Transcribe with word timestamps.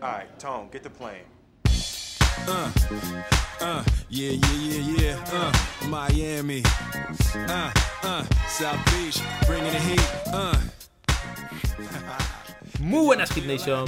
Alright, 0.00 0.38
Tone, 0.38 0.68
get 0.70 0.84
the 0.84 0.90
plane. 0.90 1.26
Uh, 2.46 2.70
uh, 3.60 3.82
yeah, 4.08 4.30
yeah, 4.30 4.54
yeah, 4.54 4.94
yeah. 4.96 5.24
Uh, 5.32 5.88
Miami. 5.88 6.62
Uh, 7.34 7.72
uh, 8.04 8.24
South 8.46 8.78
Beach, 8.92 9.20
bringing 9.48 9.72
the 9.72 9.80
heat. 9.80 10.08
Uh. 10.32 10.56
Muy 12.78 13.06
buenas 13.06 13.32
Hit 13.32 13.44
Nation, 13.46 13.86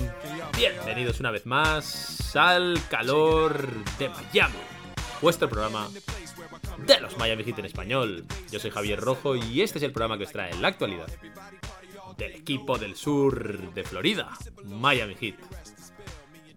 bienvenidos 0.57 1.21
una 1.21 1.31
vez 1.31 1.47
más 1.47 2.35
al 2.35 2.81
calor 2.89 3.69
de 4.01 4.09
Miami, 4.09 4.59
vuestro 5.23 5.49
programa 5.49 5.89
de 6.87 7.01
los 7.01 7.17
Miami 7.19 7.45
Heat 7.45 7.61
en 7.61 7.67
español. 7.67 8.25
Yo 8.51 8.59
soy 8.59 8.73
Javier 8.73 8.99
Rojo 8.99 9.37
y 9.37 9.63
este 9.63 9.79
es 9.79 9.85
el 9.85 9.93
programa 9.93 10.19
que 10.19 10.25
os 10.25 10.33
trae 10.33 10.53
la 10.55 10.67
actualidad 10.67 11.07
del 12.19 12.35
equipo 12.35 12.79
del 12.79 12.97
sur 12.97 13.73
de 13.73 13.85
Florida, 13.85 14.29
Miami 14.65 15.15
Heat. 15.15 15.60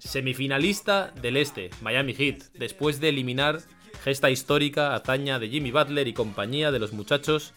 Semifinalista 0.03 1.13
del 1.21 1.37
este, 1.37 1.69
Miami 1.81 2.13
Heat, 2.13 2.51
después 2.55 2.99
de 2.99 3.09
eliminar 3.09 3.61
gesta 4.03 4.29
histórica, 4.29 4.95
hazaña 4.95 5.39
de 5.39 5.47
Jimmy 5.47 5.71
Butler 5.71 6.07
y 6.07 6.13
compañía 6.13 6.71
de 6.71 6.79
los 6.79 6.91
muchachos, 6.91 7.53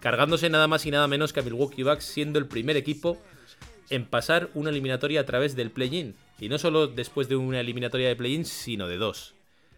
cargándose 0.00 0.50
nada 0.50 0.66
más 0.66 0.84
y 0.86 0.90
nada 0.90 1.06
menos 1.06 1.32
que 1.32 1.40
a 1.40 1.42
Milwaukee 1.44 1.84
Bucks 1.84 2.04
siendo 2.04 2.40
el 2.40 2.46
primer 2.46 2.76
equipo 2.76 3.22
en 3.90 4.06
pasar 4.06 4.50
una 4.54 4.70
eliminatoria 4.70 5.20
a 5.20 5.26
través 5.26 5.54
del 5.54 5.70
play-in. 5.70 6.16
Y 6.40 6.48
no 6.48 6.58
solo 6.58 6.88
después 6.88 7.28
de 7.28 7.36
una 7.36 7.60
eliminatoria 7.60 8.08
de 8.08 8.16
play-in, 8.16 8.44
sino 8.44 8.88
de 8.88 8.96
dos. 8.96 9.34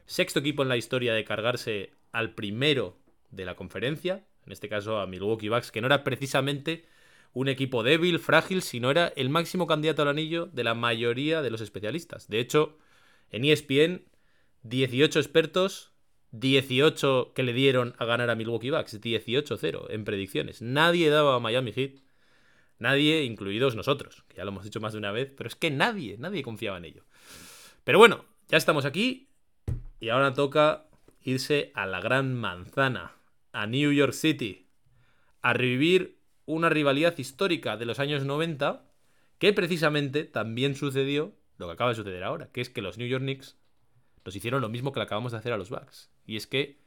Sexto 0.07 0.41
equipo 0.41 0.63
en 0.63 0.71
la 0.71 0.79
historia 0.79 1.13
de 1.13 1.25
cargarse 1.25 1.91
al 2.13 2.31
primero 2.31 2.97
de 3.31 3.45
la 3.45 3.57
conferencia, 3.57 4.25
en 4.47 4.53
este 4.53 4.71
caso 4.71 5.01
a 5.01 5.07
Milwaukee 5.07 5.51
Bucks, 5.51 5.71
que 5.71 5.83
no 5.83 5.87
era 5.87 6.03
precisamente 6.03 6.87
un 7.37 7.49
equipo 7.49 7.83
débil, 7.83 8.19
frágil, 8.19 8.63
sino 8.63 8.91
era 8.91 9.09
el 9.09 9.29
máximo 9.29 9.67
candidato 9.67 10.01
al 10.01 10.09
anillo 10.09 10.47
de 10.55 10.65
la 10.65 10.73
mayoría 10.73 11.43
de 11.43 11.51
los 11.51 11.61
especialistas. 11.61 12.29
De 12.29 12.41
hecho, 12.41 12.79
en 13.29 13.45
ESPN, 13.45 14.07
18 14.63 15.19
expertos, 15.21 15.93
18 16.31 17.33
que 17.35 17.43
le 17.43 17.53
dieron 17.53 17.95
a 17.99 18.07
ganar 18.07 18.31
a 18.31 18.37
Milwaukee 18.37 18.71
Bucks, 18.71 19.03
18-0 19.03 19.91
en 19.91 20.05
predicciones. 20.05 20.63
Nadie 20.63 21.11
daba 21.11 21.35
a 21.35 21.39
Miami 21.39 21.73
Heat, 21.73 22.01
nadie, 22.79 23.25
incluidos 23.25 23.77
nosotros, 23.77 24.25
que 24.29 24.39
ya 24.39 24.47
lo 24.47 24.53
hemos 24.53 24.65
dicho 24.65 24.81
más 24.81 24.95
de 24.95 24.99
una 24.99 25.13
vez, 25.13 25.31
pero 25.37 25.49
es 25.49 25.57
que 25.57 25.71
nadie, 25.71 26.17
nadie 26.17 26.43
confiaba 26.43 26.79
en 26.79 26.87
ello. 26.87 27.05
Pero 27.85 27.99
bueno, 27.99 28.25
ya 28.49 28.57
estamos 28.57 28.87
aquí 28.87 29.29
y 30.01 30.09
ahora 30.09 30.33
toca 30.33 30.87
irse 31.21 31.71
a 31.75 31.85
la 31.85 32.01
gran 32.01 32.35
manzana, 32.35 33.13
a 33.53 33.67
New 33.67 33.93
York 33.93 34.15
City, 34.15 34.69
a 35.43 35.53
revivir 35.53 36.16
una 36.47 36.69
rivalidad 36.69 37.17
histórica 37.19 37.77
de 37.77 37.85
los 37.85 37.99
años 37.99 38.25
90 38.25 38.85
que 39.39 39.53
precisamente 39.53 40.25
también 40.25 40.75
sucedió 40.75 41.35
lo 41.59 41.67
que 41.67 41.73
acaba 41.73 41.91
de 41.91 41.97
suceder 41.97 42.25
ahora, 42.25 42.49
que 42.53 42.61
es 42.61 42.71
que 42.71 42.83
los 42.83 42.99
New 42.99 43.09
York 43.09 43.23
Knicks 43.23 43.57
nos 44.25 44.35
hicieron 44.35 44.61
lo 44.61 44.69
mismo 44.69 44.93
que 44.93 45.01
le 45.01 45.05
acabamos 45.05 45.33
de 45.33 45.39
hacer 45.39 45.53
a 45.53 45.57
los 45.57 45.71
Bucks. 45.71 46.11
Y 46.27 46.37
es 46.37 46.47
que 46.47 46.79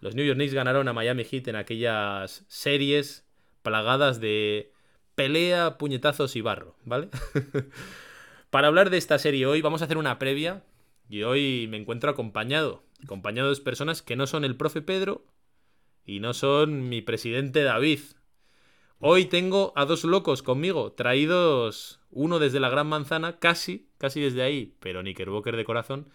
los 0.00 0.14
New 0.14 0.24
York 0.24 0.36
Knicks 0.36 0.54
ganaron 0.54 0.88
a 0.88 0.92
Miami 0.92 1.24
Heat 1.24 1.48
en 1.48 1.56
aquellas 1.56 2.44
series 2.48 3.26
plagadas 3.62 4.20
de 4.20 4.72
pelea, 5.14 5.78
puñetazos 5.78 6.36
y 6.36 6.40
barro, 6.40 6.76
¿vale? 6.84 7.08
Para 8.50 8.68
hablar 8.68 8.90
de 8.90 8.96
esta 8.96 9.18
serie 9.18 9.46
hoy 9.46 9.60
vamos 9.60 9.82
a 9.82 9.84
hacer 9.84 9.98
una 9.98 10.18
previa 10.18 10.62
y 11.08 11.22
hoy 11.22 11.66
me 11.68 11.76
encuentro 11.76 12.10
acompañado, 12.10 12.84
acompañado 13.02 13.52
de 13.52 13.60
personas 13.60 14.00
que 14.00 14.16
no 14.16 14.26
son 14.26 14.44
el 14.44 14.56
profe 14.56 14.80
Pedro 14.80 15.26
y 16.04 16.20
no 16.20 16.32
son 16.32 16.88
mi 16.88 17.02
presidente 17.02 17.62
David. 17.62 18.00
Hoy 19.00 19.26
tengo 19.26 19.72
a 19.76 19.84
dos 19.84 20.02
locos 20.02 20.42
conmigo, 20.42 20.92
traídos 20.92 22.00
uno 22.10 22.40
desde 22.40 22.58
la 22.58 22.68
Gran 22.68 22.88
Manzana, 22.88 23.38
casi, 23.38 23.88
casi 23.96 24.20
desde 24.20 24.42
ahí, 24.42 24.74
pero 24.80 25.02
Knickerbocker 25.02 25.56
de 25.56 25.64
corazón, 25.64 26.08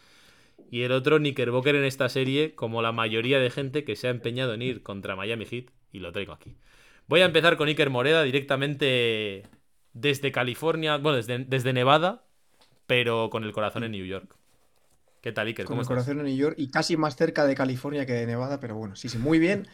y 0.70 0.81
el 0.81 0.92
otro 0.92 1.17
Knickerbocker 1.17 1.76
en 1.76 1.86
esta 1.86 2.09
serie, 2.09 2.56
como 2.56 2.81
la 2.81 2.92
mayoría 2.92 3.39
de 3.39 3.50
gente 3.50 3.86
que 3.86 3.95
se 3.95 4.08
ha 4.08 4.11
empeñado 4.11 4.54
en 4.54 4.61
ir 4.61 4.84
contra 4.84 5.16
Miami 5.16 5.45
Heat, 5.45 5.67
y 5.94 5.99
lo 5.99 6.11
traigo 6.11 6.33
aquí. 6.33 6.58
Voy 7.08 7.21
a 7.21 7.26
empezar 7.26 7.55
con 7.55 7.70
Iker 7.70 7.89
Moreda 7.89 8.23
directamente 8.23 9.44
desde 9.94 10.33
California, 10.33 10.98
bueno, 10.98 11.15
desde, 11.17 11.39
desde 11.39 11.71
Nevada, 11.71 12.26
pero 12.86 13.30
con 13.30 13.45
el 13.45 13.54
corazón 13.54 13.86
en 13.86 13.92
New 13.92 14.05
York. 14.05 14.36
¿Qué 15.21 15.32
tal, 15.32 15.48
Iker? 15.48 15.65
Con 15.65 15.76
¿Cómo 15.76 15.82
el 15.82 15.83
estás? 15.83 15.95
corazón 15.95 16.20
en 16.20 16.26
New 16.26 16.36
York 16.36 16.55
y 16.58 16.70
casi 16.70 16.98
más 16.98 17.15
cerca 17.15 17.45
de 17.45 17.55
California 17.55 18.05
que 18.05 18.11
de 18.11 18.26
Nevada, 18.26 18.60
pero 18.60 18.76
bueno, 18.76 18.98
sí, 18.98 19.08
sí, 19.08 19.17
muy 19.17 19.39
bien. 19.39 19.67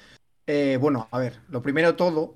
Eh, 0.45 0.77
bueno, 0.79 1.07
a 1.11 1.17
ver, 1.17 1.39
lo 1.49 1.61
primero 1.63 1.95
todo, 1.95 2.35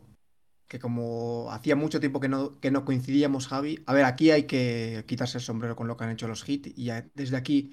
que 0.67 0.79
como 0.79 1.51
hacía 1.51 1.75
mucho 1.75 1.99
tiempo 1.99 2.19
que 2.19 2.29
no, 2.29 2.59
que 2.59 2.71
no 2.71 2.85
coincidíamos, 2.85 3.47
Javi, 3.47 3.81
a 3.85 3.93
ver, 3.93 4.05
aquí 4.05 4.31
hay 4.31 4.43
que 4.43 5.03
quitarse 5.07 5.37
el 5.37 5.43
sombrero 5.43 5.75
con 5.75 5.87
lo 5.87 5.97
que 5.97 6.03
han 6.05 6.11
hecho 6.11 6.27
los 6.27 6.43
Heat 6.43 6.67
y 6.75 6.89
a- 6.89 7.07
desde 7.13 7.37
aquí 7.37 7.71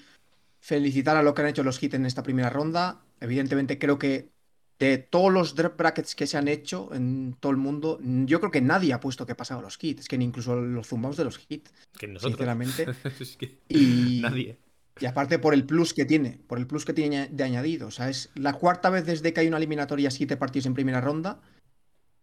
felicitar 0.60 1.16
a 1.16 1.22
lo 1.22 1.34
que 1.34 1.42
han 1.42 1.48
hecho 1.48 1.62
los 1.62 1.78
Heat 1.78 1.94
en 1.94 2.06
esta 2.06 2.22
primera 2.22 2.50
ronda. 2.50 3.02
Evidentemente 3.20 3.78
creo 3.78 3.98
que 3.98 4.30
de 4.78 4.98
todos 4.98 5.32
los 5.32 5.54
draft 5.54 5.76
brackets 5.76 6.14
que 6.14 6.26
se 6.26 6.38
han 6.38 6.48
hecho 6.48 6.88
en 6.94 7.36
todo 7.38 7.52
el 7.52 7.58
mundo, 7.58 7.98
yo 8.02 8.40
creo 8.40 8.50
que 8.50 8.62
nadie 8.62 8.92
ha 8.94 9.00
puesto 9.00 9.26
que 9.26 9.34
pasaba 9.34 9.60
los 9.62 9.76
Heat, 9.78 10.00
es 10.00 10.08
que 10.08 10.16
ni 10.18 10.24
incluso 10.24 10.56
los 10.56 10.86
zumbados 10.88 11.16
de 11.18 11.24
los 11.24 11.38
Heat, 11.38 11.68
Que 11.98 12.06
nosotros. 12.08 12.32
sinceramente. 12.32 12.86
es 13.20 13.36
que 13.36 13.58
Y, 13.68 14.20
nadie. 14.22 14.56
y 14.98 15.06
aparte 15.06 15.38
por 15.38 15.52
el 15.54 15.64
plus 15.66 15.92
que 15.94 16.04
tiene, 16.06 16.40
por 16.46 16.58
el 16.58 16.66
plus 16.66 16.84
que 16.84 16.92
tiene 16.94 17.28
de 17.28 17.44
añadido. 17.44 17.88
O 17.88 17.90
sea, 17.90 18.08
es 18.08 18.30
la 18.34 18.54
cuarta 18.54 18.88
vez 18.90 19.04
desde 19.06 19.32
que 19.32 19.40
hay 19.40 19.48
una 19.48 19.58
eliminatoria 19.58 20.10
siete 20.10 20.36
partidos 20.36 20.66
en 20.66 20.74
primera 20.74 21.00
ronda 21.00 21.40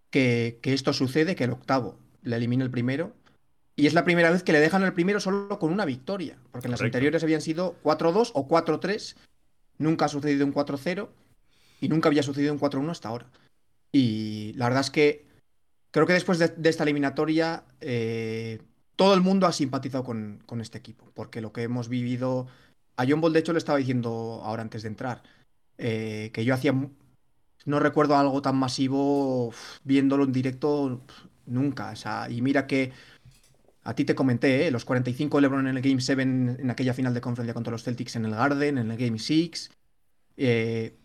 que, 0.09 0.59
que 0.61 0.73
esto 0.73 0.93
sucede, 0.93 1.35
que 1.35 1.43
el 1.45 1.51
octavo 1.51 1.97
le 2.23 2.35
elimina 2.35 2.63
el 2.63 2.71
primero. 2.71 3.13
Y 3.75 3.85
es 3.87 3.93
la 3.93 4.03
primera 4.03 4.31
vez 4.31 4.41
que 4.43 4.51
le 4.53 4.59
dejan 4.59 4.83
el 4.83 4.93
primero 4.93 5.19
solo 5.19 5.59
con 5.59 5.71
una 5.71 5.85
victoria. 5.85 6.37
Porque 6.51 6.67
en 6.67 6.71
las 6.71 6.79
Correcto. 6.79 6.97
anteriores 6.97 7.23
habían 7.23 7.41
sido 7.41 7.75
4-2 7.83 8.31
o 8.33 8.47
4-3. 8.47 9.15
Nunca 9.77 10.05
ha 10.05 10.09
sucedido 10.09 10.45
un 10.45 10.53
4-0. 10.53 11.09
Y 11.81 11.89
nunca 11.89 12.09
había 12.09 12.23
sucedido 12.23 12.53
un 12.53 12.59
4-1 12.59 12.89
hasta 12.89 13.09
ahora. 13.09 13.27
Y 13.91 14.53
la 14.55 14.65
verdad 14.65 14.81
es 14.81 14.89
que 14.89 15.27
creo 15.91 16.07
que 16.07 16.13
después 16.13 16.39
de, 16.39 16.47
de 16.47 16.69
esta 16.69 16.83
eliminatoria 16.83 17.65
eh, 17.79 18.59
todo 18.95 19.13
el 19.13 19.21
mundo 19.21 19.45
ha 19.45 19.51
simpatizado 19.51 20.03
con, 20.03 20.41
con 20.47 20.59
este 20.59 20.79
equipo. 20.79 21.11
Porque 21.13 21.41
lo 21.41 21.53
que 21.53 21.63
hemos 21.63 21.87
vivido... 21.87 22.47
A 22.99 23.05
John 23.07 23.21
Ball, 23.21 23.31
de 23.33 23.39
hecho, 23.39 23.53
le 23.53 23.59
estaba 23.59 23.77
diciendo 23.77 24.41
ahora 24.43 24.63
antes 24.63 24.81
de 24.81 24.87
entrar. 24.87 25.21
eh, 25.77 26.31
que 26.33 26.43
yo 26.43 26.55
hacía... 26.55 26.73
No 27.67 27.79
recuerdo 27.79 28.15
algo 28.17 28.41
tan 28.41 28.55
masivo 28.57 29.53
viéndolo 29.83 30.23
en 30.23 30.31
directo 30.31 31.01
nunca. 31.45 31.91
O 31.91 31.95
sea, 31.95 32.29
y 32.29 32.41
mira 32.41 32.65
que... 32.65 32.91
A 33.83 33.93
ti 33.95 34.03
te 34.03 34.15
comenté, 34.15 34.67
¿eh? 34.67 34.71
los 34.71 34.83
45 34.83 35.37
de 35.37 35.41
LeBron 35.43 35.67
en 35.67 35.77
el 35.77 35.81
Game 35.81 36.01
7 36.01 36.21
en 36.21 36.69
aquella 36.69 36.93
final 36.93 37.13
de 37.13 37.21
conferencia 37.21 37.53
contra 37.53 37.71
los 37.71 37.83
Celtics 37.83 38.17
en 38.17 38.25
el 38.25 38.31
Garden, 38.31 38.77
en 38.77 38.91
el 38.91 38.97
Game 38.97 39.17
6. 39.17 39.71
eh, 40.37 40.97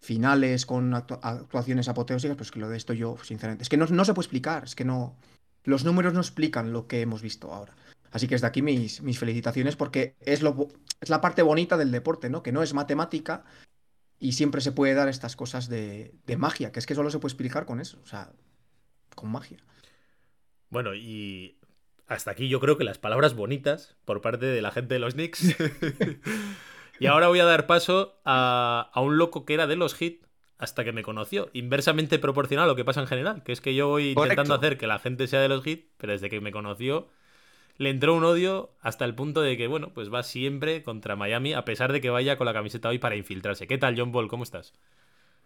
finales 0.00 0.64
con 0.66 0.92
actu- 0.92 1.18
actuaciones 1.22 1.88
apoteósicas, 1.88 2.36
pues 2.36 2.52
que 2.52 2.60
lo 2.60 2.68
de 2.68 2.76
esto 2.76 2.92
yo, 2.92 3.16
sinceramente, 3.24 3.62
es 3.64 3.68
que 3.68 3.76
no, 3.76 3.86
no 3.86 4.04
se 4.04 4.14
puede 4.14 4.26
explicar, 4.26 4.62
es 4.64 4.76
que 4.76 4.84
no, 4.84 5.16
los 5.64 5.84
números 5.84 6.14
no 6.14 6.20
explican 6.20 6.72
lo 6.72 6.86
que 6.86 7.00
hemos 7.00 7.22
visto 7.22 7.52
ahora. 7.52 7.74
Así 8.12 8.28
que 8.28 8.36
desde 8.36 8.46
aquí 8.46 8.62
mis, 8.62 9.02
mis 9.02 9.18
felicitaciones 9.18 9.74
porque 9.74 10.14
es, 10.20 10.40
lo, 10.42 10.68
es 11.00 11.10
la 11.10 11.20
parte 11.20 11.42
bonita 11.42 11.76
del 11.76 11.90
deporte, 11.90 12.30
¿no? 12.30 12.42
Que 12.44 12.52
no 12.52 12.62
es 12.62 12.72
matemática 12.72 13.44
y 14.18 14.32
siempre 14.32 14.60
se 14.60 14.72
puede 14.72 14.94
dar 14.94 15.08
estas 15.08 15.36
cosas 15.36 15.68
de, 15.68 16.14
de 16.26 16.36
magia, 16.36 16.72
que 16.72 16.78
es 16.78 16.86
que 16.86 16.94
solo 16.94 17.10
se 17.10 17.18
puede 17.18 17.32
explicar 17.32 17.66
con 17.66 17.80
eso, 17.80 17.98
o 18.02 18.06
sea, 18.06 18.32
con 19.14 19.30
magia. 19.30 19.58
Bueno, 20.70 20.94
y 20.94 21.58
hasta 22.06 22.30
aquí 22.30 22.48
yo 22.48 22.60
creo 22.60 22.76
que 22.76 22.84
las 22.84 22.98
palabras 22.98 23.34
bonitas 23.34 23.96
por 24.04 24.20
parte 24.20 24.46
de 24.46 24.62
la 24.62 24.70
gente 24.70 24.94
de 24.94 25.00
los 25.00 25.14
Knicks. 25.14 25.56
y 27.00 27.06
ahora 27.06 27.28
voy 27.28 27.40
a 27.40 27.44
dar 27.44 27.66
paso 27.66 28.20
a, 28.24 28.90
a 28.92 29.00
un 29.00 29.18
loco 29.18 29.44
que 29.44 29.54
era 29.54 29.66
de 29.66 29.76
los 29.76 29.94
Heat 29.94 30.26
hasta 30.58 30.84
que 30.84 30.92
me 30.92 31.02
conoció. 31.02 31.50
Inversamente 31.52 32.18
proporcional 32.18 32.64
a 32.64 32.68
lo 32.68 32.76
que 32.76 32.84
pasa 32.84 33.00
en 33.00 33.06
general, 33.06 33.42
que 33.44 33.52
es 33.52 33.60
que 33.60 33.74
yo 33.74 33.88
voy 33.88 34.10
intentando 34.10 34.34
Correcto. 34.34 34.54
hacer 34.54 34.78
que 34.78 34.86
la 34.86 34.98
gente 34.98 35.26
sea 35.28 35.40
de 35.40 35.48
los 35.48 35.64
Heat, 35.64 35.80
pero 35.96 36.12
desde 36.12 36.28
que 36.28 36.40
me 36.40 36.50
conoció 36.50 37.08
le 37.78 37.90
entró 37.90 38.14
un 38.14 38.24
odio 38.24 38.74
hasta 38.80 39.04
el 39.04 39.14
punto 39.14 39.40
de 39.40 39.56
que, 39.56 39.66
bueno, 39.68 39.92
pues 39.94 40.12
va 40.12 40.22
siempre 40.22 40.82
contra 40.82 41.16
Miami, 41.16 41.54
a 41.54 41.64
pesar 41.64 41.92
de 41.92 42.00
que 42.00 42.10
vaya 42.10 42.36
con 42.36 42.44
la 42.46 42.52
camiseta 42.52 42.88
hoy 42.88 42.98
para 42.98 43.16
infiltrarse. 43.16 43.66
¿Qué 43.66 43.78
tal, 43.78 43.94
John 43.98 44.12
Ball? 44.12 44.28
¿Cómo 44.28 44.42
estás? 44.42 44.72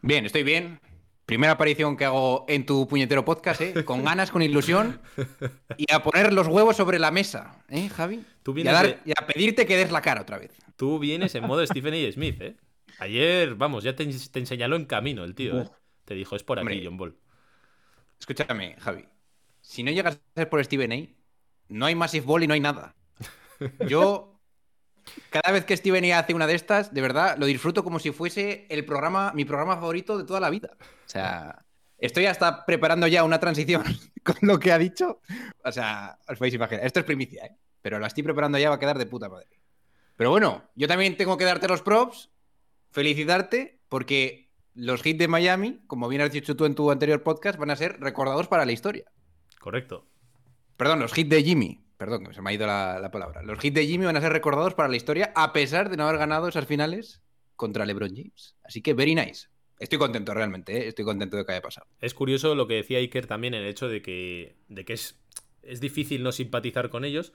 Bien, 0.01 0.25
estoy 0.27 0.43
bien. 0.43 0.81
Primera 1.27 1.53
aparición 1.53 1.97
que 1.97 2.05
hago 2.05 2.45
en 2.49 2.67
tu 2.67 2.89
puñetero 2.89 3.25
podcast, 3.25 3.61
¿eh? 3.61 3.85
Con 3.85 4.03
ganas, 4.05 4.31
con 4.33 4.43
ilusión. 4.43 5.01
Y 5.77 5.93
a 5.93 6.03
poner 6.03 6.33
los 6.33 6.49
huevos 6.49 6.77
sobre 6.77 6.99
la 6.99 7.11
mesa, 7.13 7.63
¿eh, 7.69 7.89
Javi? 7.89 8.25
Tú 8.43 8.51
Y 8.51 8.53
a, 8.53 8.55
vienes, 8.55 8.73
dar- 8.73 8.87
de- 8.87 8.99
y 9.05 9.13
a 9.13 9.27
pedirte 9.27 9.65
que 9.67 9.77
des 9.77 9.93
la 9.93 10.03
cara 10.03 10.23
otra 10.23 10.39
vez. 10.39 10.51
tú 10.77 10.99
vienes 10.99 11.35
en 11.37 11.45
modo 11.47 11.65
Stephen 11.67 11.95
A. 11.95 12.13
Smith, 12.13 12.41
¿eh? 12.43 12.57
Ayer, 12.99 13.55
vamos, 13.55 13.85
ya 13.85 13.95
te, 13.95 14.05
te 14.07 14.39
enseñaló 14.41 14.75
en 14.77 14.85
camino 14.87 15.23
el 15.25 15.35
tío, 15.35 15.61
¿eh? 15.61 15.69
Te 16.05 16.15
dijo, 16.15 16.35
es 16.35 16.43
por 16.43 16.59
aquí, 16.59 16.63
Hombre. 16.67 16.83
John 16.85 16.97
Ball. 16.97 17.17
Escúchame, 18.19 18.77
Javi. 18.79 19.05
Si 19.61 19.83
no 19.83 19.91
llegas 19.91 20.17
a 20.17 20.41
ser 20.41 20.49
por 20.49 20.63
Steven 20.65 20.93
A, 20.93 20.97
no 21.73 21.87
hay 21.87 21.95
Massive 21.95 22.27
Ball 22.27 22.45
y 22.45 22.47
no 22.47 22.55
hay 22.55 22.61
nada. 22.61 22.95
Yo, 23.89 24.41
cada 25.31 25.53
vez 25.53 25.65
que 25.65 25.77
Steven 25.77 26.13
A 26.13 26.19
hace 26.19 26.35
una 26.35 26.47
de 26.47 26.55
estas, 26.55 26.93
de 26.93 27.01
verdad, 27.01 27.37
lo 27.39 27.47
disfruto 27.47 27.83
como 27.83 27.99
si 27.99 28.11
fuese 28.11 28.67
el 28.69 28.85
programa, 28.85 29.33
mi 29.35 29.45
programa 29.45 29.77
favorito 29.77 30.19
de 30.19 30.25
toda 30.25 30.41
la 30.41 30.51
vida. 30.51 30.77
O 30.81 31.09
sea, 31.09 31.65
estoy 31.99 32.27
hasta 32.27 32.67
preparando 32.67 33.07
ya 33.07 33.25
una 33.25 33.41
transición 33.41 33.85
con 34.23 34.37
lo 34.43 34.59
que 34.59 34.73
ha 34.73 34.79
dicho. 34.79 35.21
O 35.65 35.73
sea, 35.73 36.19
os 36.29 36.39
podéis 36.39 36.55
imaginar. 36.55 36.85
Esto 36.85 37.01
es 37.01 37.07
primicia, 37.07 37.47
¿eh? 37.47 37.57
pero 37.81 37.99
la 37.99 38.07
estoy 38.07 38.23
preparando 38.23 38.59
ya, 38.59 38.69
va 38.69 38.77
a 38.77 38.81
quedar 38.81 38.99
de 38.99 39.07
puta 39.07 39.29
madre. 39.29 39.49
Pero 40.17 40.31
bueno, 40.31 40.71
yo 40.75 40.87
también 40.87 41.17
tengo 41.17 41.37
que 41.37 41.45
darte 41.45 41.69
los 41.69 41.83
props, 41.83 42.31
felicitarte, 42.91 43.81
porque 43.89 44.51
los 44.75 45.05
hits 45.05 45.19
de 45.19 45.29
Miami, 45.29 45.83
como 45.87 46.09
bien 46.09 46.23
has 46.23 46.33
dicho 46.33 46.55
tú 46.55 46.65
en 46.65 46.75
tu 46.75 46.91
anterior 46.91 47.23
podcast, 47.23 47.59
van 47.59 47.71
a 47.71 47.77
ser 47.77 47.99
recordados 48.01 48.47
para 48.47 48.65
la 48.65 48.73
historia. 48.73 49.11
Correcto. 49.59 50.07
Perdón, 50.77 51.01
los 51.01 51.17
hits 51.17 51.31
de 51.31 51.43
Jimmy. 51.43 51.81
Perdón, 51.97 52.27
que 52.27 52.35
se 52.35 52.43
me 52.43 52.51
ha 52.51 52.53
ido 52.53 52.67
la, 52.67 52.99
la 53.01 53.11
palabra. 53.11 53.43
Los 53.43 53.65
hits 53.65 53.75
de 53.75 53.87
Jimmy 53.87 54.07
van 54.07 54.17
a 54.17 54.21
ser 54.21 54.33
recordados 54.33 54.75
para 54.75 54.89
la 54.89 54.97
historia, 54.97 55.33
a 55.35 55.53
pesar 55.53 55.91
de 55.91 55.97
no 55.97 56.05
haber 56.05 56.19
ganado 56.19 56.49
esas 56.49 56.67
finales 56.67 57.23
contra 57.57 57.87
LeBron 57.87 58.15
James. 58.15 58.57
Así 58.65 58.83
que, 58.83 58.95
very 58.95 59.15
nice. 59.15 59.49
Estoy 59.79 59.99
contento 59.99 60.33
realmente, 60.33 60.77
¿eh? 60.77 60.89
estoy 60.89 61.05
contento 61.05 61.37
de 61.37 61.45
que 61.45 61.53
haya 61.53 61.61
pasado. 61.61 61.89
Es 62.01 62.15
curioso 62.15 62.55
lo 62.55 62.69
que 62.69 62.75
decía 62.75 62.99
Iker 62.99 63.27
también, 63.27 63.53
el 63.55 63.67
hecho 63.67 63.89
de 63.89 64.01
que, 64.01 64.55
de 64.69 64.85
que 64.85 64.93
es, 64.93 65.19
es 65.63 65.81
difícil 65.81 66.23
no 66.23 66.31
simpatizar 66.31 66.89
con 66.89 67.05
ellos. 67.05 67.33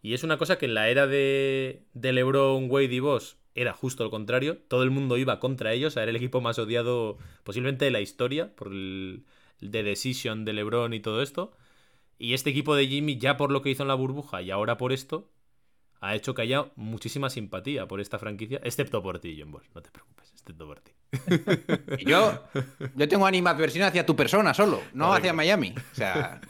Y 0.00 0.14
es 0.14 0.24
una 0.24 0.38
cosa 0.38 0.56
que 0.56 0.64
en 0.64 0.74
la 0.74 0.88
era 0.88 1.06
de, 1.06 1.84
de 1.92 2.12
LeBron, 2.12 2.70
Wade 2.70 2.94
y 2.94 3.00
Boss 3.00 3.36
era 3.54 3.74
justo 3.74 4.04
lo 4.04 4.10
contrario. 4.10 4.58
Todo 4.68 4.82
el 4.82 4.90
mundo 4.90 5.18
iba 5.18 5.40
contra 5.40 5.74
ellos. 5.74 5.96
Era 5.96 6.08
el 6.08 6.16
equipo 6.16 6.40
más 6.40 6.58
odiado 6.58 7.18
posiblemente 7.44 7.84
de 7.84 7.90
la 7.90 8.00
historia 8.00 8.54
por 8.54 8.68
el 8.68 9.24
The 9.60 9.82
Decision 9.82 10.46
de 10.46 10.54
LeBron 10.54 10.94
y 10.94 11.00
todo 11.00 11.20
esto. 11.20 11.52
Y 12.22 12.34
este 12.34 12.50
equipo 12.50 12.74
de 12.76 12.86
Jimmy, 12.86 13.16
ya 13.16 13.36
por 13.38 13.50
lo 13.50 13.62
que 13.62 13.70
hizo 13.70 13.82
en 13.82 13.88
la 13.88 13.94
burbuja 13.94 14.42
y 14.42 14.50
ahora 14.50 14.76
por 14.76 14.92
esto, 14.92 15.30
ha 16.02 16.14
hecho 16.14 16.34
que 16.34 16.42
haya 16.42 16.66
muchísima 16.76 17.30
simpatía 17.30 17.88
por 17.88 18.00
esta 18.00 18.18
franquicia, 18.18 18.60
excepto 18.62 19.02
por 19.02 19.18
ti, 19.20 19.36
John 19.40 19.50
Boss. 19.52 19.64
No 19.74 19.80
te 19.80 19.90
preocupes, 19.90 20.30
excepto 20.32 20.66
por 20.66 20.80
ti. 20.80 20.92
Yo, 22.06 22.44
yo 22.94 23.08
tengo 23.08 23.26
animadversión 23.26 23.84
hacia 23.84 24.06
tu 24.06 24.14
persona 24.14 24.54
solo, 24.54 24.80
no 24.92 25.06
Correcto. 25.06 25.18
hacia 25.18 25.32
Miami. 25.32 25.74
O 25.92 25.94
sea, 25.94 26.40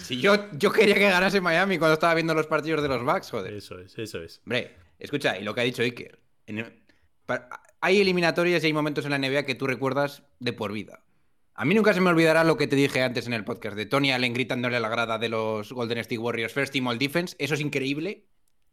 si 0.00 0.20
yo, 0.20 0.50
yo 0.52 0.70
quería 0.72 0.94
que 0.96 1.08
ganase 1.08 1.40
Miami 1.40 1.78
cuando 1.78 1.94
estaba 1.94 2.14
viendo 2.14 2.34
los 2.34 2.46
partidos 2.46 2.82
de 2.82 2.88
los 2.88 3.02
Bucks, 3.04 3.30
joder. 3.30 3.54
Eso 3.54 3.78
es, 3.78 3.96
eso 3.98 4.20
es. 4.22 4.40
Hombre, 4.44 4.76
escucha, 4.98 5.38
y 5.38 5.42
lo 5.44 5.54
que 5.54 5.60
ha 5.62 5.64
dicho 5.64 5.82
Iker. 5.82 6.18
en- 6.46 6.84
hay 7.80 8.00
eliminatorias 8.00 8.62
y 8.62 8.66
hay 8.66 8.72
momentos 8.72 9.04
en 9.06 9.12
la 9.12 9.18
NBA 9.18 9.44
que 9.44 9.54
tú 9.54 9.66
recuerdas 9.66 10.22
de 10.40 10.52
por 10.52 10.72
vida. 10.72 11.00
A 11.60 11.64
mí 11.64 11.74
nunca 11.74 11.92
se 11.92 12.00
me 12.00 12.08
olvidará 12.08 12.44
lo 12.44 12.56
que 12.56 12.68
te 12.68 12.76
dije 12.76 13.02
antes 13.02 13.26
en 13.26 13.32
el 13.32 13.42
podcast 13.42 13.76
de 13.76 13.84
Tony 13.84 14.12
Allen 14.12 14.32
gritándole 14.32 14.76
a 14.76 14.80
la 14.80 14.88
grada 14.88 15.18
de 15.18 15.28
los 15.28 15.72
Golden 15.72 15.98
State 15.98 16.18
Warriors 16.18 16.52
First 16.52 16.72
Team 16.72 16.86
All 16.86 17.00
Defense. 17.00 17.34
Eso 17.36 17.54
es 17.54 17.60
increíble. 17.60 18.26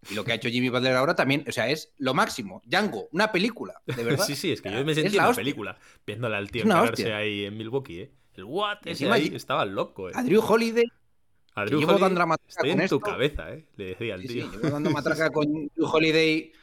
Y 0.07 0.13
lo 0.13 0.23
que 0.23 0.33
ha 0.33 0.35
hecho 0.35 0.49
Jimmy 0.49 0.69
Butler 0.69 0.95
ahora 0.95 1.15
también, 1.15 1.43
o 1.47 1.51
sea, 1.51 1.67
es 1.67 1.95
lo 1.97 2.13
máximo. 2.13 2.61
Django, 2.63 3.09
una 3.11 3.31
película, 3.31 3.81
de 3.87 4.03
verdad. 4.03 4.23
Sí, 4.23 4.35
sí, 4.35 4.51
es 4.51 4.61
que 4.61 4.71
yo 4.71 4.85
me 4.85 4.93
sentí 4.93 5.17
en 5.17 5.23
la 5.23 5.33
película 5.33 5.79
viéndole 6.05 6.35
al 6.35 6.51
tío 6.51 6.63
encararse 6.63 7.11
ahí 7.11 7.45
en 7.45 7.57
Milwaukee, 7.57 8.01
¿eh? 8.01 8.11
El 8.35 8.43
what, 8.43 8.77
ese 8.85 9.09
ahí 9.11 9.31
estaba 9.33 9.65
loco, 9.65 10.09
¿eh? 10.09 10.13
A 10.13 10.21
Drew 10.21 10.43
Holiday, 10.45 10.85
A 11.55 11.65
llevo 11.65 11.97
dando 11.97 12.19
la 12.19 12.27
matraca 12.27 12.49
estoy 12.49 12.69
con 12.69 12.81
en 12.81 12.87
tu 12.87 12.99
cabeza, 12.99 13.51
¿eh? 13.51 13.65
Le 13.77 13.85
decía 13.85 14.13
al 14.13 14.21
sí, 14.21 14.27
sí, 14.27 14.33
tío. 14.35 14.51
llevo 14.51 14.69
dando 14.69 14.91
matraca 14.91 15.29
con 15.31 15.71
Drew 15.75 15.87
Holiday. 15.87 16.53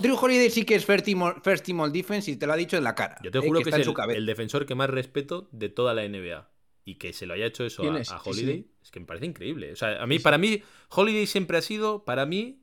Drew 0.00 0.16
Holiday 0.16 0.50
sí 0.50 0.64
que 0.64 0.74
es 0.74 0.84
First 0.84 1.04
Team, 1.04 1.22
All- 1.22 1.40
first 1.42 1.64
team 1.64 1.80
All 1.80 1.92
Defense 1.92 2.30
y 2.30 2.36
te 2.36 2.46
lo 2.46 2.52
ha 2.52 2.56
dicho 2.56 2.76
en 2.76 2.84
la 2.84 2.94
cara. 2.94 3.16
Yo 3.22 3.30
te 3.30 3.38
eh, 3.38 3.40
juro 3.40 3.60
que, 3.60 3.70
es 3.70 3.76
el, 3.76 4.26
defensor 4.26 4.66
que 4.66 4.74
más 4.74 4.90
respeto 4.90 5.48
de 5.52 5.68
toda 5.68 5.94
la 5.94 6.06
NBA. 6.08 6.50
Y 6.84 6.94
que 6.94 7.12
se 7.12 7.26
lo 7.26 7.34
haya 7.34 7.44
hecho 7.44 7.66
eso 7.66 7.82
¿Quién 7.82 7.96
a, 7.96 8.00
a 8.00 8.22
Holiday, 8.24 8.62
sí. 8.62 8.70
es 8.82 8.90
que 8.90 9.00
me 9.00 9.06
parece 9.06 9.26
increíble. 9.26 9.72
O 9.72 9.76
sea, 9.76 10.02
a 10.02 10.06
mí, 10.06 10.18
para 10.18 10.38
mí, 10.38 10.62
Holiday 10.88 11.26
siempre 11.26 11.58
ha 11.58 11.62
sido, 11.62 12.06
para 12.06 12.24
mí, 12.24 12.62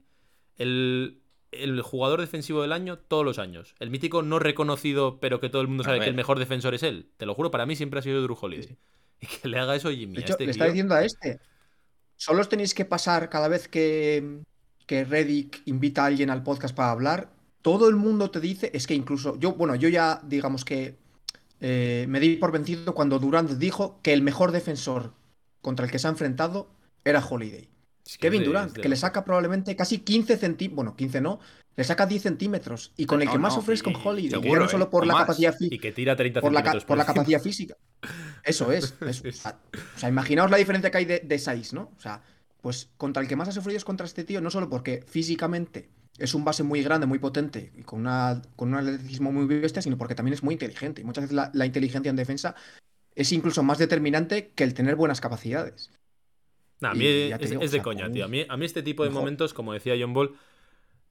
el, 0.58 1.22
el 1.52 1.82
jugador 1.82 2.22
defensivo 2.22 2.64
del 2.64 2.72
año 2.74 2.98
todos 2.98 3.24
los 3.24 3.38
años. 3.38 3.76
El 3.80 3.92
mítico 3.92 4.24
no 4.24 4.40
reconocido, 4.40 5.20
pero 5.20 5.40
que 5.40 5.50
todo 5.50 5.62
el 5.62 5.68
mundo 5.68 5.84
A 5.84 5.86
sabe 5.86 6.00
que 6.00 6.08
el 6.10 6.16
mejor 6.16 6.40
defensor 6.40 6.74
es 6.74 6.82
él. 6.82 7.12
Te 7.18 7.28
lo 7.28 7.36
juro, 7.36 7.52
para 7.52 7.68
mí 7.68 7.76
siempre 7.76 8.00
ha 8.00 8.04
sido 8.04 8.22
Drew 8.24 8.38
Holiday. 8.40 8.78
Y 9.22 9.28
que 9.28 9.48
le 9.48 9.58
haga 9.60 9.76
eso 9.76 9.90
Jimmy. 9.92 10.16
De 10.16 10.22
a 10.22 10.22
hecho, 10.24 10.34
este 10.34 10.46
le 10.46 10.52
está 10.52 10.66
tío. 10.66 10.74
diciendo 10.74 10.94
a 10.96 11.06
este. 11.06 11.40
Solo 12.18 12.42
os 12.42 12.50
tenéis 12.50 12.74
que 12.74 12.84
pasar 12.84 13.30
cada 13.30 13.48
vez 13.48 13.68
que, 13.70 14.42
que 14.86 15.04
Reddick 15.04 15.62
invita 15.66 16.04
a 16.04 16.08
alguien 16.08 16.30
al 16.30 16.44
podcast 16.44 16.76
para 16.76 16.92
hablar. 16.92 17.30
Todo 17.62 17.90
el 17.90 17.96
mundo 17.96 18.30
te 18.30 18.40
dice, 18.40 18.72
es 18.74 18.86
que 18.88 18.94
incluso 18.94 19.38
yo, 19.40 19.54
bueno, 19.54 19.76
yo 19.76 19.90
ya 19.90 20.22
digamos 20.24 20.64
que 20.66 20.96
eh, 21.62 22.06
me 22.10 22.20
di 22.20 22.36
por 22.36 22.52
vencido 22.52 22.94
cuando 22.94 23.18
Durant 23.20 23.50
dijo 23.52 24.00
que 24.04 24.14
el 24.14 24.22
mejor 24.22 24.52
defensor 24.52 25.14
contra 25.62 25.86
el 25.86 25.92
que 25.92 25.98
se 26.00 26.08
ha 26.08 26.12
enfrentado 26.12 26.70
era 27.04 27.26
Holiday. 27.26 27.70
Es 28.06 28.18
que 28.18 28.28
Kevin 28.28 28.44
Durant, 28.44 28.68
es 28.68 28.74
de 28.76 28.82
que 28.82 28.90
le 28.90 28.96
saca 28.96 29.26
probablemente 29.26 29.76
casi 29.76 30.00
15 30.00 30.38
centímetros, 30.38 30.76
bueno, 30.76 30.96
15 30.96 31.22
no, 31.22 31.40
le 31.76 31.84
saca 31.84 32.06
10 32.06 32.22
centímetros 32.22 32.94
y 32.98 33.08
con 33.08 33.22
el 33.22 33.26
No, 33.26 33.32
que 33.32 33.40
más 33.40 33.58
no, 33.58 33.74
es 33.74 33.82
con 33.82 33.94
y- 33.94 33.96
Holiday, 34.04 34.42
seguro, 34.42 34.62
no 34.62 34.70
solo 34.70 34.86
¿eh? 34.86 34.90
por 34.92 35.08
la 35.08 35.16
capacidad 35.16 35.56
Y 35.56 35.58
física 35.58 35.82
que 35.82 35.92
tira 35.92 36.16
30 36.16 36.42
por 36.42 36.52
la, 36.54 36.64
por 36.86 36.98
la 36.98 37.06
capacidad 37.06 37.42
física. 37.42 37.76
Eso 38.44 38.72
es. 38.72 38.94
o, 39.02 40.00
sea, 40.00 40.10
imaginaos 40.10 40.52
la 40.52 40.58
diferencia 40.58 40.92
que 40.92 40.98
hay 41.00 41.06
de, 41.06 41.20
de 41.22 41.40
size, 41.40 41.76
¿no? 41.76 41.92
O 41.98 42.00
sea, 42.00 42.22
pues 42.66 42.90
contra 42.98 43.22
el 43.22 43.30
que 43.30 43.36
más 43.36 43.48
ha 43.48 43.52
sufrido 43.52 43.78
es 43.78 43.86
contra 43.86 44.08
este 44.08 44.24
tío, 44.24 44.42
no 44.42 44.50
solo 44.50 44.72
porque 44.72 45.04
físicamente 45.06 45.88
es 46.18 46.34
un 46.34 46.44
base 46.44 46.64
muy 46.64 46.82
grande, 46.82 47.06
muy 47.06 47.20
potente 47.20 47.72
y 47.76 47.84
con, 47.84 48.00
una, 48.00 48.42
con 48.56 48.70
un 48.70 48.80
atleticismo 48.80 49.32
muy 49.32 49.46
bestia, 49.46 49.84
sino 49.84 50.00
porque 50.00 50.16
también 50.16 50.34
es 50.34 50.42
muy 50.42 50.56
inteligente. 50.56 51.00
Y 51.00 51.04
muchas 51.04 51.26
veces 51.26 51.36
la, 51.36 51.52
la 51.54 51.68
inteligencia 51.68 52.10
en 52.10 52.16
defensa 52.16 52.56
es 53.14 53.32
incluso 53.32 53.62
más 53.62 53.78
determinante 53.78 54.48
que 54.56 54.64
el 54.64 54.74
tener 54.74 54.96
buenas 54.96 55.22
capacidades. 55.22 55.92
Nah, 56.80 56.90
a 56.90 56.94
mí 56.96 57.06
es, 57.06 57.40
digo, 57.40 57.62
es 57.62 57.70
o 57.70 57.70
de 57.70 57.70
sea, 57.70 57.84
coña, 57.84 58.12
tío. 58.12 58.26
A 58.26 58.28
mí, 58.28 58.48
a 58.50 58.58
mí 58.58 58.66
este 58.66 58.82
tipo 58.82 59.04
de 59.04 59.10
mejor. 59.10 59.22
momentos, 59.22 59.54
como 59.54 59.72
decía 59.72 59.94
John 60.00 60.16
Ball, 60.16 60.36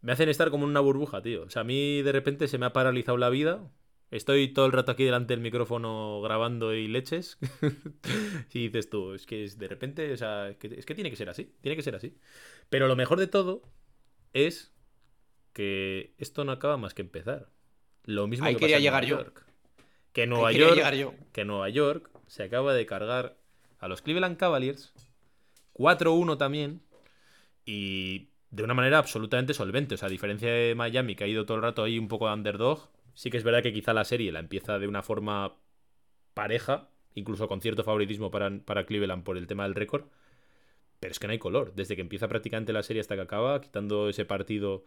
me 0.00 0.10
hacen 0.10 0.28
estar 0.28 0.50
como 0.50 0.64
en 0.64 0.70
una 0.70 0.80
burbuja, 0.80 1.22
tío. 1.22 1.44
O 1.44 1.50
sea, 1.50 1.62
a 1.62 1.64
mí 1.64 2.02
de 2.02 2.10
repente 2.10 2.48
se 2.48 2.58
me 2.58 2.66
ha 2.66 2.72
paralizado 2.72 3.16
la 3.16 3.30
vida. 3.30 3.60
Estoy 4.14 4.46
todo 4.46 4.66
el 4.66 4.70
rato 4.70 4.92
aquí 4.92 5.02
delante 5.02 5.32
del 5.32 5.40
micrófono 5.40 6.20
grabando 6.22 6.72
y 6.72 6.86
leches. 6.86 7.36
y 8.52 8.68
dices 8.68 8.88
tú, 8.88 9.12
es 9.12 9.26
que 9.26 9.42
es 9.42 9.58
de 9.58 9.66
repente, 9.66 10.12
o 10.12 10.16
sea, 10.16 10.50
es 10.50 10.56
que, 10.56 10.68
es 10.68 10.86
que 10.86 10.94
tiene 10.94 11.10
que 11.10 11.16
ser 11.16 11.28
así. 11.28 11.52
Tiene 11.60 11.74
que 11.74 11.82
ser 11.82 11.96
así. 11.96 12.16
Pero 12.68 12.86
lo 12.86 12.94
mejor 12.94 13.18
de 13.18 13.26
todo 13.26 13.62
es 14.32 14.72
que 15.52 16.14
esto 16.18 16.44
no 16.44 16.52
acaba 16.52 16.76
más 16.76 16.94
que 16.94 17.02
empezar. 17.02 17.48
Lo 18.04 18.28
mismo 18.28 18.46
Ahí 18.46 18.54
que 18.54 18.60
quería 18.60 18.76
pasa 18.76 18.78
en 18.78 18.82
llegar 18.84 19.02
Nueva 19.02 19.18
yo. 19.18 19.24
York. 19.24 19.46
Que 20.12 20.26
Nueva 20.28 20.52
York 20.52 20.74
llegar 20.76 20.94
yo. 20.94 21.14
que 21.32 21.44
Nueva 21.44 21.68
York 21.70 22.10
se 22.28 22.44
acaba 22.44 22.72
de 22.72 22.86
cargar 22.86 23.36
a 23.80 23.88
los 23.88 24.00
Cleveland 24.00 24.36
Cavaliers 24.36 24.92
4-1 25.72 26.38
también 26.38 26.82
y 27.64 28.28
de 28.50 28.62
una 28.62 28.74
manera 28.74 28.98
absolutamente 28.98 29.54
solvente. 29.54 29.96
O 29.96 29.98
sea, 29.98 30.06
a 30.06 30.10
diferencia 30.10 30.52
de 30.52 30.76
Miami, 30.76 31.16
que 31.16 31.24
ha 31.24 31.26
ido 31.26 31.46
todo 31.46 31.56
el 31.56 31.64
rato 31.64 31.82
ahí 31.82 31.98
un 31.98 32.06
poco 32.06 32.28
de 32.28 32.34
underdog, 32.34 32.93
sí 33.14 33.30
que 33.30 33.36
es 33.38 33.44
verdad 33.44 33.62
que 33.62 33.72
quizá 33.72 33.92
la 33.92 34.04
serie 34.04 34.32
la 34.32 34.40
empieza 34.40 34.78
de 34.78 34.88
una 34.88 35.02
forma 35.02 35.56
pareja, 36.34 36.90
incluso 37.14 37.48
con 37.48 37.60
cierto 37.60 37.84
favoritismo 37.84 38.30
para, 38.30 38.50
para 38.60 38.86
Cleveland 38.86 39.24
por 39.24 39.36
el 39.38 39.46
tema 39.46 39.64
del 39.64 39.74
récord. 39.74 40.06
Pero 41.00 41.12
es 41.12 41.18
que 41.18 41.26
no 41.26 41.32
hay 41.32 41.38
color. 41.38 41.74
Desde 41.74 41.96
que 41.96 42.02
empieza 42.02 42.28
prácticamente 42.28 42.72
la 42.72 42.82
serie 42.82 43.00
hasta 43.00 43.14
que 43.16 43.22
acaba, 43.22 43.60
quitando 43.60 44.08
ese 44.08 44.24
partido, 44.24 44.84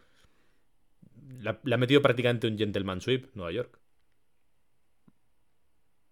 la- 1.40 1.60
le 1.64 1.74
ha 1.74 1.78
metido 1.78 2.02
prácticamente 2.02 2.46
un 2.46 2.58
gentleman 2.58 3.00
sweep 3.00 3.34
Nueva 3.34 3.52
York. 3.52 3.78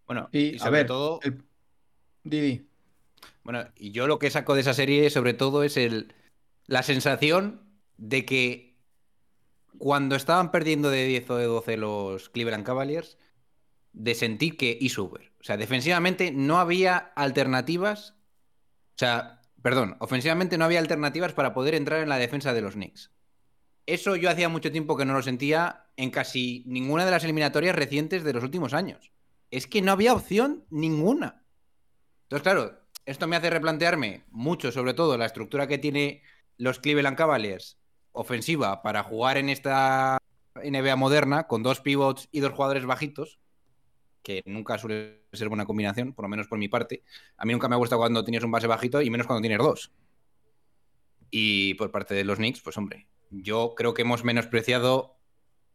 Bueno, 0.07 0.29
Y, 0.33 0.53
y 0.53 0.57
a 0.57 0.59
sobre 0.59 0.71
ver, 0.73 0.87
todo, 0.87 1.21
el- 1.23 1.43
Didi. 2.25 2.67
Bueno, 3.45 3.67
y 3.77 3.93
yo 3.93 4.07
lo 4.07 4.19
que 4.19 4.31
saco 4.31 4.55
de 4.55 4.61
esa 4.63 4.75
serie, 4.75 5.11
sobre 5.11 5.35
todo, 5.35 5.63
es 5.65 5.77
el, 5.77 6.15
la 6.67 6.83
sensación 6.83 7.63
de 7.97 8.25
que 8.25 8.66
cuando 9.79 10.17
estaban 10.17 10.51
perdiendo 10.51 10.91
de 10.91 11.05
10 11.07 11.31
o 11.31 11.37
de 11.37 11.45
12 11.47 11.77
los 11.77 12.29
Cleveland 12.29 12.65
Cavaliers, 12.65 13.19
de 13.93 14.15
sentir 14.15 14.57
que 14.57 14.77
hizo 14.81 15.05
over. 15.05 15.33
O 15.41 15.45
sea, 15.45 15.57
defensivamente 15.57 16.31
no 16.31 16.59
había 16.59 16.97
alternativas. 16.97 18.15
O 18.95 18.99
sea, 18.99 19.41
perdón, 19.63 19.97
ofensivamente 20.01 20.59
no 20.59 20.65
había 20.65 20.81
alternativas 20.81 21.33
para 21.33 21.55
poder 21.55 21.75
entrar 21.75 22.03
en 22.03 22.09
la 22.09 22.19
defensa 22.19 22.53
de 22.53 22.61
los 22.61 22.75
Knicks. 22.75 23.11
Eso 23.87 24.17
yo 24.17 24.29
hacía 24.29 24.49
mucho 24.49 24.73
tiempo 24.73 24.97
que 24.97 25.05
no 25.05 25.15
lo 25.15 25.23
sentía 25.23 25.87
en 25.97 26.11
casi 26.11 26.65
ninguna 26.67 27.05
de 27.05 27.11
las 27.11 27.25
eliminatorias 27.25 27.75
recientes 27.75 28.25
de 28.25 28.33
los 28.33 28.45
últimos 28.45 28.75
años. 28.75 29.13
Es 29.51 29.67
que 29.67 29.81
no 29.81 29.93
había 29.93 30.13
opción 30.13 30.65
ninguna. 30.71 31.45
Entonces, 32.25 32.43
claro, 32.43 32.81
esto 33.07 33.29
me 33.29 33.37
hace 33.37 33.49
replantearme 33.49 34.25
mucho, 34.31 34.73
sobre 34.73 34.95
todo, 34.95 35.17
la 35.17 35.27
estructura 35.27 35.69
que 35.69 35.79
tiene 35.79 36.23
los 36.59 36.81
Cleveland 36.81 37.17
Cavaliers 37.17 37.79
ofensiva 38.17 38.83
para 38.83 39.03
jugar 39.03 39.37
en 39.37 39.49
esta 39.49 40.19
NBA 40.55 40.97
moderna 40.97 41.47
con 41.47 41.63
dos 41.63 41.81
pivots 41.81 42.29
y 42.33 42.41
dos 42.41 42.53
jugadores 42.53 42.87
bajitos, 42.87 43.39
que 44.23 44.43
nunca 44.47 44.79
suele 44.79 45.23
ser 45.33 45.49
buena 45.49 45.67
combinación, 45.67 46.13
por 46.13 46.25
lo 46.25 46.29
menos 46.29 46.49
por 46.49 46.59
mi 46.59 46.69
parte. 46.69 47.05
A 47.37 47.45
mí 47.45 47.53
nunca 47.53 47.69
me 47.69 47.77
gusta 47.77 47.97
cuando 47.97 48.25
tienes 48.25 48.43
un 48.43 48.51
base 48.51 48.67
bajito 48.67 49.03
y 49.03 49.11
menos 49.11 49.27
cuando 49.27 49.43
tienes 49.43 49.59
dos. 49.59 49.93
Y 51.31 51.75
por 51.75 51.91
parte 51.91 52.15
de 52.15 52.25
los 52.25 52.39
Knicks, 52.39 52.61
pues 52.61 52.77
hombre, 52.79 53.07
yo 53.31 53.75
creo 53.77 53.95
que 53.95 54.03
hemos 54.03 54.25
menospreciado 54.25 55.19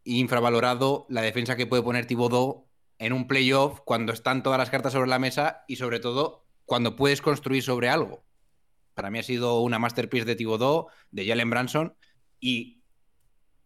e 0.04 0.14
infravalorado 0.14 1.06
la 1.08 1.22
defensa 1.22 1.56
que 1.56 1.66
puede 1.66 1.82
poner 1.82 2.06
Thibodeau 2.06 2.66
en 2.98 3.12
un 3.12 3.28
playoff 3.28 3.80
cuando 3.84 4.12
están 4.12 4.42
todas 4.42 4.58
las 4.58 4.70
cartas 4.70 4.92
sobre 4.92 5.08
la 5.08 5.18
mesa 5.18 5.64
y 5.68 5.76
sobre 5.76 6.00
todo 6.00 6.44
cuando 6.66 6.96
puedes 6.96 7.22
construir 7.22 7.62
sobre 7.62 7.88
algo. 7.88 8.24
Para 8.94 9.10
mí 9.10 9.18
ha 9.18 9.22
sido 9.22 9.60
una 9.60 9.78
masterpiece 9.78 10.26
de 10.26 10.36
Thibodeau, 10.36 10.88
de 11.10 11.26
Jalen 11.26 11.50
Branson 11.50 11.96
y 12.42 12.82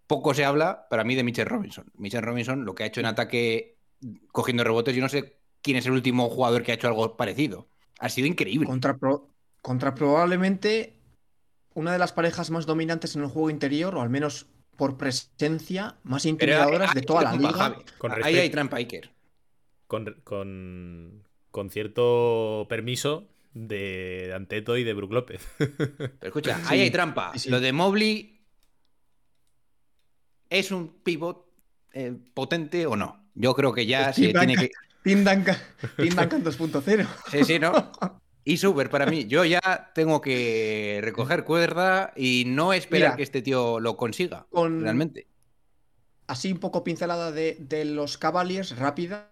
poco 0.06 0.34
se 0.34 0.44
habla 0.44 0.86
para 0.88 1.02
mí 1.02 1.16
de 1.16 1.24
Mitchell 1.24 1.46
Robinson. 1.48 1.90
Mitchell 1.96 2.22
Robinson 2.22 2.64
lo 2.64 2.74
que 2.76 2.84
ha 2.84 2.86
hecho 2.86 3.00
en 3.00 3.06
ataque 3.06 3.78
cogiendo 4.30 4.62
rebotes, 4.62 4.94
yo 4.94 5.02
no 5.02 5.08
sé 5.08 5.38
quién 5.62 5.78
es 5.78 5.86
el 5.86 5.92
último 5.92 6.28
jugador 6.28 6.62
que 6.62 6.70
ha 6.70 6.74
hecho 6.76 6.86
algo 6.86 7.16
parecido. 7.16 7.66
Ha 7.98 8.08
sido 8.08 8.28
increíble. 8.28 8.66
Contra, 8.68 8.96
pro- 8.96 9.30
contra 9.62 9.94
probablemente 9.94 11.00
una 11.74 11.92
de 11.92 11.98
las 11.98 12.12
parejas 12.12 12.50
más 12.50 12.66
dominantes 12.66 13.16
en 13.16 13.22
el 13.22 13.28
juego 13.28 13.50
interior, 13.50 13.96
o 13.96 14.02
al 14.02 14.10
menos 14.10 14.46
por 14.76 14.98
presencia, 14.98 15.96
más 16.04 16.26
intimidadoras 16.26 16.94
de 16.94 17.00
toda 17.00 17.22
la 17.22 17.32
liga. 17.32 17.52
Javi. 17.52 17.76
Con 17.98 18.12
Ahí 18.22 18.36
hay 18.36 18.50
trampa, 18.50 18.76
Iker. 18.76 19.10
Con, 19.86 20.20
con, 20.24 21.24
con 21.50 21.70
cierto 21.70 22.66
permiso 22.68 23.26
de 23.54 24.32
Anteto 24.36 24.76
y 24.76 24.84
de 24.84 24.92
Brook 24.92 25.12
López. 25.12 25.40
Pero 25.56 26.12
escucha, 26.20 26.58
Sí, 26.58 26.62
ahí 26.68 26.80
hay 26.82 26.90
trampa. 26.90 27.32
sí. 27.38 27.48
Lo 27.48 27.60
de 27.60 27.72
Mobley 27.72 28.35
es 30.50 30.70
un 30.70 30.88
pivot 31.02 31.46
eh, 31.92 32.16
potente 32.34 32.86
o 32.86 32.96
no. 32.96 33.24
Yo 33.34 33.54
creo 33.54 33.72
que 33.72 33.86
ya 33.86 34.12
se 34.12 34.32
tiene 34.32 34.54
Duncan. 34.54 34.56
que. 34.66 34.70
Team 35.06 35.24
Duncan, 35.24 35.56
Team 35.96 36.14
Duncan 36.16 36.44
2.0. 36.44 37.06
Sí, 37.30 37.44
sí, 37.44 37.58
¿no? 37.58 37.72
Y 38.48 38.58
súper 38.58 38.90
para 38.90 39.06
mí. 39.06 39.26
Yo 39.26 39.44
ya 39.44 39.90
tengo 39.92 40.20
que 40.20 41.00
recoger 41.02 41.42
cuerda 41.44 42.12
y 42.14 42.44
no 42.46 42.72
esperar 42.72 43.08
Mira. 43.10 43.16
que 43.16 43.24
este 43.24 43.42
tío 43.42 43.80
lo 43.80 43.96
consiga. 43.96 44.46
Con- 44.50 44.82
Realmente. 44.82 45.26
Así 46.28 46.52
un 46.52 46.58
poco 46.58 46.84
pincelada 46.84 47.32
de, 47.32 47.56
de 47.58 47.84
los 47.84 48.18
Cavaliers, 48.18 48.76
rápida, 48.78 49.30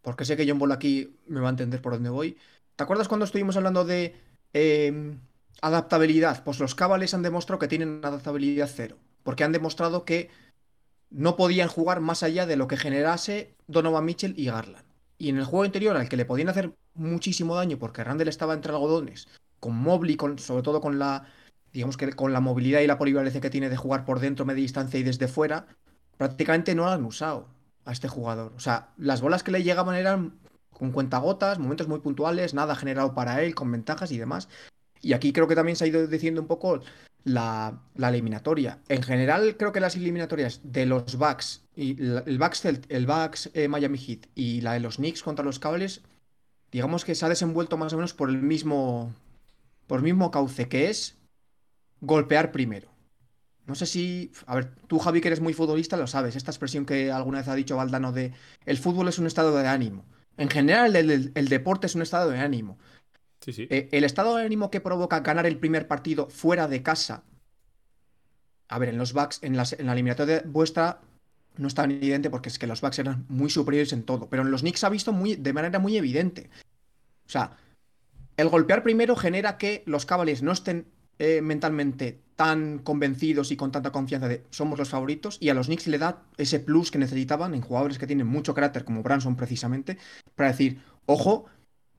porque 0.00 0.24
sé 0.24 0.38
que 0.38 0.48
John 0.48 0.58
Ball 0.58 0.72
aquí 0.72 1.16
me 1.26 1.40
va 1.40 1.48
a 1.48 1.50
entender 1.50 1.82
por 1.82 1.92
dónde 1.92 2.08
voy. 2.08 2.38
¿Te 2.76 2.84
acuerdas 2.84 3.08
cuando 3.08 3.24
estuvimos 3.26 3.56
hablando 3.58 3.84
de 3.84 4.14
eh, 4.54 5.16
adaptabilidad? 5.60 6.44
Pues 6.44 6.60
los 6.60 6.74
Cavaliers 6.74 7.12
han 7.14 7.22
demostrado 7.22 7.58
que 7.58 7.68
tienen 7.68 8.00
adaptabilidad 8.02 8.70
cero, 8.74 8.96
porque 9.24 9.42
han 9.42 9.52
demostrado 9.52 10.04
que 10.04 10.30
no 11.10 11.36
podían 11.36 11.68
jugar 11.68 12.00
más 12.00 12.22
allá 12.22 12.46
de 12.46 12.56
lo 12.56 12.68
que 12.68 12.76
generase 12.76 13.56
Donovan 13.66 14.04
Mitchell 14.04 14.34
y 14.36 14.46
Garland. 14.46 14.84
Y 15.18 15.28
en 15.28 15.38
el 15.38 15.44
juego 15.44 15.64
interior, 15.64 15.96
al 15.96 16.08
que 16.08 16.16
le 16.16 16.24
podían 16.24 16.48
hacer 16.48 16.72
muchísimo 16.94 17.56
daño, 17.56 17.78
porque 17.78 18.04
Randall 18.04 18.28
estaba 18.28 18.54
entre 18.54 18.72
algodones, 18.72 19.28
con 19.60 19.76
Mobley, 19.76 20.16
sobre 20.36 20.62
todo 20.62 20.80
con 20.80 20.98
la, 20.98 21.26
digamos 21.72 21.96
que 21.96 22.12
con 22.12 22.32
la 22.32 22.40
movilidad 22.40 22.80
y 22.80 22.86
la 22.86 22.98
polivalencia 22.98 23.40
que 23.40 23.50
tiene 23.50 23.70
de 23.70 23.76
jugar 23.76 24.04
por 24.04 24.20
dentro, 24.20 24.44
media 24.44 24.62
distancia 24.62 25.00
y 25.00 25.02
desde 25.02 25.28
fuera, 25.28 25.66
prácticamente 26.16 26.74
no 26.74 26.84
lo 26.84 26.90
han 26.90 27.04
usado 27.04 27.48
a 27.84 27.92
este 27.92 28.08
jugador. 28.08 28.52
O 28.56 28.60
sea, 28.60 28.92
las 28.96 29.20
bolas 29.20 29.42
que 29.42 29.52
le 29.52 29.62
llegaban 29.62 29.94
eran 29.94 30.38
con 30.70 30.90
cuentagotas, 30.90 31.58
momentos 31.58 31.88
muy 31.88 32.00
puntuales, 32.00 32.54
nada 32.54 32.74
generado 32.74 33.14
para 33.14 33.42
él, 33.42 33.54
con 33.54 33.70
ventajas 33.70 34.10
y 34.12 34.18
demás. 34.18 34.48
Y 35.00 35.12
aquí 35.12 35.32
creo 35.32 35.46
que 35.46 35.54
también 35.54 35.76
se 35.76 35.84
ha 35.84 35.86
ido 35.86 36.06
diciendo 36.06 36.40
un 36.40 36.46
poco 36.46 36.80
la, 37.24 37.80
la 37.96 38.08
eliminatoria. 38.10 38.78
En 38.88 39.02
general, 39.02 39.56
creo 39.56 39.72
que 39.72 39.80
las 39.80 39.96
eliminatorias 39.96 40.60
de 40.62 40.86
los 40.86 41.16
Bucks 41.16 41.64
y 41.74 42.00
el 42.00 42.38
Bucks, 42.38 42.64
el 42.64 43.06
Bucks 43.06 43.50
eh, 43.54 43.68
Miami 43.68 43.98
Heat 43.98 44.26
y 44.34 44.60
la 44.60 44.74
de 44.74 44.80
los 44.80 44.96
Knicks 44.96 45.22
contra 45.22 45.44
los 45.44 45.58
Cavaliers, 45.58 46.02
digamos 46.70 47.04
que 47.04 47.14
se 47.14 47.24
ha 47.24 47.28
desenvuelto 47.28 47.76
más 47.76 47.92
o 47.92 47.96
menos 47.96 48.14
por 48.14 48.28
el 48.28 48.42
mismo, 48.42 49.14
por 49.86 49.98
el 50.00 50.04
mismo 50.04 50.30
cauce, 50.30 50.68
que 50.68 50.90
es 50.90 51.16
golpear 52.00 52.52
primero. 52.52 52.88
No 53.66 53.74
sé 53.74 53.86
si. 53.86 54.30
A 54.46 54.56
ver, 54.56 54.74
tú, 54.88 54.98
Javi, 54.98 55.20
que 55.20 55.28
eres 55.28 55.40
muy 55.40 55.54
futbolista, 55.54 55.96
lo 55.96 56.06
sabes. 56.06 56.36
Esta 56.36 56.50
expresión 56.50 56.84
que 56.84 57.10
alguna 57.10 57.38
vez 57.38 57.48
ha 57.48 57.54
dicho 57.54 57.76
Valdano 57.76 58.12
de 58.12 58.32
el 58.66 58.76
fútbol 58.78 59.08
es 59.08 59.18
un 59.18 59.26
estado 59.26 59.56
de 59.56 59.66
ánimo. 59.66 60.04
En 60.36 60.50
general, 60.50 60.94
el- 60.96 61.32
el 61.34 61.48
deporte 61.48 61.86
es 61.86 61.94
un 61.94 62.02
estado 62.02 62.30
de 62.30 62.38
ánimo. 62.40 62.78
Eh, 63.70 63.88
el 63.92 64.04
estado 64.04 64.36
de 64.36 64.44
ánimo 64.44 64.70
que 64.70 64.80
provoca 64.80 65.20
ganar 65.20 65.46
el 65.46 65.58
primer 65.58 65.86
partido 65.88 66.28
fuera 66.28 66.68
de 66.68 66.82
casa. 66.82 67.24
A 68.68 68.78
ver, 68.78 68.88
en 68.88 68.98
los 68.98 69.12
Bucks, 69.12 69.40
en, 69.42 69.56
las- 69.56 69.74
en 69.74 69.86
la 69.86 69.92
eliminatoria 69.92 70.42
vuestra, 70.46 71.00
no 71.56 71.68
es 71.68 71.74
tan 71.74 71.90
evidente 71.90 72.30
porque 72.30 72.48
es 72.48 72.58
que 72.58 72.66
los 72.66 72.80
Bucks 72.80 72.98
eran 72.98 73.26
muy 73.28 73.50
superiores 73.50 73.92
en 73.92 74.02
todo. 74.04 74.28
Pero 74.28 74.42
en 74.42 74.50
los 74.50 74.62
Knicks 74.62 74.84
ha 74.84 74.88
visto 74.88 75.12
muy, 75.12 75.36
de 75.36 75.52
manera 75.52 75.78
muy 75.78 75.96
evidente. 75.96 76.50
O 77.26 77.30
sea, 77.30 77.56
el 78.36 78.48
golpear 78.48 78.82
primero 78.82 79.16
genera 79.16 79.58
que 79.58 79.82
los 79.86 80.06
Cavaliers 80.06 80.42
no 80.42 80.52
estén 80.52 80.86
eh, 81.18 81.40
mentalmente 81.42 82.20
tan 82.34 82.80
convencidos 82.80 83.52
y 83.52 83.56
con 83.56 83.70
tanta 83.70 83.92
confianza 83.92 84.26
de 84.26 84.42
somos 84.50 84.76
los 84.76 84.88
favoritos 84.88 85.38
y 85.40 85.50
a 85.50 85.54
los 85.54 85.66
Knicks 85.66 85.86
le 85.86 85.98
da 85.98 86.24
ese 86.36 86.58
plus 86.58 86.90
que 86.90 86.98
necesitaban 86.98 87.54
en 87.54 87.60
jugadores 87.60 87.98
que 87.98 88.08
tienen 88.08 88.26
mucho 88.26 88.54
carácter 88.54 88.84
como 88.84 89.04
Branson 89.04 89.36
precisamente 89.36 89.98
para 90.34 90.50
decir, 90.50 90.80
ojo, 91.06 91.46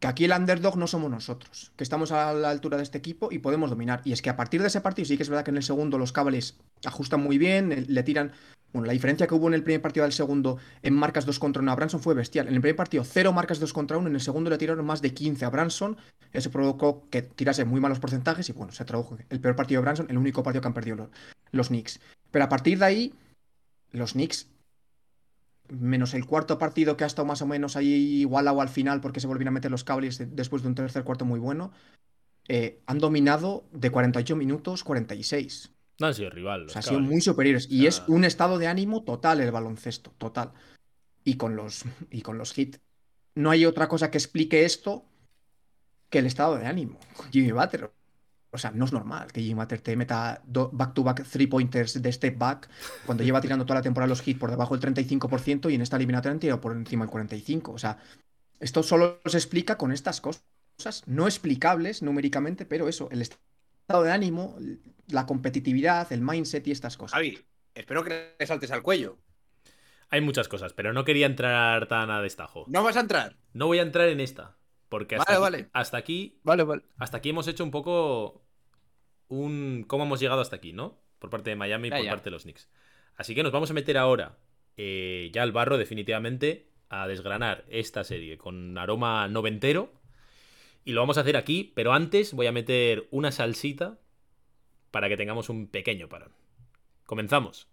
que 0.05 0.09
aquí 0.09 0.25
el 0.25 0.33
underdog 0.33 0.77
no 0.77 0.85
somos 0.85 1.09
nosotros, 1.09 1.71
que 1.75 1.83
estamos 1.83 2.11
a 2.11 2.31
la 2.31 2.51
altura 2.51 2.77
de 2.77 2.83
este 2.83 2.99
equipo 2.99 3.31
y 3.31 3.39
podemos 3.39 3.71
dominar. 3.71 4.01
Y 4.03 4.11
es 4.11 4.21
que 4.21 4.29
a 4.29 4.35
partir 4.35 4.61
de 4.61 4.67
ese 4.67 4.79
partido 4.79 5.07
sí 5.07 5.17
que 5.17 5.23
es 5.23 5.29
verdad 5.29 5.43
que 5.43 5.49
en 5.49 5.57
el 5.57 5.63
segundo 5.63 5.97
los 5.97 6.11
Cavaliers 6.11 6.59
ajustan 6.85 7.23
muy 7.23 7.39
bien, 7.39 7.85
le 7.87 8.03
tiran... 8.03 8.31
Bueno, 8.71 8.85
la 8.85 8.93
diferencia 8.93 9.25
que 9.25 9.33
hubo 9.33 9.47
en 9.47 9.55
el 9.55 9.63
primer 9.63 9.81
partido 9.81 10.03
del 10.03 10.13
segundo 10.13 10.59
en 10.83 10.93
marcas 10.93 11.25
2 11.25 11.39
contra 11.39 11.63
1 11.63 11.71
a 11.71 11.75
Branson 11.75 12.01
fue 12.01 12.13
bestial. 12.13 12.47
En 12.47 12.53
el 12.53 12.61
primer 12.61 12.75
partido, 12.75 13.03
0 13.03 13.33
marcas 13.33 13.59
2 13.59 13.73
contra 13.73 13.97
1. 13.97 14.07
En 14.07 14.13
el 14.13 14.21
segundo 14.21 14.51
le 14.51 14.59
tiraron 14.59 14.85
más 14.85 15.01
de 15.01 15.11
15 15.11 15.43
a 15.43 15.49
Branson. 15.49 15.97
Eso 16.33 16.51
provocó 16.51 17.07
que 17.09 17.23
tirase 17.23 17.65
muy 17.65 17.81
malos 17.81 17.99
porcentajes 17.99 18.47
y 18.49 18.51
bueno, 18.51 18.73
se 18.73 18.85
tradujo 18.85 19.17
el 19.29 19.39
peor 19.39 19.55
partido 19.55 19.81
de 19.81 19.85
Branson, 19.85 20.05
el 20.09 20.19
único 20.19 20.43
partido 20.43 20.61
que 20.61 20.67
han 20.67 20.73
perdido 20.75 20.97
los, 20.97 21.09
los 21.51 21.67
Knicks. 21.69 21.99
Pero 22.29 22.45
a 22.45 22.49
partir 22.49 22.77
de 22.77 22.85
ahí, 22.85 23.13
los 23.91 24.11
Knicks, 24.11 24.49
menos 25.69 26.13
el 26.13 26.25
cuarto 26.25 26.57
partido 26.57 26.95
que 26.97 27.03
ha 27.03 27.07
estado 27.07 27.25
más 27.25 27.41
o 27.41 27.47
menos 27.47 27.75
ahí 27.75 28.21
igualado 28.21 28.61
al 28.61 28.69
final 28.69 29.01
porque 29.01 29.19
se 29.19 29.27
volvieron 29.27 29.49
a 29.53 29.55
meter 29.55 29.71
los 29.71 29.83
de- 30.17 30.25
después 30.27 30.61
de 30.61 30.67
un 30.69 30.75
tercer 30.75 31.03
cuarto 31.03 31.25
muy 31.25 31.39
bueno, 31.39 31.71
eh, 32.47 32.81
han 32.85 32.99
dominado 32.99 33.65
de 33.71 33.89
48 33.89 34.35
minutos 34.35 34.83
46. 34.83 35.71
No 35.99 36.07
han 36.07 36.13
sido 36.13 36.29
rival. 36.29 36.61
O 36.61 36.63
los 36.65 36.73
sea, 36.73 36.79
han 36.79 36.83
sido 36.83 36.99
muy 36.99 37.21
superiores. 37.21 37.67
Y 37.71 37.87
es 37.87 38.03
un 38.07 38.23
estado 38.25 38.57
de 38.57 38.67
ánimo 38.67 39.03
total 39.03 39.39
el 39.41 39.51
baloncesto, 39.51 40.11
total. 40.17 40.51
Y 41.23 41.37
con 41.37 41.55
los, 41.55 41.83
y 42.11 42.21
con 42.21 42.37
los 42.37 42.55
hits. 42.57 42.79
No 43.33 43.49
hay 43.49 43.65
otra 43.65 43.87
cosa 43.87 44.11
que 44.11 44.17
explique 44.17 44.63
esto 44.65 45.05
que 46.09 46.19
el 46.19 46.25
estado 46.27 46.57
de 46.57 46.65
ánimo. 46.67 46.99
Jimmy 47.31 47.51
Butler. 47.51 47.91
O 48.55 48.57
sea, 48.57 48.71
no 48.71 48.85
es 48.85 48.91
normal 48.93 49.31
que 49.31 49.41
Jimmy 49.41 49.53
Butler 49.61 49.81
te 49.81 49.95
meta 49.95 50.41
back-to-back 50.45 51.23
three 51.27 51.47
pointers 51.47 52.01
de 52.01 52.11
step 52.11 52.37
back 52.37 52.69
cuando 53.05 53.23
lleva 53.23 53.41
tirando 53.41 53.65
toda 53.65 53.79
la 53.79 53.83
temporada 53.83 54.09
los 54.09 54.27
hits 54.27 54.39
por 54.39 54.49
debajo 54.49 54.77
del 54.77 54.93
35% 54.95 55.71
y 55.71 55.75
en 55.75 55.81
esta 55.81 55.97
eliminatoria 55.97 56.33
han 56.33 56.39
tirado 56.39 56.61
por 56.61 56.71
encima 56.73 57.05
del 57.05 57.13
45%. 57.13 57.73
O 57.73 57.77
sea, 57.77 57.97
esto 58.59 58.83
solo 58.83 59.19
se 59.25 59.37
explica 59.37 59.77
con 59.77 59.91
estas 59.91 60.21
cosas 60.21 60.43
no 61.05 61.25
explicables 61.25 62.01
numéricamente, 62.01 62.65
pero 62.65 62.87
eso, 62.89 63.09
el 63.11 63.21
estado 63.21 64.03
de 64.03 64.11
ánimo, 64.11 64.57
la 65.07 65.25
competitividad, 65.25 66.11
el 66.11 66.21
mindset 66.21 66.67
y 66.67 66.71
estas 66.71 66.97
cosas. 66.97 67.13
Javi, 67.15 67.39
espero 67.73 68.03
que 68.03 68.35
le 68.37 68.47
saltes 68.47 68.71
al 68.71 68.81
cuello. 68.81 69.17
Hay 70.09 70.21
muchas 70.21 70.47
cosas, 70.47 70.73
pero 70.73 70.93
no 70.93 71.03
quería 71.03 71.25
entrar 71.25 71.87
tan 71.87 72.11
a 72.11 72.21
destajo. 72.21 72.65
No 72.67 72.83
vas 72.83 72.97
a 72.97 73.01
entrar. 73.01 73.37
No 73.53 73.67
voy 73.67 73.79
a 73.79 73.83
entrar 73.83 74.07
en 74.09 74.19
esta. 74.19 74.57
Porque 74.89 75.15
hasta, 75.15 75.39
Vale, 75.39 75.57
aquí, 75.57 75.63
vale. 75.63 75.69
hasta 75.73 75.97
aquí 75.97 76.39
Vale, 76.43 76.63
vale. 76.63 76.83
hasta 76.97 77.17
aquí 77.17 77.29
hemos 77.29 77.47
hecho 77.47 77.63
un 77.63 77.71
poco 77.71 78.44
un 79.27 79.85
cómo 79.87 80.03
hemos 80.03 80.19
llegado 80.19 80.41
hasta 80.41 80.55
aquí, 80.55 80.73
¿no? 80.73 80.99
Por 81.19 81.29
parte 81.29 81.49
de 81.49 81.55
Miami 81.55 81.87
y 81.87 81.91
por 81.91 82.03
ya. 82.03 82.11
parte 82.11 82.25
de 82.25 82.31
los 82.31 82.43
Knicks. 82.43 82.69
Así 83.15 83.33
que 83.33 83.43
nos 83.43 83.51
vamos 83.51 83.71
a 83.71 83.73
meter 83.73 83.97
ahora 83.97 84.37
eh, 84.77 85.29
ya 85.33 85.43
al 85.43 85.51
barro 85.51 85.77
definitivamente 85.77 86.67
a 86.89 87.07
desgranar 87.07 87.65
esta 87.69 88.03
serie 88.03 88.37
con 88.37 88.77
aroma 88.77 89.27
noventero. 89.27 89.93
Y 90.83 90.91
lo 90.91 91.01
vamos 91.01 91.17
a 91.17 91.21
hacer 91.21 91.35
aquí, 91.35 91.71
pero 91.75 91.93
antes 91.93 92.33
voy 92.33 92.45
a 92.47 92.51
meter 92.51 93.07
una 93.09 93.31
salsita 93.31 93.97
para 94.91 95.09
que 95.09 95.17
tengamos 95.17 95.49
un 95.49 95.67
pequeño 95.67 96.07
parón. 96.07 96.31
Comenzamos. 97.05 97.67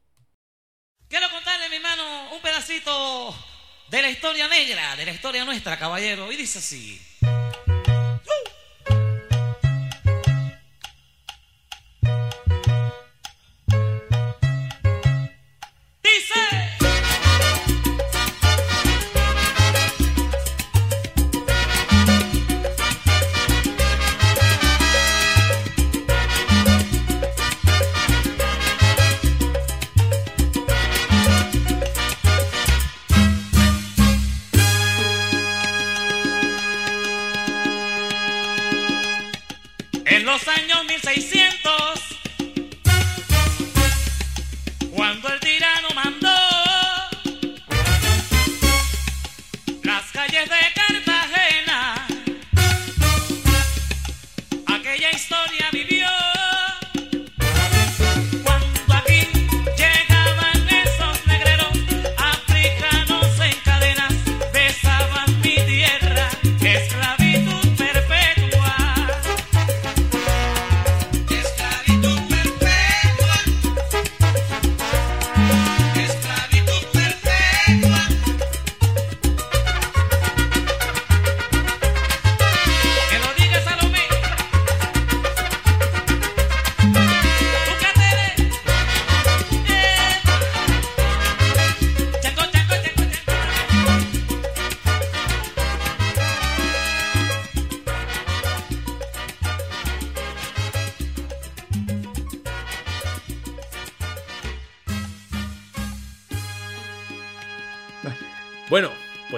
Quiero 1.09 1.28
contarle, 1.30 1.68
mi 1.68 1.76
hermano, 1.76 2.35
un 2.35 2.40
pedacito 2.40 3.35
de 3.90 4.00
la 4.00 4.11
historia 4.11 4.49
negra, 4.49 4.97
de 4.97 5.04
la 5.04 5.12
historia 5.12 5.44
nuestra, 5.44 5.78
caballero. 5.78 6.32
Y 6.32 6.37
dice 6.37 6.59
así. 6.59 6.99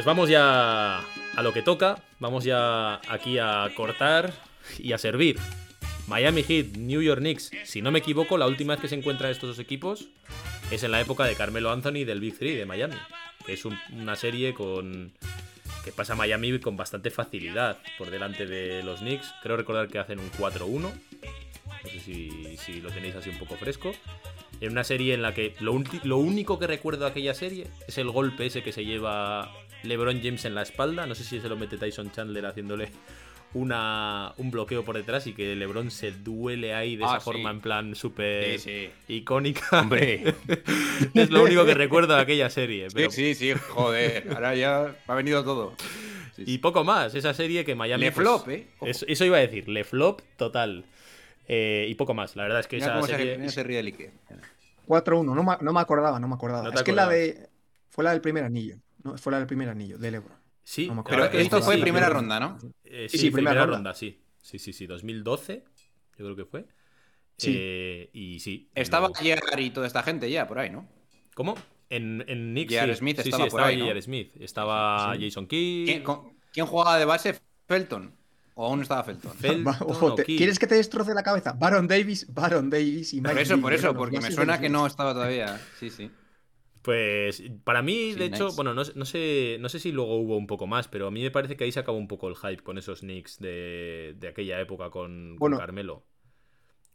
Pues 0.04 0.16
vamos 0.16 0.28
ya 0.28 0.98
a 0.98 1.42
lo 1.42 1.52
que 1.52 1.62
toca. 1.62 2.02
Vamos 2.20 2.44
ya 2.44 2.96
aquí 3.08 3.38
a 3.38 3.70
cortar 3.74 4.32
y 4.78 4.92
a 4.92 4.98
servir. 4.98 5.38
Miami 6.06 6.42
Heat, 6.42 6.76
New 6.76 7.00
York 7.00 7.20
Knicks. 7.20 7.50
Si 7.64 7.80
no 7.80 7.90
me 7.90 8.00
equivoco, 8.00 8.36
la 8.36 8.46
última 8.46 8.74
vez 8.74 8.82
que 8.82 8.88
se 8.88 8.94
encuentran 8.96 9.30
estos 9.30 9.48
dos 9.48 9.58
equipos 9.58 10.08
es 10.70 10.82
en 10.82 10.90
la 10.90 11.00
época 11.00 11.24
de 11.24 11.34
Carmelo 11.34 11.70
Anthony 11.70 12.04
del 12.04 12.20
Big 12.20 12.36
Three 12.38 12.54
de 12.54 12.66
Miami. 12.66 12.96
Es 13.48 13.64
un- 13.64 13.78
una 13.92 14.14
serie 14.16 14.52
con 14.52 15.12
que 15.84 15.92
pasa 15.92 16.14
Miami 16.14 16.58
con 16.60 16.76
bastante 16.76 17.10
facilidad 17.10 17.78
por 17.98 18.10
delante 18.10 18.46
de 18.46 18.82
los 18.82 19.00
Knicks. 19.00 19.34
Creo 19.42 19.56
recordar 19.56 19.88
que 19.88 19.98
hacen 19.98 20.18
un 20.18 20.30
4-1. 20.38 20.92
No 21.82 21.90
sé 21.90 22.00
si, 22.00 22.80
lo 22.80 22.90
tenéis 22.90 23.14
así 23.16 23.30
un 23.30 23.38
poco 23.38 23.56
fresco. 23.56 23.92
En 24.60 24.72
una 24.72 24.84
serie 24.84 25.12
en 25.14 25.20
la 25.22 25.34
que 25.34 25.54
lo, 25.60 25.82
lo 26.04 26.16
único 26.18 26.58
que 26.58 26.66
recuerdo 26.66 27.04
de 27.04 27.10
aquella 27.10 27.34
serie 27.34 27.66
es 27.86 27.98
el 27.98 28.10
golpe 28.10 28.46
ese 28.46 28.62
que 28.62 28.72
se 28.72 28.84
lleva 28.84 29.52
LeBron 29.84 30.20
James 30.22 30.44
en 30.44 30.54
la 30.54 30.62
espalda. 30.62 31.06
No 31.06 31.14
sé 31.14 31.24
si 31.24 31.40
se 31.40 31.48
lo 31.48 31.56
mete 31.56 31.76
Tyson 31.78 32.10
Chandler 32.12 32.46
haciéndole 32.46 32.90
una, 33.54 34.32
un 34.38 34.50
bloqueo 34.50 34.84
por 34.84 34.96
detrás 34.96 35.26
y 35.28 35.32
que 35.32 35.54
LeBron 35.54 35.90
se 35.90 36.10
duele 36.10 36.74
ahí 36.74 36.96
de 36.96 37.04
Ah, 37.04 37.08
esa 37.08 37.20
sí. 37.20 37.24
forma 37.24 37.50
en 37.50 37.60
plan 37.60 37.94
súper 37.94 38.58
Sí, 38.58 38.90
icónica. 39.08 39.80
Hombre. 39.80 40.34
es 41.14 41.30
lo 41.30 41.44
único 41.44 41.64
que 41.64 41.74
recuerdo 41.74 42.14
de 42.16 42.20
aquella 42.22 42.50
serie. 42.50 42.88
Pero, 42.92 43.10
Sí, 43.10 43.34
sí, 43.34 43.54
sí, 43.54 43.60
joder. 43.70 44.26
Ahora 44.34 44.54
ya 44.56 44.96
ha 45.06 45.14
venido 45.14 45.44
todo. 45.44 45.74
Sí, 46.34 46.42
Y 46.46 46.58
poco 46.58 46.82
más. 46.82 47.14
Esa 47.14 47.32
serie 47.32 47.64
que 47.64 47.76
Miami. 47.76 48.04
Le 48.04 48.10
pues, 48.12 48.26
flop, 48.26 48.48
¿eh? 48.48 48.66
Ojo. 48.78 48.86
Eso, 48.90 49.04
eso 49.08 49.24
iba 49.24 49.36
a 49.36 49.40
decir, 49.40 49.68
le 49.68 49.84
flop 49.84 50.20
total. 50.36 50.84
Eh, 51.46 51.86
y 51.88 51.94
poco 51.94 52.12
más. 52.14 52.34
La 52.34 52.42
verdad 52.42 52.58
es 52.60 52.66
que 52.66 52.76
Mira 52.76 52.86
esa 52.86 52.94
cómo 52.94 53.06
se, 53.06 53.16
serie. 53.16 53.48
se 53.50 53.62
ríe 53.62 53.78
el 53.78 53.86
Ike. 53.86 54.10
4-1, 54.88 55.34
no, 55.34 55.42
me- 55.44 55.56
no 55.60 55.72
me 55.72 55.80
acordaba, 55.80 56.18
no 56.18 56.26
me 56.26 56.34
acordaba. 56.34 56.64
No 56.64 56.70
es 56.74 56.82
que 56.82 56.92
la 56.92 57.04
acordabas. 57.04 57.14
de. 57.36 57.48
Fue 57.90 58.02
la 58.02 58.10
del 58.10 58.20
primer 58.20 58.42
anillo. 58.42 58.76
No, 59.04 59.16
fue 59.18 59.30
la 59.32 59.38
del 59.38 59.46
primer 59.46 59.68
anillo, 59.68 59.98
de 59.98 60.10
LeBron. 60.10 60.36
Sí, 60.62 60.88
No 60.88 61.04
Pero 61.04 61.30
que 61.30 61.40
esto 61.42 61.56
dices, 61.56 61.64
fue 61.66 61.74
sí, 61.76 61.82
primera 61.82 62.08
ronda, 62.08 62.40
¿no? 62.40 62.58
Eh, 62.84 63.06
Sí, 63.10 63.18
sí, 63.18 63.24
sí, 63.26 63.30
primera, 63.30 63.50
primera 63.52 63.66
ronda. 63.66 63.76
ronda. 63.90 63.94
sí. 63.94 64.20
Sí, 64.42 64.58
sí, 64.58 64.72
sí. 64.72 64.86
2012, 64.86 65.64
yo 66.18 66.24
creo 66.24 66.36
que 66.36 66.44
fue. 66.44 66.66
Sí. 67.38 67.54
Eh, 67.56 68.10
y 68.12 68.40
sí. 68.40 68.70
Estaba 68.74 69.08
luego- 69.08 69.14
J.R. 69.14 69.62
y 69.62 69.70
toda 69.70 69.86
esta 69.86 70.02
gente 70.02 70.30
ya 70.30 70.46
por 70.46 70.58
ahí, 70.58 70.70
¿no? 70.70 70.86
¿Cómo? 71.34 71.54
En, 71.90 72.24
en 72.28 72.50
Knicks. 72.52 72.72
J.R. 72.74 72.92
sí. 72.94 72.98
Smith 72.98 73.16
sí, 73.18 73.22
sí, 73.24 73.28
estaba 73.30 73.44
por 73.44 73.48
estaba 73.48 73.66
ahí, 73.68 73.76
¿no? 73.76 73.84
J.R. 73.84 74.02
Smith. 74.02 74.32
Estaba 74.40 75.14
Sí. 75.16 75.24
Jason 75.24 75.46
Key. 75.46 75.84
¿Quién, 75.86 76.02
con- 76.02 76.32
quién 76.52 76.66
jugaba 76.66 76.98
de 76.98 77.04
base? 77.04 77.38
Felton. 77.66 78.14
¿O 78.54 78.66
aún 78.66 78.76
no 78.78 78.82
estaba 78.82 79.02
Felton? 79.02 79.32
Ojo, 79.80 80.14
te-. 80.14 80.24
¿Quieres 80.24 80.58
que 80.58 80.66
te 80.66 80.76
destroce 80.76 81.12
la 81.12 81.22
cabeza? 81.22 81.52
Baron 81.52 81.88
Davis, 81.88 82.32
Baron 82.32 82.70
Davis 82.70 83.12
y 83.14 83.16
Mike 83.20 83.28
Por 83.32 83.38
eso, 83.42 83.60
por 83.60 83.72
eso, 83.74 83.94
porque 83.94 84.20
me 84.20 84.30
suena 84.30 84.60
que 84.60 84.68
no 84.68 84.86
estaba 84.86 85.12
todavía. 85.12 85.60
Sí, 85.80 85.90
sí. 85.90 86.10
Pues 86.84 87.42
para 87.64 87.80
mí, 87.80 88.12
Sí, 88.12 88.18
de 88.18 88.26
hecho, 88.26 88.52
bueno, 88.52 88.74
no, 88.74 88.82
no 88.94 89.04
sé, 89.06 89.56
no 89.58 89.70
sé 89.70 89.78
si 89.78 89.90
luego 89.90 90.16
hubo 90.18 90.36
un 90.36 90.46
poco 90.46 90.66
más, 90.66 90.86
pero 90.86 91.06
a 91.06 91.10
mí 91.10 91.22
me 91.22 91.30
parece 91.30 91.56
que 91.56 91.64
ahí 91.64 91.72
se 91.72 91.80
acabó 91.80 91.96
un 91.96 92.08
poco 92.08 92.28
el 92.28 92.36
hype 92.36 92.62
con 92.62 92.76
esos 92.76 93.00
Knicks 93.00 93.38
de, 93.38 94.14
de 94.18 94.28
aquella 94.28 94.60
época 94.60 94.90
con, 94.90 95.30
con 95.30 95.36
Bueno. 95.38 95.56
Carmelo. 95.58 96.04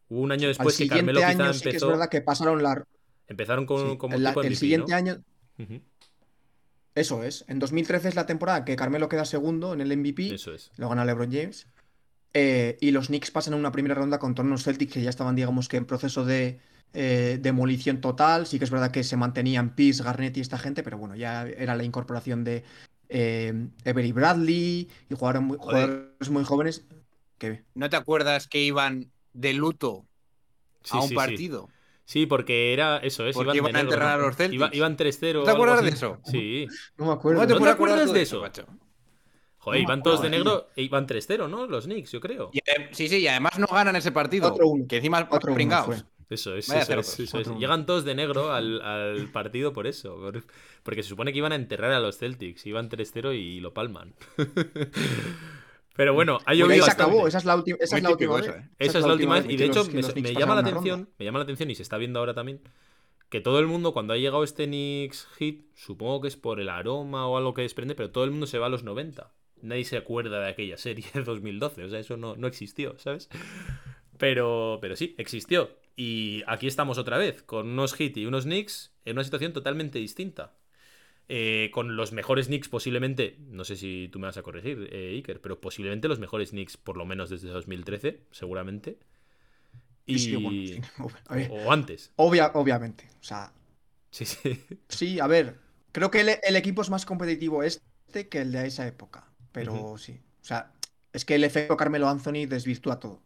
Hubo 0.09 0.21
un 0.21 0.31
año 0.31 0.47
después 0.47 0.77
que 0.77 0.83
siguiente 0.83 0.97
Carmelo 1.13 1.19
quizá 1.19 1.43
año 1.45 1.53
sí 1.53 1.69
que 1.71 1.77
es 1.77 1.85
verdad 1.87 2.07
que 2.07 2.21
pasaron 2.21 2.61
la. 2.61 2.85
Empezaron 3.27 3.65
con, 3.65 3.91
sí, 3.91 3.97
como 3.97 4.15
la- 4.17 4.29
tipo 4.29 4.43
el 4.43 4.55
siguiente 4.55 4.91
¿no? 4.91 4.95
año, 4.97 5.23
eso 6.95 7.23
es. 7.23 7.45
En 7.47 7.59
2013 7.59 8.09
es 8.09 8.15
la 8.15 8.25
temporada 8.25 8.65
que 8.65 8.75
Carmelo 8.75 9.09
queda 9.09 9.25
segundo 9.25 9.73
en 9.73 9.81
el 9.81 9.91
MVP. 9.97 10.33
Eso 10.35 10.53
es. 10.53 10.71
Lo 10.77 10.89
gana 10.89 11.05
LeBron 11.05 11.31
James. 11.31 11.67
Eh, 12.33 12.77
y 12.81 12.91
los 12.91 13.07
Knicks 13.07 13.31
pasan 13.31 13.53
a 13.55 13.57
una 13.57 13.71
primera 13.71 13.95
ronda 13.95 14.19
contra 14.19 14.43
unos 14.45 14.63
Celtics 14.63 14.93
que 14.93 15.01
ya 15.01 15.09
estaban, 15.09 15.35
digamos 15.35 15.67
que 15.67 15.77
en 15.77 15.85
proceso 15.85 16.25
de 16.25 16.59
eh, 16.93 17.37
demolición 17.41 18.01
total. 18.01 18.47
Sí 18.47 18.57
que 18.59 18.65
es 18.65 18.71
verdad 18.71 18.91
que 18.91 19.03
se 19.03 19.17
mantenían 19.17 19.75
Peace, 19.75 20.03
Garnett 20.03 20.37
y 20.37 20.41
esta 20.41 20.57
gente, 20.57 20.83
pero 20.83 20.97
bueno, 20.97 21.15
ya 21.15 21.47
era 21.47 21.75
la 21.75 21.83
incorporación 21.83 22.43
de 22.43 22.63
eh, 23.09 23.67
Avery 23.85 24.11
Bradley 24.11 24.87
y 25.09 25.15
jugadores 25.15 25.41
muy, 25.41 25.57
jugadores 25.57 26.29
muy 26.29 26.43
jóvenes. 26.43 26.85
Que, 27.37 27.63
¿No 27.73 27.89
te 27.89 27.95
acuerdas 27.95 28.47
que 28.47 28.61
iban 28.61 29.11
de 29.33 29.53
luto 29.53 30.05
Sí, 30.83 30.97
a 30.97 31.01
un 31.01 31.09
sí, 31.09 31.15
partido? 31.15 31.69
Sí, 32.05 32.25
porque 32.25 32.73
era 32.73 32.97
eso, 32.97 33.27
es. 33.27 33.35
Porque 33.35 33.57
iban, 33.57 33.69
iban 33.69 33.75
a 33.75 33.79
enterrar 33.81 34.19
a 34.19 34.23
los 34.23 34.35
Celtics. 34.35 34.55
Iba- 34.55 34.69
iban 34.73 34.97
3-0. 34.97 35.33
¿No 35.33 35.41
o 35.41 35.43
te 35.45 35.51
acuerdas 35.51 35.83
de 35.83 35.89
eso? 35.89 36.19
Sí. 36.25 36.67
no 36.97 37.05
me 37.05 37.11
acuerdo. 37.13 37.37
¿Cómo 37.39 37.47
te 37.47 37.53
¿No 37.53 37.55
te 37.55 37.59
puedes 37.59 37.73
acuerdas 37.75 38.13
de 38.13 38.21
eso? 38.21 38.41
macho? 38.41 38.65
Joder, 39.59 39.81
No 39.81 39.83
iban 39.87 40.01
todos 40.03 40.21
de 40.21 40.29
negro 40.29 40.69
e 40.75 40.81
iban 40.83 41.05
3-0, 41.05 41.47
¿no? 41.49 41.67
Los 41.67 41.85
Knicks, 41.85 42.11
yo 42.11 42.19
creo. 42.21 42.49
Y 42.53 42.59
adem- 42.59 42.89
sí, 42.93 43.09
sí, 43.09 43.17
y 43.17 43.27
además 43.27 43.59
no 43.59 43.67
ganan 43.67 43.95
ese 43.95 44.11
partido. 44.11 44.53
4-1. 44.55 44.87
Que 44.87 44.97
encima 44.97 45.27
4-1 45.29 45.53
pringaos. 45.53 46.05
Eso 46.29 46.55
es, 46.55 46.67
Vaya 46.67 46.81
eso 46.81 46.99
es, 46.99 47.19
eso. 47.19 47.57
Llegan 47.57 47.85
todos 47.87 48.05
de 48.05 48.13
negro 48.13 48.51
al, 48.53 48.81
al 48.81 49.31
partido 49.31 49.73
por 49.73 49.87
eso. 49.87 50.15
por- 50.17 50.43
Porque 50.83 51.01
se 51.01 51.09
supone 51.09 51.31
que 51.31 51.39
iban 51.39 51.51
a 51.51 51.55
enterrar 51.55 51.91
a 51.91 51.99
los 51.99 52.17
Celtics. 52.17 52.65
Iban 52.67 52.89
3-0 52.89 53.33
y 53.35 53.59
lo 53.59 53.73
palman. 53.73 54.13
Pero 55.99 56.13
bueno, 56.13 56.39
ha 56.45 56.53
llovido 56.53 56.75
ahí 56.75 56.81
se 56.81 56.91
acabó, 56.91 57.27
esa 57.27 57.39
es 57.39 57.45
la, 57.45 57.57
última 57.57 57.77
esa 57.81 57.97
es 57.97 58.03
la 58.03 58.11
última 58.11 58.37
vez. 58.37 58.47
¿eh? 58.47 58.69
Esa 58.79 58.99
es 58.99 59.05
la 59.05 59.13
última 59.13 59.35
vez. 59.35 59.49
Y 59.49 59.57
de 59.57 59.65
hecho, 59.65 59.83
me, 59.83 60.33
llama 60.33 60.55
la 60.55 60.61
atención, 60.61 60.99
ronda. 61.01 61.11
me 61.19 61.25
llama 61.25 61.39
la 61.39 61.43
atención 61.43 61.69
y 61.71 61.75
se 61.75 61.83
está 61.83 61.97
viendo 61.97 62.19
ahora 62.19 62.33
también, 62.33 62.61
que 63.29 63.41
todo 63.41 63.59
el 63.59 63.67
mundo, 63.67 63.91
cuando 63.91 64.13
ha 64.13 64.17
llegado 64.17 64.45
este 64.45 64.65
Knicks 64.65 65.27
hit, 65.37 65.65
supongo 65.75 66.21
que 66.21 66.29
es 66.29 66.37
por 66.37 66.61
el 66.61 66.69
aroma 66.69 67.27
o 67.27 67.35
algo 67.35 67.53
que 67.53 67.63
desprende, 67.63 67.95
pero 67.95 68.11
todo 68.11 68.23
el 68.23 68.31
mundo 68.31 68.47
se 68.47 68.59
va 68.59 68.67
a 68.67 68.69
los 68.69 68.83
90. 68.83 69.29
Nadie 69.61 69.83
se 69.83 69.97
acuerda 69.97 70.39
de 70.39 70.49
aquella 70.49 70.77
serie 70.77 71.03
de 71.13 71.23
2012. 71.23 71.83
O 71.83 71.89
sea, 71.89 71.99
eso 71.99 72.15
no, 72.15 72.37
no 72.37 72.47
existió, 72.47 72.97
¿sabes? 72.97 73.27
Pero, 74.17 74.79
pero 74.81 74.95
sí, 74.95 75.15
existió. 75.17 75.69
Y 75.99 76.43
aquí 76.47 76.67
estamos 76.67 76.97
otra 76.97 77.17
vez, 77.17 77.43
con 77.43 77.67
unos 77.69 77.93
hit 77.93 78.15
y 78.17 78.25
unos 78.25 78.45
Knicks 78.45 78.93
en 79.05 79.13
una 79.17 79.23
situación 79.25 79.53
totalmente 79.53 79.99
distinta. 79.99 80.53
Eh, 81.29 81.71
con 81.73 81.95
los 81.97 82.13
mejores 82.13 82.47
Knicks 82.47 82.69
posiblemente, 82.69 83.37
no 83.49 83.63
sé 83.65 83.75
si 83.77 84.09
tú 84.11 84.19
me 84.19 84.27
vas 84.27 84.37
a 84.37 84.43
corregir, 84.43 84.89
eh, 84.91 85.11
Iker, 85.17 85.41
pero 85.41 85.61
posiblemente 85.61 86.07
los 86.09 86.19
mejores 86.19 86.51
Knicks 86.51 86.77
por 86.77 86.97
lo 86.97 87.05
menos 87.05 87.29
desde 87.29 87.49
2013, 87.49 88.21
seguramente. 88.31 88.99
Y... 90.05 90.17
Sí, 90.19 90.35
bueno, 90.35 90.61
sí. 90.65 90.81
A 91.27 91.35
ver, 91.35 91.51
O 91.51 91.71
antes. 91.71 92.11
obvia- 92.17 92.51
obviamente. 92.55 93.07
O 93.21 93.23
sea, 93.23 93.53
Sí, 94.11 94.25
sí. 94.25 94.59
sí, 94.89 95.19
a 95.19 95.27
ver. 95.27 95.59
Creo 95.91 96.11
que 96.11 96.21
el, 96.21 96.29
el 96.43 96.55
equipo 96.55 96.81
es 96.81 96.89
más 96.89 97.05
competitivo 97.05 97.63
este 97.63 98.29
que 98.29 98.41
el 98.41 98.51
de 98.51 98.67
esa 98.67 98.87
época. 98.87 99.31
Pero 99.51 99.97
sí. 99.97 100.19
O 100.41 100.45
sea, 100.45 100.73
es 101.13 101.25
que 101.25 101.35
el 101.35 101.43
efecto 101.43 101.77
Carmelo 101.77 102.07
Anthony 102.09 102.45
desvirtúa 102.47 102.99
todo. 102.99 103.23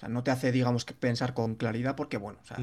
O 0.00 0.02
sea, 0.02 0.08
no 0.08 0.22
te 0.24 0.30
hace, 0.30 0.50
digamos, 0.50 0.86
que 0.86 0.94
pensar 0.94 1.34
con 1.34 1.56
claridad 1.56 1.94
porque, 1.94 2.16
bueno, 2.16 2.38
o 2.42 2.46
sea, 2.46 2.56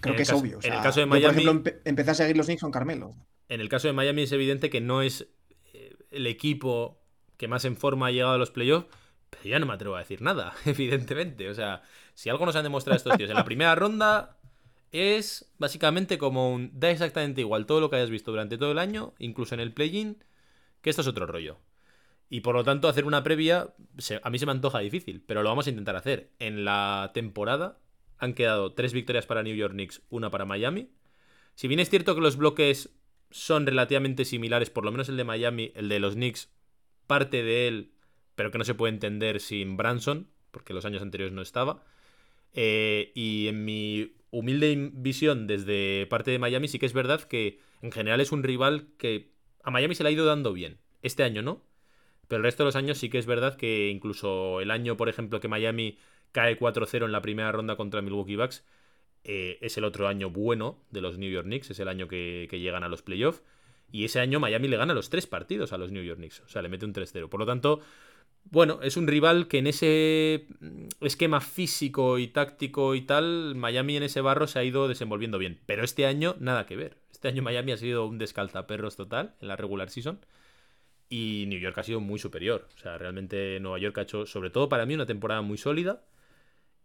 creo 0.00 0.16
que 0.16 0.22
es 0.22 0.32
obvio. 0.32 0.58
o 0.58 0.62
en 0.66 0.72
el 0.72 0.80
caso 0.80 1.00
de 1.00 1.06
yo, 1.06 1.10
por 1.10 1.18
Miami- 1.18 1.42
ejemplo, 1.42 1.72
empe- 1.72 1.80
empecé 1.84 2.10
a 2.12 2.14
seguir 2.14 2.36
los 2.36 2.46
Knicks 2.46 2.62
con 2.62 2.72
Carmelo. 2.72 3.14
En 3.50 3.60
el 3.60 3.68
caso 3.68 3.88
de 3.88 3.92
Miami 3.92 4.22
es 4.22 4.32
evidente 4.32 4.70
que 4.70 4.80
no 4.80 5.02
es 5.02 5.28
eh, 5.74 5.94
el 6.10 6.26
equipo 6.26 6.98
que 7.36 7.46
más 7.46 7.66
en 7.66 7.76
forma 7.76 8.06
ha 8.06 8.10
llegado 8.10 8.32
a 8.32 8.38
los 8.38 8.50
playoffs, 8.50 8.86
pero 9.28 9.44
ya 9.44 9.58
no 9.58 9.66
me 9.66 9.74
atrevo 9.74 9.96
a 9.96 9.98
decir 9.98 10.22
nada, 10.22 10.54
evidentemente. 10.64 11.50
O 11.50 11.54
sea, 11.54 11.82
si 12.14 12.30
algo 12.30 12.46
nos 12.46 12.56
han 12.56 12.62
demostrado 12.62 12.96
estos 12.96 13.16
tíos 13.18 13.28
en 13.28 13.36
la 13.36 13.44
primera 13.44 13.74
ronda 13.74 14.38
es 14.92 15.52
básicamente 15.58 16.16
como 16.16 16.52
un 16.54 16.70
da 16.72 16.90
exactamente 16.90 17.42
igual 17.42 17.66
todo 17.66 17.80
lo 17.80 17.90
que 17.90 17.96
hayas 17.96 18.10
visto 18.10 18.30
durante 18.30 18.56
todo 18.56 18.72
el 18.72 18.78
año, 18.78 19.12
incluso 19.18 19.54
en 19.54 19.60
el 19.60 19.74
play-in, 19.74 20.24
que 20.80 20.88
esto 20.90 21.02
es 21.02 21.08
otro 21.08 21.26
rollo. 21.26 21.58
Y 22.28 22.40
por 22.40 22.54
lo 22.54 22.64
tanto, 22.64 22.88
hacer 22.88 23.04
una 23.04 23.22
previa 23.22 23.74
a 24.22 24.30
mí 24.30 24.38
se 24.38 24.46
me 24.46 24.52
antoja 24.52 24.78
difícil, 24.80 25.22
pero 25.26 25.42
lo 25.42 25.48
vamos 25.48 25.66
a 25.66 25.70
intentar 25.70 25.96
hacer. 25.96 26.30
En 26.38 26.64
la 26.64 27.10
temporada 27.14 27.78
han 28.18 28.34
quedado 28.34 28.72
tres 28.72 28.92
victorias 28.92 29.26
para 29.26 29.42
New 29.42 29.54
York 29.54 29.72
Knicks, 29.72 30.02
una 30.08 30.30
para 30.30 30.44
Miami. 30.44 30.88
Si 31.54 31.68
bien 31.68 31.80
es 31.80 31.90
cierto 31.90 32.14
que 32.14 32.20
los 32.20 32.36
bloques 32.36 32.90
son 33.30 33.66
relativamente 33.66 34.24
similares, 34.24 34.70
por 34.70 34.84
lo 34.84 34.90
menos 34.90 35.08
el 35.08 35.16
de 35.16 35.24
Miami, 35.24 35.72
el 35.74 35.88
de 35.88 36.00
los 36.00 36.14
Knicks, 36.14 36.50
parte 37.06 37.42
de 37.42 37.68
él, 37.68 37.92
pero 38.34 38.50
que 38.50 38.58
no 38.58 38.64
se 38.64 38.74
puede 38.74 38.92
entender 38.92 39.40
sin 39.40 39.76
Branson, 39.76 40.28
porque 40.50 40.74
los 40.74 40.84
años 40.84 41.02
anteriores 41.02 41.34
no 41.34 41.42
estaba. 41.42 41.84
Eh, 42.52 43.12
y 43.14 43.48
en 43.48 43.64
mi 43.64 44.14
humilde 44.30 44.90
visión 44.94 45.46
desde 45.46 46.06
parte 46.06 46.30
de 46.30 46.38
Miami, 46.38 46.68
sí 46.68 46.78
que 46.78 46.86
es 46.86 46.92
verdad 46.92 47.22
que 47.22 47.60
en 47.82 47.92
general 47.92 48.20
es 48.20 48.32
un 48.32 48.42
rival 48.42 48.88
que 48.98 49.32
a 49.62 49.70
Miami 49.70 49.94
se 49.94 50.02
le 50.02 50.08
ha 50.08 50.12
ido 50.12 50.24
dando 50.24 50.52
bien. 50.52 50.78
Este 51.02 51.22
año 51.22 51.42
no, 51.42 51.62
pero 52.28 52.38
el 52.38 52.44
resto 52.44 52.62
de 52.62 52.66
los 52.66 52.76
años 52.76 52.98
sí 52.98 53.08
que 53.10 53.18
es 53.18 53.26
verdad 53.26 53.56
que 53.56 53.88
incluso 53.88 54.60
el 54.60 54.70
año, 54.70 54.96
por 54.96 55.08
ejemplo, 55.08 55.40
que 55.40 55.48
Miami 55.48 55.98
cae 56.32 56.58
4-0 56.58 57.04
en 57.04 57.12
la 57.12 57.22
primera 57.22 57.52
ronda 57.52 57.76
contra 57.76 58.02
Milwaukee 58.02 58.36
Bucks, 58.36 58.64
eh, 59.24 59.58
es 59.62 59.78
el 59.78 59.84
otro 59.84 60.08
año 60.08 60.30
bueno 60.30 60.78
de 60.90 61.00
los 61.00 61.18
New 61.18 61.30
York 61.30 61.46
Knicks, 61.46 61.70
es 61.70 61.78
el 61.78 61.88
año 61.88 62.08
que, 62.08 62.46
que 62.50 62.60
llegan 62.60 62.84
a 62.84 62.88
los 62.88 63.02
playoffs. 63.02 63.42
Y 63.90 64.04
ese 64.04 64.20
año 64.20 64.40
Miami 64.40 64.68
le 64.68 64.76
gana 64.76 64.92
los 64.92 65.08
tres 65.08 65.26
partidos 65.26 65.72
a 65.72 65.78
los 65.78 65.92
New 65.92 66.02
York 66.02 66.18
Knicks. 66.18 66.40
O 66.40 66.48
sea, 66.48 66.62
le 66.62 66.68
mete 66.68 66.84
un 66.84 66.92
3-0. 66.92 67.28
Por 67.28 67.38
lo 67.38 67.46
tanto, 67.46 67.80
bueno, 68.50 68.80
es 68.82 68.96
un 68.96 69.06
rival 69.06 69.48
que 69.48 69.58
en 69.58 69.66
ese 69.66 70.46
esquema 71.00 71.40
físico 71.40 72.18
y 72.18 72.28
táctico 72.28 72.94
y 72.94 73.02
tal, 73.02 73.54
Miami 73.54 73.96
en 73.96 74.02
ese 74.02 74.20
barro 74.20 74.46
se 74.46 74.58
ha 74.58 74.64
ido 74.64 74.88
desenvolviendo 74.88 75.38
bien. 75.38 75.60
Pero 75.66 75.84
este 75.84 76.06
año, 76.06 76.36
nada 76.40 76.66
que 76.66 76.76
ver. 76.76 76.96
Este 77.12 77.28
año 77.28 77.42
Miami 77.42 77.72
ha 77.72 77.76
sido 77.76 78.06
un 78.06 78.18
descalzaperros 78.18 78.96
total 78.96 79.34
en 79.40 79.48
la 79.48 79.56
regular 79.56 79.90
season. 79.90 80.18
Y 81.08 81.44
New 81.48 81.58
York 81.58 81.76
ha 81.78 81.82
sido 81.82 82.00
muy 82.00 82.18
superior. 82.18 82.68
O 82.74 82.78
sea, 82.78 82.98
realmente 82.98 83.58
Nueva 83.60 83.78
York 83.78 83.98
ha 83.98 84.02
hecho, 84.02 84.26
sobre 84.26 84.50
todo 84.50 84.68
para 84.68 84.86
mí, 84.86 84.94
una 84.94 85.06
temporada 85.06 85.42
muy 85.42 85.58
sólida. 85.58 86.04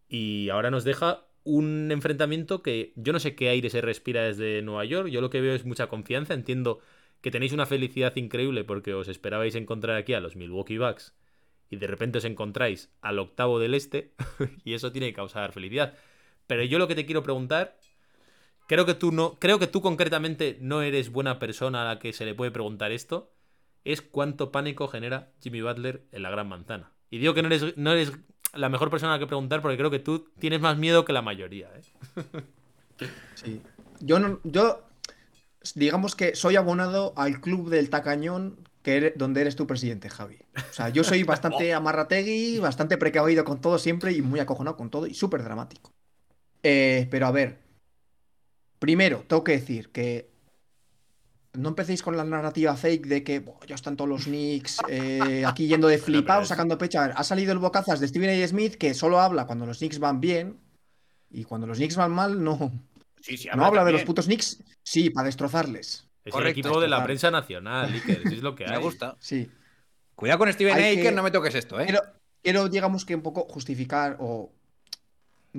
Y 0.08 0.50
ahora 0.50 0.72
nos 0.72 0.84
deja 0.84 1.26
un 1.44 1.92
enfrentamiento 1.92 2.62
que 2.62 2.94
yo 2.96 3.14
no 3.14 3.20
sé 3.20 3.36
qué 3.36 3.50
aire 3.50 3.70
se 3.70 3.82
respira 3.82 4.24
desde 4.24 4.62
Nueva 4.62 4.86
York. 4.86 5.10
Yo 5.10 5.22
lo 5.22 5.30
que 5.30 5.42
veo 5.42 5.56
es 5.56 5.66
mucha 5.66 5.88
confianza. 5.88 6.34
Entiendo 6.34 6.80
que 7.22 7.32
tenéis 7.32 7.54
una 7.54 7.66
felicidad 7.66 8.16
increíble 8.16 8.64
porque 8.64 8.94
os 8.94 9.08
esperabais 9.08 9.56
encontrar 9.56 9.98
aquí 9.98 10.14
a 10.14 10.20
los 10.20 10.36
Milwaukee 10.36 10.78
Bucks 10.78 11.16
y 11.70 11.78
de 11.78 11.88
repente 11.88 12.18
os 12.18 12.26
encontráis 12.26 12.92
al 13.02 13.20
octavo 13.20 13.60
del 13.60 13.74
este 13.74 14.14
y 14.64 14.74
eso 14.74 14.92
tiene 14.92 15.08
que 15.08 15.14
causar 15.14 15.52
felicidad. 15.52 15.94
Pero 16.48 16.64
yo 16.64 16.80
lo 16.80 16.88
que 16.88 16.96
te 16.96 17.06
quiero 17.06 17.24
preguntar, 17.24 17.78
creo 18.68 18.86
que 18.86 18.96
tú 18.96 19.12
no, 19.12 19.38
creo 19.40 19.60
que 19.60 19.68
tú 19.68 19.82
concretamente 19.82 20.58
no 20.62 20.82
eres 20.82 21.12
buena 21.12 21.40
persona 21.40 21.84
a 21.84 21.94
la 21.94 22.00
que 22.00 22.14
se 22.14 22.26
le 22.26 22.34
puede 22.34 22.52
preguntar 22.52 22.92
esto, 22.92 23.32
es 23.84 24.02
cuánto 24.02 24.52
pánico 24.52 24.88
genera 24.88 25.32
Jimmy 25.42 25.62
Butler 25.62 26.04
en 26.12 26.24
la 26.24 26.30
Gran 26.30 26.48
Manzana. 26.48 26.92
Y 27.10 27.18
digo 27.20 27.34
que 27.34 27.42
no 27.42 27.48
eres, 27.48 27.78
no 27.78 27.92
eres 27.92 28.12
la 28.54 28.70
mejor 28.70 28.90
persona 28.90 29.14
a 29.14 29.16
la 29.16 29.20
que 29.20 29.28
preguntar 29.28 29.62
porque 29.62 29.78
creo 29.78 29.92
que 29.92 30.00
tú 30.00 30.30
tienes 30.40 30.60
más 30.62 30.78
miedo 30.78 31.06
que 31.06 31.14
la 31.14 31.22
mayoría. 31.22 31.70
¿eh? 31.76 31.82
Sí. 33.36 33.62
Yo 34.02 34.20
no, 34.20 34.40
yo 34.44 34.84
digamos 35.76 36.16
que 36.16 36.36
soy 36.36 36.58
abonado 36.58 37.14
al 37.16 37.40
club 37.42 37.70
del 37.70 37.90
tacañón 37.90 38.68
que 38.82 38.98
eres- 38.98 39.14
donde 39.16 39.42
eres 39.42 39.56
tu 39.56 39.68
presidente, 39.68 40.10
Javi. 40.10 40.38
O 40.70 40.74
sea, 40.74 40.90
yo 40.90 41.04
soy 41.04 41.24
bastante 41.24 41.74
amarrategui, 41.74 42.60
bastante 42.60 42.98
precavido 42.98 43.44
con 43.46 43.62
todo 43.62 43.78
siempre 43.78 44.12
y 44.12 44.22
muy 44.22 44.40
acojonado 44.42 44.76
con 44.78 44.90
todo 44.90 45.08
y 45.08 45.14
súper 45.14 45.44
dramático. 45.44 45.94
Eh, 46.64 47.08
pero 47.10 47.28
a 47.28 47.32
ver, 47.32 47.60
primero, 48.80 49.24
tengo 49.28 49.44
que 49.44 49.54
decir 49.54 49.90
que 49.90 50.29
no 51.54 51.70
empecéis 51.70 52.02
con 52.04 52.16
la 52.16 52.24
narrativa 52.24 52.76
fake 52.76 53.08
de 53.08 53.24
que 53.24 53.40
"Buah, 53.40 53.66
ya 53.68 53.76
están 53.76 53.96
todos 53.98 54.10
los 54.10 54.24
Knicks 54.26 54.78
eh, 54.90 55.44
aquí 55.46 55.68
yendo 55.68 55.88
de 55.88 55.96
pero 55.96 56.06
flipados, 56.06 56.44
es- 56.44 56.50
sacando 56.50 56.78
pecho. 56.78 57.00
A 57.00 57.08
ver, 57.08 57.14
ha 57.18 57.24
salido 57.24 57.52
el 57.54 57.60
bocazas 57.60 58.00
de 58.00 58.08
Steven 58.08 58.30
A. 58.44 58.48
Smith 58.48 58.76
que 58.76 58.94
solo 58.94 59.20
habla 59.20 59.46
cuando 59.48 59.66
los 59.66 59.80
Knicks 59.80 60.00
van 60.00 60.20
bien 60.20 60.58
y 61.32 61.44
cuando 61.44 61.68
los 61.68 61.78
Knicks 61.78 61.96
van 61.96 62.12
mal 62.12 62.44
no, 62.44 62.72
Sí, 63.22 63.36
sí, 63.38 63.50
no 63.56 63.66
habla 63.66 63.84
de 63.84 63.92
los 63.92 64.04
putos 64.04 64.26
Knicks, 64.26 64.64
sí, 64.84 65.10
para 65.10 65.26
destrozarles. 65.26 66.06
Es 66.24 66.32
Correcto. 66.32 66.40
el 66.40 66.66
equipo 66.66 66.80
de 66.82 66.88
la 66.88 67.04
prensa 67.04 67.30
nacional, 67.32 67.92
Iker, 67.94 68.22
es 68.28 68.42
lo 68.42 68.56
que 68.56 68.64
hay. 68.66 68.72
Me 68.72 68.78
gusta. 68.78 69.18
Sí. 69.20 69.50
Cuidado 70.16 70.40
con 70.40 70.54
Steven 70.54 70.76
que- 70.76 71.12
no 71.12 71.24
me 71.24 71.32
toques 71.32 71.56
esto, 71.56 71.80
¿eh? 71.80 71.86
Quiero, 71.86 72.02
quiero, 72.44 72.70
digamos 72.70 73.06
que 73.06 73.16
un 73.16 73.22
poco 73.22 73.42
justificar 73.50 74.18
o. 74.20 74.52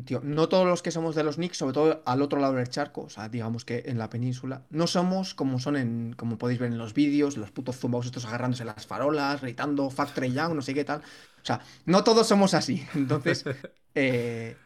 Tío, 0.04 0.20
no 0.22 0.48
todos 0.48 0.68
los 0.68 0.82
que 0.82 0.92
somos 0.92 1.16
de 1.16 1.24
los 1.24 1.34
Knicks, 1.34 1.56
sobre 1.56 1.74
todo 1.74 2.02
al 2.04 2.22
otro 2.22 2.38
lado 2.38 2.54
del 2.54 2.68
charco, 2.68 3.02
o 3.02 3.10
sea, 3.10 3.28
digamos 3.28 3.64
que 3.64 3.82
en 3.86 3.98
la 3.98 4.08
península, 4.08 4.64
no 4.70 4.86
somos 4.86 5.34
como 5.34 5.58
son 5.58 5.76
en, 5.76 6.14
como 6.16 6.38
podéis 6.38 6.60
ver 6.60 6.70
en 6.70 6.78
los 6.78 6.94
vídeos, 6.94 7.36
los 7.36 7.50
putos 7.50 7.76
zumbaos 7.76 8.06
estos 8.06 8.24
agarrándose 8.24 8.64
las 8.64 8.86
farolas, 8.86 9.40
gritando 9.40 9.90
Factory 9.90 10.32
Young, 10.32 10.54
no 10.54 10.62
sé 10.62 10.74
qué 10.74 10.84
tal. 10.84 11.00
O 11.00 11.44
sea, 11.44 11.60
no 11.86 12.04
todos 12.04 12.28
somos 12.28 12.54
así. 12.54 12.86
Entonces, 12.94 13.44
eh, 13.96 14.56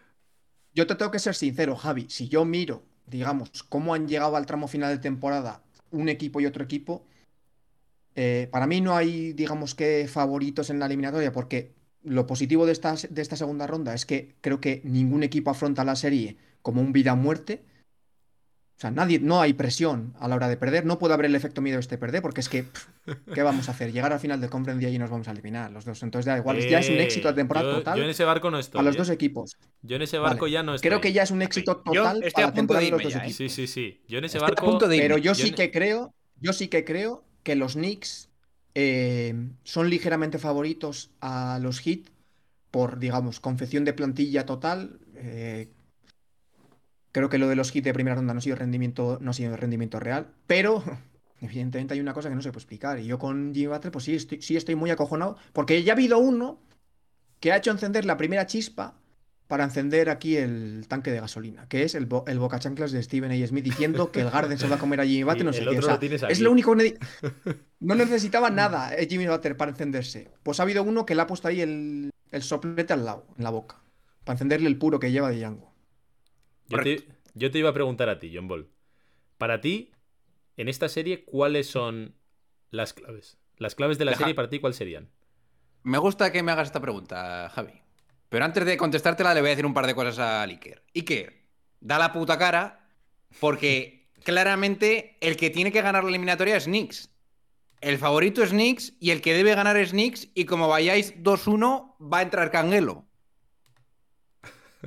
yo 0.74 0.86
te 0.86 0.94
tengo 0.94 1.10
que 1.10 1.18
ser 1.18 1.34
sincero, 1.34 1.74
Javi. 1.74 2.06
Si 2.10 2.28
yo 2.28 2.44
miro, 2.44 2.82
digamos, 3.06 3.62
cómo 3.62 3.94
han 3.94 4.06
llegado 4.06 4.36
al 4.36 4.44
tramo 4.44 4.68
final 4.68 4.94
de 4.94 4.98
temporada 4.98 5.62
un 5.90 6.10
equipo 6.10 6.40
y 6.40 6.46
otro 6.46 6.62
equipo, 6.62 7.06
eh, 8.14 8.48
para 8.50 8.66
mí 8.66 8.82
no 8.82 8.94
hay, 8.94 9.32
digamos 9.32 9.74
que, 9.74 10.06
favoritos 10.06 10.68
en 10.68 10.78
la 10.78 10.86
eliminatoria, 10.86 11.32
porque 11.32 11.72
lo 12.04 12.26
positivo 12.26 12.66
de 12.66 12.72
esta, 12.72 12.94
de 13.08 13.22
esta 13.22 13.36
segunda 13.36 13.66
ronda 13.66 13.94
es 13.94 14.04
que 14.06 14.34
creo 14.40 14.60
que 14.60 14.80
ningún 14.84 15.22
equipo 15.22 15.50
afronta 15.50 15.84
la 15.84 15.96
serie 15.96 16.36
como 16.62 16.80
un 16.80 16.92
vida 16.92 17.12
o 17.12 17.16
muerte. 17.16 17.62
O 18.76 18.80
sea, 18.80 18.90
nadie, 18.90 19.20
no 19.20 19.40
hay 19.40 19.52
presión 19.52 20.14
a 20.18 20.26
la 20.26 20.34
hora 20.34 20.48
de 20.48 20.56
perder. 20.56 20.84
No 20.84 20.98
puede 20.98 21.14
haber 21.14 21.26
el 21.26 21.36
efecto 21.36 21.62
miedo 21.62 21.78
este 21.78 21.96
perder, 21.96 22.22
porque 22.22 22.40
es 22.40 22.48
que, 22.48 22.64
pff, 22.64 22.88
¿qué 23.32 23.42
vamos 23.42 23.68
a 23.68 23.72
hacer? 23.72 23.92
Llegar 23.92 24.12
al 24.12 24.18
final 24.18 24.40
de 24.40 24.48
conferencia 24.48 24.90
y 24.90 24.98
nos 24.98 25.10
vamos 25.10 25.28
a 25.28 25.30
eliminar 25.30 25.70
los 25.70 25.84
dos. 25.84 26.02
Entonces, 26.02 26.26
da 26.26 26.36
igual, 26.36 26.58
ya 26.58 26.80
es 26.80 26.88
un 26.88 26.96
Eh, 26.96 27.04
éxito 27.04 27.28
de 27.28 27.34
temporada 27.34 27.70
yo, 27.70 27.78
total 27.78 27.98
Yo 27.98 28.04
en 28.04 28.10
ese 28.10 28.24
barco 28.24 28.50
no 28.50 28.58
estoy. 28.58 28.80
a 28.80 28.82
los 28.82 28.96
¿eh? 28.96 28.98
dos 28.98 29.10
equipos. 29.10 29.56
Yo 29.82 29.94
en 29.96 30.02
ese 30.02 30.18
barco 30.18 30.40
Vale. 30.42 30.52
ya 30.52 30.62
no 30.64 30.74
estoy. 30.74 30.88
Creo 30.88 31.00
que 31.00 31.12
ya 31.12 31.22
es 31.22 31.30
un 31.30 31.42
éxito 31.42 31.82
Yo 31.86 32.02
total 32.02 32.16
estoy 32.24 32.32
para 32.32 32.46
a 32.46 32.50
la 32.50 32.54
punto 32.54 32.74
de 32.74 32.80
temporada 32.80 32.84
de 32.84 32.90
los 32.90 33.02
dos 33.04 33.12
ya, 33.12 33.18
¿eh? 33.20 33.22
equipos. 33.22 33.36
Sí, 33.36 33.48
sí, 33.48 33.66
sí. 33.68 34.02
Yo 34.08 34.18
en 34.18 34.24
ese 34.24 34.38
Estoy 34.38 34.46
a 34.48 34.50
barco. 34.50 34.66
punto 34.66 34.88
de 34.88 34.96
irme. 34.96 35.04
Pero 35.08 35.18
yo 35.18 35.24
yo 35.30 35.34
sí 35.36 35.48
en- 35.50 35.54
que 35.54 35.70
creo, 35.70 36.12
yo 36.40 36.52
sí 36.52 36.66
que 36.66 36.84
creo 36.84 37.24
que 37.44 37.54
los 37.54 37.74
Knicks 37.74 38.28
eh, 38.74 39.34
son 39.62 39.90
ligeramente 39.90 40.38
favoritos 40.38 41.10
a 41.20 41.58
los 41.60 41.80
Heat 41.80 42.08
por, 42.70 42.98
digamos, 42.98 43.40
confección 43.40 43.84
de 43.84 43.92
plantilla 43.92 44.46
total. 44.46 44.98
eh, 45.14 45.68
creo 47.12 47.28
que 47.28 47.38
lo 47.38 47.48
de 47.48 47.54
los 47.56 47.70
Heat 47.70 47.84
de 47.84 47.94
primera 47.94 48.16
ronda 48.16 48.34
no 48.34 48.38
ha 48.38 48.42
sido 48.42 48.56
rendimiento, 48.56 49.18
no 49.20 49.30
ha 49.30 49.34
sido 49.34 49.56
rendimiento 49.56 50.00
real, 50.00 50.34
pero 50.46 50.82
evidentemente 51.40 51.94
hay 51.94 52.00
una 52.00 52.12
cosa 52.12 52.28
que 52.28 52.34
no 52.34 52.42
se 52.42 52.50
puede 52.50 52.62
explicar. 52.62 52.98
Y 52.98 53.06
yo 53.06 53.18
con 53.18 53.54
Jimmy 53.54 53.68
Butler, 53.68 53.92
pues 53.92 54.04
sí 54.04 54.16
estoy, 54.16 54.42
sí 54.42 54.56
estoy 54.56 54.74
muy 54.74 54.90
acojonado, 54.90 55.36
porque 55.52 55.82
ya 55.84 55.92
ha 55.92 55.96
habido 55.96 56.18
uno 56.18 56.58
que 57.40 57.52
ha 57.52 57.56
hecho 57.58 57.70
encender 57.70 58.04
la 58.04 58.16
primera 58.16 58.46
chispa 58.46 58.96
para 59.46 59.64
encender 59.64 60.08
aquí 60.08 60.36
el 60.36 60.86
tanque 60.88 61.10
de 61.10 61.20
gasolina, 61.20 61.68
que 61.68 61.82
es 61.82 61.94
el, 61.94 62.06
bo- 62.06 62.24
el 62.26 62.38
bocachanclas 62.38 62.92
de 62.92 63.02
Steven 63.02 63.30
A. 63.30 63.46
Smith 63.46 63.64
diciendo 63.64 64.10
que 64.10 64.20
el 64.22 64.30
Garden 64.30 64.58
se 64.58 64.66
va 64.68 64.76
a 64.76 64.78
comer 64.78 65.00
a 65.00 65.04
Jimmy 65.06 65.22
Butler, 65.24 65.42
Y 65.42 65.44
no 65.44 65.52
sé 65.52 65.60
el 65.60 65.68
qué. 65.70 65.78
O 65.78 65.82
sea, 65.82 65.98
lo 65.98 66.28
es 66.28 66.40
lo 66.40 66.50
único 66.50 66.74
que 66.76 66.82
ne- 66.84 66.98
no 67.80 67.94
necesitaba 67.94 68.48
nada 68.50 68.94
eh, 68.96 69.06
Jimmy 69.08 69.26
Butler 69.26 69.56
para 69.56 69.70
encenderse. 69.72 70.30
Pues 70.42 70.60
ha 70.60 70.62
habido 70.62 70.82
uno 70.82 71.04
que 71.04 71.14
le 71.14 71.22
ha 71.22 71.26
puesto 71.26 71.48
ahí 71.48 71.60
el, 71.60 72.10
el 72.30 72.42
soplete 72.42 72.92
al 72.94 73.04
lado, 73.04 73.26
en 73.36 73.44
la 73.44 73.50
boca, 73.50 73.82
para 74.24 74.34
encenderle 74.34 74.66
el 74.68 74.78
puro 74.78 74.98
que 74.98 75.12
lleva 75.12 75.28
de 75.30 75.38
Django. 75.38 75.72
Yo 76.68 76.78
te, 76.82 77.06
yo 77.34 77.50
te 77.50 77.58
iba 77.58 77.68
a 77.68 77.74
preguntar 77.74 78.08
a 78.08 78.18
ti, 78.18 78.32
John 78.34 78.48
Ball. 78.48 78.70
Para 79.36 79.60
ti, 79.60 79.92
en 80.56 80.68
esta 80.68 80.88
serie, 80.88 81.24
¿cuáles 81.24 81.66
son 81.66 82.14
las 82.70 82.94
claves? 82.94 83.36
Las 83.58 83.74
claves 83.74 83.98
de 83.98 84.06
la 84.06 84.12
Deja- 84.12 84.20
serie 84.20 84.34
para 84.34 84.48
ti, 84.48 84.58
¿cuáles 84.58 84.76
serían? 84.78 85.10
Me 85.82 85.98
gusta 85.98 86.32
que 86.32 86.42
me 86.42 86.50
hagas 86.52 86.68
esta 86.68 86.80
pregunta, 86.80 87.50
Javi. 87.54 87.82
Pero 88.34 88.46
antes 88.46 88.64
de 88.64 88.76
contestártela, 88.76 89.32
le 89.32 89.42
voy 89.42 89.46
a 89.46 89.50
decir 89.50 89.64
un 89.64 89.74
par 89.74 89.86
de 89.86 89.94
cosas 89.94 90.18
a 90.18 90.42
Iker. 90.42 90.82
Iker, 90.92 91.46
da 91.78 92.00
la 92.00 92.12
puta 92.12 92.36
cara 92.36 92.84
porque 93.38 94.10
claramente 94.24 95.16
el 95.20 95.36
que 95.36 95.50
tiene 95.50 95.70
que 95.70 95.82
ganar 95.82 96.02
la 96.02 96.10
eliminatoria 96.10 96.56
es 96.56 96.64
Knicks. 96.64 97.10
El 97.80 97.96
favorito 97.96 98.42
es 98.42 98.50
Knicks 98.50 98.94
y 98.98 99.10
el 99.12 99.20
que 99.20 99.34
debe 99.34 99.54
ganar 99.54 99.76
es 99.76 99.90
Knicks 99.90 100.30
y 100.34 100.46
como 100.46 100.66
vayáis 100.66 101.14
2-1 101.22 101.94
va 102.12 102.18
a 102.18 102.22
entrar 102.22 102.50
Canguelo. 102.50 103.06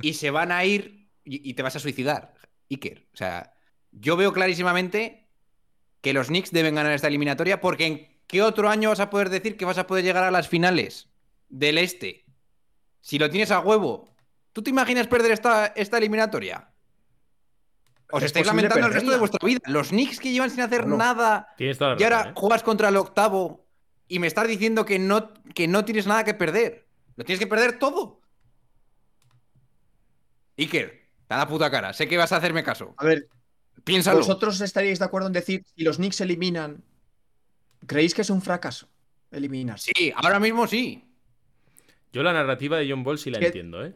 Y 0.02 0.12
se 0.12 0.30
van 0.30 0.52
a 0.52 0.66
ir 0.66 1.08
y, 1.24 1.48
y 1.48 1.54
te 1.54 1.62
vas 1.62 1.74
a 1.74 1.80
suicidar, 1.80 2.34
Iker. 2.68 3.06
O 3.14 3.16
sea, 3.16 3.54
yo 3.92 4.18
veo 4.18 4.34
clarísimamente 4.34 5.26
que 6.02 6.12
los 6.12 6.26
Knicks 6.26 6.52
deben 6.52 6.74
ganar 6.74 6.92
esta 6.92 7.08
eliminatoria 7.08 7.62
porque 7.62 7.86
en 7.86 8.20
qué 8.26 8.42
otro 8.42 8.68
año 8.68 8.90
vas 8.90 9.00
a 9.00 9.08
poder 9.08 9.30
decir 9.30 9.56
que 9.56 9.64
vas 9.64 9.78
a 9.78 9.86
poder 9.86 10.04
llegar 10.04 10.24
a 10.24 10.30
las 10.30 10.48
finales 10.48 11.08
del 11.48 11.78
este 11.78 12.27
si 13.00 13.18
lo 13.18 13.30
tienes 13.30 13.50
a 13.50 13.60
huevo. 13.60 14.08
¿Tú 14.52 14.62
te 14.62 14.70
imaginas 14.70 15.06
perder 15.06 15.32
esta, 15.32 15.66
esta 15.66 15.98
eliminatoria? 15.98 16.70
Os 18.10 18.22
Es 18.22 18.26
estáis 18.26 18.46
lamentando 18.46 18.86
el 18.86 18.92
resto 18.92 19.10
de 19.10 19.18
vuestra 19.18 19.46
vida. 19.46 19.60
Los 19.66 19.88
Knicks 19.88 20.18
que 20.18 20.32
llevan 20.32 20.50
sin 20.50 20.60
hacer 20.60 20.86
nada 20.86 21.54
Tienes 21.58 21.76
toda 21.76 21.94
la 21.94 22.00
y 22.00 22.04
ahora 22.04 22.18
razón, 22.18 22.30
¿eh? 22.32 22.34
juegas 22.36 22.62
contra 22.62 22.88
el 22.88 22.96
octavo 22.96 23.66
y 24.08 24.18
me 24.18 24.26
estás 24.26 24.48
diciendo 24.48 24.84
que 24.86 24.98
no, 24.98 25.34
que 25.54 25.68
no 25.68 25.84
tienes 25.84 26.06
nada 26.06 26.24
que 26.24 26.34
perder. 26.34 26.88
Lo 27.16 27.24
tienes 27.24 27.38
que 27.38 27.46
perder 27.46 27.78
todo. 27.78 28.20
Iker, 30.56 31.08
da 31.28 31.36
la 31.36 31.48
puta 31.48 31.70
cara. 31.70 31.92
Sé 31.92 32.08
que 32.08 32.16
vas 32.16 32.32
a 32.32 32.36
hacerme 32.36 32.64
caso. 32.64 32.94
A 32.96 33.04
ver, 33.04 33.28
Piénsalo. 33.84 34.18
¿vosotros 34.18 34.60
estaríais 34.60 34.98
de 34.98 35.04
acuerdo 35.04 35.28
en 35.28 35.32
decir 35.34 35.64
si 35.76 35.84
los 35.84 35.96
Knicks 35.96 36.20
eliminan? 36.20 36.82
¿Creéis 37.86 38.14
que 38.14 38.22
es 38.22 38.30
un 38.30 38.42
fracaso 38.42 38.88
eliminarse? 39.30 39.92
Sí, 39.94 40.12
ahora 40.16 40.40
mismo 40.40 40.66
sí. 40.66 41.07
Yo 42.18 42.24
la 42.24 42.32
narrativa 42.32 42.76
de 42.76 42.90
John 42.90 43.04
Ball 43.04 43.16
sí 43.18 43.30
la 43.30 43.38
Que- 43.38 43.46
entiendo, 43.46 43.84
¿eh? 43.86 43.94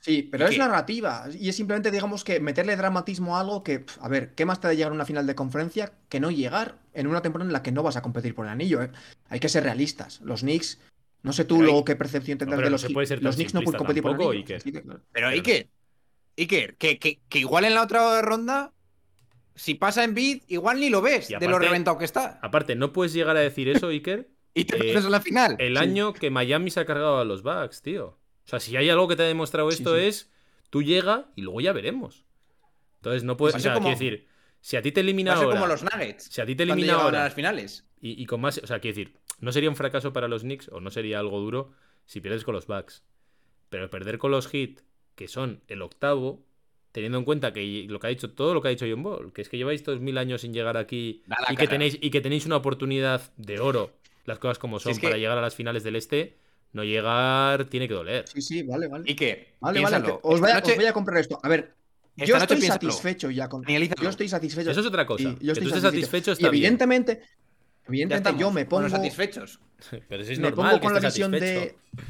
Sí, 0.00 0.22
pero 0.22 0.44
¿Y 0.44 0.48
es 0.48 0.52
qué? 0.54 0.58
narrativa. 0.58 1.26
Y 1.38 1.48
es 1.48 1.56
simplemente, 1.56 1.90
digamos, 1.92 2.24
que 2.24 2.40
meterle 2.40 2.74
dramatismo 2.76 3.36
a 3.36 3.40
algo 3.40 3.62
que, 3.62 3.84
a 4.00 4.08
ver, 4.08 4.34
¿qué 4.34 4.44
más 4.44 4.60
te 4.60 4.66
da 4.66 4.74
llegar 4.74 4.90
a 4.90 4.94
una 4.94 5.04
final 5.04 5.24
de 5.26 5.34
conferencia 5.36 5.92
que 6.08 6.18
no 6.18 6.30
llegar 6.32 6.78
en 6.94 7.06
una 7.06 7.22
temporada 7.22 7.48
en 7.48 7.52
la 7.52 7.62
que 7.62 7.70
no 7.72 7.84
vas 7.84 7.96
a 7.96 8.02
competir 8.02 8.34
por 8.34 8.44
el 8.46 8.50
anillo? 8.50 8.82
eh? 8.82 8.90
Hay 9.28 9.38
que 9.38 9.48
ser 9.48 9.62
realistas. 9.62 10.20
Los 10.22 10.40
Knicks, 10.40 10.80
no 11.22 11.32
sé 11.32 11.44
tú 11.44 11.54
Pero 11.56 11.60
hay- 11.66 11.66
luego 11.72 11.84
qué 11.84 11.94
percepción 11.96 12.38
tendrás 12.38 12.58
de 12.58 12.64
no 12.64 12.70
los 12.70 12.80
se 12.80 12.88
Heat. 12.88 12.94
puede 12.94 13.06
ser 13.06 13.18
tan 13.18 13.24
Los 13.26 13.36
Knicks 13.36 13.54
no 13.54 13.62
pueden 13.62 13.78
competir 13.78 14.02
por 14.02 14.12
el 14.12 14.16
anillo. 14.20 14.30
Iker. 14.32 14.62
Pero 14.64 15.00
Pero- 15.12 15.28
Iker, 15.28 15.68
Iker, 16.38 16.74
que, 16.76 16.98
que, 16.98 17.20
que 17.28 17.38
igual 17.38 17.64
en 17.64 17.74
la 17.74 17.82
otra 17.82 18.20
ronda, 18.22 18.72
si 19.54 19.74
pasa 19.74 20.04
en 20.04 20.14
bid, 20.14 20.42
igual 20.48 20.78
ni 20.80 20.90
lo 20.90 21.00
ves 21.02 21.28
de 21.28 21.48
lo 21.48 21.58
reventado 21.58 21.98
que 21.98 22.04
está. 22.04 22.38
Aparte, 22.42 22.76
no 22.76 22.92
puedes 22.92 23.12
llegar 23.12 23.36
a 23.36 23.40
decir 23.40 23.68
eso, 23.70 23.88
Iker, 23.88 24.28
Y 24.56 24.64
te 24.64 24.76
eh, 24.76 24.78
metes 24.80 25.04
en 25.04 25.10
la 25.12 25.20
final. 25.20 25.56
el 25.58 25.76
Sí. 25.76 25.82
año 25.82 26.12
que 26.12 26.30
Miami 26.30 26.70
se 26.70 26.80
ha 26.80 26.84
cargado 26.86 27.18
a 27.18 27.24
los 27.24 27.42
Bucks, 27.42 27.82
tío. 27.82 28.06
O 28.06 28.48
sea, 28.48 28.58
si 28.60 28.76
hay 28.76 28.88
algo 28.88 29.06
que 29.08 29.16
te 29.16 29.22
ha 29.22 29.26
demostrado 29.26 29.70
Sí, 29.70 29.78
esto 29.78 29.94
sí. 29.96 30.02
es, 30.02 30.30
tú 30.70 30.82
llega 30.82 31.26
y 31.36 31.42
luego 31.42 31.60
ya 31.60 31.72
veremos. 31.72 32.24
Entonces 32.96 33.22
no 33.24 33.36
puedes, 33.36 33.54
a 33.54 33.58
o 33.58 33.60
sea, 33.60 33.74
como- 33.74 33.86
quiero 33.88 33.98
decir, 33.98 34.26
si 34.60 34.76
a 34.76 34.82
ti 34.82 34.92
te 34.92 35.00
elimina 35.00 35.32
a 35.32 35.36
ahora, 35.36 35.50
como 35.60 35.66
los 35.66 35.82
Nuggets. 35.82 36.24
si 36.24 36.40
a 36.40 36.46
ti 36.46 36.56
te 36.56 36.62
elimina 36.64 36.94
ahora 36.94 37.20
a 37.20 37.24
las 37.24 37.34
finales. 37.34 37.86
y, 38.00 38.20
y 38.20 38.26
con 38.26 38.40
más, 38.40 38.58
o 38.58 38.66
sea, 38.66 38.80
quiero 38.80 38.96
decir, 38.96 39.14
no 39.40 39.52
sería 39.52 39.68
un 39.70 39.76
fracaso 39.76 40.12
para 40.12 40.28
los 40.28 40.42
Knicks 40.42 40.68
o 40.70 40.80
no 40.80 40.90
sería 40.90 41.18
algo 41.18 41.38
duro 41.40 41.72
si 42.04 42.20
pierdes 42.20 42.44
con 42.44 42.54
los 42.54 42.66
Bucks. 42.66 43.02
Pero 43.68 43.90
perder 43.90 44.18
con 44.18 44.30
los 44.30 44.48
Heat, 44.48 44.80
que 45.16 45.28
son 45.28 45.62
el 45.68 45.82
octavo, 45.82 46.44
teniendo 46.92 47.18
en 47.18 47.24
cuenta 47.24 47.52
que 47.52 47.84
lo 47.88 47.98
que 48.00 48.06
ha 48.06 48.10
dicho 48.10 48.30
todo 48.30 48.54
lo 48.54 48.62
que 48.62 48.68
ha 48.68 48.70
dicho 48.70 48.86
John 48.88 49.02
Ball, 49.02 49.32
que 49.32 49.42
es 49.42 49.48
que 49.48 49.56
lleváis 49.58 49.82
todos 49.82 50.00
mil 50.00 50.16
años 50.18 50.40
sin 50.42 50.52
llegar 50.54 50.76
aquí 50.76 51.22
y 51.50 51.56
que 51.56 51.56
cara. 51.64 51.70
tenéis 51.70 51.98
y 52.00 52.10
que 52.10 52.20
tenéis 52.20 52.46
una 52.46 52.56
oportunidad 52.56 53.32
de 53.36 53.60
oro, 53.60 53.92
las 54.26 54.38
cosas 54.38 54.58
como 54.58 54.78
son 54.78 54.92
es 54.92 54.98
que- 54.98 55.06
para 55.06 55.16
llegar 55.18 55.38
a 55.38 55.40
las 55.40 55.54
finales 55.54 55.82
del 55.82 55.96
este, 55.96 56.36
no 56.72 56.84
llegar 56.84 57.64
tiene 57.66 57.88
que 57.88 57.94
doler. 57.94 58.24
Sí, 58.28 58.42
sí, 58.42 58.62
vale, 58.62 58.88
vale. 58.88 59.04
Iker, 59.08 59.54
Vale, 59.60 59.80
vale, 59.80 59.96
piénsalo. 59.96 60.20
que 60.20 60.28
os, 60.28 60.40
voy 60.40 60.50
a, 60.50 60.52
Esta 60.52 60.60
noche- 60.60 60.72
os 60.72 60.76
voy 60.76 60.86
a 60.86 60.92
comprar 60.92 61.18
esto. 61.20 61.40
A 61.42 61.48
ver, 61.48 61.74
esta 62.16 62.26
yo 62.26 62.36
estoy 62.36 62.56
piénsalo. 62.58 62.80
satisfecho 62.90 63.30
ya 63.30 63.48
con. 63.48 63.64
Analízalo. 63.64 64.02
Yo 64.02 64.10
estoy 64.10 64.28
satisfecho. 64.28 64.70
Eso 64.70 64.80
es 64.80 64.86
otra 64.86 65.06
cosa. 65.06 65.22
y 65.22 65.26
yo 65.26 65.38
Que 65.38 65.46
estoy 65.52 65.62
tú 65.62 65.68
estés 65.68 65.82
satisfecho 65.82 66.30
Y 66.30 66.32
está 66.32 66.50
bien. 66.50 66.64
evidentemente, 66.64 67.22
evidentemente 67.86 68.34
yo 68.38 68.50
me 68.50 68.64
pongo. 68.66 68.82
Bueno, 68.82 68.96
satisfechos. 68.96 69.60
Pero 70.08 70.24
si 70.24 70.32
es 70.34 70.38
me 70.38 70.50
normal 70.50 70.70
pongo 70.72 70.80
que 70.80 70.84
con 70.84 70.94
la 70.94 71.00
visión 71.00 71.30
satisfecho. 71.32 71.76
de 71.96 72.00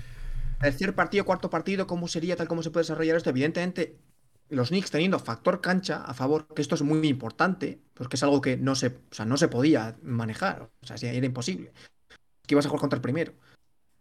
tercer 0.60 0.94
partido, 0.94 1.24
cuarto 1.24 1.50
partido, 1.50 1.86
cómo 1.86 2.08
sería, 2.08 2.34
tal 2.36 2.48
cómo 2.48 2.62
se 2.62 2.70
puede 2.70 2.82
desarrollar 2.84 3.16
esto. 3.16 3.30
Evidentemente, 3.30 3.96
los 4.48 4.68
Knicks 4.68 4.90
teniendo 4.90 5.18
factor 5.18 5.60
cancha 5.60 6.02
a 6.04 6.14
favor, 6.14 6.46
que 6.54 6.62
esto 6.62 6.74
es 6.76 6.82
muy 6.82 7.06
importante, 7.08 7.80
porque 7.94 8.16
es 8.16 8.22
algo 8.22 8.40
que 8.40 8.56
no 8.56 8.74
se, 8.74 8.86
o 8.88 8.92
sea, 9.10 9.24
no 9.26 9.36
se 9.36 9.48
podía 9.48 9.96
manejar, 10.02 10.70
o 10.82 10.86
sea, 10.86 10.96
era 11.12 11.26
imposible. 11.26 11.72
Que 12.46 12.54
ibas 12.54 12.66
a 12.66 12.68
jugar 12.68 12.80
contra 12.80 12.96
el 12.96 13.02
primero. 13.02 13.32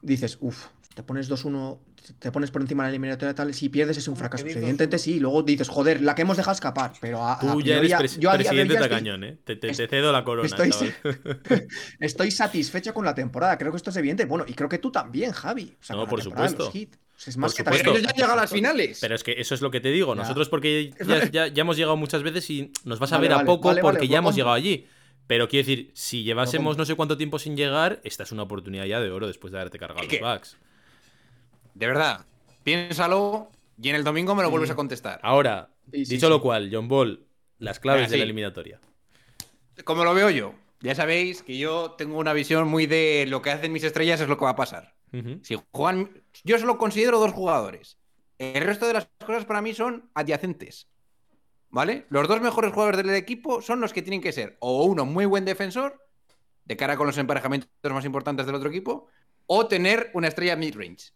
Dices, 0.01 0.38
uff, 0.41 0.65
te 0.93 1.01
pones 1.03 1.29
2-1, 1.29 1.79
te 2.19 2.31
pones 2.31 2.51
por 2.51 2.62
encima 2.62 2.84
de 2.84 2.88
la 2.88 2.89
eliminatoria 2.91 3.34
tal, 3.34 3.53
si 3.53 3.69
pierdes 3.69 3.97
es 3.97 4.08
un 4.08 4.15
fracaso. 4.15 4.45
Evidentemente 4.45 4.99
sí, 4.99 5.19
luego 5.19 5.41
dices, 5.41 5.67
joder, 5.67 6.01
la 6.01 6.13
que 6.15 6.21
hemos 6.21 6.38
dejado 6.38 6.53
escapar, 6.53 6.93
pero 7.01 7.23
a, 7.23 7.34
a 7.34 7.39
Tú 7.39 7.60
ya 7.62 7.79
priori 7.79 7.91
eres 7.91 8.19
yo 8.19 8.29
a 8.29 8.34
presidente 8.36 8.75
tacañón, 8.75 9.23
¿eh? 9.23 9.38
Te, 9.43 9.55
te- 9.55 9.71
te 9.73 9.88
cedo 9.88 10.12
la 10.12 10.23
corona, 10.23 10.47
estoy-. 10.47 10.93
Estoy 11.99 12.31
satisfecho 12.31 12.93
con 12.93 13.05
la 13.05 13.15
temporada, 13.15 13.58
creo 13.58 13.71
que 13.71 13.77
esto 13.77 13.89
es 13.89 13.95
evidente. 13.97 14.25
Bueno, 14.25 14.45
y 14.47 14.53
creo 14.53 14.69
que 14.69 14.77
tú 14.77 14.91
también, 14.91 15.31
Javi. 15.31 15.75
O 15.79 15.84
sea, 15.84 15.95
No, 15.95 16.08
por 16.08 16.21
supuesto. 16.21 16.67
O 16.67 16.71
sea, 16.71 17.31
es 17.31 17.38
más 17.38 17.53
Por 17.55 17.63
que. 17.65 17.71
Pero 17.71 17.91
ellos 17.91 18.03
ya 18.03 18.10
han 18.10 18.15
llegado 18.15 18.34
a 18.34 18.41
las 18.41 18.51
finales. 18.51 18.97
Pero 19.01 19.15
es 19.15 19.23
que 19.23 19.34
eso 19.38 19.55
es 19.55 19.62
lo 19.62 19.71
que 19.71 19.79
te 19.79 19.89
digo. 19.89 20.13
Nosotros 20.15 20.49
porque 20.49 20.93
ya, 21.08 21.29
ya- 21.31 21.47
ya 21.47 21.62
hemos 21.62 21.77
llegado 21.77 21.95
muchas 21.97 22.23
veces 22.23 22.49
y 22.49 22.71
nos 22.84 22.99
vas 22.99 23.12
a 23.13 23.15
Vale, 23.15 23.27
ver 23.27 23.34
a 23.34 23.36
vale, 23.38 23.45
poco 23.47 23.69
vale, 23.69 23.81
porque 23.81 24.08
ya 24.08 24.17
hemos 24.17 24.29
compro. 24.31 24.38
llegado 24.38 24.53
allí. 24.55 24.88
Pero 25.27 25.47
quiero 25.47 25.67
decir, 25.67 25.91
si 25.93 26.23
llevásemos 26.23 26.77
no 26.77 26.85
sé 26.85 26.95
cuánto 26.95 27.17
tiempo 27.17 27.39
sin 27.39 27.57
llegar, 27.57 27.99
esta 28.03 28.23
es 28.23 28.31
una 28.31 28.43
oportunidad 28.43 28.85
ya 28.85 28.99
de 28.99 29.09
oro 29.09 29.27
después 29.27 29.51
de 29.51 29.59
haberte 29.59 29.79
cargado 29.79 30.03
¿Y 30.05 30.11
los 30.11 30.21
backs. 30.21 30.57
De 31.73 31.88
verdad, 31.88 32.25
piénsalo 32.63 33.49
y 33.81 33.89
en 33.89 33.95
el 33.95 34.03
domingo 34.03 34.35
me 34.35 34.43
lo 34.43 34.49
vuelves 34.49 34.69
a 34.69 34.75
contestar. 34.75 35.19
Ahora, 35.23 35.69
Sí, 35.91 36.05
sí, 36.05 36.15
dicho 36.15 36.27
sí. 36.27 36.31
lo 36.31 36.41
cual, 36.41 36.69
John 36.71 36.88
Ball, 36.88 37.25
las 37.59 37.79
claves 37.79 38.09
de 38.09 38.17
la 38.17 38.23
eliminatoria. 38.23 38.79
Como 39.83 40.03
lo 40.03 40.13
veo 40.13 40.29
yo. 40.29 40.55
Ya 40.81 40.93
sabéis 40.95 41.41
que 41.41 41.57
yo 41.57 41.91
tengo 41.97 42.17
una 42.17 42.33
visión 42.33 42.67
muy 42.67 42.85
de 42.85 43.25
lo 43.27 43.41
que 43.41 43.51
hacen 43.51 43.71
mis 43.71 43.83
estrellas 43.83 44.21
es 44.21 44.27
lo 44.27 44.38
que 44.38 44.45
va 44.45 44.51
a 44.51 44.55
pasar. 44.55 44.93
Si 45.43 45.57
juegan. 45.71 46.23
Yo 46.43 46.59
solo 46.59 46.77
considero 46.77 47.19
dos 47.19 47.31
jugadores. 47.31 47.97
El 48.38 48.63
resto 48.63 48.85
de 48.85 48.93
las 48.93 49.07
cosas 49.25 49.45
para 49.45 49.61
mí 49.61 49.73
son 49.73 50.09
adyacentes. 50.13 50.88
¿Vale? 51.75 52.05
Los 52.09 52.25
dos 52.29 52.39
mejores 52.39 52.71
jugadores 52.71 53.05
del 53.05 53.13
equipo 53.15 53.61
son 53.61 53.81
los 53.81 53.91
que 53.91 54.01
tienen 54.01 54.21
que 54.21 54.31
ser 54.31 54.55
o 54.61 54.85
uno 54.85 55.03
muy 55.05 55.25
buen 55.25 55.43
defensor, 55.43 56.01
de 56.63 56.77
cara 56.77 56.95
con 56.95 57.05
los 57.05 57.17
emparejamientos 57.17 57.69
más 57.91 58.05
importantes 58.05 58.45
del 58.45 58.55
otro 58.55 58.69
equipo, 58.69 59.07
o 59.45 59.67
tener 59.67 60.09
una 60.13 60.29
estrella 60.29 60.55
mid-range. 60.55 61.11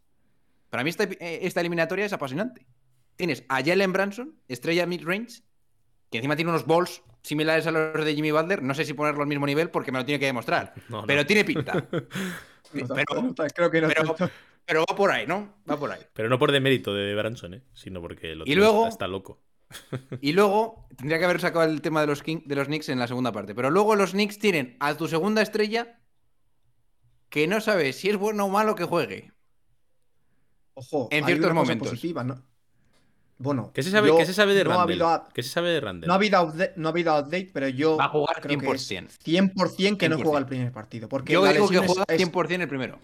Para 0.70 0.84
mí 0.84 0.90
esta, 0.90 1.06
eh, 1.06 1.40
esta 1.44 1.62
eliminatoria 1.62 2.04
es 2.06 2.12
apasionante. 2.12 2.68
Tienes 3.16 3.46
a 3.48 3.64
Jalen 3.64 3.94
Branson, 3.94 4.36
estrella 4.50 4.86
mid-range, 4.86 5.44
que 6.12 6.18
encima 6.18 6.36
tiene 6.36 6.52
unos 6.52 6.68
balls 6.68 7.04
similares 7.22 7.66
a 7.66 7.72
los 7.72 8.04
de 8.04 8.14
Jimmy 8.14 8.32
Butler. 8.32 8.62
No 8.62 8.74
sé 8.74 8.84
si 8.84 8.94
ponerlo 8.94 9.22
al 9.22 9.28
mismo 9.30 9.46
nivel 9.46 9.70
porque 9.70 9.94
me 9.94 10.00
lo 10.00 10.06
tiene 10.06 10.20
que 10.20 10.26
demostrar. 10.26 10.74
No, 10.90 11.02
no. 11.02 11.08
Pero 11.08 11.26
tiene 11.26 11.46
pinta. 11.46 11.88
Pero- 12.74 12.86
no 12.86 13.34
tanto, 13.34 13.46
creo 13.56 13.72
que 13.72 13.80
no 13.82 13.88
pero- 13.88 14.04
tanto. 14.14 14.30
Pero 14.66 14.84
va 14.88 14.94
por 14.96 15.10
ahí, 15.10 15.26
¿no? 15.26 15.56
Va 15.68 15.80
por 15.80 15.90
ahí. 15.90 16.02
Pero 16.14 16.28
no 16.28 16.38
por 16.38 16.52
demérito 16.52 16.94
de 16.94 17.16
Branson, 17.16 17.54
¿eh? 17.56 17.64
sino 17.74 18.02
porque 18.02 18.34
otro 18.34 18.44
Y 18.46 18.56
luego- 18.56 18.88
está 18.90 19.08
loco. 19.08 19.40
Y 20.22 20.34
luego 20.34 20.88
tendría 20.98 21.20
que 21.20 21.26
haber 21.26 21.40
sacado 21.42 21.66
el 21.66 21.82
tema 21.82 22.02
de 22.02 22.08
los, 22.08 22.24
King- 22.24 22.42
de 22.46 22.56
los 22.56 22.68
Knicks 22.68 22.90
en 22.90 23.00
la 23.00 23.08
segunda 23.08 23.32
parte. 23.32 23.54
Pero 23.56 23.70
luego 23.70 23.96
los 23.96 24.12
Knicks 24.12 24.40
tienen 24.40 24.76
a 24.80 24.96
tu 24.96 25.08
segunda 25.08 25.42
estrella 25.42 26.00
que 27.30 27.48
no 27.48 27.62
sabes 27.62 27.98
si 27.98 28.10
es 28.10 28.18
bueno 28.18 28.46
o 28.46 28.50
malo 28.50 28.76
que 28.76 28.86
juegue. 28.86 29.32
Ojo, 30.74 31.08
En 31.12 31.24
hay 31.24 31.34
ciertos 31.34 31.50
cosa 31.50 31.54
momentos. 31.54 31.90
positiva, 31.90 32.24
¿no? 32.24 32.42
Bueno, 33.38 33.72
¿Qué 33.74 33.84
se 33.84 33.92
sabe, 33.92 34.12
qué 34.18 34.26
se 34.26 34.34
sabe 34.34 34.54
de 34.54 34.64
no 34.66 34.72
ha 34.72 34.74
Randall? 34.86 35.02
habido 35.02 35.16
up- 35.16 35.34
¿Qué 35.34 35.44
se 35.44 35.50
sabe 35.50 35.70
de 35.70 35.80
Randall? 35.80 36.08
No 36.08 36.14
ha 36.14 36.16
habido 36.18 36.44
update, 36.44 36.74
no 36.76 36.88
ha 36.90 36.92
habido 36.92 37.14
update, 37.18 37.50
pero 37.54 37.70
yo 37.70 37.96
Va 37.96 38.06
a 38.06 38.10
jugar 38.10 38.42
creo 38.42 38.60
que 38.60 38.68
es 38.72 38.92
100%. 38.92 39.08
100% 39.24 39.98
que 39.98 40.10
no 40.10 40.18
100%. 40.18 40.24
juega 40.24 40.40
el 40.40 40.46
primer 40.46 40.72
partido. 40.74 41.08
Porque 41.08 41.32
Yo 41.34 41.46
la 41.46 41.54
digo 41.54 41.70
que 41.70 41.78
juega 41.78 42.04
es- 42.10 42.18
100% 42.18 42.62
el 42.64 42.68
primero. 42.68 43.00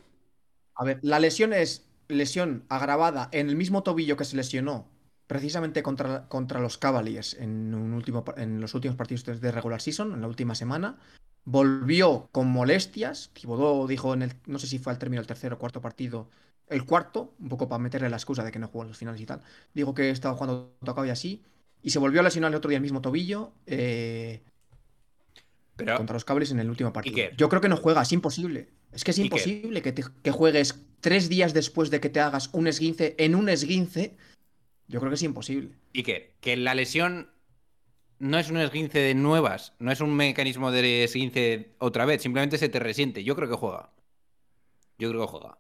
A 0.75 0.84
ver, 0.84 0.99
la 1.04 1.19
lesión 1.19 1.54
es 1.54 1.88
lesión 2.10 2.65
agravada 2.67 3.30
en 3.32 3.49
el 3.49 3.56
mismo 3.56 3.82
tobillo 3.84 4.17
que 4.17 4.25
se 4.25 4.36
lesionó 4.36 4.89
precisamente 5.28 5.82
contra, 5.84 6.28
contra 6.28 6.60
los 6.60 6.78
Cavaliers 6.78 7.34
en, 7.36 7.74
un 7.74 7.94
último, 7.94 8.24
en 8.38 8.62
los 8.62 8.74
últimos 8.74 8.96
partidos 8.98 9.24
de- 9.42 9.52
regular 9.52 9.82
season, 9.82 10.14
en 10.14 10.22
la 10.22 10.28
última 10.28 10.56
semana. 10.56 10.98
Volvió 11.44 12.28
con 12.32 12.48
molestias. 12.48 13.32
Thibodeau 13.34 13.88
dijo 13.88 14.14
en 14.14 14.24
el, 14.24 14.34
no 14.48 14.60
sé 14.60 14.68
si 14.68 14.80
fue 14.80 14.92
al 14.94 15.00
término 15.00 15.22
del 15.22 15.28
tercer 15.28 15.54
o 15.54 15.60
cuarto 15.60 15.82
partido, 15.82 16.30
el 16.68 16.86
cuarto, 16.86 17.36
un 17.40 17.50
poco 17.50 17.68
para 17.68 17.78
meterle 17.84 18.10
la 18.10 18.16
excusa 18.18 18.44
de 18.44 18.52
que 18.52 18.58
no 18.60 18.68
jugó 18.68 18.84
en 18.84 18.90
los 18.90 18.98
finales 18.98 19.22
y 19.22 19.26
tal. 19.26 19.42
Dijo 19.74 19.94
que 19.94 20.10
estaba 20.10 20.34
jugando 20.36 20.76
tocado 20.84 21.06
y 21.06 21.12
así. 21.12 21.44
Y 21.84 21.92
se 21.92 22.00
volvió 22.00 22.20
a 22.22 22.24
lesionar 22.24 22.50
el 22.52 22.56
otro 22.56 22.70
día 22.70 22.78
el 22.78 22.82
mismo 22.82 23.02
tobillo. 23.02 23.52
eh, 23.68 24.42
Pero 25.76 25.88
contra 25.98 26.14
los 26.16 26.26
Cavaliers 26.26 26.52
en 26.52 26.60
el 26.60 26.70
último 26.70 26.92
partido. 26.94 27.16
Yo 27.38 27.50
creo 27.50 27.62
que 27.62 27.70
no 27.70 27.78
juega, 27.78 28.02
es 28.02 28.12
imposible. 28.12 28.70
Es 28.92 29.04
que 29.04 29.12
es 29.12 29.20
imposible 29.20 29.82
que, 29.82 29.92
te- 29.92 30.06
que 30.24 30.32
juegues 30.32 30.80
tres 31.02 31.28
días 31.30 31.54
después 31.54 31.92
de 31.92 32.00
que 32.00 32.10
te 32.10 32.22
hagas 32.22 32.50
un 32.54 32.66
esguince 32.68 33.14
en 33.20 33.36
un 33.36 33.50
esguince. 33.50 34.16
Yo 34.88 35.00
creo 35.00 35.10
que 35.10 35.15
es 35.15 35.24
imposible. 35.24 35.76
Iker, 35.93 36.34
que 36.39 36.58
la 36.58 36.76
lesión 36.76 37.32
no 38.19 38.38
es 38.39 38.50
un 38.50 38.58
esguince 38.58 39.00
de 39.00 39.15
nuevas, 39.15 39.74
no 39.80 39.91
es 39.91 40.00
un 40.02 40.15
mecanismo 40.15 40.71
de 40.71 41.04
esguince 41.04 41.74
otra 41.80 42.06
vez, 42.06 42.21
simplemente 42.21 42.58
se 42.58 42.69
te 42.69 42.80
resiente. 42.80 43.24
Yo 43.24 43.36
creo 43.36 43.50
que 43.50 43.56
juega. 43.56 43.91
Yo 44.98 45.10
creo 45.10 45.21
que 45.21 45.28
juega. 45.28 45.58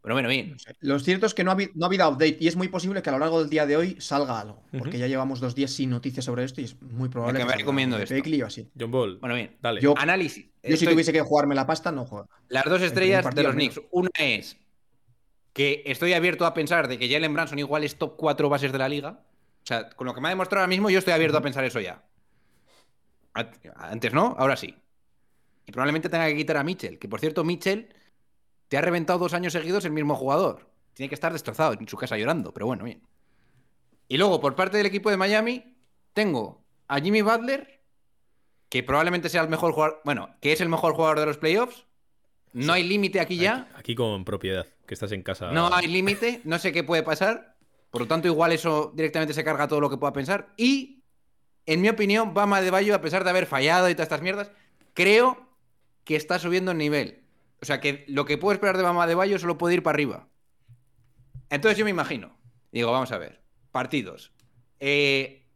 Pero 0.00 0.14
bueno, 0.14 0.28
bien. 0.28 0.56
Lo 0.80 0.98
cierto 1.00 1.26
es 1.26 1.34
que 1.34 1.42
no 1.44 1.50
ha, 1.50 1.54
habido, 1.54 1.72
no 1.74 1.84
ha 1.84 1.88
habido 1.88 2.08
update 2.08 2.38
y 2.40 2.46
es 2.48 2.56
muy 2.56 2.68
posible 2.68 3.02
que 3.02 3.10
a 3.10 3.12
lo 3.12 3.18
largo 3.18 3.40
del 3.40 3.50
día 3.50 3.66
de 3.66 3.76
hoy 3.76 3.96
salga 3.98 4.40
algo. 4.40 4.62
Porque 4.78 4.96
ya 4.98 5.06
llevamos 5.08 5.40
dos 5.40 5.54
días 5.54 5.72
sin 5.72 5.90
noticias 5.90 6.24
sobre 6.24 6.44
esto 6.44 6.60
y 6.60 6.64
es 6.64 6.80
muy 6.80 7.08
probable 7.08 7.40
que 7.44 7.52
recomiendo 7.52 7.96
algo 7.96 8.06
de 8.08 8.14
esto. 8.14 8.14
Bakley 8.14 8.42
o 8.42 8.46
así. 8.46 8.70
John 8.78 8.90
Ball, 8.92 9.18
Bueno, 9.18 9.34
bien. 9.34 9.56
dale. 9.60 9.80
Yo- 9.82 9.94
Análisis. 9.98 10.46
Yo 10.62 10.76
si 10.76 10.86
tuviese 10.86 11.12
que 11.12 11.20
jugarme 11.20 11.54
la 11.54 11.66
pasta, 11.66 11.90
no 11.92 12.06
juego. 12.06 12.28
Las 12.48 12.64
dos 12.64 12.80
estrellas 12.80 13.34
de 13.34 13.42
los. 13.42 13.54
Knicks. 13.54 13.80
Una 13.90 14.10
es 14.18 14.56
que 15.58 15.82
estoy 15.86 16.12
abierto 16.12 16.46
a 16.46 16.54
pensar 16.54 16.86
de 16.86 17.00
que 17.00 17.10
Jalen 17.10 17.34
Branson 17.34 17.58
igual 17.58 17.82
es 17.82 17.98
top 17.98 18.14
4 18.16 18.48
bases 18.48 18.70
de 18.70 18.78
la 18.78 18.88
liga. 18.88 19.24
O 19.64 19.66
sea, 19.66 19.90
con 19.90 20.06
lo 20.06 20.14
que 20.14 20.20
me 20.20 20.28
ha 20.28 20.30
demostrado 20.30 20.60
ahora 20.60 20.68
mismo, 20.68 20.88
yo 20.88 21.00
estoy 21.00 21.14
abierto 21.14 21.36
a 21.36 21.40
pensar 21.40 21.64
eso 21.64 21.80
ya. 21.80 22.04
Antes 23.34 24.12
no, 24.14 24.36
ahora 24.38 24.56
sí. 24.56 24.72
Y 25.66 25.72
probablemente 25.72 26.08
tenga 26.08 26.28
que 26.28 26.36
quitar 26.36 26.58
a 26.58 26.62
Mitchell. 26.62 27.00
Que 27.00 27.08
por 27.08 27.18
cierto, 27.18 27.42
Mitchell 27.42 27.92
te 28.68 28.78
ha 28.78 28.82
reventado 28.82 29.18
dos 29.18 29.34
años 29.34 29.52
seguidos 29.52 29.84
el 29.84 29.90
mismo 29.90 30.14
jugador. 30.14 30.70
Tiene 30.94 31.08
que 31.08 31.16
estar 31.16 31.32
destrozado 31.32 31.72
en 31.72 31.88
su 31.88 31.96
casa 31.96 32.16
llorando, 32.16 32.54
pero 32.54 32.66
bueno, 32.66 32.84
bien. 32.84 33.02
Y 34.06 34.16
luego, 34.16 34.40
por 34.40 34.54
parte 34.54 34.76
del 34.76 34.86
equipo 34.86 35.10
de 35.10 35.16
Miami, 35.16 35.76
tengo 36.12 36.64
a 36.86 37.00
Jimmy 37.00 37.22
Butler, 37.22 37.82
que 38.68 38.84
probablemente 38.84 39.28
sea 39.28 39.42
el 39.42 39.48
mejor 39.48 39.72
jugador. 39.72 40.02
Bueno, 40.04 40.36
que 40.40 40.52
es 40.52 40.60
el 40.60 40.68
mejor 40.68 40.94
jugador 40.94 41.18
de 41.18 41.26
los 41.26 41.38
playoffs. 41.38 41.87
No 42.52 42.72
hay 42.72 42.82
límite 42.84 43.20
aquí 43.20 43.36
ya. 43.36 43.68
Aquí, 43.70 43.78
aquí 43.78 43.94
con 43.94 44.24
propiedad, 44.24 44.66
que 44.86 44.94
estás 44.94 45.12
en 45.12 45.22
casa. 45.22 45.50
No 45.52 45.72
hay 45.74 45.86
límite, 45.86 46.40
no 46.44 46.58
sé 46.58 46.72
qué 46.72 46.82
puede 46.84 47.02
pasar. 47.02 47.56
Por 47.90 48.02
lo 48.02 48.06
tanto, 48.08 48.28
igual 48.28 48.52
eso 48.52 48.92
directamente 48.94 49.32
se 49.34 49.44
carga 49.44 49.66
todo 49.68 49.80
lo 49.80 49.88
que 49.90 49.96
pueda 49.96 50.12
pensar. 50.12 50.52
Y, 50.56 51.02
en 51.66 51.80
mi 51.80 51.88
opinión, 51.88 52.34
Bama 52.34 52.60
de 52.60 52.70
Bayo, 52.70 52.94
a 52.94 53.00
pesar 53.00 53.24
de 53.24 53.30
haber 53.30 53.46
fallado 53.46 53.88
y 53.88 53.94
todas 53.94 54.06
estas 54.06 54.22
mierdas, 54.22 54.50
creo 54.94 55.48
que 56.04 56.16
está 56.16 56.38
subiendo 56.38 56.72
el 56.72 56.78
nivel. 56.78 57.22
O 57.60 57.64
sea, 57.66 57.80
que 57.80 58.04
lo 58.08 58.24
que 58.24 58.38
puedo 58.38 58.52
esperar 58.52 58.76
de 58.76 58.82
Bama 58.82 59.06
de 59.06 59.14
Bayo 59.14 59.38
solo 59.38 59.58
puede 59.58 59.74
ir 59.74 59.82
para 59.82 59.94
arriba. 59.96 60.28
Entonces 61.50 61.78
yo 61.78 61.84
me 61.84 61.90
imagino. 61.90 62.36
Digo, 62.72 62.92
vamos 62.92 63.10
a 63.12 63.18
ver. 63.18 63.42
Partidos. 63.72 64.32
Eh, 64.80 65.46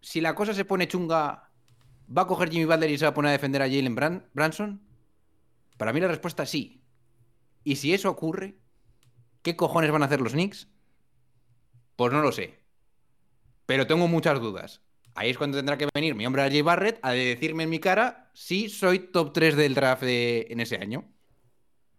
si 0.00 0.20
la 0.20 0.34
cosa 0.34 0.54
se 0.54 0.64
pone 0.64 0.88
chunga, 0.88 1.50
¿va 2.16 2.22
a 2.22 2.26
coger 2.26 2.50
Jimmy 2.50 2.64
Butler 2.64 2.90
y 2.90 2.98
se 2.98 3.04
va 3.04 3.10
a 3.10 3.14
poner 3.14 3.30
a 3.30 3.32
defender 3.32 3.62
a 3.62 3.66
Jalen 3.68 3.96
Bran- 3.96 4.24
Branson? 4.32 4.80
Para 5.80 5.94
mí 5.94 6.00
la 6.00 6.08
respuesta 6.08 6.42
es 6.42 6.50
sí. 6.50 6.84
Y 7.64 7.76
si 7.76 7.94
eso 7.94 8.10
ocurre, 8.10 8.58
¿qué 9.40 9.56
cojones 9.56 9.90
van 9.90 10.02
a 10.02 10.04
hacer 10.04 10.20
los 10.20 10.32
Knicks? 10.32 10.68
Pues 11.96 12.12
no 12.12 12.20
lo 12.20 12.32
sé. 12.32 12.58
Pero 13.64 13.86
tengo 13.86 14.06
muchas 14.06 14.38
dudas. 14.42 14.82
Ahí 15.14 15.30
es 15.30 15.38
cuando 15.38 15.56
tendrá 15.56 15.78
que 15.78 15.88
venir 15.94 16.14
mi 16.14 16.26
hombre 16.26 16.42
Jay 16.42 16.60
Barrett 16.60 16.98
a 17.00 17.12
decirme 17.12 17.62
en 17.62 17.70
mi 17.70 17.78
cara 17.78 18.30
si 18.34 18.68
soy 18.68 18.98
top 18.98 19.32
3 19.32 19.56
del 19.56 19.74
draft 19.74 20.02
en 20.02 20.60
ese 20.60 20.76
año. 20.76 21.10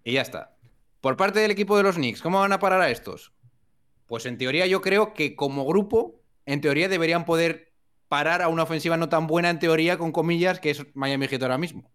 Y 0.04 0.14
ya 0.14 0.22
está. 0.22 0.56
Por 1.00 1.18
parte 1.18 1.40
del 1.40 1.50
equipo 1.50 1.76
de 1.76 1.82
los 1.82 1.96
Knicks, 1.96 2.22
¿cómo 2.22 2.40
van 2.40 2.54
a 2.54 2.60
parar 2.60 2.82
a 2.82 2.92
estos? 2.92 3.34
Pues 4.06 4.28
en 4.28 4.38
teoría 4.38 4.68
yo 4.68 4.82
creo 4.82 5.16
que 5.16 5.36
como 5.36 5.66
grupo, 5.66 6.22
en 6.46 6.62
teoría 6.62 6.88
deberían 6.88 7.26
poder 7.26 7.74
parar 8.10 8.44
a 8.44 8.48
una 8.48 8.62
ofensiva 8.62 8.96
no 8.98 9.10
tan 9.10 9.26
buena 9.26 9.50
en 9.50 9.58
teoría, 9.58 9.98
con 9.98 10.12
comillas, 10.12 10.60
que 10.60 10.70
es 10.70 10.86
Miami 10.94 11.28
Heat 11.28 11.42
ahora 11.42 11.58
mismo. 11.58 11.91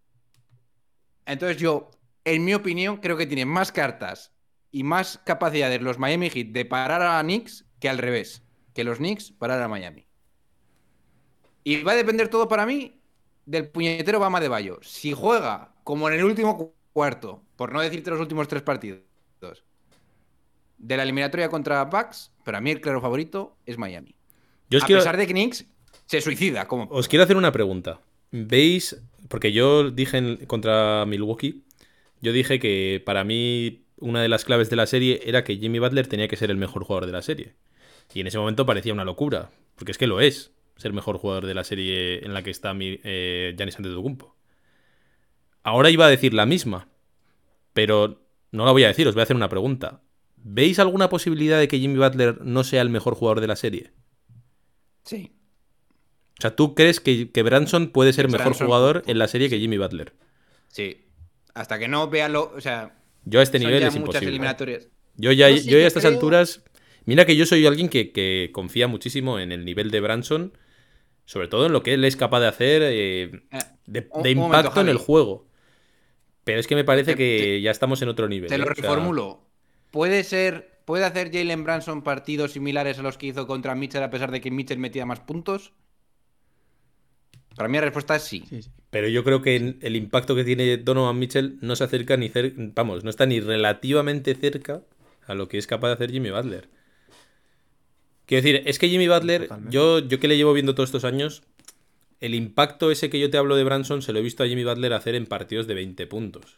Entonces 1.27 1.57
yo, 1.59 1.91
en 2.25 2.45
mi 2.45 2.55
opinión, 2.55 2.97
creo 2.99 3.17
que 3.17 3.27
tienen 3.27 3.49
más 3.49 3.73
cartas 3.73 4.33
y 4.71 4.83
más 4.85 5.19
capacidades 5.25 5.83
los 5.83 5.99
Miami 5.99 6.31
Heat 6.31 6.49
de 6.49 6.65
parar 6.65 7.03
a 7.03 7.21
Knicks 7.23 7.65
que 7.81 7.89
al 7.89 7.99
revés, 7.99 8.43
que 8.75 8.85
los 8.85 8.99
Knicks 8.99 9.33
parar 9.33 9.61
a 9.61 9.69
Miami. 9.69 10.07
Y 11.65 11.83
va 11.83 11.93
a 11.93 11.97
depender 11.97 12.29
todo 12.29 12.49
para 12.49 12.65
mí 12.67 13.01
del 13.45 13.69
puñetero 13.69 14.21
Bama 14.21 14.41
de 14.41 14.49
Bayo. 14.49 14.79
Si 14.83 15.12
juega 15.12 15.75
como 15.85 16.09
en 16.09 16.15
el 16.15 16.25
último 16.25 16.57
cu- 16.57 16.75
cuarto, 16.93 17.43
por 17.57 17.73
no 17.73 17.81
decirte 17.81 18.11
los 18.11 18.21
últimos 18.21 18.49
tres 18.49 18.62
partidos, 18.62 19.01
de 20.79 20.97
la 20.97 21.03
eliminatoria 21.03 21.49
contra 21.49 21.85
Bucks, 21.85 22.33
para 22.45 22.61
mí 22.61 22.71
el 22.71 22.81
claro 22.81 23.01
favorito 23.01 23.57
es 23.67 23.79
Miami. 23.79 24.15
Yo 24.69 24.79
a 24.83 24.87
quiero- 24.87 25.01
pesar 25.01 25.17
de 25.17 25.27
que 25.27 25.33
Knicks 25.33 25.65
se 26.07 26.21
suicida. 26.21 26.69
Como... 26.69 26.85
Os 26.91 27.09
quiero 27.09 27.25
hacer 27.25 27.37
una 27.37 27.51
pregunta. 27.53 28.01
¿Veis? 28.31 29.01
Porque 29.29 29.53
yo 29.53 29.91
dije 29.91 30.47
contra 30.47 31.05
Milwaukee, 31.07 31.65
yo 32.21 32.33
dije 32.33 32.59
que 32.59 33.03
para 33.05 33.25
mí 33.25 33.87
una 33.99 34.23
de 34.23 34.29
las 34.29 34.45
claves 34.45 34.71
de 34.71 34.77
la 34.77 34.87
serie 34.87 35.21
era 35.25 35.45
que 35.45 35.57
Jimmy 35.57 35.79
Butler 35.79 36.07
tenía 36.07 36.29
que 36.29 36.37
ser 36.37 36.51
el 36.51 36.57
mejor 36.57 36.85
jugador 36.85 37.07
de 37.07 37.12
la 37.12 37.23
serie. 37.23 37.55
Y 38.15 38.21
en 38.21 38.27
ese 38.27 38.39
momento 38.39 38.67
parecía 38.67 38.93
una 38.93 39.05
locura, 39.05 39.51
porque 39.75 39.93
es 39.93 39.99
que 39.99 40.07
lo 40.07 40.21
es, 40.21 40.53
ser 40.77 40.93
mejor 40.93 41.19
jugador 41.19 41.47
de 41.47 41.55
la 41.55 41.65
serie 41.65 42.25
en 42.25 42.35
la 42.35 42.43
que 42.43 42.51
está 42.51 42.75
mi, 42.75 43.01
eh, 43.03 43.55
Giannis 43.57 43.77
Antetokounmpo. 43.77 44.37
Ahora 45.62 45.91
iba 45.91 46.07
a 46.07 46.11
decir 46.11 46.33
la 46.33 46.47
misma, 46.47 46.89
pero 47.73 48.23
no 48.53 48.65
la 48.65 48.73
voy 48.73 48.85
a 48.85 48.89
decir, 48.89 49.09
os 49.09 49.15
voy 49.15 49.21
a 49.21 49.25
hacer 49.25 49.37
una 49.37 49.49
pregunta. 49.49 50.03
¿Veis 50.37 50.79
alguna 50.79 51.09
posibilidad 51.09 51.59
de 51.59 51.67
que 51.67 51.79
Jimmy 51.79 51.99
Butler 51.99 52.41
no 52.43 52.62
sea 52.62 52.83
el 52.83 52.91
mejor 52.91 53.15
jugador 53.15 53.41
de 53.41 53.49
la 53.49 53.57
serie? 53.57 53.91
Sí. 55.03 55.36
O 56.38 56.42
sea, 56.42 56.55
¿tú 56.55 56.75
crees 56.75 57.01
que, 57.01 57.31
que 57.31 57.42
Branson 57.42 57.88
puede 57.88 58.12
ser 58.12 58.29
mejor 58.29 58.49
Branson- 58.53 58.66
jugador 58.66 59.03
en 59.07 59.18
la 59.18 59.29
serie 59.29 59.49
que 59.49 59.59
Jimmy 59.59 59.79
Butler? 59.79 60.12
Sí. 60.68 61.03
Hasta 61.55 61.79
que 61.79 61.88
no 61.88 62.09
vea 62.11 62.29
lo. 62.29 62.53
O 62.55 62.61
sea, 62.61 62.94
Yo 63.25 63.40
a 63.40 63.42
este 63.42 63.59
nivel 63.59 63.81
ya 63.81 63.88
es 63.88 63.96
imposible. 63.96 64.29
eliminatorias. 64.29 64.88
Yo 65.16 65.33
ya, 65.33 65.49
Yo 65.49 65.57
sí 65.59 65.70
yo 65.70 65.79
ya 65.79 65.85
a 65.85 65.88
estas 65.88 66.03
creo- 66.03 66.12
alturas. 66.14 66.62
Mira 67.07 67.25
que 67.25 67.37
yo 67.37 67.46
soy 67.46 67.64
alguien 67.66 67.88
que, 67.88 68.12
que 68.12 68.51
confía 68.53 68.88
muchísimo 68.88 69.38
en 69.38 69.53
el 69.53 69.64
nivel 69.64 69.90
de 69.90 70.01
Branson, 70.01 70.53
sobre 71.25 71.49
todo 71.49 71.66
en 71.66 71.72
lo 71.72 71.83
que 71.83 71.94
él 71.94 72.05
es 72.05 72.16
capaz 72.16 72.40
de 72.40 72.49
hacer 72.49 72.83
eh, 72.85 73.22
Eh, 73.22 73.59
de, 73.87 74.09
un- 74.12 74.22
de 74.22 74.33
un 74.33 74.38
impacto 74.44 74.70
momento, 74.70 74.81
en 74.81 74.88
el 74.88 74.99
juego. 74.99 75.46
Pero 76.44 76.61
es 76.61 76.66
que 76.66 76.75
me 76.75 76.85
parece 76.85 77.12
Te- 77.12 77.16
que 77.16 77.61
ya 77.62 77.70
estamos 77.70 78.03
en 78.03 78.09
otro 78.09 78.29
nivel. 78.29 78.49
Te 78.51 78.59
lo 78.59 78.64
¿eh? 78.66 78.70
O 78.70 78.75
sea, 78.75 78.83
reformulo. 78.83 79.46
¿Puede 79.90 80.22
ser. 80.25 80.77
¿Puede 80.85 81.05
hacer 81.05 81.33
Jalen 81.33 81.64
Branson 81.64 82.03
partidos 82.03 82.53
similares 82.53 82.99
a 82.99 83.03
los 83.03 83.16
que 83.18 83.27
hizo 83.29 83.46
contra 83.46 83.75
Mitchell 83.75 84.03
a 84.05 84.11
pesar 84.11 84.31
de 84.31 84.40
que 84.40 84.51
Mitchell 84.53 84.79
metía 84.79 85.07
más 85.07 85.18
puntos? 85.20 85.72
Para 87.57 87.69
mí 87.69 87.77
la 87.79 87.85
respuesta 87.85 88.16
es 88.16 88.23
sí. 88.23 88.45
Sí, 88.49 88.62
sí. 88.62 88.71
Pero 88.90 89.09
yo 89.09 89.25
creo 89.25 89.42
que 89.42 89.77
el 89.81 89.97
impacto 89.97 90.35
que 90.35 90.45
tiene 90.45 90.77
Donovan 90.77 91.19
Mitchell 91.19 91.59
no 91.61 91.75
se 91.77 91.85
acerca 91.85 92.16
ni 92.16 92.29
cerca. 92.29 92.55
Vamos, 92.75 93.05
no 93.05 93.11
está 93.11 93.27
ni 93.27 93.40
relativamente 93.40 94.35
cerca 94.35 94.83
a 95.27 95.35
lo 95.35 95.49
que 95.49 95.59
es 95.59 95.66
capaz 95.66 95.88
de 95.88 95.95
hacer 95.95 96.12
Jimmy 96.12 96.31
Butler. 96.31 96.69
Quiero 98.27 98.42
decir, 98.42 98.62
es 98.66 98.79
que 98.79 98.88
Jimmy 98.88 99.09
Butler, 99.09 99.42
Totalmente. 99.42 99.75
yo, 99.75 99.99
yo 100.01 100.19
que 100.21 100.29
le 100.29 100.37
llevo 100.37 100.53
viendo 100.53 100.75
todos 100.75 100.88
estos 100.88 101.05
años, 101.05 101.42
el 102.21 102.35
impacto 102.35 102.90
ese 102.90 103.11
que 103.11 103.21
yo 103.21 103.31
te 103.31 103.38
hablo 103.38 103.57
de 103.57 103.64
Branson 103.64 104.03
se 104.03 104.12
lo 104.12 104.19
he 104.19 104.23
visto 104.23 104.42
a 104.42 104.49
Jimmy 104.49 104.64
Butler 104.64 104.92
hacer 104.92 105.14
en 105.14 105.27
partidos 105.27 105.66
de 105.66 105.75
20 105.75 106.07
puntos. 106.07 106.57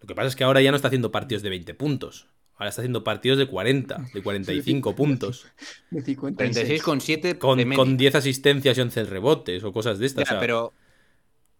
Lo 0.00 0.06
que 0.06 0.14
pasa 0.14 0.28
es 0.28 0.36
que 0.36 0.44
ahora 0.44 0.60
ya 0.60 0.70
no 0.70 0.76
está 0.76 0.88
haciendo 0.88 1.10
partidos 1.10 1.42
de 1.42 1.50
20 1.50 1.74
puntos. 1.74 2.28
Ahora 2.58 2.70
está 2.70 2.82
haciendo 2.82 3.04
partidos 3.04 3.38
de 3.38 3.46
40, 3.46 4.04
de 4.14 4.22
45 4.22 4.94
puntos. 4.96 5.46
De 5.90 6.02
56. 6.02 6.36
36 6.54 6.82
con 6.82 7.00
7 7.00 7.38
Con, 7.38 7.72
con 7.74 7.96
10 7.96 8.14
asistencias 8.16 8.76
y 8.76 8.80
11 8.80 9.04
rebotes 9.04 9.64
o 9.64 9.72
cosas 9.72 9.98
de 9.98 10.06
estas. 10.06 10.24
Ya, 10.24 10.32
o 10.32 10.34
sea, 10.34 10.40
pero. 10.40 10.74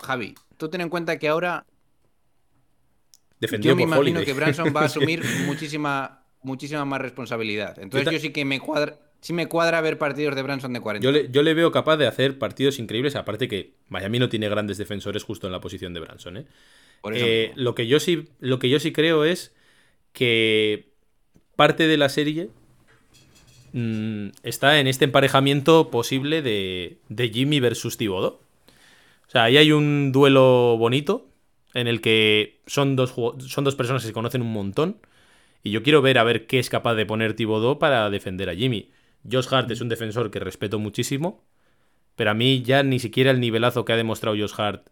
Javi, 0.00 0.34
tú 0.56 0.68
ten 0.68 0.80
en 0.80 0.88
cuenta 0.90 1.18
que 1.18 1.28
ahora. 1.28 1.64
defendido 3.40 3.72
Yo 3.72 3.76
me 3.76 3.82
por 3.82 3.88
imagino 3.88 4.18
Holiday. 4.20 4.24
que 4.24 4.32
Branson 4.32 4.72
va 4.76 4.82
a 4.82 4.84
asumir 4.86 5.22
muchísima, 5.46 6.24
muchísima 6.42 6.84
más 6.84 7.00
responsabilidad. 7.00 7.78
Entonces 7.78 8.04
ta- 8.06 8.12
yo 8.12 8.18
sí 8.18 8.30
que 8.30 8.44
me 8.44 8.60
cuadra. 8.60 8.98
Sí 9.20 9.32
me 9.32 9.46
cuadra 9.48 9.80
ver 9.80 9.98
partidos 9.98 10.36
de 10.36 10.42
Branson 10.42 10.72
de 10.72 10.80
40. 10.80 11.04
Yo 11.04 11.10
le, 11.10 11.28
yo 11.30 11.42
le 11.42 11.52
veo 11.52 11.72
capaz 11.72 11.96
de 11.96 12.06
hacer 12.06 12.38
partidos 12.38 12.78
increíbles, 12.78 13.16
aparte 13.16 13.48
que 13.48 13.74
Miami 13.88 14.20
no 14.20 14.28
tiene 14.28 14.48
grandes 14.48 14.78
defensores 14.78 15.24
justo 15.24 15.46
en 15.48 15.52
la 15.52 15.60
posición 15.60 15.92
de 15.92 15.98
Branson. 16.00 16.36
¿eh? 16.36 16.46
Por 17.00 17.16
eso 17.16 17.24
Eh, 17.26 17.52
lo, 17.56 17.74
que 17.74 17.88
yo 17.88 17.98
sí, 17.98 18.28
lo 18.38 18.60
que 18.60 18.68
yo 18.70 18.78
sí 18.78 18.92
creo 18.92 19.24
es 19.24 19.52
que 20.12 20.87
parte 21.58 21.88
de 21.88 21.96
la 21.96 22.08
serie 22.08 22.50
mm, 23.72 24.28
está 24.44 24.78
en 24.80 24.86
este 24.86 25.04
emparejamiento 25.04 25.90
posible 25.90 26.40
de, 26.42 26.98
de 27.08 27.28
Jimmy 27.30 27.58
versus 27.60 27.96
Thibodeau. 27.96 28.34
O 29.26 29.30
sea, 29.30 29.44
ahí 29.44 29.56
hay 29.56 29.72
un 29.72 30.12
duelo 30.12 30.76
bonito 30.78 31.26
en 31.74 31.86
el 31.88 32.00
que 32.00 32.60
son 32.66 32.96
dos, 32.96 33.14
son 33.46 33.64
dos 33.64 33.74
personas 33.74 34.02
que 34.02 34.08
se 34.08 34.14
conocen 34.14 34.42
un 34.42 34.52
montón. 34.52 34.96
Y 35.64 35.70
yo 35.72 35.82
quiero 35.82 36.00
ver 36.00 36.18
a 36.18 36.24
ver 36.24 36.46
qué 36.46 36.58
es 36.60 36.70
capaz 36.70 36.94
de 36.94 37.04
poner 37.04 37.34
Thibodeau 37.34 37.78
para 37.78 38.08
defender 38.10 38.48
a 38.48 38.54
Jimmy. 38.54 38.90
Josh 39.30 39.48
Hart 39.50 39.70
es 39.70 39.80
un 39.80 39.88
defensor 39.88 40.30
que 40.30 40.38
respeto 40.38 40.78
muchísimo. 40.78 41.44
Pero 42.16 42.30
a 42.30 42.34
mí 42.34 42.62
ya 42.62 42.82
ni 42.82 42.98
siquiera 43.00 43.30
el 43.32 43.40
nivelazo 43.40 43.84
que 43.84 43.92
ha 43.92 43.96
demostrado 43.96 44.36
Josh 44.36 44.54
Hart 44.56 44.88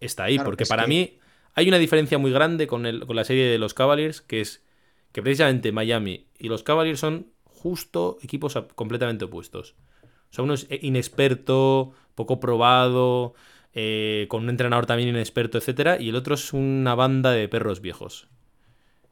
está 0.00 0.24
ahí. 0.24 0.34
Claro, 0.36 0.46
porque 0.50 0.66
para 0.66 0.84
que- 0.84 0.88
mí 0.88 1.18
hay 1.54 1.66
una 1.68 1.78
diferencia 1.78 2.18
muy 2.18 2.30
grande 2.30 2.66
con, 2.66 2.86
el- 2.86 3.04
con 3.06 3.16
la 3.16 3.24
serie 3.24 3.46
de 3.46 3.58
los 3.58 3.74
Cavaliers, 3.74 4.20
que 4.20 4.40
es 4.40 4.62
que 5.18 5.22
precisamente 5.24 5.72
Miami 5.72 6.28
y 6.38 6.46
los 6.46 6.62
Cavaliers 6.62 7.00
son 7.00 7.32
justo 7.42 8.18
equipos 8.22 8.56
completamente 8.76 9.24
opuestos. 9.24 9.74
O 10.30 10.32
sea, 10.32 10.44
uno 10.44 10.54
es 10.54 10.68
inexperto, 10.80 11.90
poco 12.14 12.38
probado, 12.38 13.34
eh, 13.74 14.26
con 14.28 14.44
un 14.44 14.50
entrenador 14.50 14.86
también 14.86 15.08
inexperto, 15.08 15.58
etcétera, 15.58 16.00
y 16.00 16.10
el 16.10 16.14
otro 16.14 16.36
es 16.36 16.52
una 16.52 16.94
banda 16.94 17.32
de 17.32 17.48
perros 17.48 17.80
viejos. 17.80 18.28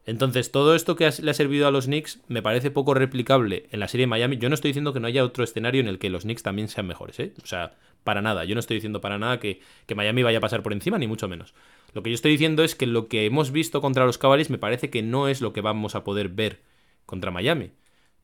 Entonces, 0.05 0.53
todo 0.53 0.77
esto 0.77 0.95
que 0.95 1.11
le 1.21 1.31
ha 1.33 1.35
servido 1.35 1.67
a 1.67 1.73
los 1.73 1.87
Knicks 1.87 2.21
me 2.29 2.41
parece 2.41 2.71
poco 2.71 2.95
replicable 2.95 3.67
en 3.73 3.81
la 3.81 3.89
serie 3.89 4.05
de 4.05 4.11
Miami. 4.11 4.37
Yo 4.37 4.49
no 4.49 4.55
estoy 4.55 4.69
diciendo 4.69 4.93
que 4.93 5.01
no 5.01 5.09
haya 5.09 5.25
otro 5.25 5.43
escenario 5.43 5.81
en 5.81 5.89
el 5.89 5.99
que 5.99 6.09
los 6.09 6.23
Knicks 6.23 6.45
también 6.45 6.69
sean 6.69 6.87
mejores, 6.87 7.19
¿eh? 7.19 7.35
O 7.43 7.47
sea, 7.47 7.75
para 8.07 8.23
nada. 8.23 8.45
Yo 8.45 8.55
no 8.55 8.61
estoy 8.61 8.77
diciendo 8.77 9.03
para 9.03 9.19
nada 9.19 9.39
que, 9.39 9.61
que 9.85 9.95
Miami 9.95 10.23
vaya 10.23 10.39
a 10.39 10.41
pasar 10.41 10.63
por 10.63 10.73
encima, 10.73 10.97
ni 10.97 11.07
mucho 11.07 11.29
menos. 11.29 11.53
Lo 11.93 12.03
que 12.03 12.09
yo 12.09 12.15
estoy 12.15 12.33
diciendo 12.33 12.65
es 12.65 12.75
que 12.75 12.87
lo 12.87 13.09
que 13.09 13.27
hemos 13.27 13.51
visto 13.51 13.83
contra 13.83 14.07
los 14.07 14.17
Cavaliers 14.17 14.49
me 14.49 14.57
parece 14.57 14.89
que 14.89 15.03
no 15.03 15.29
es 15.29 15.43
lo 15.43 15.53
que 15.53 15.61
vamos 15.61 15.95
a 15.95 16.05
poder 16.05 16.31
ver 16.31 16.63
contra 17.05 17.31
Miami. 17.31 17.73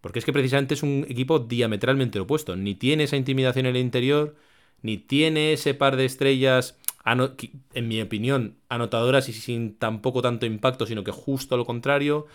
Porque 0.00 0.18
es 0.18 0.24
que 0.24 0.32
precisamente 0.32 0.74
es 0.74 0.82
un 0.82 1.04
equipo 1.08 1.38
diametralmente 1.38 2.18
opuesto. 2.18 2.56
Ni 2.56 2.74
tiene 2.74 3.04
esa 3.04 3.16
intimidación 3.16 3.66
en 3.66 3.76
el 3.76 3.82
interior, 3.82 4.36
ni 4.80 4.96
tiene 4.96 5.52
ese 5.52 5.74
par 5.74 5.96
de 5.96 6.06
estrellas, 6.06 6.78
en 7.04 7.88
mi 7.88 8.00
opinión, 8.00 8.56
anotadoras 8.68 9.28
y 9.28 9.32
sin 9.32 9.76
tampoco 9.76 10.22
tanto 10.22 10.46
impacto, 10.46 10.86
sino 10.86 11.04
que 11.04 11.12
justo 11.12 11.56
lo 11.56 11.64
contrario. 11.66 12.26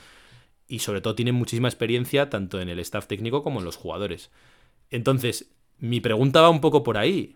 Y 0.67 0.79
sobre 0.79 1.01
todo 1.01 1.15
tiene 1.15 1.31
muchísima 1.31 1.69
experiencia 1.69 2.29
tanto 2.29 2.59
en 2.59 2.69
el 2.69 2.79
staff 2.79 3.07
técnico 3.07 3.41
como 3.43 3.59
en 3.59 3.65
los 3.65 3.77
jugadores. 3.77 4.31
Entonces, 4.89 5.51
mi 5.79 6.01
pregunta 6.01 6.41
va 6.41 6.49
un 6.49 6.61
poco 6.61 6.83
por 6.83 6.97
ahí. 6.97 7.35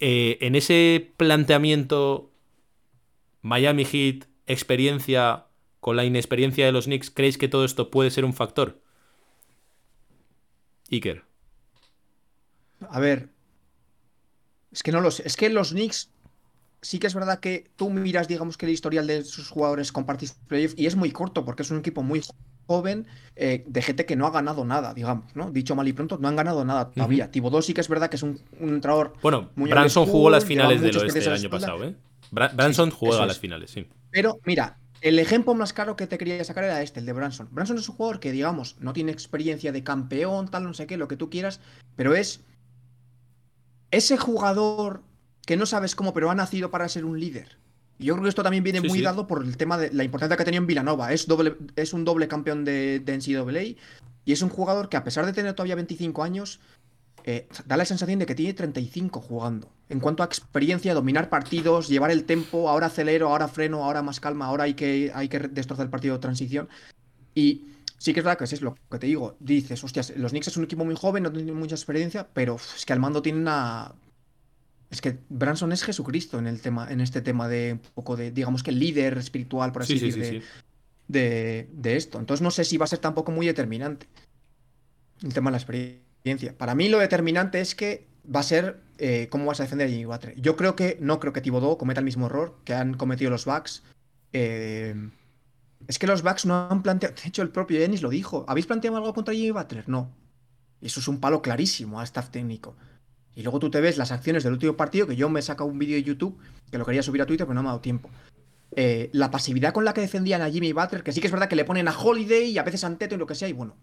Eh, 0.00 0.38
en 0.40 0.54
ese 0.54 1.12
planteamiento 1.16 2.30
Miami 3.42 3.84
Heat, 3.84 4.26
experiencia 4.46 5.46
con 5.80 5.96
la 5.96 6.04
inexperiencia 6.04 6.66
de 6.66 6.72
los 6.72 6.86
Knicks, 6.86 7.10
¿creéis 7.10 7.38
que 7.38 7.48
todo 7.48 7.64
esto 7.64 7.90
puede 7.90 8.10
ser 8.10 8.24
un 8.24 8.34
factor? 8.34 8.80
Iker. 10.90 11.24
A 12.90 13.00
ver. 13.00 13.28
Es 14.70 14.82
que 14.82 14.92
no 14.92 15.00
lo 15.00 15.10
sé. 15.10 15.22
Es 15.26 15.36
que 15.36 15.48
los 15.48 15.70
Knicks. 15.70 16.10
Sí 16.86 17.00
que 17.00 17.08
es 17.08 17.14
verdad 17.14 17.40
que 17.40 17.68
tú 17.74 17.90
miras, 17.90 18.28
digamos, 18.28 18.56
que 18.56 18.64
el 18.66 18.70
historial 18.70 19.08
de 19.08 19.24
sus 19.24 19.48
jugadores 19.48 19.90
compartís 19.90 20.34
playoff 20.46 20.74
y 20.76 20.86
es 20.86 20.94
muy 20.94 21.10
corto 21.10 21.44
porque 21.44 21.62
es 21.64 21.70
un 21.72 21.78
equipo 21.78 22.04
muy 22.04 22.22
joven 22.68 23.08
eh, 23.34 23.64
de 23.66 23.82
gente 23.82 24.06
que 24.06 24.14
no 24.14 24.24
ha 24.24 24.30
ganado 24.30 24.64
nada, 24.64 24.94
digamos, 24.94 25.34
¿no? 25.34 25.50
Dicho 25.50 25.74
mal 25.74 25.88
y 25.88 25.92
pronto, 25.92 26.16
no 26.18 26.28
han 26.28 26.36
ganado 26.36 26.64
nada 26.64 26.92
todavía. 26.92 27.28
Thibodeau 27.28 27.60
sí 27.60 27.74
que 27.74 27.80
es 27.80 27.88
verdad 27.88 28.08
que 28.08 28.14
es 28.14 28.22
un, 28.22 28.38
un 28.60 28.68
entrenador 28.68 29.14
Bueno, 29.20 29.50
Muy 29.56 29.68
Branson 29.68 30.06
jugó 30.06 30.30
las 30.30 30.44
finales 30.44 30.80
del 30.80 30.96
oeste 30.96 31.18
el 31.24 31.32
año 31.32 31.50
pasado, 31.50 31.82
¿eh? 31.82 31.96
Bra- 32.30 32.54
Branson 32.54 32.90
sí, 32.92 32.96
juega 33.00 33.14
eso 33.16 33.22
a 33.24 33.26
las 33.26 33.36
es. 33.36 33.40
finales, 33.40 33.70
sí. 33.72 33.88
Pero 34.12 34.38
mira, 34.44 34.78
el 35.00 35.18
ejemplo 35.18 35.54
más 35.54 35.72
claro 35.72 35.96
que 35.96 36.06
te 36.06 36.18
quería 36.18 36.44
sacar 36.44 36.62
era 36.62 36.82
este, 36.82 37.00
el 37.00 37.06
de 37.06 37.12
Branson. 37.14 37.48
Branson 37.50 37.78
es 37.78 37.88
un 37.88 37.96
jugador 37.96 38.20
que, 38.20 38.30
digamos, 38.30 38.76
no 38.78 38.92
tiene 38.92 39.10
experiencia 39.10 39.72
de 39.72 39.82
campeón, 39.82 40.48
tal, 40.48 40.62
no 40.62 40.72
sé 40.74 40.86
qué, 40.86 40.96
lo 40.96 41.08
que 41.08 41.16
tú 41.16 41.30
quieras, 41.30 41.60
pero 41.96 42.14
es 42.14 42.44
ese 43.90 44.16
jugador 44.16 45.02
que 45.46 45.56
no 45.56 45.64
sabes 45.64 45.94
cómo, 45.94 46.12
pero 46.12 46.30
ha 46.30 46.34
nacido 46.34 46.70
para 46.70 46.88
ser 46.90 47.06
un 47.06 47.18
líder. 47.18 47.56
Y 47.98 48.04
yo 48.04 48.14
creo 48.14 48.24
que 48.24 48.28
esto 48.28 48.42
también 48.42 48.62
viene 48.62 48.80
Sí, 48.82 48.88
muy 48.88 48.98
sí. 48.98 49.04
dado 49.04 49.26
por 49.26 49.42
el 49.42 49.56
tema 49.56 49.78
de 49.78 49.90
la 49.92 50.04
importancia 50.04 50.36
que 50.36 50.42
ha 50.42 50.44
tenido 50.44 50.60
en 50.62 50.66
Villanova. 50.66 51.12
Es, 51.14 51.26
doble, 51.26 51.56
es 51.76 51.94
un 51.94 52.04
doble 52.04 52.28
campeón 52.28 52.66
de, 52.66 53.00
de 53.00 53.16
NCAA 53.16 53.62
y 54.26 54.32
es 54.32 54.42
un 54.42 54.50
jugador 54.50 54.90
que, 54.90 54.98
a 54.98 55.04
pesar 55.04 55.24
de 55.24 55.32
tener 55.32 55.54
todavía 55.54 55.76
25 55.76 56.22
años, 56.22 56.60
eh, 57.24 57.48
da 57.64 57.76
la 57.76 57.84
sensación 57.84 58.18
de 58.18 58.26
que 58.26 58.34
tiene 58.34 58.52
35 58.52 59.20
jugando. 59.20 59.70
En 59.88 60.00
cuanto 60.00 60.22
a 60.22 60.26
experiencia, 60.26 60.92
dominar 60.94 61.28
partidos, 61.30 61.88
llevar 61.88 62.10
el 62.10 62.24
tempo, 62.24 62.68
ahora 62.68 62.88
acelero, 62.88 63.28
ahora 63.30 63.48
freno, 63.48 63.84
ahora 63.84 64.02
más 64.02 64.20
calma, 64.20 64.46
ahora 64.46 64.64
hay 64.64 64.74
que, 64.74 65.10
hay 65.14 65.28
que 65.28 65.38
destrozar 65.38 65.86
el 65.86 65.90
partido 65.90 66.14
de 66.16 66.20
transición. 66.20 66.68
Y 67.34 67.66
sí 67.98 68.12
que 68.12 68.20
es 68.20 68.24
verdad 68.24 68.38
que 68.38 68.44
es 68.44 68.60
lo 68.62 68.74
que 68.90 68.98
te 68.98 69.06
digo. 69.06 69.36
Dices, 69.40 69.82
hostias, 69.82 70.12
los 70.16 70.32
Knicks 70.32 70.48
es 70.48 70.56
un 70.56 70.64
equipo 70.64 70.84
muy 70.84 70.96
joven, 70.96 71.22
no 71.22 71.32
tienen 71.32 71.54
mucha 71.54 71.76
experiencia, 71.76 72.26
pero 72.32 72.56
es 72.56 72.84
que 72.84 72.92
al 72.92 73.00
mando 73.00 73.22
tiene 73.22 73.38
una. 73.38 73.92
Es 74.90 75.00
que 75.00 75.18
Branson 75.28 75.72
es 75.72 75.82
Jesucristo 75.82 76.38
en 76.38 76.46
el 76.46 76.60
tema, 76.60 76.90
en 76.90 77.00
este 77.00 77.20
tema 77.20 77.48
de 77.48 77.72
un 77.72 77.90
poco 77.94 78.16
de, 78.16 78.30
digamos 78.30 78.62
que 78.62 78.72
líder 78.72 79.18
espiritual, 79.18 79.72
por 79.72 79.82
así 79.82 79.98
Sí, 79.98 80.06
decir, 80.06 80.24
sí, 80.24 80.34
de, 80.34 80.40
sí. 80.40 80.46
de, 81.08 81.68
de 81.72 81.96
esto. 81.96 82.18
Entonces 82.18 82.42
no 82.42 82.50
sé 82.50 82.64
si 82.64 82.76
va 82.76 82.84
a 82.84 82.88
ser 82.88 83.00
tampoco 83.00 83.32
muy 83.32 83.46
determinante 83.46 84.06
el 85.22 85.32
tema 85.34 85.50
de 85.50 85.52
la 85.52 85.58
experiencia. 85.58 86.56
Para 86.56 86.74
mí 86.74 86.88
lo 86.88 86.98
determinante 86.98 87.60
es 87.60 87.74
que 87.74 88.06
va 88.34 88.40
a 88.40 88.44
ser 88.44 88.80
eh, 88.98 89.28
cómo 89.30 89.46
vas 89.46 89.60
a 89.60 89.64
defender 89.64 89.88
a 89.88 89.90
Jimmy 89.90 90.04
Butler. 90.04 90.40
Yo 90.40 90.56
creo 90.56 90.76
que 90.76 90.98
no 91.00 91.20
creo 91.20 91.32
que 91.32 91.40
Thibodeau 91.40 91.78
cometa 91.78 92.00
el 92.00 92.04
mismo 92.04 92.26
error 92.26 92.58
que 92.64 92.74
han 92.74 92.94
cometido 92.94 93.30
los 93.30 93.44
Bucks. 93.44 93.82
Eh, 94.32 94.94
es 95.88 95.98
que 95.98 96.06
los 96.06 96.22
Bucks 96.22 96.46
no 96.46 96.68
han 96.70 96.82
planteado, 96.82 97.14
de 97.14 97.28
hecho 97.28 97.42
el 97.42 97.50
propio 97.50 97.78
Dennis 97.78 98.02
lo 98.02 98.08
dijo. 98.10 98.44
¿Habéis 98.48 98.66
planteado 98.66 98.96
algo 98.96 99.14
contra 99.14 99.34
Jimmy 99.34 99.50
Butler? 99.52 99.88
No. 99.88 100.10
Eso 100.80 101.00
es 101.00 101.08
un 101.08 101.20
palo 101.20 101.42
clarísimo 101.42 102.00
a 102.00 102.04
staff 102.04 102.30
técnico. 102.30 102.76
Y 103.36 103.42
luego 103.42 103.60
tú 103.60 103.70
te 103.70 103.80
ves 103.82 103.98
las 103.98 104.10
acciones 104.10 104.42
del 104.42 104.54
último 104.54 104.76
partido, 104.76 105.06
que 105.06 105.14
yo 105.14 105.28
me 105.28 105.40
he 105.40 105.42
sacado 105.42 105.68
un 105.68 105.78
vídeo 105.78 105.94
de 105.94 106.02
YouTube, 106.02 106.38
que 106.70 106.78
lo 106.78 106.86
quería 106.86 107.02
subir 107.02 107.20
a 107.20 107.26
Twitter, 107.26 107.46
pero 107.46 107.54
no 107.54 107.62
me 107.62 107.68
ha 107.68 107.72
dado 107.72 107.82
tiempo. 107.82 108.10
Eh, 108.74 109.10
la 109.12 109.30
pasividad 109.30 109.74
con 109.74 109.84
la 109.84 109.92
que 109.92 110.00
defendían 110.00 110.40
a 110.40 110.50
Jimmy 110.50 110.72
Butler, 110.72 111.02
que 111.02 111.12
sí 111.12 111.20
que 111.20 111.26
es 111.26 111.32
verdad 111.32 111.48
que 111.48 111.54
le 111.54 111.66
ponen 111.66 111.86
a 111.86 111.96
Holiday 111.96 112.50
y 112.50 112.58
a 112.58 112.62
veces 112.62 112.82
a 112.82 112.86
Anteto 112.86 113.14
y 113.14 113.18
lo 113.18 113.26
que 113.26 113.34
sea, 113.34 113.46
y 113.46 113.52
bueno, 113.52 113.76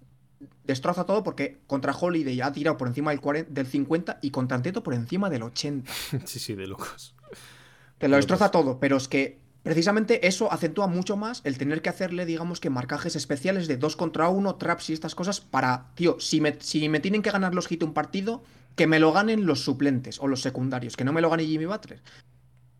destroza 0.63 1.05
todo 1.05 1.23
porque 1.23 1.59
contra 1.67 1.93
Holiday 1.93 2.41
ha 2.41 2.51
tirado 2.51 2.77
por 2.77 2.87
encima 2.87 3.11
del, 3.11 3.21
40 3.21 3.51
del 3.51 3.67
50 3.67 4.19
y 4.23 4.31
contra 4.31 4.57
Anteto 4.57 4.81
por 4.81 4.95
encima 4.95 5.29
del 5.29 5.43
80. 5.43 5.91
Sí, 6.25 6.39
sí, 6.39 6.55
de 6.55 6.65
locos. 6.65 7.15
Te 7.99 8.07
lo 8.07 8.15
destroza 8.15 8.49
todo, 8.49 8.79
pero 8.79 8.97
es 8.97 9.07
que 9.07 9.39
precisamente 9.61 10.27
eso 10.27 10.51
acentúa 10.51 10.87
mucho 10.87 11.15
más 11.15 11.41
el 11.43 11.59
tener 11.59 11.81
que 11.81 11.89
hacerle, 11.89 12.25
digamos 12.25 12.59
que 12.59 12.69
marcajes 12.71 13.15
especiales 13.15 13.67
de 13.67 13.77
2 13.77 13.95
contra 13.95 14.29
1, 14.29 14.55
traps 14.55 14.89
y 14.89 14.93
estas 14.93 15.15
cosas 15.15 15.41
para, 15.41 15.91
tío, 15.95 16.19
si 16.19 16.41
me, 16.41 16.57
si 16.59 16.89
me 16.89 16.99
tienen 16.99 17.21
que 17.21 17.31
ganar 17.31 17.53
los 17.55 17.67
hit 17.67 17.83
un 17.83 17.93
partido, 17.93 18.43
que 18.75 18.87
me 18.87 18.99
lo 18.99 19.11
ganen 19.11 19.45
los 19.45 19.61
suplentes 19.63 20.19
o 20.19 20.27
los 20.27 20.41
secundarios, 20.41 20.97
que 20.97 21.03
no 21.03 21.13
me 21.13 21.21
lo 21.21 21.29
gane 21.29 21.45
Jimmy 21.45 21.65
Butler. 21.65 22.01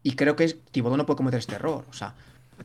Y 0.01 0.15
creo 0.15 0.35
que 0.35 0.47
Thibodeau 0.47 0.97
no 0.97 1.05
puede 1.05 1.17
cometer 1.17 1.39
este 1.39 1.55
error. 1.55 1.85
O 1.89 1.93
sea, 1.93 2.15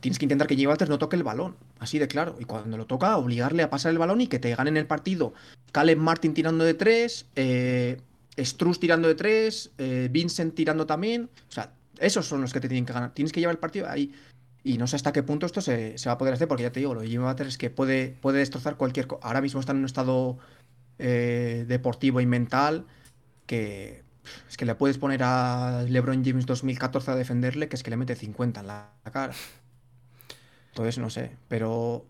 tienes 0.01 0.19
que 0.19 0.25
intentar 0.25 0.47
que 0.47 0.55
Jimmy 0.55 0.71
Butler 0.71 0.89
no 0.89 0.99
toque 0.99 1.15
el 1.15 1.23
balón. 1.23 1.55
Así 1.79 1.99
de 1.99 2.07
claro. 2.07 2.35
Y 2.39 2.45
cuando 2.45 2.77
lo 2.77 2.85
toca, 2.85 3.15
obligarle 3.17 3.63
a 3.63 3.69
pasar 3.69 3.91
el 3.91 3.97
balón 3.97 4.21
y 4.21 4.27
que 4.27 4.39
te 4.39 4.53
ganen 4.55 4.77
el 4.77 4.87
partido. 4.87 5.33
Caleb 5.71 5.99
Martin 5.99 6.33
tirando 6.33 6.65
de 6.65 6.73
tres, 6.73 7.27
eh, 7.35 8.01
Struz 8.37 8.79
tirando 8.79 9.07
de 9.07 9.15
tres, 9.15 9.71
eh, 9.77 10.09
Vincent 10.11 10.55
tirando 10.55 10.85
también. 10.85 11.29
O 11.49 11.51
sea, 11.51 11.71
esos 11.99 12.25
son 12.25 12.41
los 12.41 12.51
que 12.51 12.59
te 12.59 12.67
tienen 12.67 12.85
que 12.85 12.93
ganar. 12.93 13.13
Tienes 13.13 13.31
que 13.31 13.39
llevar 13.39 13.55
el 13.55 13.59
partido 13.59 13.87
ahí. 13.87 14.13
Y 14.63 14.77
no 14.77 14.87
sé 14.87 14.97
hasta 14.97 15.13
qué 15.13 15.23
punto 15.23 15.45
esto 15.45 15.61
se, 15.61 15.97
se 15.97 16.09
va 16.09 16.13
a 16.13 16.17
poder 16.17 16.33
hacer, 16.33 16.47
porque 16.49 16.63
ya 16.63 16.71
te 16.71 16.81
digo, 16.81 16.93
lo 16.93 17.01
Jimmy 17.01 17.23
Butler 17.23 17.47
es 17.47 17.57
que 17.57 17.69
puede, 17.69 18.17
puede 18.21 18.39
destrozar 18.39 18.75
cualquier 18.75 19.07
cosa. 19.07 19.25
Ahora 19.25 19.39
mismo 19.39 19.61
está 19.61 19.71
en 19.71 19.77
un 19.79 19.85
estado 19.85 20.37
eh, 20.97 21.63
deportivo 21.67 22.19
y 22.19 22.25
mental 22.25 22.85
que 23.49 24.03
es 24.47 24.57
que 24.57 24.65
le 24.65 24.75
puedes 24.75 24.99
poner 24.99 25.23
a 25.23 25.83
LeBron 25.89 26.23
James 26.23 26.45
2014 26.45 27.09
a 27.09 27.15
defenderle, 27.15 27.67
que 27.67 27.75
es 27.75 27.81
que 27.81 27.89
le 27.89 27.97
mete 27.97 28.15
50 28.15 28.59
en 28.59 28.67
la 28.67 28.91
cara. 29.11 29.33
Entonces, 30.69 30.99
no 30.99 31.09
sé, 31.09 31.31
pero 31.47 32.05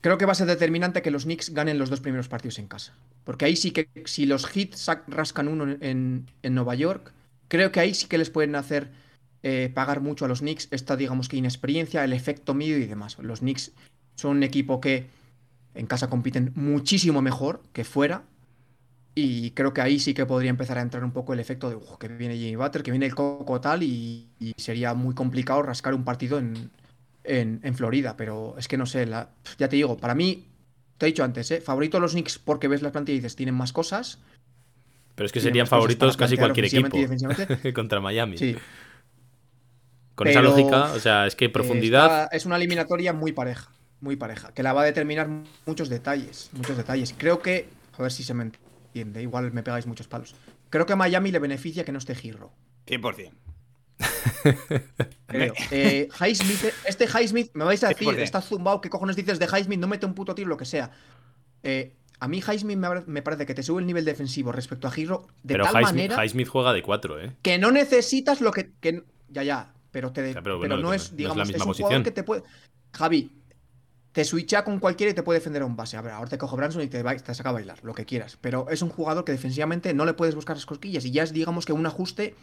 creo 0.00 0.18
que 0.18 0.26
va 0.26 0.32
a 0.32 0.34
ser 0.34 0.48
determinante 0.48 1.02
que 1.02 1.12
los 1.12 1.22
Knicks 1.22 1.54
ganen 1.54 1.78
los 1.78 1.88
dos 1.88 2.00
primeros 2.00 2.26
partidos 2.26 2.58
en 2.58 2.66
casa. 2.66 2.94
Porque 3.22 3.44
ahí 3.44 3.54
sí 3.54 3.70
que, 3.70 3.88
si 4.06 4.26
los 4.26 4.54
Hits 4.54 4.90
rascan 5.06 5.46
uno 5.46 5.76
en, 5.80 6.26
en 6.42 6.54
Nueva 6.54 6.74
York, 6.74 7.12
creo 7.46 7.70
que 7.70 7.78
ahí 7.78 7.94
sí 7.94 8.06
que 8.08 8.18
les 8.18 8.30
pueden 8.30 8.56
hacer 8.56 8.90
eh, 9.44 9.70
pagar 9.72 10.00
mucho 10.00 10.24
a 10.24 10.28
los 10.28 10.40
Knicks 10.40 10.66
esta, 10.72 10.96
digamos 10.96 11.28
que 11.28 11.36
inexperiencia, 11.36 12.02
el 12.02 12.12
efecto 12.12 12.54
medio 12.54 12.76
y 12.76 12.86
demás. 12.86 13.18
Los 13.20 13.38
Knicks 13.38 13.70
son 14.16 14.38
un 14.38 14.42
equipo 14.42 14.80
que 14.80 15.06
en 15.74 15.86
casa 15.86 16.10
compiten 16.10 16.50
muchísimo 16.56 17.22
mejor 17.22 17.62
que 17.72 17.84
fuera. 17.84 18.24
Y 19.16 19.52
creo 19.52 19.72
que 19.72 19.80
ahí 19.80 20.00
sí 20.00 20.12
que 20.12 20.26
podría 20.26 20.50
empezar 20.50 20.76
a 20.78 20.82
entrar 20.82 21.04
un 21.04 21.12
poco 21.12 21.32
el 21.34 21.40
efecto 21.40 21.68
de 21.70 21.76
"Uf, 21.76 21.98
que 21.98 22.08
viene 22.08 22.36
Jimmy 22.36 22.56
Butler, 22.56 22.82
que 22.82 22.90
viene 22.90 23.06
el 23.06 23.14
Coco 23.14 23.60
tal, 23.60 23.82
y, 23.84 24.28
y 24.40 24.54
sería 24.56 24.92
muy 24.94 25.14
complicado 25.14 25.62
rascar 25.62 25.94
un 25.94 26.04
partido 26.04 26.38
en, 26.38 26.70
en, 27.22 27.60
en 27.62 27.74
Florida. 27.76 28.16
Pero 28.16 28.56
es 28.58 28.66
que 28.66 28.76
no 28.76 28.86
sé, 28.86 29.06
la- 29.06 29.30
ya 29.56 29.68
te 29.68 29.76
digo, 29.76 29.96
para 29.96 30.14
mí, 30.16 30.46
te 30.98 31.06
he 31.06 31.08
dicho 31.10 31.22
antes, 31.22 31.48
¿eh? 31.52 31.60
favorito 31.60 31.96
a 31.96 32.00
los 32.00 32.12
Knicks 32.12 32.38
porque 32.38 32.66
ves 32.66 32.82
las 32.82 32.90
plantillas 32.92 33.18
y 33.18 33.20
dices, 33.20 33.36
tienen 33.36 33.54
más 33.54 33.72
cosas. 33.72 34.18
Pero 35.14 35.26
es 35.26 35.32
que 35.32 35.40
serían 35.40 35.68
favoritos 35.68 36.16
casi 36.16 36.36
cualquier 36.36 36.66
equipo 36.66 36.98
contra 37.74 38.00
Miami. 38.00 38.36
Sí. 38.36 38.56
Con 40.16 40.28
esa 40.28 40.42
lógica, 40.42 40.92
o 40.92 40.98
sea, 41.00 41.26
es 41.26 41.34
que 41.36 41.48
profundidad. 41.48 42.28
es 42.32 42.46
una 42.46 42.56
eliminatoria 42.56 43.12
muy 43.12 43.32
pareja, 43.32 43.70
muy 44.00 44.16
pareja, 44.16 44.52
que 44.52 44.62
la 44.62 44.72
va 44.72 44.82
a 44.82 44.84
determinar 44.84 45.28
muchos 45.66 45.88
detalles, 45.88 46.50
muchos 46.52 46.76
detalles. 46.76 47.14
Creo 47.16 47.40
que, 47.40 47.68
a 47.98 48.02
ver 48.02 48.12
si 48.12 48.22
se 48.22 48.32
me 48.34 48.44
entiende, 48.44 48.63
igual 48.94 49.52
me 49.52 49.62
pegáis 49.62 49.86
muchos 49.86 50.08
palos. 50.08 50.34
Creo 50.70 50.86
que 50.86 50.92
a 50.92 50.96
Miami 50.96 51.30
le 51.32 51.38
beneficia 51.38 51.84
que 51.84 51.92
no 51.92 51.98
esté 51.98 52.14
Giro. 52.14 52.52
100%. 52.86 53.30
Creo. 55.26 55.54
Eh, 55.70 56.08
Highsmith, 56.20 56.72
este 56.86 57.06
Highsmith, 57.06 57.50
me 57.54 57.64
vais 57.64 57.82
a 57.84 57.88
decir, 57.88 58.08
100%. 58.08 58.18
está 58.18 58.40
zumbado, 58.40 58.80
¿qué 58.80 58.90
cojones 58.90 59.16
dices 59.16 59.38
de 59.38 59.46
Highsmith? 59.46 59.78
No 59.80 59.88
mete 59.88 60.06
un 60.06 60.14
puto 60.14 60.34
tiro, 60.34 60.48
lo 60.48 60.56
que 60.56 60.64
sea. 60.64 60.90
Eh, 61.62 61.94
a 62.20 62.28
mí 62.28 62.38
Highsmith 62.38 62.76
me, 62.78 62.88
me 63.06 63.22
parece 63.22 63.46
que 63.46 63.54
te 63.54 63.62
sube 63.62 63.80
el 63.80 63.86
nivel 63.86 64.04
defensivo 64.04 64.52
respecto 64.52 64.86
a 64.86 64.90
Giro 64.90 65.26
de 65.42 65.54
Pero 65.54 65.64
tal 65.64 65.82
Highsmith, 65.82 65.94
manera 66.10 66.24
Highsmith 66.24 66.48
juega 66.48 66.72
de 66.72 66.82
4, 66.82 67.20
¿eh? 67.20 67.32
que 67.42 67.58
no 67.58 67.70
necesitas 67.70 68.40
lo 68.40 68.52
que. 68.52 68.72
que- 68.80 69.04
ya, 69.28 69.42
ya. 69.42 69.72
Pero, 69.90 70.12
te, 70.12 70.28
Ya, 70.32 70.42
pero 70.42 70.58
pero, 70.58 70.58
bueno, 70.58 70.76
no 70.78 70.80
es, 70.80 70.84
no- 70.84 70.92
no 70.92 70.94
es 70.94 71.10
la 71.10 71.16
digamos, 71.16 71.42
es, 71.42 71.48
misma 71.48 71.64
un 71.64 71.68
posición. 71.68 71.86
jugador 71.88 72.04
que 72.04 72.10
te 72.10 72.22
puede. 72.22 72.42
Javi, 72.92 73.30
te 74.14 74.24
switcha 74.24 74.62
con 74.62 74.78
cualquiera 74.78 75.10
y 75.10 75.14
te 75.14 75.24
puede 75.24 75.40
defender 75.40 75.62
a 75.62 75.66
un 75.66 75.74
base. 75.74 75.96
A 75.96 76.00
ver, 76.00 76.12
ahora 76.12 76.30
te 76.30 76.38
cojo 76.38 76.56
Branson 76.56 76.82
y 76.82 76.86
te, 76.86 77.02
ba- 77.02 77.16
te 77.16 77.34
saca 77.34 77.48
a 77.48 77.52
bailar, 77.52 77.80
lo 77.82 77.94
que 77.94 78.06
quieras. 78.06 78.38
Pero 78.40 78.70
es 78.70 78.80
un 78.80 78.88
jugador 78.88 79.24
que 79.24 79.32
defensivamente 79.32 79.92
no 79.92 80.04
le 80.06 80.14
puedes 80.14 80.36
buscar 80.36 80.54
las 80.56 80.66
cosquillas 80.66 81.04
y 81.04 81.10
ya 81.10 81.24
es, 81.24 81.32
digamos, 81.32 81.66
que 81.66 81.72
un 81.72 81.84
ajuste 81.84 82.36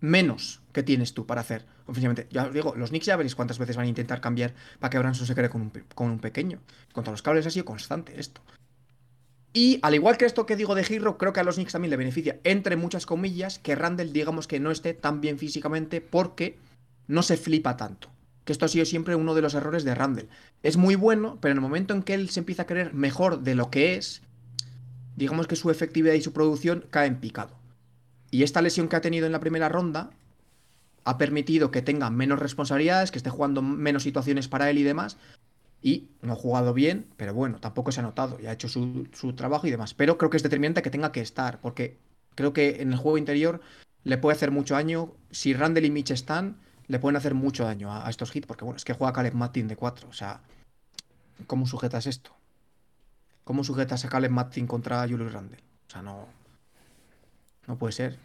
menos 0.00 0.60
que 0.72 0.82
tienes 0.82 1.12
tú 1.12 1.26
para 1.26 1.42
hacer 1.42 1.66
ofensivamente. 1.86 2.26
Ya 2.30 2.44
os 2.46 2.54
digo, 2.54 2.74
los 2.74 2.88
Knicks 2.88 3.04
ya 3.04 3.16
veréis 3.16 3.34
cuántas 3.34 3.58
veces 3.58 3.76
van 3.76 3.84
a 3.84 3.88
intentar 3.90 4.22
cambiar 4.22 4.54
para 4.80 4.90
que 4.90 4.98
Branson 4.98 5.26
se 5.26 5.34
quede 5.34 5.50
con 5.50 5.60
un, 5.60 5.70
con 5.94 6.10
un 6.10 6.18
pequeño. 6.20 6.58
Contra 6.94 7.10
los 7.12 7.20
cables 7.20 7.46
ha 7.46 7.50
sido 7.50 7.66
constante 7.66 8.18
esto. 8.18 8.40
Y 9.52 9.78
al 9.82 9.94
igual 9.94 10.16
que 10.16 10.24
esto 10.24 10.46
que 10.46 10.56
digo 10.56 10.74
de 10.74 10.86
Hero, 10.88 11.18
creo 11.18 11.34
que 11.34 11.40
a 11.40 11.44
los 11.44 11.56
Knicks 11.56 11.72
también 11.72 11.90
le 11.90 11.98
beneficia, 11.98 12.40
entre 12.44 12.76
muchas 12.76 13.04
comillas, 13.04 13.58
que 13.58 13.74
Randall 13.74 14.14
digamos 14.14 14.46
que 14.48 14.58
no 14.58 14.70
esté 14.70 14.94
tan 14.94 15.20
bien 15.20 15.38
físicamente 15.38 16.00
porque 16.00 16.56
no 17.08 17.22
se 17.22 17.36
flipa 17.36 17.76
tanto. 17.76 18.08
Que 18.44 18.52
esto 18.52 18.64
ha 18.64 18.68
sido 18.68 18.84
siempre 18.84 19.14
uno 19.14 19.34
de 19.34 19.42
los 19.42 19.54
errores 19.54 19.84
de 19.84 19.94
Randall. 19.94 20.28
Es 20.62 20.76
muy 20.76 20.96
bueno, 20.96 21.38
pero 21.40 21.52
en 21.52 21.58
el 21.58 21.62
momento 21.62 21.94
en 21.94 22.02
que 22.02 22.14
él 22.14 22.28
se 22.30 22.40
empieza 22.40 22.62
a 22.62 22.66
creer 22.66 22.92
mejor 22.92 23.42
de 23.42 23.54
lo 23.54 23.70
que 23.70 23.94
es, 23.96 24.22
digamos 25.16 25.46
que 25.46 25.56
su 25.56 25.70
efectividad 25.70 26.14
y 26.14 26.22
su 26.22 26.32
producción 26.32 26.84
cae 26.90 27.06
en 27.06 27.20
picado. 27.20 27.56
Y 28.30 28.42
esta 28.42 28.62
lesión 28.62 28.88
que 28.88 28.96
ha 28.96 29.00
tenido 29.00 29.26
en 29.26 29.32
la 29.32 29.40
primera 29.40 29.68
ronda 29.68 30.10
ha 31.04 31.18
permitido 31.18 31.70
que 31.70 31.82
tenga 31.82 32.10
menos 32.10 32.38
responsabilidades, 32.38 33.10
que 33.10 33.18
esté 33.18 33.30
jugando 33.30 33.62
menos 33.62 34.02
situaciones 34.02 34.48
para 34.48 34.70
él 34.70 34.78
y 34.78 34.82
demás. 34.82 35.18
Y 35.82 36.08
no 36.22 36.32
ha 36.32 36.36
jugado 36.36 36.74
bien, 36.74 37.06
pero 37.16 37.34
bueno, 37.34 37.58
tampoco 37.58 37.90
se 37.90 38.00
ha 38.00 38.04
notado 38.04 38.38
y 38.40 38.46
ha 38.46 38.52
hecho 38.52 38.68
su, 38.68 39.08
su 39.12 39.32
trabajo 39.34 39.66
y 39.66 39.70
demás. 39.70 39.94
Pero 39.94 40.16
creo 40.16 40.30
que 40.30 40.36
es 40.36 40.42
determinante 40.42 40.82
que 40.82 40.90
tenga 40.90 41.12
que 41.12 41.20
estar, 41.20 41.60
porque 41.60 41.98
creo 42.34 42.52
que 42.52 42.82
en 42.82 42.92
el 42.92 42.98
juego 42.98 43.18
interior 43.18 43.60
le 44.04 44.16
puede 44.16 44.36
hacer 44.36 44.50
mucho 44.50 44.74
daño. 44.74 45.12
Si 45.30 45.54
Randall 45.54 45.84
y 45.84 45.90
Mitch 45.90 46.12
están, 46.12 46.56
le 46.92 46.98
pueden 46.98 47.16
hacer 47.16 47.32
mucho 47.34 47.64
daño 47.64 47.90
a, 47.90 48.06
a 48.06 48.10
estos 48.10 48.34
hits, 48.36 48.46
porque 48.46 48.64
bueno, 48.64 48.76
es 48.76 48.84
que 48.84 48.92
juega 48.92 49.12
Caleb 49.14 49.32
Martin 49.34 49.66
de 49.66 49.76
4. 49.76 50.08
O 50.08 50.12
sea, 50.12 50.40
¿cómo 51.46 51.66
sujetas 51.66 52.06
esto? 52.06 52.30
¿Cómo 53.44 53.64
sujetas 53.64 54.04
a 54.04 54.08
Caleb 54.10 54.30
Martin 54.30 54.66
contra 54.66 55.00
Julius 55.08 55.32
Randle? 55.32 55.58
O 55.88 55.90
sea, 55.90 56.02
no. 56.02 56.28
No 57.66 57.78
puede 57.78 57.92
ser. 57.92 58.18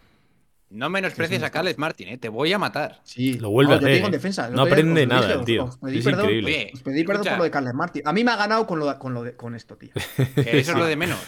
No 0.69 0.89
menosprecies 0.89 1.41
a 1.43 1.49
Caleb 1.49 1.77
Martin, 1.77 2.09
¿eh? 2.09 2.17
te 2.17 2.27
voy 2.27 2.51
a 2.51 2.59
matar. 2.59 2.99
Sí, 3.05 3.35
Lo 3.39 3.49
vuelve 3.51 3.71
a 3.71 3.75
yo 3.75 3.79
te 3.79 3.85
hacer, 3.85 3.95
digo 3.95 4.07
en 4.07 4.13
¿eh? 4.13 4.17
defensa. 4.17 4.49
No 4.49 4.63
aprende 4.63 5.03
os 5.03 5.07
nada 5.07 5.39
os- 5.39 5.45
tío. 5.45 5.63
os 5.63 5.77
pedí 5.77 5.99
Es 5.99 6.03
perdón, 6.03 6.25
increíble. 6.25 6.71
Os 6.73 6.81
pedí 6.81 7.03
perdón 7.05 7.21
escucha, 7.21 7.31
por 7.31 7.37
lo 7.37 7.43
de 7.45 7.51
Caleb 7.51 7.73
Martin. 7.73 8.01
A 8.05 8.11
mí 8.11 8.23
me 8.25 8.31
ha 8.31 8.35
ganado 8.35 8.67
con, 8.67 8.79
lo, 8.79 8.99
con, 8.99 9.13
lo 9.13 9.23
de- 9.23 9.35
con 9.37 9.55
esto, 9.55 9.77
tío. 9.77 9.91
que 10.35 10.41
eso 10.59 10.71
es 10.73 10.77
lo 10.77 10.85
de 10.85 10.97
menos. 10.97 11.19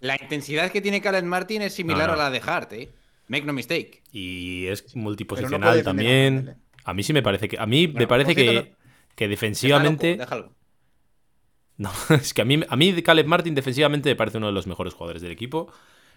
La 0.00 0.16
intensidad 0.20 0.72
que 0.72 0.80
tiene 0.80 1.00
Caleb 1.00 1.24
Martin 1.24 1.62
es 1.62 1.74
similar 1.74 2.08
No, 2.08 2.16
no. 2.16 2.20
a 2.20 2.24
la 2.24 2.30
de 2.30 2.40
Hart, 2.44 2.72
¿eh? 2.72 2.88
Make 3.28 3.44
no 3.46 3.52
mistake. 3.52 4.02
Y 4.10 4.66
es 4.66 4.96
no 4.96 5.02
multiposicional 5.02 5.78
a 5.78 5.82
también. 5.84 6.56
A 6.90 6.94
mí 6.94 7.02
sí 7.02 7.12
me 7.12 7.22
parece 7.22 7.48
que. 7.48 7.58
A 7.58 7.66
mí 7.66 7.88
me 7.88 8.06
parece 8.06 8.34
cierto, 8.34 8.34
que, 8.34 8.76
que 9.16 9.28
Déjalo, 9.60 9.90
defensivamente. 9.90 10.08
déjalo. 10.16 10.56
No, 11.76 11.90
es 12.10 12.34
que 12.34 12.42
a 12.42 12.44
mí, 12.44 12.60
a 12.68 12.76
mí 12.76 13.02
Caleb 13.02 13.26
Martin 13.26 13.54
defensivamente 13.54 14.08
me 14.10 14.16
parece 14.16 14.38
uno 14.38 14.48
de 14.48 14.52
los 14.52 14.66
mejores 14.66 14.94
jugadores 14.94 15.22
del 15.22 15.30
equipo, 15.32 15.72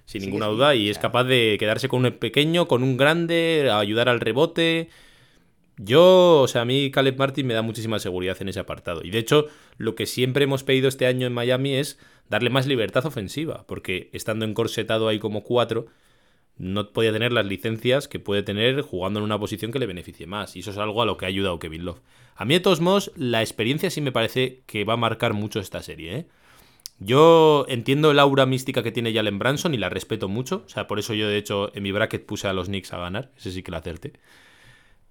sin 0.06 0.22
Sí, 0.22 0.26
ninguna 0.26 0.48
sí, 0.48 0.48
duda, 0.48 0.76
y 0.76 0.90
es 0.90 0.98
capaz 1.00 1.26
de 1.26 1.58
quedarse 1.60 1.88
con 1.88 2.06
un 2.06 2.12
pequeño, 2.14 2.68
con 2.68 2.84
un 2.84 2.98
grande, 2.98 3.70
ayudar 3.72 4.10
al 4.10 4.20
rebote. 4.20 4.90
Yo, 5.78 6.42
o 6.42 6.48
sea, 6.48 6.62
a 6.64 6.66
mí 6.66 6.92
Caleb 6.92 7.18
Martin 7.18 7.48
me 7.48 7.54
da 7.56 7.62
muchísima 7.64 8.00
seguridad 8.00 8.38
en 8.42 8.50
ese 8.50 8.60
apartado. 8.60 9.02
Y 9.04 9.12
de 9.12 9.20
hecho, 9.20 9.48
lo 9.78 9.96
que 9.96 10.06
siempre 10.06 10.44
hemos 10.46 10.64
pedido 10.64 10.88
este 10.90 11.08
año 11.08 11.28
en 11.28 11.34
Miami 11.34 11.76
es 11.76 12.00
darle 12.30 12.50
más 12.52 12.68
libertad 12.68 13.06
ofensiva, 13.06 13.66
porque 13.68 14.10
estando 14.14 14.46
encorsetado 14.46 15.08
ahí 15.08 15.20
como 15.20 15.44
cuatro, 15.44 15.88
no 16.62 16.94
podía 16.94 17.12
tener 17.12 17.32
las 17.34 17.46
licencias 17.46 18.08
que 18.08 18.20
puede 18.20 18.44
tener 18.44 18.82
jugando 18.82 19.20
en 19.20 19.26
una 19.26 19.40
posición 19.40 19.72
que 19.72 19.80
le 19.80 19.88
beneficie 19.88 20.28
más. 20.28 20.56
Y 20.56 20.60
eso 20.60 20.70
es 20.72 20.78
algo 20.78 21.02
a 21.02 21.06
lo 21.06 21.18
que 21.18 21.26
ha 21.26 21.28
ayudado 21.28 21.58
Kevin 21.58 21.86
Love. 21.86 22.02
A 22.36 22.46
mí, 22.46 22.54
de 22.54 22.60
todos 22.60 22.82
modos, 22.82 23.12
la 23.16 23.42
experiencia 23.42 23.90
sí 23.90 24.00
me 24.00 24.12
parece 24.12 24.62
que 24.68 24.84
va 24.84 24.94
a 24.94 24.98
marcar 24.98 25.34
mucho 25.34 25.60
esta 25.60 25.82
serie. 25.82 26.16
¿eh? 26.16 26.28
Yo 27.00 27.66
entiendo 27.68 28.12
el 28.12 28.20
aura 28.20 28.46
mística 28.46 28.84
que 28.84 28.92
tiene 28.92 29.12
Jalen 29.12 29.40
Branson 29.40 29.74
y 29.74 29.78
la 29.78 29.90
respeto 29.90 30.28
mucho. 30.30 30.64
O 30.66 30.70
sea, 30.70 30.86
por 30.88 31.00
eso 31.00 31.16
yo, 31.16 31.28
de 31.28 31.38
hecho, 31.38 31.76
en 31.76 31.82
mi 31.82 31.92
bracket 31.92 32.26
puse 32.26 32.48
a 32.48 32.54
los 32.54 32.68
Knicks 32.68 32.94
a 32.94 32.98
ganar. 32.98 33.32
Ese 33.38 33.52
sí 33.52 33.64
que 33.64 33.72
la 33.72 33.78
acerté. 33.80 34.14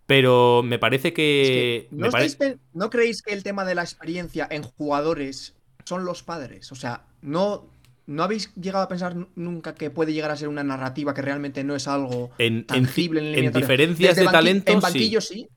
Pero 0.06 0.62
me 0.64 0.78
parece 0.78 1.12
que. 1.12 1.42
Es 1.42 1.48
que, 1.50 1.88
¿no, 1.90 2.10
pare- 2.10 2.30
pen- 2.30 2.60
¿no 2.74 2.90
creéis 2.90 3.22
que 3.22 3.32
el 3.32 3.42
tema 3.42 3.64
de 3.64 3.74
la 3.74 3.82
experiencia 3.82 4.46
en 4.50 4.62
jugadores 4.62 5.54
son 5.84 6.04
los 6.04 6.22
padres? 6.22 6.72
O 6.72 6.74
sea, 6.74 7.06
no, 7.22 7.68
no 8.10 8.24
habéis 8.24 8.52
llegado 8.56 8.84
a 8.84 8.88
pensar 8.88 9.14
nunca 9.36 9.74
que 9.74 9.88
puede 9.90 10.12
llegar 10.12 10.32
a 10.32 10.36
ser 10.36 10.48
una 10.48 10.64
narrativa 10.64 11.14
que 11.14 11.22
realmente 11.22 11.62
no 11.62 11.76
es 11.76 11.86
algo 11.86 12.30
En- 12.38 12.66
tangible 12.66 13.38
en, 13.38 13.52
diferencias 13.52 14.16
Desde 14.16 14.26
de 14.26 14.32
talento, 14.32 14.72
En 14.72 14.80
banquillo 14.80 15.20
sí. 15.20 15.48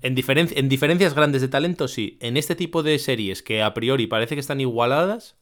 En, 0.00 0.14
diferen- 0.14 0.52
en 0.54 0.68
diferencias 0.68 1.14
grandes 1.14 1.42
de 1.42 1.48
talento, 1.48 1.88
sí. 1.88 2.16
En 2.20 2.36
este 2.36 2.54
tipo 2.54 2.84
de 2.84 2.98
series 3.00 3.42
que 3.42 3.62
a 3.62 3.74
priori 3.74 4.06
parece 4.06 4.36
que 4.36 4.40
están 4.40 4.60
igualadas, 4.60 5.36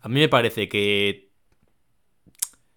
a 0.00 0.08
mí 0.10 0.20
me 0.20 0.28
parece 0.28 0.68
que 0.68 1.30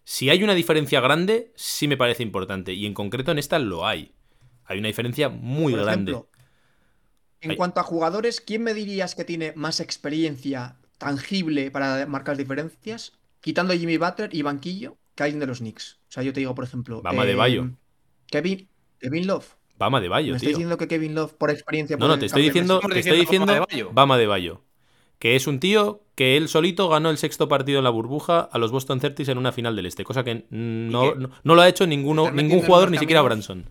si 0.05 0.30
hay 0.30 0.43
una 0.43 0.55
diferencia 0.55 1.01
grande, 1.01 1.51
sí 1.55 1.88
me 1.88 1.97
parece 1.97 2.24
importante. 2.24 2.74
Y 2.74 2.86
en 2.86 2.93
concreto 2.93 3.32
en 3.32 3.39
esta 3.39 3.59
lo 3.59 3.86
hay. 3.86 4.14
Hay 4.66 4.80
una 4.80 4.88
diferencia 4.88 5.28
muy 5.30 5.74
Por 5.74 5.82
grande. 5.84 6.12
ejemplo, 6.14 6.30
en 7.41 7.55
cuanto 7.55 7.80
a 7.82 7.84
jugadores, 7.84 8.39
¿quién 8.39 8.64
me 8.64 8.74
dirías 8.74 9.16
que 9.16 9.26
tiene 9.26 9.51
más 9.55 9.80
experiencia 9.80 10.78
tangible 11.02 11.72
para 11.72 12.06
marcar 12.06 12.38
diferencias? 12.38 13.14
Quitando 13.41 13.74
a 13.74 13.76
Jimmy 13.76 13.97
Butler 13.97 14.34
y 14.34 14.43
banquillo, 14.43 14.97
que 15.16 15.24
alguien 15.24 15.39
de 15.39 15.47
los 15.47 15.60
Knicks. 15.60 15.99
O 16.08 16.12
sea, 16.12 16.24
yo 16.24 16.32
te 16.32 16.39
digo, 16.39 16.54
por 16.54 16.64
ejemplo. 16.64 17.02
Bama 17.02 17.26
de 17.26 17.36
Bayo. 17.36 17.70
Kevin, 18.28 18.70
Kevin 18.99 19.28
Love. 19.28 19.47
Bama 19.78 19.99
de 19.99 20.10
Bayo, 20.10 20.34
¿Me 20.34 20.39
tío. 20.39 20.49
diciendo 20.49 20.78
que 20.78 20.88
Kevin 20.88 21.16
Love, 21.16 21.34
por 21.34 21.49
experiencia. 21.49 21.97
No, 21.97 22.08
no, 22.08 22.20
te 22.20 22.28
estoy 22.28 22.43
diciendo, 22.43 22.80
te 22.80 22.99
estoy 22.99 23.20
diciendo 23.20 23.47
Bama 23.47 23.66
de 23.66 23.76
Bayo. 23.76 23.89
Bama 23.93 24.18
de 24.18 24.28
Bayo. 24.28 24.62
Que 25.18 25.36
es 25.36 25.47
un 25.47 25.60
tío 25.60 26.04
que 26.16 26.38
él 26.38 26.47
solito 26.47 26.88
ganó 26.88 27.10
el 27.10 27.18
sexto 27.18 27.47
partido 27.47 27.80
en 27.80 27.84
la 27.84 27.89
burbuja 27.89 28.41
a 28.41 28.58
los 28.60 28.72
Boston 28.72 28.99
Celtics 28.99 29.30
en 29.30 29.38
una 29.38 29.52
final 29.52 29.76
del 29.76 29.88
Este, 29.88 30.04
cosa 30.04 30.24
que 30.24 30.45
no, 30.49 31.16
no, 31.16 31.30
no 31.43 31.56
lo 31.56 31.62
ha 31.62 31.68
hecho 31.68 31.86
ninguno, 31.88 32.26
¿Estás 32.28 32.36
ningún 32.36 32.62
jugador, 32.62 32.91
ni 32.91 32.97
siquiera? 32.99 33.22
Branson. 33.22 33.66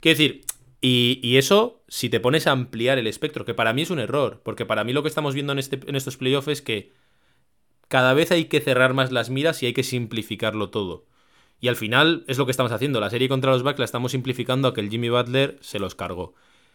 Quiero 0.00 0.18
decir, 0.18 0.44
y, 0.80 1.36
eso, 1.36 1.82
si 1.88 2.08
te 2.08 2.20
pones 2.20 2.46
a 2.46 2.52
ampliar 2.52 2.98
el 2.98 3.06
espectro, 3.06 3.44
que 3.44 3.54
para 3.54 3.72
mí 3.72 3.82
es 3.82 3.90
un 3.90 3.98
error, 3.98 4.42
porque 4.44 4.66
para 4.66 4.84
mí 4.84 4.92
lo 4.92 5.02
que 5.02 5.08
estamos 5.08 5.34
viendo 5.34 5.52
en, 5.52 5.58
este, 5.58 5.80
en 5.86 5.96
estos 5.96 6.16
playoffs 6.16 6.48
es 6.48 6.62
que 6.62 6.92
cada 7.88 8.14
vez 8.14 8.30
hay 8.30 8.46
que 8.46 8.60
cerrar 8.60 8.94
más 8.94 9.12
las 9.12 9.30
miras 9.30 9.62
y 9.62 9.66
hay 9.66 9.72
que 9.72 9.82
simplificarlo 9.82 10.70
todo. 10.70 11.06
Y 11.60 11.68
al 11.68 11.76
final 11.76 12.24
es 12.28 12.38
lo 12.38 12.44
que 12.44 12.50
estamos 12.50 12.72
haciendo. 12.72 13.00
La 13.00 13.10
serie 13.10 13.28
contra 13.28 13.52
los 13.52 13.62
Bucks 13.62 13.78
la 13.78 13.84
estamos 13.84 14.12
simplificando 14.12 14.68
a 14.68 14.74
que 14.74 14.80
el 14.80 14.90
Jimmy 14.90 15.08
Butler 15.08 15.58
se 15.60 15.78
los 15.78 15.94
cargó. 15.94 16.34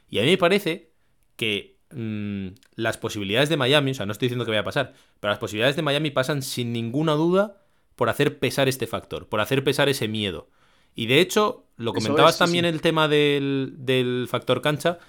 Y 0.10 0.20
a 0.20 0.24
mí 0.24 0.30
me 0.30 0.38
parece 0.38 0.91
que 1.36 1.78
mm, 1.91 2.47
las 2.76 2.97
posibilidades 2.97 3.49
de 3.49 3.58
Miami, 3.58 3.91
o 3.91 3.93
sea, 3.93 4.06
no 4.06 4.12
estoy 4.12 4.28
diciendo 4.28 4.45
que 4.45 4.52
vaya 4.52 4.62
a 4.62 4.66
pasar, 4.66 4.93
pero 5.20 5.32
las 5.32 5.39
posibilidades 5.39 5.76
de 5.76 5.84
Miami 5.84 6.12
pasan 6.12 6.41
sin 6.41 6.74
ninguna 6.74 7.14
duda 7.14 7.62
por 7.95 8.10
hacer 8.10 8.39
pesar 8.39 8.68
este 8.68 8.88
factor, 8.88 9.30
por 9.30 9.41
hacer 9.41 9.64
pesar 9.64 9.89
ese 9.89 10.08
miedo. 10.08 10.49
Y 10.95 11.06
de 11.06 11.22
hecho, 11.22 11.68
lo 11.82 11.94
comentabas 11.94 12.36
es, 12.36 12.40
también 12.40 12.66
sí. 12.66 12.70
el 12.70 12.82
tema 12.82 13.08
del, 13.08 13.74
del 13.78 14.28
factor 14.30 14.62
cancha. 14.62 15.00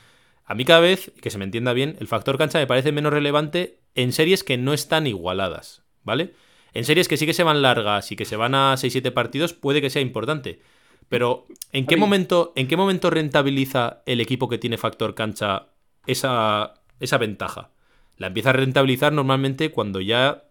A 0.44 0.54
mí 0.54 0.64
cada 0.64 0.80
vez, 0.80 1.12
que 1.20 1.30
se 1.30 1.38
me 1.38 1.44
entienda 1.44 1.72
bien, 1.72 1.96
el 2.00 2.08
factor 2.08 2.36
cancha 2.38 2.58
me 2.58 2.66
parece 2.66 2.92
menos 2.92 3.12
relevante 3.12 3.78
en 3.94 4.12
series 4.12 4.44
que 4.44 4.58
no 4.58 4.72
están 4.72 5.06
igualadas, 5.06 5.82
¿vale? 6.02 6.34
En 6.74 6.84
series 6.84 7.08
que 7.08 7.16
sí 7.16 7.26
que 7.26 7.34
se 7.34 7.42
van 7.42 7.62
largas 7.62 8.10
y 8.12 8.16
que 8.16 8.24
se 8.24 8.36
van 8.36 8.54
a 8.54 8.74
6-7 8.74 9.12
partidos, 9.12 9.52
puede 9.52 9.80
que 9.80 9.90
sea 9.90 10.02
importante. 10.02 10.60
Pero, 11.08 11.44
¿en 11.72 11.86
qué, 11.86 11.96
momento, 11.96 12.52
¿en 12.56 12.68
qué 12.68 12.76
momento 12.76 13.10
rentabiliza 13.10 14.02
el 14.06 14.20
equipo 14.20 14.48
que 14.48 14.56
tiene 14.56 14.78
factor 14.78 15.14
cancha 15.14 15.66
esa, 16.06 16.74
esa 17.00 17.18
ventaja? 17.18 17.70
La 18.16 18.28
empieza 18.28 18.50
a 18.50 18.54
rentabilizar 18.54 19.12
normalmente 19.12 19.70
cuando 19.70 20.00
ya 20.00 20.44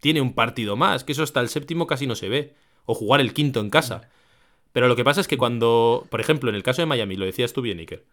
tiene 0.00 0.22
un 0.22 0.32
partido 0.32 0.76
más, 0.76 1.04
que 1.04 1.12
eso 1.12 1.22
hasta 1.22 1.40
el 1.40 1.50
séptimo 1.50 1.86
casi 1.86 2.06
no 2.06 2.14
se 2.14 2.30
ve. 2.30 2.54
O 2.86 2.94
jugar 2.94 3.20
el 3.20 3.34
quinto 3.34 3.60
en 3.60 3.68
casa. 3.68 4.08
Pero 4.72 4.88
lo 4.88 4.96
que 4.96 5.04
pasa 5.04 5.20
es 5.20 5.28
que 5.28 5.38
cuando, 5.38 6.06
por 6.10 6.20
ejemplo, 6.20 6.50
en 6.50 6.56
el 6.56 6.62
caso 6.62 6.82
de 6.82 6.86
Miami, 6.86 7.16
lo 7.16 7.24
decías 7.24 7.52
tú 7.52 7.62
bien, 7.62 7.78
Iker. 7.78 8.04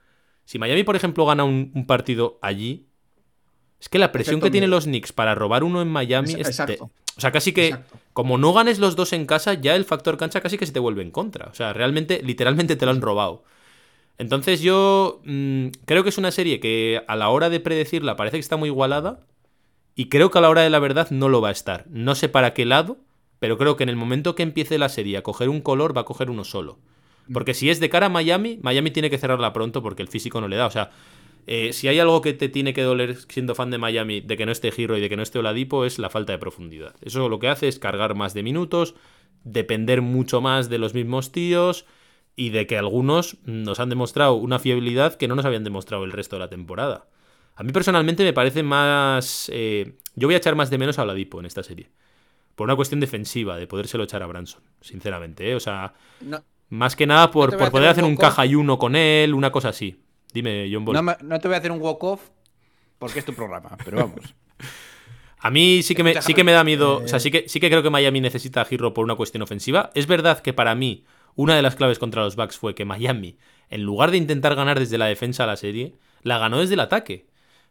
Si 0.46 0.60
Miami, 0.60 0.84
por 0.84 0.96
ejemplo, 0.96 1.26
gana 1.26 1.44
un, 1.44 1.72
un 1.74 1.86
partido 1.86 2.40
allí, 2.42 2.88
es 3.84 3.90
que 3.90 4.00
la 4.00 4.14
presión 4.14 4.40
que 4.40 4.50
tienen 4.50 4.70
los 4.70 4.86
Knicks 4.86 5.12
para 5.12 5.36
robar 5.36 5.64
uno 5.64 5.82
en 5.82 5.90
Miami 5.90 6.36
es... 6.38 6.58
o 6.58 7.20
sea, 7.20 7.32
casi 7.34 7.52
que 7.52 7.68
Exacto. 7.68 8.00
como 8.14 8.38
no 8.38 8.54
ganes 8.54 8.80
los 8.80 8.96
dos 8.96 9.12
en 9.12 9.26
casa, 9.26 9.56
ya 9.56 9.76
el 9.76 9.84
factor 9.84 10.18
cancha 10.18 10.40
casi 10.40 10.58
que 10.58 10.66
se 10.66 10.72
te 10.72 10.80
vuelve 10.80 11.02
en 11.02 11.12
contra. 11.12 11.48
O 11.48 11.54
sea, 11.54 11.74
realmente, 11.74 12.22
literalmente 12.24 12.78
te 12.78 12.86
lo 12.86 12.92
han 12.92 13.02
robado. 13.02 13.44
Entonces 14.18 14.62
yo 14.62 15.22
mm, 15.26 15.68
creo 15.84 16.04
que 16.04 16.10
es 16.10 16.18
una 16.18 16.32
serie 16.32 16.62
que 16.62 17.04
a 17.10 17.18
la 17.18 17.28
hora 17.28 17.50
de 17.50 17.60
predecirla 17.60 18.16
parece 18.16 18.38
que 18.38 18.42
está 18.42 18.56
muy 18.56 18.70
igualada 18.70 19.26
y 19.96 20.08
creo 20.08 20.32
que 20.32 20.38
a 20.38 20.42
la 20.42 20.50
hora 20.50 20.62
de 20.62 20.70
la 20.70 20.80
verdad 20.80 21.10
no 21.12 21.28
lo 21.28 21.42
va 21.42 21.50
a 21.50 21.52
estar. 21.52 21.86
No 21.90 22.16
sé 22.16 22.30
para 22.30 22.54
qué 22.54 22.64
lado, 22.64 23.00
pero 23.44 23.58
creo 23.58 23.76
que 23.76 23.84
en 23.84 23.90
el 23.90 23.98
momento 23.98 24.36
que 24.36 24.44
empiece 24.44 24.78
la 24.78 24.88
serie 24.88 25.18
a 25.18 25.22
coger 25.22 25.50
un 25.50 25.60
color 25.60 25.94
va 25.94 26.00
a 26.00 26.06
coger 26.06 26.30
uno 26.30 26.46
solo. 26.46 26.80
Porque 27.34 27.54
si 27.54 27.70
es 27.70 27.82
de 27.82 27.90
cara 27.90 28.06
a 28.06 28.10
Miami, 28.10 28.58
Miami 28.62 28.90
tiene 28.90 29.10
que 29.10 29.18
cerrarla 29.18 29.52
pronto 29.52 29.84
porque 29.84 30.02
el 30.02 30.08
físico 30.08 30.40
no 30.40 30.48
le 30.48 30.56
da. 30.56 30.66
O 30.66 30.72
sea, 30.72 30.92
eh, 31.46 31.74
si 31.74 31.90
hay 31.90 32.00
algo 32.00 32.22
que 32.22 32.32
te 32.32 32.48
tiene 32.48 32.74
que 32.74 32.84
doler 32.84 33.18
siendo 33.28 33.54
fan 33.54 33.70
de 33.70 33.78
Miami 33.78 34.22
de 34.22 34.38
que 34.38 34.46
no 34.46 34.54
esté 34.54 34.72
Giro 34.72 34.98
y 34.98 35.02
de 35.02 35.10
que 35.10 35.18
no 35.18 35.24
esté 35.24 35.40
Oladipo 35.40 35.84
es 35.84 36.00
la 36.00 36.10
falta 36.10 36.32
de 36.32 36.40
profundidad. 36.40 36.96
Eso 37.02 37.28
lo 37.28 37.40
que 37.40 37.50
hace 37.50 37.68
es 37.68 37.80
cargar 37.80 38.16
más 38.16 38.34
de 38.34 38.44
minutos, 38.44 38.96
depender 39.44 40.02
mucho 40.02 40.40
más 40.40 40.70
de 40.70 40.78
los 40.78 40.94
mismos 40.94 41.34
tíos 41.34 41.86
y 42.38 42.52
de 42.52 42.66
que 42.66 42.78
algunos 42.78 43.40
nos 43.44 43.82
han 43.82 43.90
demostrado 43.90 44.36
una 44.36 44.58
fiabilidad 44.58 45.16
que 45.16 45.28
no 45.28 45.36
nos 45.36 45.44
habían 45.44 45.66
demostrado 45.66 46.06
el 46.06 46.14
resto 46.14 46.38
de 46.38 46.40
la 46.40 46.50
temporada. 46.50 47.08
A 47.58 47.64
mí 47.64 47.74
personalmente 47.74 48.24
me 48.24 48.32
parece 48.32 48.64
más... 48.64 49.52
eh, 49.54 49.98
yo 50.16 50.30
voy 50.30 50.36
a 50.36 50.38
echar 50.38 50.56
más 50.56 50.70
de 50.70 50.78
menos 50.78 50.98
a 50.98 51.04
Oladipo 51.04 51.42
en 51.42 51.46
esta 51.46 51.62
serie. 51.62 51.90
Por 52.56 52.66
una 52.66 52.76
cuestión 52.76 53.00
defensiva, 53.00 53.58
de 53.58 53.68
podérselo 53.68 54.04
echar 54.04 54.22
a 54.24 54.28
Branson, 54.28 54.62
sinceramente. 54.82 55.50
¿eh? 55.50 55.56
O 55.56 55.60
sea, 55.60 55.94
No, 56.22 56.44
más 56.70 56.96
que 56.96 57.08
nada 57.08 57.32
por, 57.32 57.54
a 57.54 57.58
por 57.58 57.72
poder 57.72 57.90
hacer 57.90 58.04
un 58.04 58.16
caja 58.16 58.46
y 58.46 58.56
uno 58.56 58.78
con 58.78 58.96
él, 58.96 59.34
una 59.34 59.52
cosa 59.52 59.70
así. 59.70 60.00
Dime, 60.34 60.70
John 60.72 60.86
Ball. 60.86 61.04
no 61.22 61.40
te 61.40 61.48
voy 61.48 61.56
a 61.56 61.58
hacer 61.60 61.72
un 61.72 61.82
walk-off 61.82 62.30
porque 63.00 63.20
es 63.20 63.26
tu 63.26 63.34
programa, 63.34 63.78
pero 63.84 63.98
vamos. 63.98 64.20
A 65.40 65.50
mí 65.50 65.84
sí 65.84 65.94
que 65.94 66.04
me, 66.06 66.22
sí 66.22 66.34
que 66.34 66.46
me 66.46 66.54
da 66.54 66.64
miedo. 66.64 67.02
eh, 67.02 67.04
O 67.04 67.08
sea, 67.10 67.20
sí 67.20 67.30
que, 67.30 67.50
sí 67.50 67.60
que 67.60 67.70
creo 67.70 67.84
que 67.84 67.90
Miami 67.90 68.22
necesita 68.22 68.62
a 68.62 68.66
Giro 68.66 68.94
por 68.94 69.04
una 69.04 69.16
cuestión 69.16 69.42
ofensiva. 69.44 69.92
Es 69.94 70.08
verdad 70.08 70.40
que 70.40 70.54
para 70.54 70.74
mí, 70.74 71.04
una 71.36 71.54
de 71.58 71.62
las 71.62 71.76
claves 71.76 72.00
contra 72.00 72.24
los 72.24 72.38
Bucks 72.38 72.58
fue 72.58 72.76
que 72.76 72.86
Miami, 72.86 73.38
en 73.70 73.84
lugar 73.84 74.12
de 74.12 74.18
intentar 74.18 74.56
ganar 74.56 74.80
desde 74.80 74.98
la 74.98 75.08
defensa 75.08 75.46
la 75.46 75.58
serie, 75.58 75.96
la 76.22 76.38
ganó 76.38 76.60
desde 76.62 76.76
el 76.76 76.80
ataque. 76.80 77.28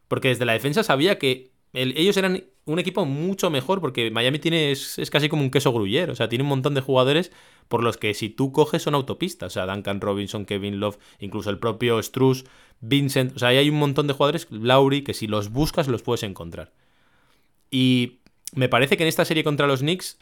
Porque 0.07 0.29
desde 0.29 0.45
la 0.45 0.53
defensa 0.53 0.83
sabía 0.83 1.19
que 1.19 1.52
el- 1.73 1.97
ellos 1.97 2.17
eran 2.17 2.45
un 2.65 2.79
equipo 2.79 3.05
mucho 3.05 3.51
mejor, 3.51 3.81
porque 3.81 4.11
Miami 4.11 4.39
tiene, 4.39 4.71
es, 4.73 4.99
es 4.99 5.11
casi 5.11 5.29
como 5.29 5.43
un 5.43 5.51
queso 5.51 5.73
gruyere. 5.73 6.13
O 6.13 6.15
sea, 6.15 6.29
tiene 6.29 6.43
un 6.45 6.49
montón 6.51 6.75
de 6.75 6.81
jugadores 6.81 7.33
por 7.69 7.83
los 7.83 7.97
que 7.97 8.15
si 8.15 8.29
tú 8.29 8.53
coges 8.53 8.83
son 8.83 8.95
autopistas. 8.95 9.49
O 9.49 9.55
sea, 9.55 9.67
Duncan 9.67 10.01
Robinson, 10.01 10.45
Kevin 10.45 10.79
Love, 10.81 10.99
incluso 11.19 11.51
el 11.51 11.59
propio 11.59 12.03
Struz, 12.03 12.45
Vincent. 12.81 13.35
O 13.37 13.39
sea, 13.39 13.49
hay 13.49 13.69
un 13.71 13.79
montón 13.79 14.07
de 14.07 14.13
jugadores, 14.15 14.47
Lauri, 14.51 15.03
que 15.03 15.15
si 15.15 15.27
los 15.27 15.51
buscas 15.51 15.89
los 15.89 16.03
puedes 16.03 16.23
encontrar. 16.23 16.73
Y 17.71 18.19
me 18.55 18.69
parece 18.69 18.97
que 18.97 19.03
en 19.05 19.09
esta 19.09 19.25
serie 19.25 19.45
contra 19.45 19.67
los 19.67 19.81
Knicks, 19.81 20.19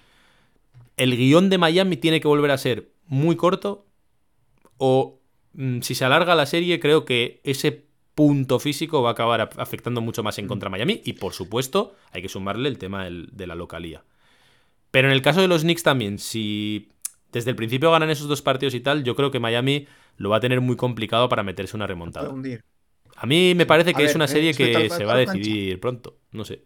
el 0.96 1.16
guion 1.16 1.50
de 1.50 1.58
Miami 1.58 1.96
tiene 1.96 2.20
que 2.20 2.28
volver 2.28 2.50
a 2.50 2.58
ser 2.58 2.90
muy 3.06 3.36
corto. 3.36 3.86
O 4.78 5.20
mm, 5.54 5.80
si 5.80 5.94
se 5.94 6.04
alarga 6.04 6.34
la 6.34 6.46
serie, 6.46 6.80
creo 6.80 7.04
que 7.04 7.40
ese 7.44 7.86
punto 8.20 8.58
físico 8.66 9.02
va 9.02 9.10
a 9.10 9.12
acabar 9.16 9.40
af- 9.40 9.58
afectando 9.66 10.00
mucho 10.00 10.22
más 10.22 10.38
en 10.38 10.46
contra 10.50 10.68
de 10.68 10.72
Miami. 10.72 11.00
Y 11.04 11.14
por 11.14 11.32
supuesto, 11.40 11.94
hay 12.12 12.22
que 12.22 12.28
sumarle 12.36 12.68
el 12.68 12.78
tema 12.78 13.04
del- 13.04 13.28
de 13.32 13.46
la 13.46 13.54
localía. 13.54 14.00
Pero 14.90 15.08
en 15.08 15.14
el 15.14 15.22
caso 15.22 15.40
de 15.40 15.48
los 15.48 15.62
Knicks 15.62 15.82
también, 15.84 16.18
si 16.18 16.88
desde 17.32 17.50
el 17.50 17.56
principio 17.56 17.90
ganan 17.92 18.10
esos 18.10 18.28
dos 18.28 18.42
partidos 18.42 18.74
y 18.74 18.80
tal, 18.80 19.04
yo 19.04 19.14
creo 19.16 19.30
que 19.30 19.40
Miami 19.40 19.86
lo 20.16 20.30
va 20.30 20.36
a 20.38 20.40
tener 20.40 20.60
muy 20.60 20.76
complicado 20.76 21.28
para 21.28 21.42
meterse 21.44 21.76
una 21.76 21.86
remontada. 21.86 22.28
A 23.16 23.26
mí 23.26 23.54
me 23.54 23.66
parece 23.66 23.90
A 23.90 23.94
que 23.94 24.04
es 24.04 24.14
ver, 24.14 24.16
una 24.16 24.24
eh, 24.26 24.28
serie 24.28 24.54
que 24.54 24.90
se 24.90 25.04
va 25.04 25.14
a 25.14 25.16
cancha. 25.16 25.32
decidir 25.32 25.80
pronto. 25.80 26.16
No 26.32 26.44
sé. 26.44 26.62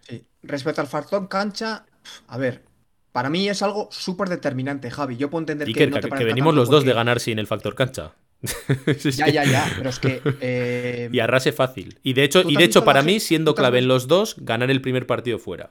Sí. 0.00 0.26
Respecto 0.42 0.80
al 0.80 0.86
factor 0.86 1.28
cancha, 1.28 1.86
a 2.28 2.38
ver, 2.38 2.64
para 3.12 3.30
mí 3.30 3.48
es 3.48 3.62
algo 3.62 3.88
súper 3.90 4.28
determinante, 4.28 4.90
Javi. 4.90 5.16
Yo 5.16 5.30
puedo 5.30 5.42
entender 5.42 5.68
Iker, 5.68 5.74
que 5.74 5.90
no 5.90 5.96
que, 5.96 6.00
te 6.00 6.08
que 6.08 6.08
parezca 6.10 6.24
venimos 6.24 6.54
los 6.54 6.70
dos 6.70 6.84
de 6.84 6.92
ganar 6.94 7.20
sin 7.20 7.38
el 7.38 7.46
factor 7.46 7.74
cancha. 7.74 8.14
Ya, 9.16 9.28
ya, 9.28 9.44
ya, 9.44 9.72
pero 9.76 9.90
es 9.90 9.98
que... 9.98 10.20
eh, 10.40 11.08
Y 11.12 11.18
arrase 11.20 11.52
fácil. 11.52 11.98
Y 12.02 12.12
de 12.12 12.24
hecho, 12.24 12.42
¿Tú 12.42 12.50
y 12.50 12.56
de 12.56 12.64
hecho 12.64 12.84
para 12.84 13.02
mí, 13.02 13.18
siendo 13.20 13.54
clave 13.54 13.78
en 13.78 13.88
los 13.88 14.06
dos, 14.08 14.36
ganar 14.38 14.70
el 14.70 14.80
primer 14.80 15.06
partido 15.06 15.38
fuera. 15.38 15.70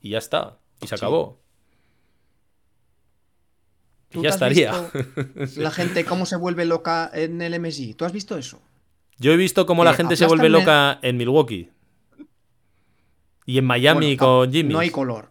Y 0.00 0.10
ya 0.10 0.18
está. 0.18 0.58
Y 0.80 0.86
se 0.86 0.96
Sí. 0.96 1.04
acabó. 1.04 1.40
Y 4.10 4.14
¿tú 4.14 4.22
ya 4.22 4.30
estaría. 4.30 4.72
La 5.56 5.70
gente 5.70 6.04
cómo 6.04 6.26
se 6.26 6.36
vuelve 6.36 6.64
loca 6.64 7.10
en 7.12 7.42
el 7.42 7.58
MSI. 7.60 7.94
¿Tú 7.94 8.04
has 8.04 8.12
visto 8.12 8.36
eso? 8.38 8.60
Yo 9.18 9.32
he 9.32 9.36
visto 9.36 9.66
cómo 9.66 9.84
la 9.84 9.92
Eh, 9.92 9.94
gente 9.94 10.16
se 10.16 10.26
vuelve 10.26 10.48
loca 10.48 10.98
en 11.02 11.16
Milwaukee. 11.16 11.70
Y 13.46 13.58
en 13.58 13.64
Miami 13.64 14.16
Bueno, 14.16 14.18
con 14.42 14.52
Jimmy. 14.52 14.72
No 14.72 14.78
hay 14.80 14.90
color. 14.90 15.30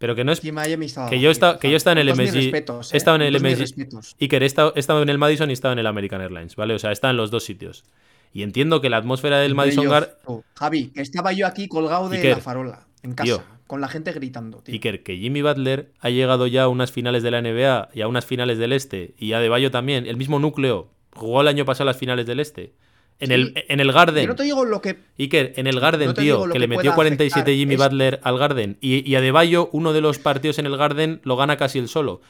Pero 0.00 0.16
que 0.16 0.24
no 0.24 0.32
es. 0.32 0.42
Miami 0.52 0.86
estaba 0.86 1.10
Que 1.10 1.20
yo, 1.20 1.30
está, 1.30 1.58
que 1.58 1.70
yo 1.70 1.76
estaba 1.76 2.00
en 2.00 2.08
el 2.08 2.14
MSG. 2.16 2.34
respetos, 2.34 2.94
He 2.94 2.96
estado 2.96 3.16
en 3.16 3.22
¿eh? 3.22 3.28
el 3.28 3.34
MSG. 3.40 3.58
respetos. 3.58 4.16
Y 4.18 4.28
que 4.28 4.38
he 4.38 4.44
estado, 4.46 4.72
he 4.74 4.80
estado 4.80 5.02
en 5.02 5.10
el 5.10 5.18
Madison 5.18 5.50
y 5.50 5.52
he 5.52 5.54
estado 5.54 5.72
en 5.72 5.78
el 5.78 5.86
American 5.86 6.22
Airlines, 6.22 6.56
¿vale? 6.56 6.72
O 6.74 6.78
sea, 6.78 6.90
estado 6.90 7.10
en 7.10 7.18
los 7.18 7.30
dos 7.30 7.44
sitios. 7.44 7.84
Y 8.32 8.42
entiendo 8.42 8.80
que 8.80 8.88
la 8.88 8.96
atmósfera 8.96 9.38
del 9.40 9.54
Madison 9.54 9.84
Playoff, 9.84 10.04
Gar. 10.08 10.18
tú. 10.24 10.42
Javi, 10.54 10.88
que 10.88 11.02
estaba 11.02 11.32
yo 11.34 11.46
aquí 11.46 11.68
colgado 11.68 12.08
de 12.08 12.16
Iker. 12.16 12.36
la 12.36 12.42
farola, 12.42 12.86
en 13.02 13.12
casa, 13.12 13.24
Tío. 13.26 13.42
con 13.66 13.82
la 13.82 13.88
gente 13.88 14.10
gritando, 14.12 14.62
tío. 14.62 14.72
Iker, 14.72 15.02
que 15.02 15.18
Jimmy 15.18 15.42
Butler 15.42 15.92
ha 16.00 16.08
llegado 16.08 16.46
ya 16.46 16.62
a 16.62 16.68
unas 16.68 16.92
finales 16.92 17.22
de 17.22 17.30
la 17.32 17.42
NBA 17.42 17.90
y 17.92 18.00
a 18.00 18.08
unas 18.08 18.24
finales 18.24 18.56
del 18.56 18.72
Este, 18.72 19.14
y 19.18 19.34
a 19.34 19.40
De 19.40 19.50
Bayo 19.50 19.70
también, 19.70 20.06
el 20.06 20.16
mismo 20.16 20.38
núcleo, 20.38 20.88
jugó 21.14 21.42
el 21.42 21.48
año 21.48 21.66
pasado 21.66 21.84
las 21.86 21.98
finales 21.98 22.24
del 22.26 22.40
Este. 22.40 22.72
En, 23.20 23.28
Sí. 23.28 23.34
el, 23.34 23.64
en 23.68 23.80
el 23.80 23.92
Garden. 23.92 24.22
Yo 24.24 24.28
no 24.30 24.34
te 24.36 24.42
digo 24.44 24.64
lo 24.64 24.80
que. 24.80 24.98
Iker, 25.18 25.52
en 25.56 25.66
el 25.66 25.78
Garden, 25.78 26.08
No 26.08 26.14
tío, 26.14 26.44
que 26.46 26.52
que 26.54 26.58
le 26.58 26.68
metió 26.68 26.82
pueda 26.84 26.94
47 26.96 27.40
afectar, 27.42 27.54
Jimmy 27.54 27.74
es- 27.74 27.80
Butler 27.80 28.20
al 28.22 28.38
Garden. 28.38 28.78
Y, 28.80 29.08
y 29.08 29.14
a 29.14 29.20
De 29.20 29.30
Bayo, 29.30 29.68
uno 29.72 29.92
de 29.92 30.00
los 30.00 30.18
partidos 30.18 30.58
en 30.58 30.66
el 30.66 30.76
Garden, 30.76 31.20
lo 31.24 31.36
gana 31.36 31.56
casi 31.56 31.78
el 31.78 31.88
solo. 31.88 32.20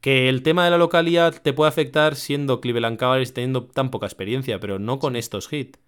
Que 0.00 0.30
el 0.30 0.42
tema 0.42 0.64
de 0.64 0.70
la 0.70 0.78
localidad 0.78 1.34
te 1.42 1.52
puede 1.52 1.68
afectar 1.68 2.16
siendo 2.16 2.60
Cleveland 2.62 2.98
Cavaliers 2.98 3.34
teniendo 3.34 3.64
tan 3.64 3.90
poca 3.90 4.06
experiencia, 4.06 4.58
pero 4.58 4.78
no 4.78 4.98
con 4.98 5.14
estos 5.14 5.52
hits. 5.52 5.78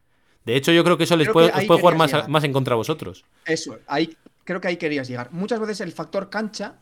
De 0.45 0.55
hecho, 0.57 0.71
yo 0.73 0.85
creo 0.85 0.99
que 0.99 1.05
eso 1.05 1.17
les 1.17 1.31
puede, 1.31 1.51
os 1.51 1.65
jugar 1.81 1.97
más, 1.97 2.13
a- 2.13 2.29
más 2.29 2.45
en 2.45 2.53
contra 2.53 2.75
a 2.75 2.77
vosotros. 2.77 3.25
Eso, 3.47 3.79
ahí, 3.87 4.15
creo 4.45 4.61
que 4.61 4.69
ahí 4.69 4.77
querías 4.77 5.09
llegar. 5.09 5.29
Muchas 5.33 5.61
veces 5.61 5.81
el 5.81 5.93
factor 5.93 6.29
cancha, 6.29 6.75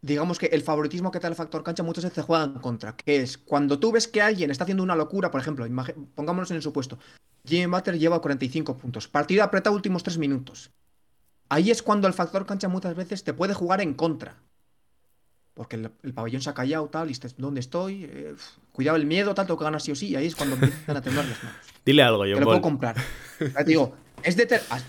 digamos 0.00 0.38
que 0.38 0.46
el 0.46 0.62
favoritismo 0.62 1.10
que 1.10 1.18
te 1.18 1.24
da 1.24 1.28
el 1.28 1.34
factor 1.34 1.62
cancha 1.62 1.82
muchas 1.82 2.04
veces 2.04 2.24
juega 2.24 2.44
en 2.44 2.54
contra, 2.54 2.96
que 2.96 3.16
es 3.22 3.38
cuando 3.38 3.78
tú 3.78 3.92
ves 3.92 4.06
que 4.08 4.22
alguien 4.22 4.50
está 4.50 4.64
haciendo 4.64 4.82
una 4.82 4.94
locura, 4.96 5.30
por 5.30 5.40
ejemplo, 5.40 5.66
pongámonos 6.14 6.50
en 6.50 6.56
el 6.56 6.62
supuesto, 6.62 6.98
Jimmy 7.44 7.66
Butler 7.66 7.98
lleva 7.98 8.20
45 8.20 8.76
puntos, 8.78 9.08
partido 9.08 9.42
apretado 9.42 9.74
últimos 9.74 10.02
3 10.02 10.18
minutos. 10.18 10.70
Ahí 11.48 11.70
es 11.70 11.82
cuando 11.82 12.06
el 12.06 12.12
factor 12.14 12.44
cancha 12.46 12.68
muchas 12.68 12.94
veces 12.94 13.24
te 13.24 13.32
puede 13.32 13.54
jugar 13.54 13.80
en 13.80 13.94
contra. 13.94 14.36
Porque 15.54 15.76
el, 15.76 15.90
el 16.02 16.14
pabellón 16.14 16.40
se 16.42 16.50
ha 16.50 16.54
callado, 16.54 16.86
tal, 16.88 17.08
y 17.08 17.12
este- 17.12 17.28
¿dónde 17.38 17.60
estoy? 17.60 18.04
Eh, 18.04 18.34
cuidado 18.70 18.96
el 18.96 19.06
miedo, 19.06 19.34
tal, 19.34 19.46
tengo 19.46 19.58
que 19.58 19.64
ganar 19.64 19.80
sí 19.80 19.90
o 19.90 19.96
sí, 19.96 20.08
y 20.08 20.14
ahí 20.16 20.26
es 20.26 20.36
cuando 20.36 20.54
empiezan 20.54 20.96
a 20.96 21.02
temblar 21.02 21.24
las 21.26 21.42
manos. 21.42 21.58
Dile 21.84 22.02
algo, 22.02 22.22
Te 22.24 22.30
John 22.32 22.40
lo 22.40 22.46
puedo 22.46 22.60
comprar. 22.60 22.96
Te 23.38 23.64
digo, 23.64 23.94
es 24.22 24.36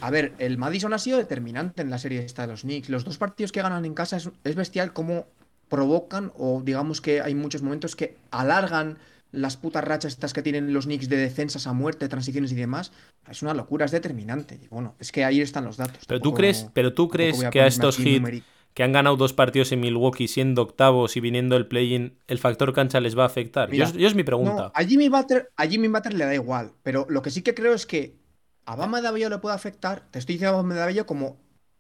a, 0.02 0.10
ver, 0.10 0.34
el 0.40 0.58
Madison 0.58 0.94
ha 0.94 1.00
sido 1.00 1.18
determinante 1.18 1.82
en 1.82 1.90
la 1.90 1.98
serie 1.98 2.24
esta 2.24 2.44
de 2.44 2.50
los 2.50 2.62
Knicks. 2.62 2.90
Los 2.90 3.04
dos 3.04 3.18
partidos 3.18 3.52
que 3.52 3.62
ganan 3.62 3.86
en 3.86 3.94
casa 3.94 4.18
es, 4.18 4.30
es 4.44 4.56
bestial 4.56 4.94
cómo 4.94 5.28
provocan, 5.70 6.32
o 6.38 6.62
digamos 6.64 7.02
que 7.02 7.22
hay 7.22 7.36
muchos 7.36 7.62
momentos 7.62 7.96
que 7.96 8.18
alargan 8.32 8.98
las 9.32 9.58
putas 9.58 9.84
rachas 9.84 10.14
estas 10.14 10.34
que 10.34 10.42
tienen 10.42 10.74
los 10.74 10.86
Knicks 10.86 11.08
de 11.08 11.18
defensas 11.18 11.68
a 11.68 11.74
muerte, 11.74 12.10
transiciones 12.10 12.52
y 12.52 12.56
demás. 12.56 12.92
Es 13.30 13.44
una 13.44 13.54
locura, 13.54 13.86
es 13.86 13.92
determinante. 13.92 14.60
Y 14.62 14.68
bueno, 14.68 14.96
es 15.00 15.12
que 15.12 15.24
ahí 15.24 15.42
están 15.42 15.66
los 15.66 15.78
datos. 15.78 16.04
Pero 16.08 16.20
tú 16.20 16.34
crees, 16.34 16.68
pero 16.74 16.94
tú 16.94 17.10
crees 17.10 17.44
a 17.44 17.50
que 17.52 17.62
a 17.62 17.68
estos 17.68 18.00
hits 18.00 18.44
que 18.74 18.84
han 18.84 18.92
ganado 18.92 19.18
dos 19.18 19.34
partidos 19.34 19.72
en 19.72 19.82
Milwaukee 19.82 20.28
siendo 20.28 20.62
octavos 20.62 21.18
y 21.18 21.20
viniendo 21.20 21.58
el 21.58 21.68
play-in, 21.68 22.18
el 22.28 22.38
factor 22.38 22.74
cancha 22.74 23.00
les 23.00 23.18
va 23.18 23.24
a 23.24 23.26
afectar. 23.26 23.70
Mira, 23.70 23.90
yo, 23.92 24.00
yo 24.00 24.08
es 24.08 24.16
mi 24.16 24.22
No, 24.22 24.26
pregunta. 24.26 24.72
a 24.74 24.84
Jimmy 24.84 25.10
Butler, 25.10 25.50
a 25.56 25.68
Jimmy 25.68 25.88
Butler 25.88 26.14
le 26.14 26.26
da 26.26 26.34
igual, 26.34 26.72
pero 26.84 27.06
lo 27.10 27.22
que 27.22 27.32
sí 27.32 27.42
que 27.42 27.54
creo 27.54 27.74
es 27.74 27.86
que 27.86 28.16
a 28.70 28.76
Bama 28.76 29.02
de 29.02 29.08
Avello 29.08 29.30
le 29.30 29.40
puede 29.40 29.56
afectar. 29.56 30.04
Te 30.12 30.20
estoy 30.20 30.36
diciendo 30.36 30.60
a 30.60 30.62
Bama 30.62 30.76
de 30.76 31.04
como 31.04 31.38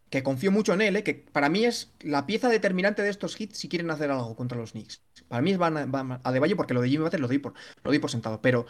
que 0.09 0.23
confío 0.23 0.51
mucho 0.51 0.73
en 0.73 0.81
él, 0.81 0.95
¿eh? 0.95 1.03
que 1.03 1.13
para 1.13 1.47
mí 1.47 1.63
es 1.63 1.93
la 1.99 2.25
pieza 2.25 2.49
determinante 2.49 3.03
de 3.03 3.09
estos 3.09 3.39
hits 3.39 3.59
si 3.59 3.69
quieren 3.69 3.91
hacer 3.91 4.09
algo 4.09 4.35
contra 4.35 4.57
los 4.57 4.71
Knicks. 4.71 4.99
Para 5.27 5.43
mí 5.43 5.51
es 5.51 5.59
Bam 5.59 5.91
Bam 5.91 6.19
Adebayo 6.23 6.57
porque 6.57 6.73
lo 6.73 6.81
de 6.81 6.89
Jimmy 6.89 7.03
Butler 7.03 7.21
lo 7.21 7.27
doy 7.27 7.37
por, 7.37 7.53
lo 7.83 7.91
doy 7.91 7.99
por 7.99 8.09
sentado, 8.09 8.41
pero 8.41 8.65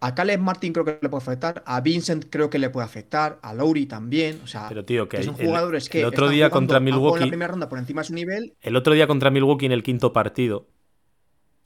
a 0.00 0.14
Caleb 0.14 0.40
Martin 0.40 0.72
creo 0.72 0.86
que 0.86 0.98
le 1.02 1.08
puede 1.10 1.22
afectar, 1.22 1.62
a 1.66 1.82
Vincent 1.82 2.24
creo 2.30 2.48
que 2.48 2.58
le 2.58 2.70
puede 2.70 2.86
afectar, 2.86 3.38
a 3.42 3.52
Lowry 3.52 3.84
también, 3.84 4.40
o 4.42 4.46
sea, 4.46 4.66
Pero 4.70 4.86
tío, 4.86 5.06
que 5.06 5.18
que 5.18 5.22
son 5.24 5.36
el- 5.38 5.46
jugadores 5.46 5.90
que 5.90 6.00
el 6.00 6.06
otro 6.06 6.24
están 6.26 6.34
día 6.36 6.48
contra 6.48 6.78
algo 6.78 6.88
en 6.88 6.94
Milwaukee- 6.94 7.20
la 7.20 7.28
primera 7.28 7.50
ronda 7.50 7.68
por 7.68 7.78
encima 7.78 8.00
de 8.00 8.06
su 8.08 8.14
nivel 8.14 8.54
El 8.62 8.76
otro 8.76 8.94
día 8.94 9.06
contra 9.06 9.30
Milwaukee 9.30 9.66
en 9.66 9.72
el 9.72 9.82
quinto 9.82 10.14
partido, 10.14 10.66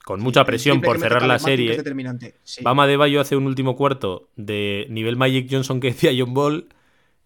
con 0.09 0.21
mucha 0.21 0.47
presión 0.47 0.81
por 0.81 0.99
cerrar 0.99 1.27
la 1.27 1.39
serie. 1.39 1.79
Sí. 2.43 2.65
Bama 2.65 2.87
de 2.87 2.97
Bayo 2.97 3.21
hace 3.21 3.37
un 3.37 3.45
último 3.45 3.77
cuarto 3.77 4.31
de 4.37 4.87
nivel 4.89 5.17
Magic 5.17 5.49
Johnson 5.51 5.81
que 5.81 5.89
decía 5.89 6.13
John 6.19 6.33
Ball 6.33 6.69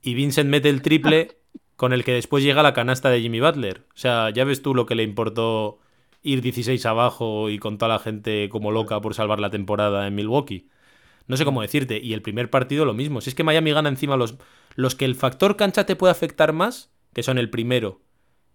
y 0.03 0.15
Vincent 0.15 0.51
mete 0.51 0.69
el 0.69 0.83
triple 0.83 1.37
con 1.77 1.93
el 1.93 2.03
que 2.03 2.11
después 2.11 2.43
llega 2.43 2.61
la 2.61 2.75
canasta 2.75 3.09
de 3.09 3.21
Jimmy 3.21 3.39
Butler. 3.39 3.85
O 3.95 3.97
sea, 3.97 4.31
ya 4.31 4.43
ves 4.43 4.63
tú 4.63 4.75
lo 4.75 4.85
que 4.85 4.97
le 4.97 5.05
importó 5.05 5.79
ir 6.25 6.43
16 6.43 6.85
abajo 6.87 7.51
y 7.51 7.61
con 7.61 7.79
toda 7.79 7.91
la 7.93 7.99
gente 8.01 8.49
como 8.49 8.73
loca 8.73 9.01
por 9.01 9.15
salvar 9.15 9.39
la 9.39 9.51
temporada 9.51 10.09
en 10.09 10.17
Milwaukee. 10.17 10.67
No 11.29 11.37
sé 11.37 11.45
cómo 11.45 11.63
decirte. 11.63 12.01
Y 12.03 12.15
el 12.15 12.23
primer 12.23 12.51
partido 12.51 12.85
lo 12.85 12.95
mismo. 12.95 13.21
Si 13.21 13.31
es 13.31 13.37
que 13.37 13.45
Miami 13.45 13.71
gana 13.71 13.91
encima 13.91 14.17
los, 14.17 14.35
los 14.75 14.97
que 14.97 15.05
el 15.05 15.15
factor 15.15 15.55
cancha 15.55 15.87
te 15.87 15.95
puede 15.95 16.11
afectar 16.11 16.53
más, 16.53 16.91
que 17.15 17.23
son 17.23 17.39
el 17.39 17.49
primero 17.49 18.01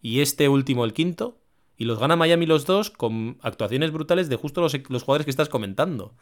y 0.02 0.20
este 0.20 0.50
último, 0.50 0.84
el 0.84 0.92
quinto, 0.92 1.40
y 1.78 1.86
los 1.86 2.00
gana 2.00 2.16
Miami 2.16 2.46
los 2.46 2.66
dos 2.66 2.90
con 2.90 3.38
actuaciones 3.42 3.92
brutales 3.92 4.30
de 4.30 4.36
justo 4.36 4.62
los, 4.62 4.74
jugadores 4.74 5.26
que 5.26 5.32
estás 5.32 5.50
comentando. 5.50 6.16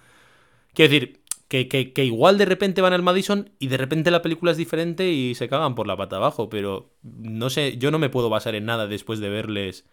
Quiero 0.74 0.92
decir, 0.92 1.22
que 1.48 2.04
igual 2.04 2.38
de 2.38 2.46
repente 2.46 2.82
van 2.82 2.94
al 2.94 3.02
Madison 3.02 3.52
y 3.60 3.68
de 3.68 3.78
repente 3.78 4.12
la 4.12 4.22
película 4.22 4.52
es 4.52 4.58
diferente 4.58 5.12
y 5.12 5.36
se 5.36 5.48
cagan 5.48 5.76
por 5.76 5.88
la 5.88 5.96
pata 5.96 6.18
abajo, 6.18 6.50
pero 6.50 6.92
no 7.02 7.50
sé, 7.50 7.78
yo 7.78 7.92
no 7.92 8.00
me 8.00 8.10
puedo 8.10 8.30
basar 8.30 8.56
en 8.56 8.66
nada 8.66 8.88
después 8.88 9.20
de 9.20 9.30
verles 9.30 9.86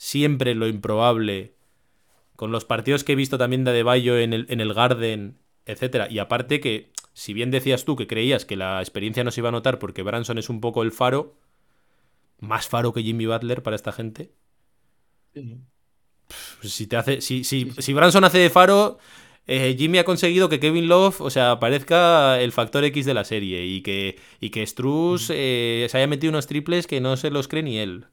siempre 0.00 0.54
lo 0.54 0.66
improbable, 0.66 1.54
con 2.34 2.52
los 2.52 2.64
partidos 2.64 3.04
que 3.04 3.12
he 3.12 3.16
visto 3.16 3.36
también 3.36 3.64
de 3.64 3.72
Adebayo 3.72 4.16
en 4.16 4.32
el, 4.32 4.46
en 4.48 4.62
el 4.62 4.72
Garden, 4.72 5.36
etcétera. 5.66 6.08
Y 6.10 6.20
aparte 6.20 6.58
que, 6.58 6.90
si 7.12 7.34
bien 7.34 7.50
decías 7.50 7.84
tú 7.84 7.96
que 7.96 8.06
creías 8.06 8.46
que 8.46 8.56
la 8.56 8.80
experiencia 8.80 9.24
no 9.24 9.30
se 9.30 9.42
iba 9.42 9.50
a 9.50 9.52
notar 9.52 9.78
porque 9.78 10.02
Branson 10.02 10.38
es 10.38 10.48
un 10.48 10.62
poco 10.62 10.82
el 10.82 10.90
faro, 10.90 11.36
más 12.38 12.66
faro 12.66 12.94
que 12.94 13.02
Jimmy 13.02 13.26
Butler 13.26 13.62
para 13.62 13.76
esta 13.76 13.92
gente. 13.92 14.32
Pues 16.60 16.72
si 16.72 16.86
te 16.86 16.96
hace. 16.96 17.20
Si, 17.20 17.44
si, 17.44 17.70
si 17.78 17.92
Branson 17.92 18.24
hace 18.24 18.38
de 18.38 18.50
faro. 18.50 18.98
eh, 19.46 19.74
Jimmy 19.78 19.98
ha 19.98 20.04
conseguido 20.04 20.48
que 20.48 20.60
Kevin 20.60 20.88
Love, 20.88 21.20
o 21.20 21.30
sea, 21.30 21.58
parezca 21.60 22.40
el 22.40 22.52
factor 22.52 22.84
X 22.84 23.06
de 23.06 23.14
la 23.14 23.24
serie 23.24 23.66
y 23.66 23.82
que, 23.82 24.16
y 24.40 24.50
que 24.50 24.66
Struz 24.66 25.30
eh, 25.32 25.86
se 25.90 25.96
haya 25.98 26.06
metido 26.06 26.30
unos 26.30 26.46
triples 26.46 26.86
que 26.86 27.00
no 27.00 27.16
se 27.16 27.30
los 27.30 27.48
cree 27.48 27.62
ni 27.62 27.78
él. 27.78 28.06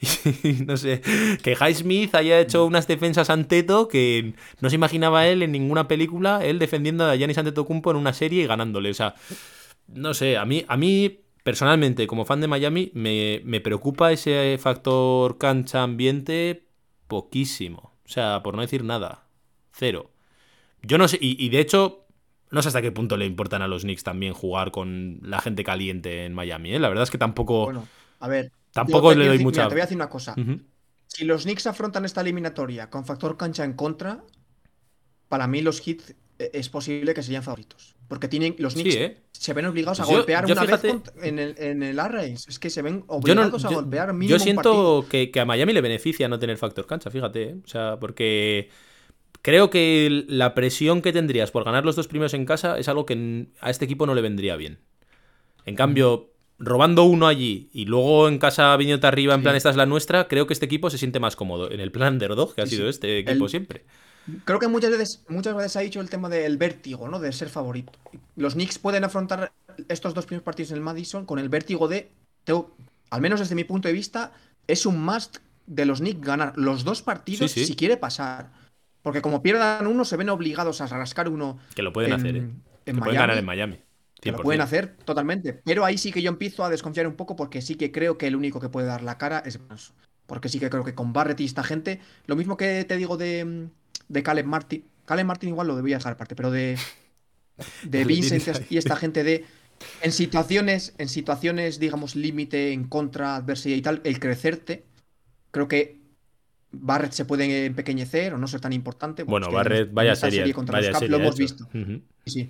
Y 0.44 0.52
no 0.64 0.76
sé, 0.76 1.02
que 1.42 1.52
Highsmith 1.60 2.14
haya 2.14 2.40
hecho 2.40 2.64
unas 2.66 2.88
defensas 2.88 3.30
Anteto 3.30 3.88
que 3.88 4.34
no 4.60 4.70
se 4.70 4.76
imaginaba 4.76 5.26
él 5.28 5.42
en 5.42 5.52
ninguna 5.52 5.88
película, 5.88 6.44
él 6.44 6.58
defendiendo 6.58 7.04
a 7.06 7.16
Giannis 7.16 7.38
Antetokounmpo 7.38 7.90
en 7.90 7.96
una 7.98 8.12
serie 8.14 8.44
y 8.44 8.46
ganándole. 8.46 8.90
O 8.90 8.94
sea, 8.94 9.14
no 9.88 10.14
sé, 10.14 10.36
a 10.38 10.44
mí, 10.46 10.64
a 10.68 10.76
mí 10.76 11.20
personalmente, 11.42 12.06
como 12.06 12.24
fan 12.24 12.40
de 12.40 12.48
Miami, 12.48 12.90
me, 12.94 13.40
me 13.44 13.60
preocupa 13.60 14.12
ese 14.12 14.58
factor 14.60 15.38
cancha-ambiente 15.38 16.66
poquísimo. 17.08 17.94
O 18.04 18.08
sea, 18.08 18.42
por 18.42 18.54
no 18.54 18.62
decir 18.62 18.84
nada. 18.84 19.26
Cero. 19.72 20.10
Yo 20.82 20.98
no 20.98 21.08
sé, 21.08 21.18
y, 21.20 21.42
y 21.44 21.48
de 21.50 21.60
hecho, 21.60 22.06
no 22.50 22.62
sé 22.62 22.68
hasta 22.68 22.82
qué 22.82 22.92
punto 22.92 23.16
le 23.16 23.26
importan 23.26 23.62
a 23.62 23.68
los 23.68 23.82
Knicks 23.82 24.02
también 24.02 24.32
jugar 24.32 24.70
con 24.70 25.20
la 25.22 25.40
gente 25.40 25.62
caliente 25.64 26.24
en 26.24 26.32
Miami. 26.34 26.74
¿eh? 26.74 26.78
La 26.78 26.88
verdad 26.88 27.04
es 27.04 27.10
que 27.10 27.18
tampoco, 27.18 27.64
Bueno, 27.64 27.86
a 28.18 28.28
ver. 28.28 28.52
tampoco 28.72 29.12
le 29.14 29.26
doy 29.26 29.36
decir- 29.38 29.44
mucha... 29.44 29.60
mira, 29.62 29.68
te 29.68 29.74
voy 29.74 29.80
a 29.80 29.84
decir 29.84 29.96
una 29.96 30.08
cosa. 30.08 30.34
Si 31.06 31.24
los 31.24 31.42
Knicks 31.42 31.66
afrontan 31.66 32.04
esta 32.04 32.20
eliminatoria 32.20 32.88
con 32.88 33.04
factor 33.04 33.36
cancha 33.36 33.64
en 33.64 33.74
contra, 33.74 34.24
para 35.28 35.46
mí 35.46 35.60
los 35.60 35.86
Hits 35.86 36.14
es 36.52 36.68
posible 36.68 37.12
que 37.14 37.22
sean 37.22 37.42
favoritos. 37.42 37.94
Porque 38.08 38.26
tienen, 38.28 38.54
los 38.58 38.72
Sí, 38.72 38.82
Knicks 38.82 38.96
¿eh? 38.96 39.16
se 39.32 39.52
ven 39.52 39.66
obligados 39.66 40.00
a 40.00 40.04
Yo- 40.04 40.10
golpear 40.16 40.46
yo 40.46 40.52
una 40.54 40.62
fíjate- 40.62 40.92
vez 40.92 41.02
en 41.22 41.38
el, 41.38 41.54
en 41.58 41.82
el 41.82 41.98
Arrays. 41.98 42.46
Es 42.48 42.58
que 42.58 42.70
se 42.70 42.82
ven 42.82 43.04
no- 43.06 43.14
obligados 43.14 43.64
a 43.64 43.68
golpear 43.70 44.12
mínimo 44.12 44.30
yo 44.30 44.36
un 44.36 44.40
siento 44.40 45.06
que, 45.08 45.30
que 45.30 45.40
a 45.40 45.44
Miami 45.44 45.72
le 45.72 45.80
beneficia 45.80 46.28
no 46.28 46.38
tener 46.38 46.56
factor 46.56 46.86
cancha, 46.86 47.10
fíjate. 47.10 47.42
¿eh? 47.42 47.56
O 47.64 47.68
sea, 47.68 47.98
porque 48.00 48.68
creo 49.42 49.70
que 49.70 50.24
la 50.28 50.54
presión 50.54 51.02
que 51.02 51.12
tendrías 51.12 51.50
por 51.50 51.64
ganar 51.64 51.84
los 51.84 51.96
dos 51.96 52.08
primeros 52.08 52.34
en 52.34 52.44
casa 52.46 52.78
es 52.78 52.88
algo 52.88 53.06
que 53.06 53.46
a 53.60 53.70
este 53.70 53.84
equipo 53.84 54.06
no 54.06 54.14
le 54.14 54.22
vendría 54.22 54.56
bien. 54.56 54.78
En 55.66 55.76
cambio, 55.76 56.30
robando 56.58 57.04
uno 57.04 57.26
allí 57.26 57.70
y 57.72 57.84
luego 57.86 58.28
en 58.28 58.38
casa 58.38 58.76
viniéndote 58.76 59.06
arriba, 59.06 59.34
en 59.34 59.40
Sí. 59.40 59.44
plan, 59.44 59.56
esta 59.56 59.70
es 59.70 59.76
la 59.76 59.86
nuestra, 59.86 60.26
creo 60.28 60.46
que 60.46 60.52
este 60.52 60.66
equipo 60.66 60.90
se 60.90 60.98
siente 60.98 61.20
más 61.20 61.36
cómodo. 61.36 61.70
En 61.70 61.80
el 61.80 61.90
plan 61.92 62.14
underdog 62.14 62.54
que 62.54 62.60
ha 62.62 62.66
sido 62.66 62.88
este 62.88 63.18
equipo 63.20 63.44
El- 63.44 63.50
siempre. 63.50 63.84
Creo 64.44 64.58
que 64.58 64.68
muchas 64.68 64.90
veces, 64.90 65.24
muchas 65.28 65.54
veces 65.56 65.76
ha 65.76 65.80
dicho 65.80 66.00
el 66.00 66.08
tema 66.10 66.28
del 66.28 66.56
vértigo, 66.56 67.08
¿no? 67.08 67.18
De 67.18 67.32
ser 67.32 67.48
favorito. 67.48 67.92
Los 68.36 68.54
Knicks 68.54 68.78
pueden 68.78 69.04
afrontar 69.04 69.52
estos 69.88 70.14
dos 70.14 70.26
primeros 70.26 70.44
partidos 70.44 70.70
en 70.72 70.76
el 70.76 70.82
Madison 70.82 71.26
con 71.26 71.38
el 71.38 71.48
vértigo 71.48 71.88
de. 71.88 72.10
tengo- 72.44 72.74
al 73.10 73.20
menos 73.20 73.40
desde 73.40 73.54
mi 73.54 73.64
punto 73.64 73.88
de 73.88 73.94
vista, 73.94 74.32
es 74.66 74.86
un 74.86 75.02
must 75.04 75.38
de 75.66 75.84
los 75.84 75.98
Knicks 76.00 76.20
ganar 76.20 76.52
los 76.56 76.84
dos 76.84 77.02
partidos 77.02 77.50
Sí, 77.50 77.60
sí. 77.60 77.66
si 77.66 77.76
quiere 77.76 77.96
pasar. 77.96 78.50
Porque 79.02 79.22
como 79.22 79.42
pierdan 79.42 79.86
uno, 79.86 80.04
se 80.04 80.16
ven 80.16 80.28
obligados 80.28 80.80
a 80.80 80.86
rascar 80.86 81.28
uno. 81.28 81.58
Que 81.74 81.82
lo 81.82 81.92
pueden 81.92 82.12
en- 82.12 82.20
hacer, 82.20 82.36
¿eh? 82.36 82.38
en 82.40 82.62
Que 82.84 82.92
pueden 82.92 83.00
Miami, 83.00 83.16
ganar 83.16 83.38
en 83.38 83.44
Miami. 83.44 83.76
Que 84.20 84.30
lo 84.32 84.38
100%. 84.38 84.42
pueden 84.42 84.60
hacer 84.60 84.96
totalmente. 85.04 85.54
Pero 85.64 85.84
ahí 85.84 85.96
sí 85.96 86.12
que 86.12 86.20
yo 86.22 86.28
empiezo 86.30 86.64
a 86.64 86.68
desconfiar 86.70 87.06
un 87.06 87.14
poco 87.14 87.34
porque 87.36 87.62
sí 87.62 87.74
que 87.76 87.90
creo 87.90 88.18
que 88.18 88.26
el 88.26 88.36
único 88.36 88.60
que 88.60 88.68
puede 88.68 88.86
dar 88.86 89.02
la 89.02 89.16
cara 89.18 89.38
es 89.46 89.58
Branson. 89.58 89.96
Porque 90.30 90.48
sí 90.48 90.60
que 90.60 90.70
creo 90.70 90.84
que 90.84 90.94
con 90.94 91.12
Barrett 91.12 91.40
y 91.40 91.44
esta 91.44 91.64
gente, 91.64 91.98
lo 92.26 92.36
mismo 92.36 92.56
que 92.56 92.84
te 92.84 92.96
digo 92.96 93.16
de, 93.16 93.66
de 94.06 94.22
Caleb 94.22 94.46
Martin. 94.46 94.84
Caleb 95.04 95.26
Martin 95.26 95.48
igual 95.48 95.66
lo 95.66 95.74
debía 95.74 95.96
dejar 95.96 96.12
aparte, 96.12 96.36
pero 96.36 96.52
de, 96.52 96.78
de 97.82 98.04
Vincent 98.06 98.70
y 98.70 98.78
esta 98.78 98.94
gente 98.94 99.24
de 99.24 99.44
en 100.02 100.12
situaciones, 100.12 100.94
en 100.98 101.08
situaciones, 101.08 101.80
digamos, 101.80 102.14
límite, 102.14 102.72
en 102.72 102.84
contra, 102.84 103.34
adversidad 103.34 103.74
y 103.74 103.82
tal, 103.82 104.02
el 104.04 104.20
crecerte, 104.20 104.84
creo 105.50 105.66
que 105.66 105.98
Barrett 106.70 107.10
se 107.10 107.24
puede 107.24 107.66
empequeñecer 107.66 108.32
o 108.32 108.38
no 108.38 108.46
ser 108.46 108.60
tan 108.60 108.72
importante. 108.72 109.24
Bueno, 109.24 109.46
es 109.46 109.48
que 109.48 109.56
en 109.56 109.56
Barrett, 109.56 109.92
vaya 109.92 110.14
serie, 110.14 110.54
contra 110.54 110.78
vaya 110.78 110.90
los 110.90 110.92
Caps 110.92 111.00
serie 111.00 111.18
lo 111.18 111.24
hemos 111.24 111.40
hecho. 111.40 111.42
visto. 111.42 111.68
Sí. 112.24 112.48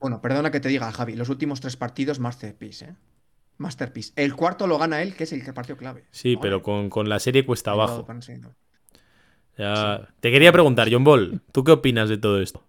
Bueno, 0.00 0.22
perdona 0.22 0.50
que 0.50 0.60
te 0.60 0.70
diga, 0.70 0.90
Javi, 0.92 1.14
los 1.14 1.28
últimos 1.28 1.60
tres 1.60 1.76
partidos, 1.76 2.20
Masterpiece, 2.20 2.86
¿eh? 2.86 2.94
Masterpiece. 3.58 4.12
El 4.16 4.34
cuarto 4.34 4.66
lo 4.66 4.78
gana 4.78 5.02
él, 5.02 5.14
que 5.14 5.24
es 5.24 5.32
el 5.32 5.44
que 5.44 5.52
partido 5.52 5.76
clave. 5.76 6.04
Sí, 6.10 6.36
pero 6.40 6.62
con, 6.62 6.88
con 6.90 7.08
la 7.08 7.18
serie 7.18 7.44
cuesta 7.44 7.72
abajo. 7.72 8.06
no. 8.40 8.54
Ya- 9.56 10.08
Te 10.20 10.30
quería 10.30 10.52
preguntar, 10.52 10.88
John 10.90 11.04
Ball, 11.04 11.40
¿tú 11.52 11.64
qué 11.64 11.72
opinas 11.72 12.08
de 12.08 12.18
todo 12.18 12.40
esto? 12.40 12.64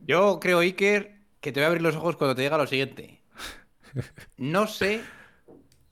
Yo 0.00 0.38
creo, 0.40 0.58
Iker, 0.60 1.18
que 1.40 1.52
te 1.52 1.60
voy 1.60 1.64
a 1.64 1.68
abrir 1.68 1.82
los 1.82 1.96
ojos 1.96 2.16
cuando 2.16 2.34
te 2.34 2.42
diga 2.42 2.58
lo 2.58 2.66
siguiente. 2.66 3.22
No 4.36 4.66
sé. 4.66 5.02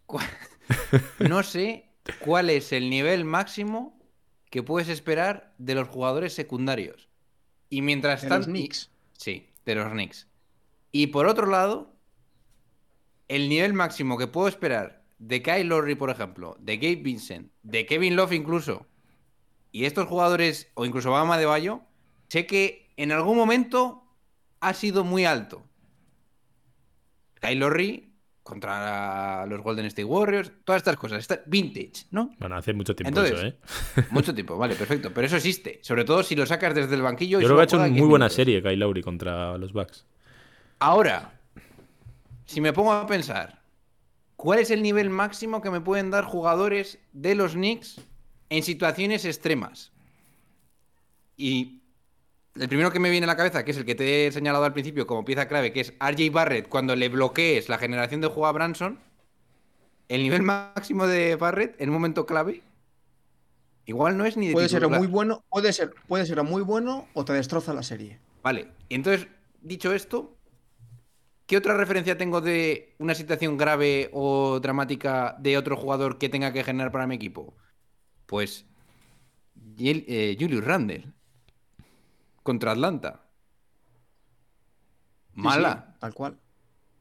No 1.19 1.43
sé 1.43 1.91
cuál 2.21 2.49
es 2.51 2.73
el 2.73 2.89
nivel 2.89 3.25
máximo 3.25 3.99
que 4.51 4.63
puedes 4.63 4.89
esperar 4.89 5.55
de 5.59 5.75
los 5.75 5.89
jugadores 5.89 6.33
secundarios. 6.33 7.09
Y 7.69 7.83
mientras 7.83 8.23
De 8.23 8.29
tanto. 8.29 8.47
los 8.49 8.55
Knicks. 8.55 8.91
Sí, 9.19 9.51
de 9.67 9.75
los 9.75 9.91
Knicks. 9.91 10.27
Y 10.93 11.09
por 11.09 11.27
otro 11.27 11.47
lado, 11.47 11.95
el 13.29 13.49
nivel 13.49 13.75
máximo 13.75 14.19
que 14.19 14.27
puedo 14.27 14.49
esperar 14.49 15.05
de 15.19 15.43
Kyle 15.43 15.65
Lowry, 15.69 15.95
por 15.95 16.11
ejemplo, 16.11 16.57
de 16.61 16.77
Gabe 16.77 16.97
Vincent, 16.97 17.51
de 17.63 17.87
Kevin 17.87 18.17
Love 18.17 18.33
incluso, 18.33 18.87
y 19.73 19.85
estos 19.85 20.07
jugadores, 20.07 20.71
o 20.75 20.87
incluso 20.87 21.11
Bama 21.11 21.39
de 21.39 21.47
Bayo, 21.47 21.83
sé 22.29 22.47
que 22.47 22.93
en 22.97 23.13
algún 23.13 23.37
momento 23.37 24.05
ha 24.61 24.75
sido 24.75 25.05
muy 25.05 25.25
alto. 25.25 25.65
Kyle 27.41 27.59
Lowry 27.59 28.05
contra 28.43 29.45
los 29.45 29.61
Golden 29.61 29.85
State 29.87 30.07
Warriors, 30.07 30.51
todas 30.65 30.81
estas 30.81 30.97
cosas, 30.97 31.19
está 31.19 31.43
vintage, 31.47 32.07
¿no? 32.11 32.31
Bueno, 32.39 32.57
hace 32.57 32.73
mucho 32.73 32.97
tiempo 32.97 33.09
Entonces, 33.21 33.35
eso, 33.39 33.47
¿eh? 34.01 34.05
Mucho 34.11 34.35
tiempo, 34.35 34.57
vale, 34.57 34.75
perfecto. 34.75 35.13
Pero 35.13 35.27
eso 35.27 35.37
existe. 35.37 35.81
Sobre 35.83 36.07
todo 36.07 36.23
si 36.23 36.35
lo 36.35 36.47
sacas 36.47 36.75
desde 36.75 36.95
el 36.95 37.03
banquillo. 37.03 37.41
y 37.41 37.43
Yo 37.43 37.49
creo 37.49 37.49
solo 37.49 37.59
que 37.59 37.61
ha 37.61 37.65
hecho 37.65 37.77
una 37.77 37.87
10 37.89 37.99
muy 37.99 38.09
buena 38.09 38.25
minutos. 38.25 38.37
serie 38.37 38.63
Kyle 38.63 38.77
Lowry 38.79 39.03
contra 39.03 39.59
los 39.59 39.75
Bucks. 39.75 40.07
Ahora, 40.79 41.38
si 42.49 42.63
me 42.63 42.73
pongo 42.73 42.93
a 42.93 43.07
pensar, 43.07 43.61
¿cuál 44.37 44.59
es 44.59 44.71
el 44.71 44.83
nivel 44.83 45.11
máximo 45.11 45.61
que 45.61 45.71
me 45.71 45.83
pueden 45.83 46.11
dar 46.11 46.25
jugadores 46.25 46.99
de 47.13 47.35
los 47.35 47.53
Knicks 47.53 48.01
en 48.49 48.63
situaciones 48.63 49.27
extremas? 49.27 49.93
Y 51.37 51.83
el 52.59 52.69
primero 52.69 52.91
que 52.91 53.01
me 53.01 53.11
viene 53.11 53.25
a 53.25 53.27
la 53.27 53.37
cabeza, 53.37 53.65
que 53.67 53.73
es 53.73 53.77
el 53.77 53.85
que 53.85 53.95
te 53.95 54.27
he 54.27 54.33
señalado 54.33 54.65
al 54.65 54.73
principio 54.73 55.07
como 55.07 55.27
pieza 55.27 55.47
clave, 55.47 55.75
que 55.75 55.81
es 55.81 55.93
RJ 56.01 56.33
Barrett, 56.33 56.69
cuando 56.71 56.97
le 56.97 57.11
bloquees 57.11 57.69
la 57.69 57.77
generación 57.77 58.23
de 58.23 58.29
juego 58.29 58.47
a 58.47 58.53
Branson, 58.53 58.99
el 60.09 60.23
nivel 60.23 60.43
máximo 60.75 61.07
de 61.07 61.37
Barrett 61.37 61.79
en 61.79 61.91
un 61.91 61.97
momento 61.97 62.25
clave, 62.25 62.63
igual 63.85 64.17
no 64.17 64.25
es 64.25 64.39
ni 64.39 64.49
de 64.49 64.55
Puede 64.55 64.71
ser 64.71 64.89
muy 64.89 65.07
bueno, 65.07 65.45
puede 65.51 65.75
ser, 65.75 65.93
puede 66.07 66.25
ser 66.25 66.43
muy 66.45 66.63
bueno 66.63 67.09
o 67.13 67.27
te 67.27 67.35
destroza 67.35 67.75
la 67.75 67.83
serie. 67.83 68.19
Vale, 68.43 68.69
y 68.89 68.95
entonces, 68.95 69.29
dicho 69.61 69.93
esto, 69.93 70.38
¿qué 71.49 71.57
otra 71.57 71.77
referencia 71.77 72.19
tengo 72.19 72.41
de 72.43 72.95
una 73.01 73.17
situación 73.17 73.57
grave 73.59 74.11
o 74.13 74.61
dramática 74.61 75.37
de 75.41 75.59
otro 75.59 75.77
jugador 75.77 76.19
que 76.19 76.29
tenga 76.31 76.53
que 76.53 76.65
generar 76.65 76.93
para 76.93 77.09
mi 77.09 77.17
equipo? 77.17 77.57
Pues 78.27 78.67
eh, 79.81 80.37
Julius 80.39 80.65
Randle 80.65 81.05
contra 82.43 82.73
Atlanta. 82.73 83.21
Mala. 85.35 85.75
sí, 85.75 86.01
tal 86.01 86.15
cual. 86.15 86.39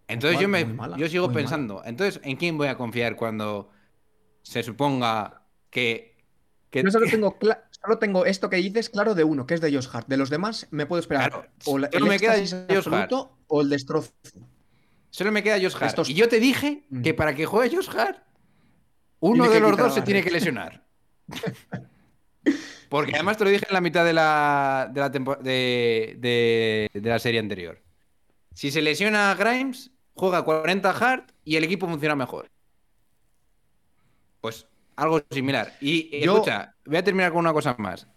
Entonces 0.08 0.38
cual, 0.38 0.44
yo, 0.44 0.50
me, 0.50 0.66
mala, 0.66 0.98
yo 0.98 1.10
sigo 1.10 1.26
muy 1.28 1.36
mala. 1.36 1.48
pensando, 1.48 1.82
entonces, 1.86 2.22
¿en 2.24 2.38
quién 2.38 2.58
voy 2.58 2.68
a 2.68 2.78
confiar 2.78 3.16
cuando 3.16 3.70
se 4.42 4.64
suponga 4.64 5.42
que... 5.70 6.16
que- 6.70 6.84
Yo 6.84 6.92
solo 6.92 7.08
tengo, 7.10 7.38
solo 7.88 8.00
tengo 8.00 8.26
esto 8.26 8.50
que 8.50 8.58
dices 8.58 8.90
claro 8.90 9.16
de 9.16 9.24
uno, 9.24 9.46
que 9.48 9.54
es 9.54 9.62
de 9.62 9.74
Josh 9.74 9.88
Hart. 9.94 10.08
De 10.08 10.18
los 10.18 10.30
demás 10.30 10.68
me 10.72 10.86
puedo 10.86 11.00
esperar 11.00 11.30
Claro, 11.32 11.48
o 11.66 11.78
la- 11.78 11.90
solo 11.92 12.06
el 12.06 12.10
me 12.10 12.20
queda 12.20 12.38
Josh 12.38 12.54
absoluto 12.54 13.38
o 13.48 13.62
el 13.62 13.70
destrozo. 13.70 14.12
Solo 15.10 15.32
me 15.32 15.42
queda 15.42 15.56
Josh 15.56 15.76
Hart. 15.76 15.86
Estos- 15.86 16.10
Y 16.10 16.14
yo 16.14 16.28
te 16.28 16.40
dije 16.40 16.84
que 17.04 17.14
para 17.14 17.34
que 17.34 17.46
juegue 17.46 17.74
Josh 17.76 17.90
Hart, 17.98 18.18
uno 19.22 19.50
de 19.50 19.60
los 19.60 19.78
dos 19.78 19.92
a 19.94 19.96
se 19.96 20.02
tiene 20.02 20.22
que 20.22 20.32
lesionar. 20.32 20.84
Porque 22.90 23.14
además 23.16 23.38
te 23.38 23.44
lo 23.44 23.50
dije 23.50 23.66
en 23.68 23.74
la 23.74 23.82
mitad 23.82 24.06
de 24.06 24.14
la, 24.14 24.90
de 24.94 25.00
la, 25.02 25.10
de, 25.10 26.16
de- 26.20 26.90
de 26.94 27.10
la 27.10 27.20
serie 27.20 27.40
anterior. 27.40 27.82
Si 28.54 28.72
se 28.72 28.82
lesiona 28.82 29.36
Grimes, 29.36 29.92
juega 30.14 30.44
40 30.44 30.90
Hart 30.92 31.32
y 31.44 31.56
el 31.58 31.64
equipo 31.66 31.88
funciona 31.88 32.16
mejor. 32.16 32.50
Pues 34.42 34.68
algo 34.98 35.22
similar. 35.32 35.74
Y 35.80 36.10
eh, 36.12 36.26
Yo- 36.26 36.34
escucha, 36.34 36.76
voy 36.86 36.98
a 36.98 37.04
terminar 37.04 37.32
con 37.32 37.40
una 37.40 37.54
cosa 37.54 37.76
más. 37.80 38.08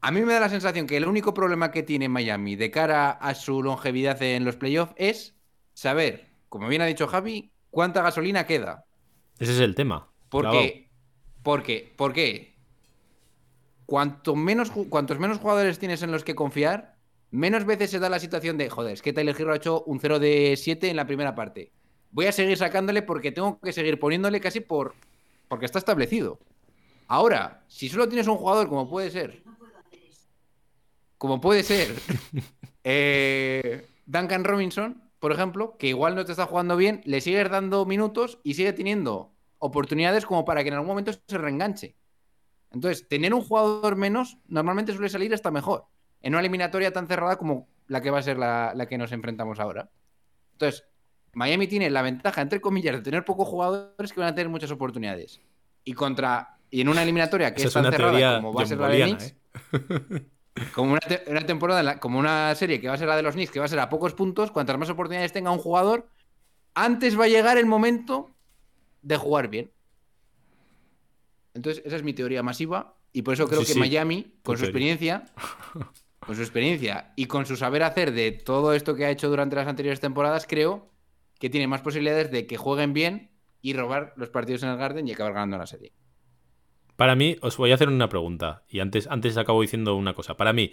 A 0.00 0.10
mí 0.10 0.20
me 0.22 0.32
da 0.32 0.40
la 0.40 0.48
sensación 0.48 0.86
que 0.86 0.96
el 0.96 1.06
único 1.06 1.32
problema 1.34 1.70
que 1.70 1.82
tiene 1.82 2.08
Miami 2.08 2.56
de 2.56 2.70
cara 2.70 3.10
a 3.10 3.34
su 3.34 3.62
longevidad 3.62 4.20
en 4.22 4.44
los 4.44 4.56
playoffs 4.56 4.94
es 4.96 5.36
saber, 5.74 6.26
como 6.48 6.66
bien 6.68 6.82
ha 6.82 6.86
dicho 6.86 7.06
Javi, 7.06 7.52
cuánta 7.70 8.02
gasolina 8.02 8.46
queda. 8.46 8.84
Ese 9.38 9.52
es 9.52 9.60
el 9.60 9.74
tema. 9.74 10.08
Porque, 10.28 10.88
porque, 11.42 11.92
¿por 11.96 12.12
qué? 12.12 12.56
Cuanto 13.86 14.34
menos, 14.34 14.70
cuantos 14.70 15.18
menos 15.18 15.38
jugadores 15.38 15.78
tienes 15.78 16.02
en 16.02 16.10
los 16.12 16.24
que 16.24 16.34
confiar, 16.34 16.96
menos 17.30 17.64
veces 17.64 17.90
se 17.90 17.98
da 17.98 18.08
la 18.08 18.18
situación 18.18 18.56
de, 18.58 18.70
joder, 18.70 18.94
es 18.94 19.02
que 19.02 19.12
Tyler 19.12 19.36
Hero 19.38 19.52
ha 19.52 19.56
hecho 19.56 19.82
un 19.84 20.00
0 20.00 20.18
de 20.18 20.54
7 20.56 20.88
en 20.90 20.96
la 20.96 21.06
primera 21.06 21.34
parte. 21.34 21.70
Voy 22.10 22.26
a 22.26 22.32
seguir 22.32 22.56
sacándole 22.56 23.02
porque 23.02 23.32
tengo 23.32 23.60
que 23.60 23.72
seguir 23.72 23.98
poniéndole 23.98 24.40
casi 24.40 24.60
por 24.60 24.94
porque 25.52 25.66
está 25.66 25.78
establecido. 25.78 26.38
Ahora, 27.08 27.62
si 27.68 27.90
solo 27.90 28.08
tienes 28.08 28.26
un 28.26 28.38
jugador 28.38 28.70
como 28.70 28.88
puede 28.88 29.10
ser, 29.10 29.42
como 31.18 31.42
puede 31.42 31.62
ser 31.62 31.94
eh, 32.84 33.86
Duncan 34.06 34.44
Robinson, 34.44 35.10
por 35.18 35.30
ejemplo, 35.30 35.76
que 35.76 35.88
igual 35.88 36.14
no 36.14 36.24
te 36.24 36.32
está 36.32 36.46
jugando 36.46 36.74
bien, 36.78 37.02
le 37.04 37.20
sigues 37.20 37.50
dando 37.50 37.84
minutos 37.84 38.38
y 38.42 38.54
sigue 38.54 38.72
teniendo 38.72 39.34
oportunidades 39.58 40.24
como 40.24 40.46
para 40.46 40.62
que 40.62 40.68
en 40.68 40.76
algún 40.76 40.88
momento 40.88 41.12
se 41.12 41.36
reenganche. 41.36 41.96
Entonces, 42.70 43.06
tener 43.06 43.34
un 43.34 43.42
jugador 43.42 43.96
menos 43.96 44.38
normalmente 44.48 44.94
suele 44.94 45.10
salir 45.10 45.34
hasta 45.34 45.50
mejor. 45.50 45.84
En 46.22 46.32
una 46.32 46.40
eliminatoria 46.40 46.94
tan 46.94 47.08
cerrada 47.08 47.36
como 47.36 47.68
la 47.88 48.00
que 48.00 48.10
va 48.10 48.20
a 48.20 48.22
ser 48.22 48.38
la, 48.38 48.72
la 48.74 48.86
que 48.86 48.96
nos 48.96 49.12
enfrentamos 49.12 49.60
ahora. 49.60 49.90
Entonces, 50.52 50.86
Miami 51.34 51.66
tiene 51.66 51.88
la 51.90 52.02
ventaja, 52.02 52.42
entre 52.42 52.60
comillas, 52.60 52.96
de 52.96 53.02
tener 53.02 53.24
pocos 53.24 53.48
jugadores 53.48 54.12
que 54.12 54.20
van 54.20 54.28
a 54.30 54.34
tener 54.34 54.48
muchas 54.50 54.70
oportunidades. 54.70 55.40
Y 55.84 55.94
contra 55.94 56.58
y 56.70 56.80
en 56.80 56.88
una 56.88 57.02
eliminatoria 57.02 57.54
que 57.54 57.62
Esa 57.62 57.68
es 57.68 57.74
tan 57.74 57.92
cerrada 57.92 58.36
como 58.36 58.52
va 58.54 58.62
a 58.62 58.66
ser 58.66 58.78
la 58.78 58.88
de 58.88 59.02
Knicks, 59.02 59.24
¿eh? 59.24 60.26
como 60.74 60.92
una, 60.92 61.00
te- 61.00 61.24
una 61.30 61.44
temporada, 61.46 61.82
la- 61.82 62.00
como 62.00 62.18
una 62.18 62.54
serie 62.54 62.80
que 62.80 62.88
va 62.88 62.94
a 62.94 62.98
ser 62.98 63.08
la 63.08 63.16
de 63.16 63.22
los 63.22 63.34
Knicks, 63.34 63.50
que 63.52 63.58
va 63.58 63.64
a 63.66 63.68
ser 63.68 63.78
a 63.80 63.88
pocos 63.88 64.14
puntos, 64.14 64.50
cuantas 64.50 64.78
más 64.78 64.90
oportunidades 64.90 65.32
tenga 65.32 65.50
un 65.50 65.58
jugador, 65.58 66.08
antes 66.74 67.18
va 67.18 67.24
a 67.24 67.28
llegar 67.28 67.58
el 67.58 67.66
momento 67.66 68.30
de 69.02 69.16
jugar 69.16 69.48
bien. 69.48 69.70
Entonces, 71.54 71.82
esa 71.84 71.96
es 71.96 72.02
mi 72.02 72.14
teoría 72.14 72.42
masiva 72.42 72.96
y 73.12 73.22
por 73.22 73.34
eso 73.34 73.46
creo 73.46 73.60
Sí, 73.60 73.66
que 73.66 73.72
sí, 73.74 73.78
Miami, 73.80 74.34
con 74.42 74.56
su 74.56 74.64
experiencia, 74.64 75.24
con 76.20 76.34
su 76.36 76.42
experiencia 76.42 77.12
y 77.16 77.26
con 77.26 77.44
su 77.46 77.56
saber 77.56 77.82
hacer 77.82 78.12
de 78.12 78.32
todo 78.32 78.72
esto 78.72 78.94
que 78.94 79.04
ha 79.04 79.10
hecho 79.10 79.28
durante 79.28 79.56
las 79.56 79.66
anteriores 79.66 80.00
temporadas, 80.00 80.46
creo 80.48 80.91
que 81.42 81.50
tiene 81.50 81.66
más 81.66 81.80
posibilidades 81.80 82.30
de 82.30 82.46
que 82.46 82.56
jueguen 82.56 82.92
bien 82.92 83.32
y 83.60 83.72
robar 83.72 84.14
los 84.16 84.28
partidos 84.28 84.62
en 84.62 84.68
el 84.68 84.76
Garden 84.76 85.08
y 85.08 85.12
acabar 85.12 85.32
ganando 85.32 85.58
la 85.58 85.66
serie. 85.66 85.92
Para 86.94 87.16
mí, 87.16 87.36
os 87.40 87.56
voy 87.56 87.72
a 87.72 87.74
hacer 87.74 87.88
una 87.88 88.08
pregunta. 88.08 88.62
Y 88.68 88.78
antes, 88.78 89.08
antes 89.08 89.36
acabo 89.36 89.60
diciendo 89.60 89.96
una 89.96 90.14
cosa. 90.14 90.36
Para 90.36 90.52
mí, 90.52 90.72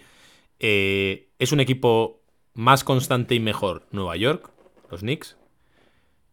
eh, 0.60 1.32
¿es 1.40 1.50
un 1.50 1.58
equipo 1.58 2.22
más 2.54 2.84
constante 2.84 3.34
y 3.34 3.40
mejor 3.40 3.88
Nueva 3.90 4.14
York, 4.14 4.48
los 4.92 5.00
Knicks? 5.00 5.36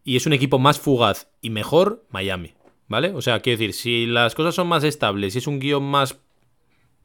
Y 0.04 0.14
es 0.14 0.24
un 0.24 0.32
equipo 0.32 0.60
más 0.60 0.78
fugaz 0.78 1.32
y 1.40 1.50
mejor 1.50 2.06
Miami. 2.08 2.54
¿Vale? 2.86 3.10
O 3.14 3.22
sea, 3.22 3.40
quiero 3.40 3.58
decir, 3.58 3.74
si 3.74 4.06
las 4.06 4.36
cosas 4.36 4.54
son 4.54 4.68
más 4.68 4.84
estables, 4.84 5.32
si 5.32 5.40
es 5.40 5.48
un 5.48 5.58
guion 5.58 5.82
más 5.82 6.20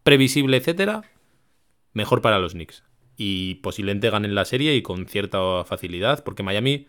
previsible, 0.03 0.57
etcétera, 0.57 1.01
mejor 1.93 2.21
para 2.21 2.37
los 2.37 2.53
Knicks. 2.53 2.83
Y 3.17 3.55
posiblemente 3.55 4.11
ganen 4.11 4.35
la 4.35 4.45
serie 4.45 4.75
y 4.75 4.83
con 4.83 5.07
cierta 5.07 5.63
facilidad, 5.63 6.23
porque 6.23 6.43
Miami, 6.43 6.85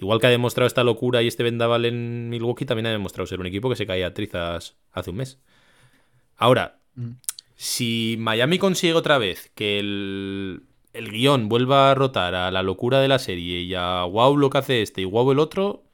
igual 0.00 0.20
que 0.20 0.26
ha 0.26 0.30
demostrado 0.30 0.66
esta 0.66 0.82
locura 0.84 1.22
y 1.22 1.28
este 1.28 1.42
vendaval 1.42 1.84
en 1.84 2.28
Milwaukee, 2.30 2.64
también 2.64 2.86
ha 2.86 2.90
demostrado 2.90 3.26
ser 3.26 3.40
un 3.40 3.46
equipo 3.46 3.68
que 3.68 3.76
se 3.76 3.86
caía 3.86 4.08
a 4.08 4.14
trizas 4.14 4.76
hace 4.92 5.10
un 5.10 5.16
mes. 5.16 5.38
Ahora, 6.36 6.78
Mm. 6.94 7.10
si 7.54 8.16
Miami 8.18 8.58
consigue 8.58 8.94
otra 8.94 9.18
vez 9.18 9.50
que 9.54 9.78
el, 9.78 10.62
el 10.92 11.10
guion 11.10 11.48
vuelva 11.48 11.90
a 11.90 11.94
rotar 11.94 12.34
a 12.34 12.50
la 12.50 12.62
locura 12.62 13.00
de 13.00 13.08
la 13.08 13.18
serie 13.18 13.60
y 13.60 13.74
a 13.74 14.02
wow 14.04 14.36
lo 14.36 14.50
que 14.50 14.58
hace 14.58 14.82
este 14.82 15.02
y 15.02 15.04
wow 15.04 15.30
el 15.32 15.38
otro, 15.38 15.84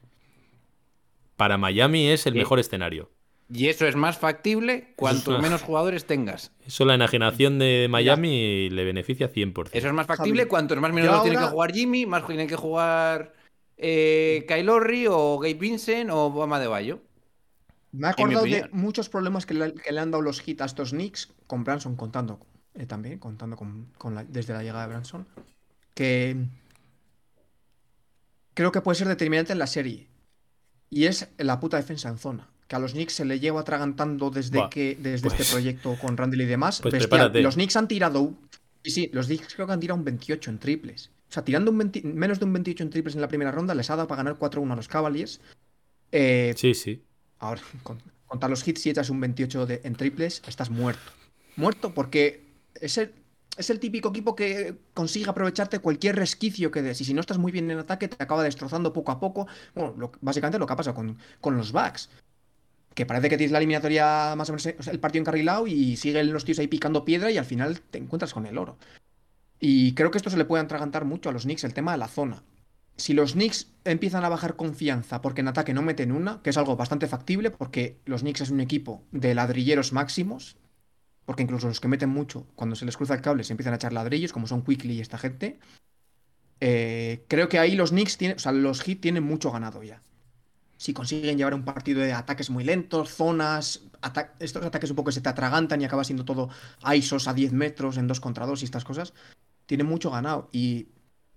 para 1.37 1.59
Miami 1.59 2.09
es 2.09 2.27
el 2.27 2.33
Sí. 2.33 2.39
mejor 2.39 2.59
escenario. 2.59 3.11
Y 3.53 3.69
eso 3.69 3.87
es 3.87 3.95
más 3.95 4.19
factible 4.19 4.93
cuantos 4.97 5.29
una- 5.35 5.39
menos 5.43 5.63
jugadores 5.63 6.05
tengas. 6.07 6.53
Eso 6.67 6.85
la 6.85 6.95
enajenación 6.95 7.59
de 7.59 7.87
Miami 7.91 8.71
le 8.71 8.85
beneficia 8.85 9.29
100%. 9.29 9.71
Eso 9.73 9.87
es 9.87 9.93
más 9.93 10.07
factible 10.07 10.41
Javi, 10.43 10.49
cuantos 10.51 10.79
más 10.81 10.93
minutos 10.93 11.17
yo 11.17 11.23
tiene 11.23 11.37
que 11.37 11.41
ahora- 11.43 11.53
jugar 11.53 11.73
Jimmy, 11.73 12.07
más 12.07 12.27
tiene 12.27 12.47
que 12.47 12.57
jugar 12.57 13.35
eh, 13.77 14.45
Kyle 14.49 14.63
Lowry 14.65 15.07
o 15.09 15.39
Gabe 15.39 15.55
Vincent 15.55 16.11
o 16.11 16.31
Bama 16.31 16.59
de 16.61 16.67
Bayo. 16.67 17.01
Me 17.93 18.09
ha 18.09 18.11
acordado 18.11 18.45
de 18.45 18.69
muchos 18.73 19.09
problemas 19.09 19.47
que 19.47 19.55
le, 19.55 19.73
que 19.75 19.93
le 19.93 20.01
han 20.01 20.11
dado 20.11 20.23
los 20.23 20.47
hits 20.47 20.61
a 20.63 20.65
estos 20.67 20.91
Knicks 20.91 21.33
con 21.47 21.65
Branson 21.65 21.97
contando 21.97 22.41
eh, 22.75 22.85
también, 22.87 23.19
contando 23.19 23.57
con, 23.57 23.89
con 23.97 24.15
la- 24.15 24.25
desde 24.25 24.53
la 24.53 24.63
llegada 24.63 24.83
de 24.83 24.89
Branson. 24.89 25.27
Que 25.95 26.37
creo 28.55 28.73
que 28.73 28.81
puede 28.81 28.97
ser 28.97 29.09
determinante 29.09 29.53
en 29.53 29.59
la 29.59 29.67
serie. 29.67 30.09
Y 30.91 31.05
es 31.07 31.29
la 31.39 31.59
puta 31.61 31.77
defensa 31.77 32.09
en 32.09 32.19
zona. 32.19 32.49
Que 32.69 32.77
a 32.77 32.79
los 32.79 32.93
Knicks 32.93 33.13
se 33.15 33.25
le 33.25 33.39
lleva 33.41 33.61
atragantando 33.61 34.31
desde 34.31 34.59
Buah, 34.59 34.71
que 34.71 34.97
desde 35.01 35.29
pues- 35.29 35.41
este 35.41 35.53
proyecto 35.53 35.97
con 36.01 36.17
Randall 36.17 36.41
y 36.43 36.47
demás. 36.47 36.81
pues. 36.83 36.93
Los 37.43 37.55
Knicks 37.55 37.77
han 37.77 37.89
tirado. 37.89 38.35
Sí, 38.85 38.91
sí, 38.91 39.11
los 39.13 39.27
Knicks 39.27 39.55
creo 39.55 39.67
que 39.67 39.73
han 39.73 39.81
tirado 39.81 39.99
un 39.99 40.05
28 40.05 40.51
en 40.51 40.59
triples. 40.59 41.11
O 41.29 41.33
sea, 41.33 41.45
tirando 41.45 41.71
un 41.71 41.79
20 41.79 42.03
menos 42.03 42.39
de 42.39 42.45
un 42.45 42.53
28 42.53 42.83
en 42.85 42.91
triples 42.91 43.15
en 43.15 43.21
la 43.21 43.29
primera 43.29 43.51
ronda, 43.51 43.75
les 43.75 43.91
ha 43.91 43.97
dado 43.97 44.09
para 44.09 44.23
ganar 44.23 44.39
4-1 44.39 44.73
a 44.73 44.77
los 44.77 44.89
Cavaliers. 44.89 45.41
Eh, 46.13 46.55
Sí, 46.57 46.75
sí. 46.75 47.03
Ahora, 47.39 47.61
con, 47.83 48.01
contar 48.27 48.49
los 48.51 48.67
hits, 48.67 48.81
si 48.81 48.91
echas 48.91 49.11
un 49.11 49.21
28 49.21 49.67
de- 49.67 49.81
en 49.85 49.95
triples, 49.95 50.43
estás 50.47 50.71
muerto. 50.71 51.03
Muerto 51.57 51.93
porque 51.93 52.45
ese, 52.81 53.13
es 53.57 53.71
el 53.71 53.81
típico 53.81 54.11
equipo 54.11 54.35
que 54.37 54.75
consigue 54.95 55.29
aprovecharte 55.29 55.79
cualquier 55.81 56.17
resquicio 56.17 56.71
que 56.71 56.83
des. 56.83 57.01
Y 57.01 57.05
si 57.05 57.13
no 57.15 57.21
estás 57.21 57.39
muy 57.39 57.51
bien 57.53 57.71
en 57.71 57.79
ataque, 57.79 58.09
te 58.09 58.23
acaba 58.23 58.43
destrozando 58.43 58.93
poco 58.93 59.13
a 59.13 59.21
poco. 59.21 59.47
Bueno, 59.75 59.95
lo- 59.99 60.13
básicamente 60.21 60.59
lo 60.59 60.67
que 60.67 60.73
ha 60.73 60.77
pasado 60.77 60.95
con, 60.95 61.19
con 61.41 61.57
los 61.57 61.73
backs. 61.73 62.09
Que 62.95 63.05
parece 63.05 63.29
que 63.29 63.37
tienes 63.37 63.53
la 63.53 63.59
eliminatoria 63.59 64.35
más 64.37 64.49
o 64.49 64.53
menos 64.53 64.67
o 64.79 64.83
sea, 64.83 64.93
el 64.93 65.01
partido 65.01 65.21
encarrilado 65.23 65.67
y 65.67 65.97
siguen 65.97 66.33
los 66.33 66.45
tíos 66.47 66.59
ahí 66.61 66.67
picando 66.69 67.05
piedra 67.05 67.31
y 67.31 67.37
al 67.37 67.45
final 67.45 67.81
te 67.83 67.99
encuentras 67.99 68.33
con 68.33 68.47
el 68.47 68.57
oro. 68.57 68.79
Y 69.59 69.95
creo 69.95 70.11
que 70.11 70.19
esto 70.19 70.31
se 70.31 70.37
le 70.37 70.45
puede 70.45 70.63
atragantar 70.65 71.05
mucho 71.05 71.29
a 71.29 71.33
los 71.33 71.45
Knicks, 71.45 71.65
el 71.65 71.75
tema 71.75 71.93
de 71.93 71.99
la 71.99 72.09
zona. 72.09 72.43
Si 72.97 73.13
los 73.15 73.33
Knicks 73.33 73.73
empiezan 73.85 74.25
a 74.25 74.29
bajar 74.29 74.57
confianza 74.57 75.21
porque 75.23 75.41
en 75.43 75.49
ataque 75.49 75.75
no 75.75 75.83
meten 75.83 76.13
una, 76.13 76.43
que 76.43 76.51
es 76.51 76.57
algo 76.57 76.77
bastante 76.77 77.07
factible, 77.09 77.51
porque 77.51 77.99
los 78.07 78.23
Knicks 78.23 78.43
es 78.43 78.51
un 78.51 78.61
equipo 78.61 79.03
de 79.13 79.35
ladrilleros 79.35 79.93
máximos, 79.93 80.57
porque 81.25 81.43
incluso 81.43 81.69
los 81.69 81.81
que 81.81 81.89
meten 81.89 82.11
mucho, 82.11 82.47
cuando 82.55 82.77
se 82.77 82.85
les 82.87 82.97
cruza 82.97 83.15
el 83.15 83.23
cable, 83.23 83.45
se 83.45 83.53
empiezan 83.53 83.75
a 83.75 83.77
echar 83.77 83.93
ladrillos, 83.93 84.33
como 84.33 84.47
son 84.47 84.63
Quickly 84.63 84.95
y 84.95 85.01
esta 85.01 85.19
gente. 85.19 85.59
eh, 86.61 87.25
creo 87.29 87.49
que 87.49 87.59
ahí 87.59 87.75
los 87.77 87.91
Knicks 87.91 88.17
tienen, 88.19 88.37
o 88.37 88.41
sea, 88.41 88.53
los 88.53 88.83
Heat 88.83 89.01
tienen 89.01 89.23
mucho 89.25 89.51
ganado 89.53 89.83
ya. 89.83 90.03
Si 90.79 90.93
consiguen 90.95 91.39
llevar 91.39 91.55
un 91.55 91.65
partido 91.65 92.03
de 92.03 92.13
ataques 92.13 92.51
muy 92.51 92.65
lentos, 92.65 93.11
zonas, 93.15 93.83
estos 94.41 94.65
ataques 94.65 94.91
un 94.91 94.97
poco 94.97 95.09
que 95.09 95.13
se 95.15 95.21
te 95.23 95.29
atragantan 95.31 95.81
y 95.81 95.85
acaba 95.87 96.05
siendo 96.05 96.25
todo 96.25 96.51
ISOs 96.95 97.29
a 97.29 97.35
10 97.35 97.53
metros 97.53 97.97
en 97.99 98.07
2 98.09 98.21
contra 98.21 98.47
2 98.47 98.63
y 98.63 98.67
estas 98.67 98.85
cosas, 98.85 99.15
tienen 99.67 99.87
mucho 99.87 100.11
ganado. 100.11 100.49
Y, 100.53 100.89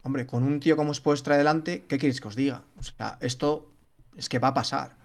hombre, 0.03 0.25
con 0.25 0.43
un 0.43 0.59
tío 0.59 0.75
como 0.77 0.93
Spoelstra 0.93 1.37
delante, 1.37 1.85
¿qué 1.87 1.97
queréis 1.97 2.21
que 2.21 2.27
os 2.27 2.35
diga? 2.35 2.63
O 2.77 2.83
sea, 2.83 3.17
esto 3.21 3.71
es 4.15 4.29
que 4.29 4.39
va 4.39 4.49
a 4.49 4.53
pasar. 4.53 4.97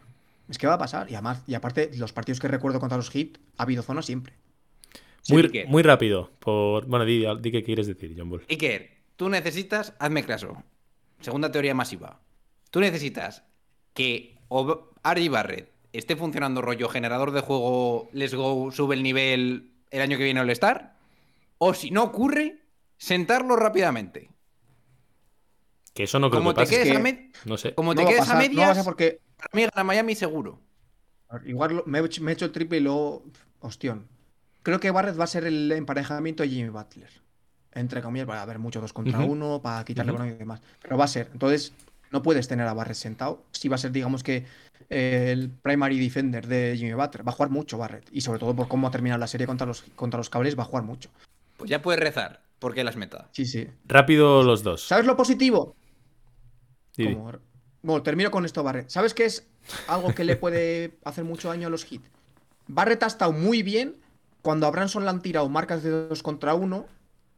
Es 0.49 0.59
que 0.59 0.67
va 0.67 0.75
a 0.75 0.79
pasar. 0.79 1.11
Y 1.11 1.15
además, 1.15 1.43
y 1.47 1.55
aparte, 1.55 1.91
los 1.97 2.13
partidos 2.13 2.41
que 2.41 2.49
recuerdo 2.49 2.81
contra 2.81 2.97
los 2.99 3.11
Heat, 3.11 3.39
ha 3.57 3.63
habido 3.63 3.83
zonas 3.83 4.07
siempre. 4.07 4.35
Sí, 5.23 5.33
Muy, 5.33 5.43
Iker. 5.43 5.69
muy 5.69 5.83
rápido. 5.83 6.31
Por... 6.39 6.87
Bueno, 6.87 7.05
di, 7.07 7.25
di 7.41 7.51
qué 7.51 7.63
quieres 7.65 7.87
decir, 7.87 8.15
John 8.17 8.29
Ball. 8.29 8.45
Iker, 8.49 8.91
tú 9.17 9.29
necesitas, 9.31 9.95
hazme 9.99 10.23
caso. 10.25 10.63
Segunda 11.21 11.51
teoría 11.51 11.75
masiva. 11.75 12.21
Tú 12.71 12.81
necesitas 12.81 13.43
que 13.95 14.37
o 14.49 14.91
Argy 15.03 15.29
Barrett 15.29 15.73
esté 15.95 16.17
funcionando 16.17 16.61
rollo 16.61 16.89
generador 16.91 17.31
de 17.31 17.41
juego, 17.41 18.11
let's 18.13 18.35
go, 18.35 18.71
sube 18.73 18.97
el 18.97 19.03
nivel 19.03 19.71
el 19.91 20.03
año 20.03 20.19
que 20.19 20.25
viene 20.25 20.41
al 20.41 20.51
Star. 20.51 20.97
O 21.57 21.73
si 21.73 21.91
no 21.91 22.03
ocurre, 22.03 22.59
sentarlo 22.97 23.57
rápidamente. 23.57 24.31
Que 25.93 26.05
eso 26.05 26.19
no 26.19 26.29
creo 26.31 26.41
Como 26.41 26.51
que 26.51 26.55
te 26.57 26.61
pase. 26.63 26.75
quedes 26.75 27.01
que- 27.01 27.31
a 27.45 27.49
No 27.49 27.57
sé. 27.57 27.75
como 27.75 27.95
te 27.95 28.03
No 28.03 28.09
quedes 28.09 28.23
a 28.23 28.25
pasar, 28.27 28.39
medias, 28.39 28.85
porque 28.85 29.21
para 29.37 29.49
mí 29.53 29.63
gana 29.63 29.85
Miami 29.85 30.15
seguro. 30.15 30.61
Igual 31.47 31.83
me, 31.87 31.99
he 32.01 32.05
hecho- 32.05 32.45
el 32.45 32.53
triple 32.53 32.79
y 32.79 32.81
luego. 32.81 33.25
Hostión. 33.61 34.09
Creo 34.63 34.79
que 34.81 34.91
Barrett 34.91 35.19
va 35.19 35.25
a 35.25 35.29
ser 35.29 35.45
el 35.47 35.73
emparejamiento 35.73 36.43
de 36.43 36.49
Jimmy 36.51 36.69
Butler. 36.69 37.09
Entre 37.73 38.03
comillas, 38.03 38.29
va 38.29 38.39
a 38.39 38.43
haber 38.43 38.59
mucho 38.59 38.81
dos 38.81 38.93
contra 38.93 39.19
uno 39.21 39.61
para 39.63 39.85
quitarle 39.85 40.13
Ujú. 40.13 40.19
balón 40.21 40.35
y 40.35 40.39
demás. 40.39 40.61
Pero 40.83 40.97
va 40.97 41.05
a 41.07 41.09
ser. 41.09 41.31
Entonces, 41.33 41.73
no 42.13 42.23
puedes 42.23 42.47
tener 42.47 42.67
a 42.69 42.75
Barrett 42.75 42.97
sentado. 42.97 43.43
Si 43.53 43.69
va 43.69 43.77
a 43.77 43.79
ser, 43.79 43.91
digamos 43.91 44.23
que, 44.23 44.45
eh, 44.91 45.31
el 45.33 45.51
primary 45.51 45.99
defender 45.99 46.47
de 46.47 46.75
Jimmy 46.77 46.93
Butler. 46.93 47.27
Va 47.27 47.33
a 47.33 47.35
jugar 47.35 47.51
mucho 47.51 47.79
Barrett. 47.79 48.07
Y 48.13 48.21
sobre 48.21 48.39
todo 48.39 48.55
por 48.55 48.69
cómo 48.69 48.87
ha 48.87 48.91
terminado 48.91 49.19
la 49.19 49.27
serie 49.27 49.47
contra 49.47 49.67
los, 49.67 49.83
contra 49.97 50.19
los 50.19 50.31
cables, 50.31 50.57
va 50.59 50.63
a 50.63 50.67
jugar 50.67 50.85
mucho. 50.85 51.11
Pues 51.57 51.69
ya 51.71 51.81
puedes 51.83 52.01
rezar, 52.01 52.43
porque 52.65 52.83
las 52.83 52.97
meta. 52.97 53.29
Sí, 53.33 53.45
sí. 53.45 53.69
Rápido 53.85 54.43
los 54.43 54.63
dos. 54.63 54.87
¿Sabes 54.89 55.05
lo 55.05 55.19
positivo? 55.19 55.77
Como- 56.97 57.33
Bueno, 57.83 58.03
termino 58.03 58.31
con 58.31 58.47
esto, 58.47 58.63
Barrett. 58.63 58.89
¿Sabes 58.89 59.13
qué 59.13 59.27
es 59.27 59.47
algo 59.87 60.15
que 60.15 60.25
le 60.25 60.37
puede 60.37 60.97
hacer 61.05 61.25
mucho 61.25 61.49
daño 61.49 61.67
a 61.67 61.71
los 61.71 61.91
hits? 61.93 62.09
Barrett 62.67 63.03
ha 63.03 63.07
estado 63.07 63.33
muy 63.33 63.63
bien 63.63 63.97
cuando 64.41 64.67
a 64.67 64.71
Branson 64.71 65.05
le 65.05 65.11
han 65.11 65.21
tirado 65.21 65.47
marcas 65.51 65.83
de 65.83 65.91
2 65.91 66.23
contra 66.23 66.55
1. 66.55 66.87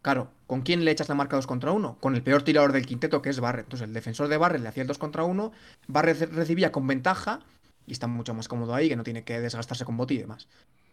Claro, 0.03 0.31
¿con 0.47 0.63
quién 0.63 0.85
le 0.85 0.93
echas 0.93 1.09
la 1.09 1.17
marca 1.17 1.35
2 1.35 1.49
contra 1.49 1.73
1? 1.73 1.99
Con 2.01 2.15
el 2.15 2.23
peor 2.23 2.43
tirador 2.43 2.71
del 2.71 2.87
quinteto, 2.87 3.21
que 3.21 3.31
es 3.31 3.41
Barrett. 3.41 3.65
Entonces, 3.67 3.89
el 3.89 3.95
defensor 3.95 4.29
de 4.29 4.37
Barrett 4.37 4.63
le 4.63 4.69
hacía 4.69 4.83
el 4.83 4.87
2 4.87 4.99
contra 4.99 5.25
1. 5.25 5.51
Barrett 5.89 6.33
recibía 6.33 6.71
con 6.71 6.87
ventaja 6.87 7.41
y 7.85 7.91
está 7.91 8.07
mucho 8.07 8.33
más 8.33 8.47
cómodo 8.47 8.73
ahí, 8.77 8.89
que 8.89 8.95
no 8.95 9.03
tiene 9.03 9.25
que 9.25 9.41
desgastarse 9.41 9.85
con 9.85 9.97
boti 9.97 10.15
y 10.15 10.19
demás. 10.19 10.47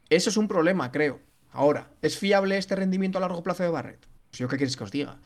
Eso 0.09 0.31
es 0.31 0.37
un 0.37 0.47
problema, 0.47 0.91
creo. 0.91 1.19
Ahora, 1.51 1.91
¿es 2.01 2.17
fiable 2.17 2.57
este 2.57 2.75
rendimiento 2.75 3.19
a 3.19 3.21
largo 3.21 3.43
plazo 3.43 3.61
de 3.61 3.69
Barrett? 3.69 4.07
Pues 4.33 4.39
yo 4.39 4.47
qué 4.47 4.57
quieres 4.57 4.75
que 4.75 4.83
os 4.83 4.89
diga. 4.89 5.19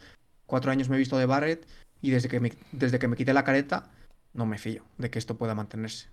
Cuatro 0.46 0.70
años 0.70 0.90
me 0.90 0.98
he 0.98 1.00
visto 1.00 1.18
de 1.18 1.26
Barrett 1.26 1.66
y 2.02 2.12
desde 2.12 2.28
que 2.28 2.42
me, 2.42 2.52
desde 2.74 3.00
que 3.00 3.08
me 3.08 3.16
quité 3.16 3.32
la 3.32 3.46
careta 3.46 3.90
no 4.34 4.46
me 4.46 4.58
fío 4.58 4.84
de 4.98 5.10
que 5.10 5.18
esto 5.18 5.38
pueda 5.38 5.56
mantenerse. 5.56 6.10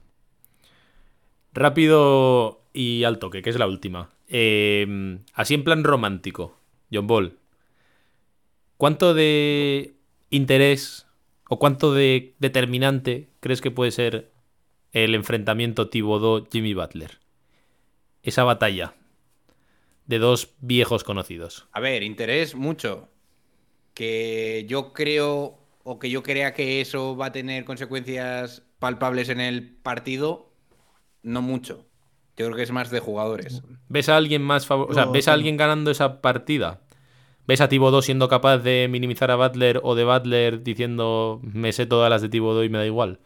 Rápido 1.53 2.63
y 2.73 3.03
al 3.03 3.19
toque, 3.19 3.43
que 3.43 3.51
es 3.51 3.59
la 3.59 3.67
última. 3.67 4.11
Eh, 4.29 5.19
así 5.33 5.55
en 5.55 5.65
plan 5.65 5.83
romántico, 5.83 6.57
John 6.93 7.09
Ball. 7.09 7.37
¿Cuánto 8.77 9.13
de 9.13 9.97
interés 10.31 11.09
o 11.49 11.59
cuánto 11.59 11.95
de 11.95 12.37
determinante 12.39 13.29
crees 13.41 13.61
que 13.61 13.73
puede 13.73 13.91
ser 13.91 14.31
el 14.93 15.17
enfrentamiento 15.17 15.91
Thibodeau-Jimmy 15.91 16.75
Butler? 16.75 17.19
Esa 18.23 18.45
batalla 18.45 18.95
de 20.07 20.19
dos 20.19 20.55
viejos 20.61 21.05
conocidos. 21.05 21.67
A 21.73 21.81
ver, 21.81 22.03
interés 22.03 22.55
mucho. 22.55 23.09
Que 23.95 24.65
yo 24.69 24.93
creo 24.93 25.59
o 25.85 25.99
que 25.99 26.11
yo 26.11 26.23
crea 26.23 26.55
que 26.55 26.81
eso 26.81 27.17
va 27.17 27.27
a 27.27 27.33
tener 27.33 27.65
consecuencias 27.65 28.63
palpables 28.79 29.29
en 29.29 29.41
el 29.41 29.69
partido, 29.77 30.51
no 31.23 31.43
mucho. 31.43 31.87
Yo 32.37 32.47
creo 32.47 32.57
que 32.57 32.63
es 32.65 32.73
más 32.73 32.91
de 32.91 32.99
jugadores. 33.01 33.63
¿Ves 33.89 34.09
a 34.09 34.17
alguien 34.17 34.43
más 34.43 34.67
favor- 34.67 34.91
O 34.91 34.95
sea, 34.95 35.07
¿ves 35.07 35.29
a 35.29 35.33
alguien 35.35 35.57
ganando 35.57 35.91
esa 35.91 36.21
partida? 36.21 36.81
¿Ves 37.47 37.61
a 37.61 37.69
Thibodeau 37.69 38.03
siendo 38.03 38.29
capaz 38.29 38.59
de 38.59 38.89
minimizar 38.91 39.31
a 39.31 39.37
Butler 39.37 39.79
o 39.85 39.95
de 39.95 40.05
Butler 40.05 40.63
diciendo 40.65 41.41
me 41.43 41.73
sé 41.73 41.87
todas 41.87 42.11
las 42.11 42.23
de 42.23 42.29
Thibodeau 42.31 42.65
y 42.65 42.69
me 42.71 42.79
da 42.79 42.87
igual? 42.87 43.21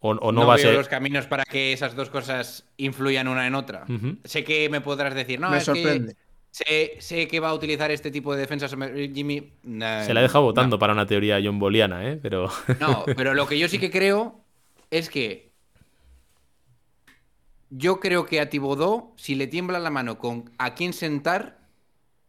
O, 0.00 0.10
o 0.10 0.32
no, 0.32 0.40
no 0.42 0.46
va 0.46 0.54
a 0.54 0.56
veo 0.56 0.66
ser. 0.66 0.74
los 0.76 0.88
caminos 0.88 1.26
para 1.26 1.44
que 1.44 1.72
esas 1.72 1.94
dos 1.96 2.08
cosas 2.10 2.64
influyan 2.76 3.26
una 3.28 3.46
en 3.46 3.54
otra. 3.54 3.84
Sé 4.24 4.44
que 4.44 4.68
me 4.68 4.80
podrás 4.80 5.14
decir, 5.14 5.40
no, 5.40 5.50
me 5.50 5.58
es 5.58 5.64
sorprende. 5.64 6.14
que 6.14 6.20
sé, 6.50 6.96
sé 7.00 7.26
que 7.28 7.40
va 7.40 7.48
a 7.50 7.54
utilizar 7.54 7.90
este 7.90 8.10
tipo 8.10 8.32
de 8.34 8.40
defensas 8.42 8.74
Jimmy. 9.12 9.52
Nah, 9.64 10.04
Se 10.04 10.14
la 10.14 10.22
deja 10.22 10.38
votando 10.38 10.76
no. 10.76 10.78
para 10.78 10.92
una 10.92 11.06
teoría 11.06 11.40
John 11.42 11.58
Boliana, 11.58 12.08
¿eh? 12.08 12.18
Pero. 12.22 12.48
No, 12.80 13.04
pero 13.16 13.34
lo 13.34 13.46
que 13.48 13.58
yo 13.58 13.66
sí 13.68 13.78
que 13.78 13.90
creo 13.90 14.40
es 14.90 15.10
que 15.10 15.48
yo 17.70 18.00
creo 18.00 18.24
que 18.24 18.40
a 18.40 18.48
Tibodó, 18.48 19.12
si 19.16 19.34
le 19.34 19.46
tiembla 19.46 19.78
la 19.78 19.90
mano 19.90 20.18
con 20.18 20.50
a 20.58 20.74
quién 20.74 20.92
sentar, 20.92 21.58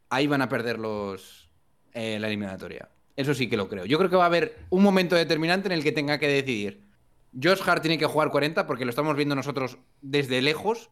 ahí 0.10 0.28
van 0.28 0.42
a 0.42 0.50
perder 0.50 0.80
los 0.80 1.50
eh, 1.94 2.18
la 2.20 2.28
eliminatoria. 2.28 2.90
Eso 3.16 3.34
sí 3.34 3.48
que 3.50 3.58
lo 3.58 3.70
creo. 3.70 3.86
Yo 3.86 3.98
creo 3.98 4.10
que 4.10 4.16
va 4.16 4.24
a 4.24 4.28
haber 4.28 4.58
un 4.70 4.82
momento 4.84 5.16
determinante 5.16 5.68
en 5.68 5.74
el 5.74 5.84
que 5.84 5.92
tenga 5.92 6.18
que 6.18 6.28
decidir. 6.28 6.89
Josh 7.34 7.62
Hart 7.66 7.82
tiene 7.82 7.98
que 7.98 8.06
jugar 8.06 8.32
40 8.32 8.66
porque 8.68 8.86
lo 8.86 8.90
estamos 8.90 9.16
viendo 9.16 9.36
nosotros 9.36 9.78
desde 10.02 10.42
lejos, 10.42 10.90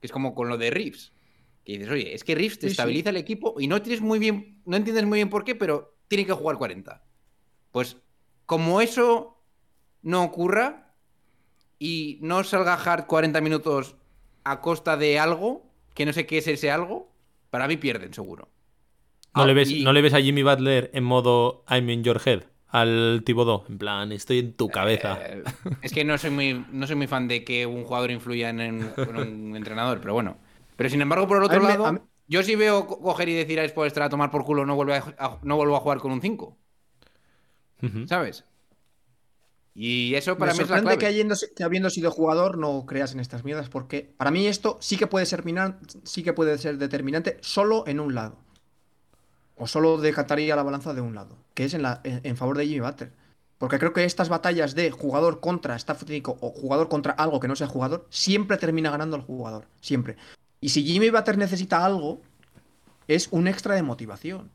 que 0.00 0.06
es 0.06 0.12
como 0.12 0.34
con 0.34 0.48
lo 0.48 0.56
de 0.58 0.70
Reeves. 0.70 1.12
Que 1.64 1.72
dices, 1.72 1.88
oye, 1.90 2.14
es 2.14 2.24
que 2.24 2.34
Reeves 2.34 2.58
te 2.58 2.66
Sí, 2.68 2.68
sí. 2.68 2.72
estabiliza 2.72 3.10
el 3.10 3.16
equipo 3.16 3.54
y 3.58 3.66
no 3.68 3.80
tienes 3.82 4.00
muy 4.00 4.18
bien, 4.18 4.62
no 4.66 4.76
entiendes 4.76 5.04
muy 5.06 5.18
bien 5.18 5.30
por 5.30 5.44
qué, 5.44 5.54
pero 5.54 5.96
tiene 6.08 6.26
que 6.26 6.32
jugar 6.32 6.56
40. 6.56 7.02
Pues 7.72 7.96
como 8.46 8.80
eso 8.80 9.42
no 10.02 10.22
ocurra 10.22 10.94
y 11.78 12.18
no 12.22 12.44
salga 12.44 12.74
Hart 12.74 13.06
40 13.06 13.40
minutos 13.40 13.96
a 14.44 14.60
costa 14.60 14.96
de 14.96 15.18
algo, 15.18 15.70
que 15.94 16.04
no 16.06 16.12
sé 16.12 16.26
qué 16.26 16.38
es 16.38 16.46
ese 16.48 16.70
algo, 16.70 17.12
para 17.50 17.66
mí 17.68 17.76
pierden 17.76 18.12
seguro. 18.12 18.48
¿No, 19.34 19.42
Ah, 19.42 19.46
le 19.46 19.54
ves, 19.54 19.70
y- 19.70 19.82
¿No 19.82 19.92
le 19.92 20.02
ves 20.02 20.14
a 20.14 20.20
Jimmy 20.20 20.42
Butler 20.42 20.90
en 20.94 21.04
modo 21.04 21.64
I'm 21.68 21.88
in 21.90 22.04
your 22.04 22.20
head? 22.24 22.44
Al 22.74 23.22
Thibodeau. 23.24 23.64
En 23.68 23.78
plan, 23.78 24.10
estoy 24.10 24.40
en 24.40 24.52
tu 24.54 24.68
cabeza. 24.68 25.16
Eh, 25.22 25.44
es 25.80 25.92
que 25.92 26.04
no 26.04 26.18
soy 26.18 26.30
muy, 26.30 26.66
no 26.72 26.86
soy 26.88 26.96
muy 26.96 27.06
fan 27.06 27.28
de 27.28 27.44
que 27.44 27.66
un 27.66 27.84
jugador 27.84 28.10
influya 28.10 28.50
en, 28.50 28.60
en- 28.60 28.92
en 28.96 29.16
un 29.50 29.56
entrenador, 29.56 30.00
pero 30.00 30.12
bueno. 30.14 30.36
Pero 30.76 30.90
sin 30.90 31.00
embargo, 31.00 31.28
por 31.28 31.36
el 31.36 31.44
otro 31.44 31.58
A 31.58 31.60
mí 31.60 31.66
me- 31.66 31.78
lado, 31.78 32.08
yo 32.26 32.42
sí 32.42 32.56
veo 32.56 32.86
co- 32.88 33.00
coger 33.00 33.28
y 33.28 33.34
decir 33.34 33.60
a 33.60 33.68
Spoelstra 33.68 34.06
a 34.06 34.08
tomar 34.08 34.30
por 34.32 34.44
culo, 34.44 34.66
no 34.66 34.74
vuelve 34.74 34.96
a, 34.96 35.04
a- 35.18 35.38
no 35.42 35.54
vuelvo 35.56 35.76
a 35.76 35.80
jugar 35.80 35.98
con 35.98 36.10
un 36.10 36.20
5, 36.20 36.56
Ujú. 37.82 38.08
¿sabes? 38.08 38.44
Y 39.76 40.14
eso 40.14 40.36
para 40.38 40.52
me 40.52 40.58
mí 40.58 40.64
es 40.64 40.70
la 40.70 40.80
clave. 40.80 40.98
que, 40.98 41.06
habiendo, 41.06 41.34
que 41.56 41.64
habiendo 41.64 41.90
sido 41.90 42.10
jugador 42.10 42.58
no 42.58 42.86
creas 42.86 43.12
en 43.12 43.20
estas 43.20 43.44
mierdas, 43.44 43.68
porque 43.68 44.12
para 44.16 44.30
mí 44.30 44.46
esto 44.46 44.78
sí 44.80 44.96
que 44.96 45.06
puede 45.06 45.26
ser, 45.26 45.42
sí 46.04 46.22
que 46.22 46.32
puede 46.32 46.58
ser 46.58 46.78
determinante 46.78 47.38
solo 47.40 47.84
en 47.86 48.00
un 48.00 48.14
lado. 48.14 48.38
O 49.56 49.66
solo 49.66 49.98
decantaría 49.98 50.56
la 50.56 50.62
balanza 50.62 50.94
de 50.94 51.00
un 51.00 51.14
lado, 51.14 51.36
que 51.54 51.64
es 51.64 51.74
en, 51.74 51.82
la, 51.82 52.00
en, 52.04 52.20
en 52.24 52.36
favor 52.36 52.56
de 52.58 52.66
Jimmy 52.66 52.80
Butler. 52.80 53.12
Porque 53.58 53.78
creo 53.78 53.92
que 53.92 54.04
estas 54.04 54.28
batallas 54.28 54.74
de 54.74 54.90
jugador 54.90 55.40
contra 55.40 55.76
staff 55.76 56.04
técnico 56.04 56.36
o 56.40 56.50
jugador 56.50 56.88
contra 56.88 57.12
algo 57.12 57.38
que 57.40 57.48
no 57.48 57.56
sea 57.56 57.68
jugador, 57.68 58.06
siempre 58.10 58.56
termina 58.56 58.90
ganando 58.90 59.16
el 59.16 59.22
jugador. 59.22 59.66
Siempre. 59.80 60.16
Y 60.60 60.70
si 60.70 60.84
Jimmy 60.84 61.10
Butler 61.10 61.38
necesita 61.38 61.84
algo, 61.84 62.20
es 63.06 63.28
un 63.30 63.46
extra 63.46 63.74
de 63.74 63.82
motivación. 63.82 64.50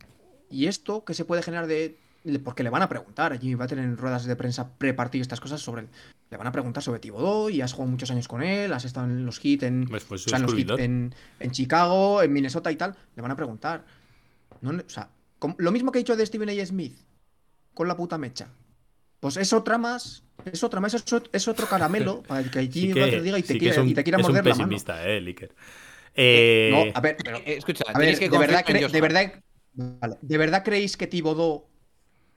Y 0.50 0.68
esto 0.68 1.06
que 1.06 1.14
se 1.14 1.26
puede 1.26 1.44
generar 1.44 1.68
de 1.68 1.98
porque 2.44 2.64
le 2.64 2.70
van 2.70 2.82
a 2.82 2.90
preguntar. 2.90 3.40
Jimmy 3.40 3.56
Butler 3.56 3.80
en 3.80 3.98
ruedas 3.98 4.26
de 4.26 4.36
prensa 4.36 4.70
pre-partido 4.78 5.22
estas 5.22 5.40
cosas 5.40 5.62
sobre. 5.62 5.84
él. 5.84 5.90
Le 6.30 6.38
van 6.38 6.48
a 6.48 6.52
preguntar 6.52 6.84
sobre 6.84 7.00
Thibodeau 7.00 7.50
y 7.50 7.62
has 7.62 7.74
jugado 7.74 7.90
muchos 7.92 8.12
años 8.12 8.28
con 8.28 8.44
él, 8.44 8.72
has 8.74 8.86
estado 8.86 9.08
en 9.08 9.26
los 9.26 9.40
Heat 9.40 9.64
en, 9.64 9.88
Pues, 9.88 10.12
o 10.12 10.18
sea, 10.18 10.38
en, 10.38 10.44
los 10.44 10.52
Heat 10.52 10.68
descubridor. 10.68 10.80
en, 10.82 11.16
en 11.40 11.52
Chicago, 11.52 12.22
en 12.22 12.34
Minnesota 12.34 12.72
y 12.72 12.76
tal. 12.76 12.96
Le 13.16 13.22
van 13.22 13.32
a 13.32 13.36
preguntar. 13.36 13.86
No 14.62 14.72
le- 14.74 14.84
o 14.84 14.90
sea, 14.90 15.10
com- 15.40 15.56
lo 15.58 15.72
mismo 15.72 15.92
que 15.92 16.00
he 16.00 16.02
dicho 16.02 16.16
de 16.16 16.26
Stephen 16.26 16.50
A. 16.50 16.66
Smith 16.66 16.98
con 17.74 17.88
la 17.88 17.96
puta 17.96 18.18
mecha. 18.18 18.50
Pues 19.20 19.38
es 19.38 19.52
otra 19.54 19.78
más. 19.78 20.24
Es 20.46 20.64
otra 20.64 20.80
más, 20.80 20.94
es 20.94 21.02
otro, 21.12 21.30
es 21.34 21.48
otro 21.48 21.68
caramelo 21.68 22.24
para 22.28 22.44
que 22.50 22.62
Sí 22.64 22.72
Jimmy 22.72 22.94
que, 22.94 23.00
Butler 23.02 23.22
diga 23.24 23.40
y 23.40 23.44
te, 23.44 23.54
sí 23.54 23.60
quiera, 23.60 23.82
un, 23.82 23.90
y 23.90 23.94
te 23.94 24.04
quiera 24.04 24.20
es 24.20 24.26
un 24.26 24.32
morder 24.32 24.46
la 24.46 24.56
mano. 24.56 24.64
pesimista, 24.70 25.06
eh, 25.08 25.20
Liker. 25.22 25.54
Eh, 26.16 26.70
No, 26.72 26.98
a 26.98 27.02
ver, 27.02 27.18
pero- 27.24 27.38
Eh, 27.40 27.56
escucha, 27.58 27.84
a 27.88 27.92
ver, 27.98 28.00
tenéis 28.00 28.20
que 28.20 28.30
de 28.30 28.38
verdad, 28.38 28.66
cre- 28.66 28.90
de, 28.92 29.02
verdad, 29.02 29.34
vale, 29.74 30.16
¿de 30.22 30.38
verdad 30.38 30.64
creéis 30.64 30.96
que 30.98 31.08
Thibodeau 31.08 31.68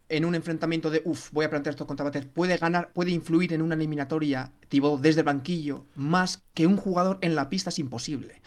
en 0.09 0.25
un 0.27 0.35
enfrentamiento 0.35 0.91
de 0.91 1.01
uff, 1.07 1.31
voy 1.33 1.45
a 1.47 1.51
plantear 1.51 1.73
esto 1.73 1.87
contra 1.87 2.05
Bater, 2.05 2.29
puede 2.29 2.57
ganar, 2.59 2.93
puede 2.93 3.12
influir 3.12 3.53
en 3.55 3.62
una 3.62 3.75
eliminatoria 3.77 4.53
Thibodeau 4.68 5.01
desde 5.01 5.20
el 5.20 5.25
banquillo 5.27 5.87
más 5.95 6.43
que 6.55 6.66
un 6.66 6.77
jugador 6.77 7.18
en 7.23 7.35
la 7.35 7.49
pista 7.49 7.70
es 7.70 7.79
imposible. 7.79 8.43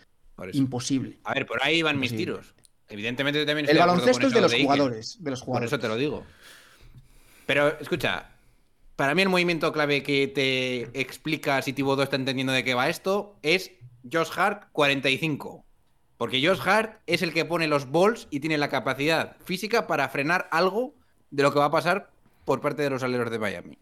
Imposible. 0.54 1.18
A 1.24 1.34
ver, 1.34 1.46
por 1.48 1.64
ahí 1.64 1.82
van 1.82 1.98
mis 2.00 2.16
tiros. 2.16 2.54
Evidentemente 2.88 3.40
yo 3.40 3.46
también 3.46 3.68
El 3.70 3.78
baloncesto 3.78 4.28
es 4.28 4.34
de 4.34 4.42
los 4.42 4.54
jugadores, 4.54 5.18
de 5.24 5.32
los 5.32 5.40
Por 5.40 5.46
jugadores. 5.46 5.72
eso 5.72 5.80
te 5.80 5.88
lo 5.88 5.96
digo. 5.96 6.24
Pero 7.46 7.80
escucha, 7.80 8.30
para 8.96 9.16
mí 9.16 9.22
el 9.22 9.30
movimiento 9.30 9.72
clave 9.72 10.04
que 10.04 10.28
te 10.28 11.00
explica 11.00 11.62
si 11.62 11.74
Thibodeau 11.74 12.04
está 12.04 12.16
entendiendo 12.16 12.54
de 12.54 12.64
qué 12.64 12.74
va 12.74 12.90
esto 12.90 13.38
es 13.42 13.72
Josh 14.12 14.30
Hart 14.36 14.70
45. 14.72 15.66
Porque 16.18 16.46
Josh 16.46 16.62
Hart 16.66 17.02
es 17.08 17.22
el 17.22 17.34
que 17.34 17.44
pone 17.44 17.68
los 17.68 17.92
balls 17.92 18.28
y 18.30 18.40
tiene 18.40 18.58
la 18.58 18.70
capacidad 18.70 19.36
física 19.44 19.86
para 19.88 20.08
frenar 20.10 20.48
algo 20.52 20.94
de 21.30 21.44
lo 21.44 21.52
que 21.52 21.60
va 21.60 21.66
a 21.66 21.72
pasar 21.72 22.10
por 22.46 22.62
parte 22.62 22.84
de 22.84 22.90
los 22.90 23.04
aleros 23.04 23.32
de 23.32 23.40
Miami. 23.40 23.78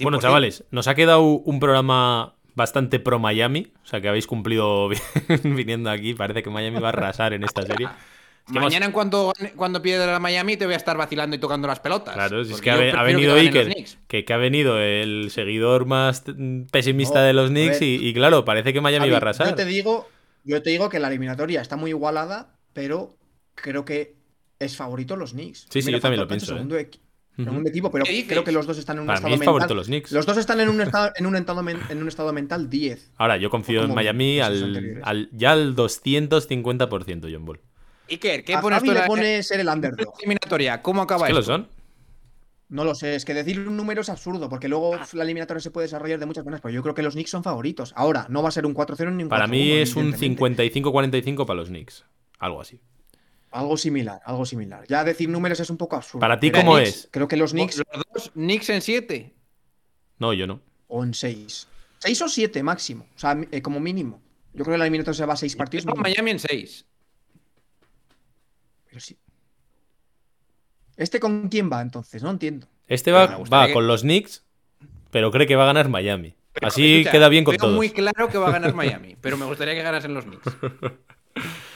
Bueno, 0.00 0.18
100%. 0.18 0.22
chavales, 0.22 0.64
nos 0.70 0.88
ha 0.88 0.94
quedado 0.94 1.22
un 1.22 1.60
programa 1.60 2.33
bastante 2.54 3.00
pro 3.00 3.18
Miami. 3.18 3.72
O 3.82 3.86
sea, 3.86 4.00
que 4.00 4.08
habéis 4.08 4.26
cumplido 4.26 4.88
bien 5.28 5.56
viniendo 5.56 5.90
aquí. 5.90 6.14
Parece 6.14 6.42
que 6.42 6.50
Miami 6.50 6.78
va 6.80 6.88
a 6.88 6.92
arrasar 6.92 7.32
en 7.32 7.44
esta 7.44 7.62
serie. 7.62 7.86
Es 7.86 8.52
que 8.52 8.58
hemos- 8.58 8.70
Mañana 8.70 8.86
en 8.86 8.92
cuanto, 8.92 9.32
cuando 9.56 9.80
pierda 9.80 10.06
la 10.06 10.18
Miami 10.18 10.56
te 10.56 10.66
voy 10.66 10.74
a 10.74 10.76
estar 10.76 10.96
vacilando 10.96 11.34
y 11.34 11.38
tocando 11.38 11.66
las 11.66 11.80
pelotas. 11.80 12.14
Claro, 12.14 12.44
si 12.44 12.52
es 12.52 12.60
que 12.60 12.70
ha, 12.70 13.02
venido 13.02 13.34
que 13.34 13.40
Iker, 13.40 13.74
que, 14.06 14.24
que 14.24 14.32
ha 14.32 14.36
venido 14.36 14.78
el 14.78 15.30
seguidor 15.30 15.86
más 15.86 16.24
pesimista 16.70 17.20
No, 17.20 17.24
de 17.24 17.32
los 17.32 17.50
Knicks 17.50 17.80
y, 17.80 18.06
y 18.06 18.12
claro, 18.12 18.44
parece 18.44 18.72
que 18.72 18.80
Miami 18.82 19.04
Javi, 19.04 19.10
va 19.10 19.16
a 19.16 19.20
arrasar. 19.20 19.48
Yo 19.48 19.54
te 19.54 19.64
digo, 19.64 20.08
yo 20.44 20.62
te 20.62 20.70
digo 20.70 20.90
que 20.90 20.98
la 21.00 21.08
eliminatoria 21.08 21.62
está 21.62 21.76
muy 21.76 21.90
igualada, 21.90 22.54
pero 22.74 23.16
creo 23.54 23.86
que 23.86 24.14
es 24.58 24.76
favorito 24.76 25.16
los 25.16 25.32
Knicks. 25.32 25.66
Sí, 25.70 25.80
sí, 25.80 25.90
yo 25.90 26.00
también 26.00 26.20
lo 26.20 26.28
pienso, 26.28 26.54
Ujú. 27.36 27.44
segundo 27.44 27.68
equipo, 27.70 27.90
pero 27.90 28.04
creo 28.04 28.44
que 28.44 28.52
los 28.52 28.66
dos 28.66 28.78
están 28.78 28.96
en 28.96 29.00
un 29.02 29.06
Para 29.06 29.16
estado 29.16 29.28
mí 29.30 29.34
es 29.34 29.40
mental. 29.40 29.54
favorito 29.54 29.74
los 29.74 29.86
Knicks. 29.86 30.12
Los 30.12 30.24
dos 30.26 30.36
están 30.36 30.60
en 30.60 30.68
un 30.68 30.80
estado, 30.82 31.12
en 31.16 31.26
un 31.26 31.34
estado, 31.36 31.62
men- 31.62 31.80
en 31.88 32.00
un 32.02 32.08
estado 32.08 32.32
mental 32.32 32.70
10. 32.70 33.10
Ahora, 33.16 33.36
yo 33.38 33.50
confío 33.50 33.82
en 33.84 33.92
Miami 33.94 34.40
al, 34.40 35.00
al- 35.02 35.28
ya 35.32 35.52
al 35.52 35.74
250% 35.74 37.28
John 37.32 37.44
Ball. 37.44 37.60
Iker, 38.10 38.44
¿qué 38.44 38.58
pones 38.58 38.82
en 38.84 38.94
le 38.94 39.02
pone 39.02 39.42
ser 39.42 39.60
el 39.60 39.68
underdog. 39.68 40.14
eliminatoria? 40.18 40.82
¿Cómo 40.82 41.00
Es 41.02 41.04
acaba 41.04 41.26
que 41.26 41.32
lo 41.32 41.40
esto? 41.40 41.52
son. 41.52 41.68
No 42.68 42.84
lo 42.84 42.94
sé, 42.94 43.14
es 43.14 43.24
que 43.24 43.34
decir 43.34 43.60
un 43.60 43.76
número 43.76 44.00
es 44.00 44.08
absurdo, 44.08 44.48
porque 44.48 44.68
luego 44.68 44.94
Ah. 44.94 45.06
la 45.12 45.22
eliminatoria 45.24 45.60
se 45.60 45.70
puede 45.70 45.86
desarrollar 45.86 46.18
de 46.18 46.26
muchas 46.26 46.44
maneras, 46.44 46.60
pero 46.62 46.72
yo 46.74 46.82
creo 46.82 46.94
que 46.94 47.02
los 47.02 47.14
Knicks 47.14 47.30
son 47.30 47.42
favoritos. 47.44 47.92
Ahora, 47.96 48.26
no 48.30 48.42
va 48.42 48.48
a 48.48 48.52
ser 48.52 48.64
un 48.66 48.74
4-0 48.74 49.12
ni 49.12 49.22
un 49.22 49.28
4-1. 49.28 49.30
Para 49.30 49.46
mí 49.46 49.72
es 49.72 49.96
un 49.96 50.14
evidentemente. 50.14 50.72
55-45 50.72 51.46
para 51.46 51.56
los 51.60 51.68
Knicks. 51.68 52.04
Algo 52.38 52.60
así. 52.60 52.80
Algo 53.54 53.76
similar, 53.76 54.20
algo 54.24 54.44
similar. 54.44 54.84
Ya 54.88 55.04
decir 55.04 55.28
números 55.28 55.60
es 55.60 55.70
un 55.70 55.76
poco 55.76 55.94
absurdo. 55.94 56.18
Para 56.18 56.40
ti, 56.40 56.50
¿cómo 56.50 56.74
Knicks, 56.74 56.88
es? 56.88 57.08
Creo 57.12 57.28
que 57.28 57.36
los 57.36 57.52
Knicks 57.52 57.76
Los 57.78 58.02
dos, 58.12 58.30
Knicks 58.32 58.68
en 58.70 58.82
7. 58.82 59.32
No, 60.18 60.32
yo 60.32 60.48
no. 60.48 60.60
o 60.88 61.04
en 61.04 61.14
6. 61.14 61.68
6 61.98 62.22
o 62.22 62.28
7 62.28 62.62
máximo, 62.64 63.06
o 63.14 63.18
sea, 63.18 63.38
eh, 63.52 63.62
como 63.62 63.78
mínimo. 63.78 64.20
Yo 64.54 64.64
creo 64.64 64.74
que 64.74 64.78
la 64.78 64.84
eliminatoria 64.86 65.16
se 65.16 65.24
va 65.26 65.34
a 65.34 65.36
6 65.36 65.54
partidos. 65.54 65.86
mínimo. 65.86 66.02
Miami 66.02 66.32
en 66.32 66.38
6. 66.40 66.84
Pero 68.86 69.00
sí. 69.00 69.16
¿Este 70.96 71.20
con 71.20 71.48
quién 71.48 71.70
va 71.72 71.80
entonces? 71.80 72.24
No 72.24 72.30
entiendo. 72.30 72.66
Este 72.88 73.12
va, 73.12 73.38
va 73.52 73.68
que- 73.68 73.72
con 73.72 73.86
los 73.86 74.02
Knicks, 74.02 74.44
pero 75.12 75.30
cree 75.30 75.46
que 75.46 75.54
va 75.54 75.62
a 75.62 75.66
ganar 75.66 75.88
Miami. 75.88 76.34
Así 76.60 77.04
queda 77.10 77.28
bien 77.28 77.44
con 77.44 77.52
Veo 77.52 77.60
todos. 77.60 77.74
muy 77.76 77.90
claro 77.90 78.28
que 78.28 78.38
va 78.38 78.48
a 78.48 78.52
ganar 78.52 78.74
Miami, 78.74 79.16
pero 79.20 79.36
me 79.36 79.44
gustaría 79.44 79.74
que 79.74 79.82
ganasen 79.82 80.12
los 80.12 80.24
Knicks. 80.24 80.44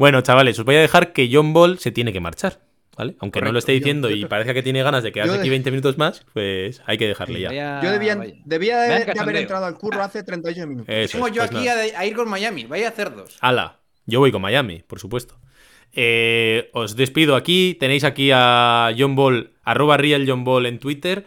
Bueno, 0.00 0.22
chavales, 0.22 0.58
os 0.58 0.64
voy 0.64 0.76
a 0.76 0.80
dejar 0.80 1.12
que 1.12 1.28
John 1.30 1.52
Ball 1.52 1.78
se 1.78 1.92
tiene 1.92 2.10
que 2.12 2.20
marchar. 2.20 2.58
¿Vale? 2.96 3.16
Aunque 3.20 3.40
no 3.42 3.52
lo 3.52 3.58
esté 3.58 3.72
yo- 3.74 3.78
diciendo 3.80 4.08
yo 4.10 4.16
y 4.16 4.24
parezca 4.24 4.52
que 4.54 4.62
tiene 4.62 4.82
ganas 4.82 5.02
de 5.02 5.12
quedarse 5.12 5.34
yo 5.34 5.38
aquí 5.40 5.48
de- 5.48 5.50
20 5.50 5.70
minutos 5.70 5.96
más, 5.98 6.24
pues 6.32 6.82
hay 6.86 6.96
que 6.98 7.06
dejarle 7.06 7.40
ya. 7.40 7.48
Vaya- 7.48 7.80
Yo 7.82 7.90
debía, 7.92 8.16
de, 8.16 9.20
haber 9.20 9.36
entrado 9.36 9.66
al 9.66 9.74
curro 9.76 10.02
hace 10.02 10.22
38 10.22 10.66
minutos. 10.66 10.88
Eso 10.94 11.12
Tengo 11.12 11.26
es, 11.28 11.32
yo 11.34 11.42
pues 11.42 11.50
aquí 11.54 11.66
nada. 11.66 11.82
a, 11.96 12.00
a 12.00 12.06
ir 12.06 12.14
con 12.16 12.28
Miami. 12.30 12.64
Vaya 12.64 12.90
cerdos. 12.92 13.36
Ala, 13.40 13.78
yo 14.06 14.20
voy 14.20 14.32
con 14.32 14.40
Miami, 14.40 14.82
por 14.86 14.98
supuesto. 14.98 15.38
Eh, 15.92 16.70
os 16.72 16.96
despido 16.96 17.36
aquí. 17.36 17.76
Tenéis 17.78 18.04
aquí 18.04 18.30
a 18.32 18.90
John 18.98 19.14
Ball, 19.16 19.52
arroba 19.64 19.96
real 19.98 20.24
John 20.26 20.44
Ball 20.44 20.64
en 20.66 20.78
Twitter. 20.78 21.26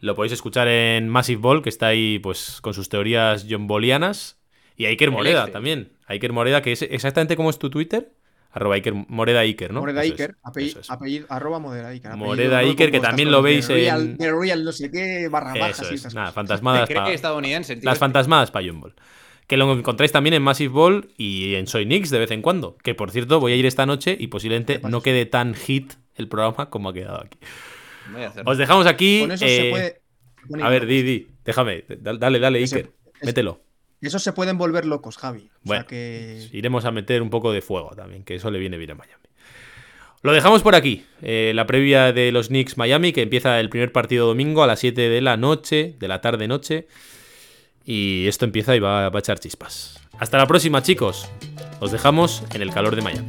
Lo 0.00 0.14
podéis 0.14 0.32
escuchar 0.32 0.68
en 0.68 1.08
Massive 1.08 1.40
Ball, 1.40 1.62
que 1.62 1.68
está 1.70 1.86
ahí 1.88 2.18
pues 2.18 2.60
con 2.60 2.74
sus 2.74 2.88
teorías 2.90 3.46
John 3.48 3.66
Ballianas. 3.66 4.38
Y 4.76 4.86
a 4.86 4.88
Iker 4.88 5.10
Excel. 5.10 5.52
también. 5.52 5.92
Iker 6.06 6.32
Moreda, 6.32 6.62
que 6.62 6.72
es 6.72 6.82
exactamente 6.82 7.36
como 7.36 7.50
es 7.50 7.58
tu 7.58 7.70
Twitter. 7.70 8.12
Arroba 8.52 8.76
Iker, 8.76 8.94
Moreda 9.08 9.40
Iker, 9.40 9.72
¿no? 9.72 9.80
Moreda 9.80 10.04
es, 10.04 10.12
Iker, 10.12 10.36
apellido, 10.44 10.80
eso 10.80 10.80
es. 10.80 10.90
apellido- 10.90 11.26
arroba 11.28 11.58
Moreda 11.58 11.88
Iker. 11.88 12.12
apellido 12.12 12.26
Moreda 12.28 12.58
Iker, 12.58 12.92
que 12.92 13.00
también 13.00 13.32
lo 13.32 13.38
cosas 13.38 13.48
de 13.48 13.54
veis 13.54 13.68
real, 13.68 14.00
en- 14.02 14.16
De 14.16 14.32
Real 14.32 14.64
no 14.64 14.70
sé 14.70 14.90
qué, 14.92 15.26
barra 15.28 15.54
bajas 15.54 15.80
Eso 15.80 15.90
y 15.90 15.94
es. 15.94 16.00
estas 16.00 16.14
Nada, 16.14 16.26
cosas. 16.26 16.34
fantasmadas 16.36 16.88
Cree 16.88 17.00
pa- 17.00 17.06
que 17.06 17.14
estadounidense, 17.14 17.74
tío. 17.74 17.84
Las 17.84 17.98
fantasmadas 17.98 18.52
para 18.52 18.64
John 18.68 18.80
Ball. 18.80 18.94
Que 19.48 19.56
lo 19.56 19.72
encontráis 19.72 20.12
también 20.12 20.34
en 20.34 20.42
Massive 20.42 20.72
Ball 20.72 21.08
y 21.18 21.56
en 21.56 21.66
Soy 21.66 21.84
Knicks 21.84 22.10
de 22.10 22.18
vez 22.20 22.30
en 22.30 22.42
cuando. 22.42 22.76
Que 22.78 22.94
por 22.94 23.10
cierto, 23.10 23.40
voy 23.40 23.52
a 23.52 23.56
ir 23.56 23.66
esta 23.66 23.86
noche 23.86 24.16
y 24.18 24.28
posiblemente 24.28 24.80
no 24.88 25.02
quede 25.02 25.26
tan 25.26 25.54
hit 25.54 25.94
el 26.14 26.28
programa 26.28 26.70
como 26.70 26.90
ha 26.90 26.94
quedado 26.94 27.22
aquí. 27.24 27.38
Os 28.44 28.56
dejamos 28.56 28.86
aquí. 28.86 29.20
Con 29.22 29.32
eso 29.32 29.44
eh, 29.44 29.48
se 29.64 29.70
puede. 29.70 29.88
se 30.40 30.46
pueden 30.48 30.64
A 30.66 30.68
ver, 30.68 30.86
di, 30.86 31.02
di. 31.02 31.28
Déjame. 31.44 31.84
da- 31.88 32.14
Dale, 32.14 32.38
dale, 32.38 32.62
Ese- 32.62 32.76
Iker. 32.76 32.92
Mételo. 33.22 33.60
Esos 34.06 34.22
se 34.22 34.32
pueden 34.32 34.58
volver 34.58 34.84
locos, 34.84 35.16
Javi. 35.16 35.50
O 35.56 35.58
Bueno, 35.62 35.82
sea 35.82 35.86
que. 35.88 36.48
Iremos 36.52 36.84
a 36.84 36.90
meter 36.90 37.22
un 37.22 37.30
poco 37.30 37.52
de 37.52 37.60
fuego 37.62 37.94
también, 37.96 38.24
que 38.24 38.34
eso 38.36 38.50
le 38.50 38.58
viene 38.58 38.76
bien 38.78 38.92
a 38.92 38.94
Miami. 38.94 39.22
Lo 40.22 40.32
dejamos 40.32 40.62
por 40.62 40.74
aquí. 40.74 41.04
eh, 41.20 41.52
la 41.54 41.66
previa 41.66 42.12
de 42.12 42.32
los 42.32 42.48
Knicks 42.48 42.76
Miami, 42.78 43.12
que 43.12 43.20
empieza 43.22 43.60
el 43.60 43.68
primer 43.68 43.92
partido 43.92 44.26
domingo 44.26 44.62
a 44.62 44.66
las 44.66 44.80
7 44.80 45.08
de 45.08 45.20
la 45.20 45.36
noche, 45.36 45.96
de 45.98 46.08
la 46.08 46.20
tarde-noche. 46.22 46.86
Y 47.84 48.26
esto 48.26 48.46
empieza 48.46 48.74
y 48.74 48.78
va, 48.80 49.10
va 49.10 49.18
a 49.18 49.20
echar 49.20 49.38
chispas. 49.38 50.00
Hasta 50.18 50.38
la 50.38 50.46
próxima, 50.46 50.82
chicos. 50.82 51.28
Os 51.80 51.92
dejamos 51.92 52.42
en 52.54 52.62
el 52.62 52.70
calor 52.72 52.96
de 52.96 53.02
Miami. 53.02 53.28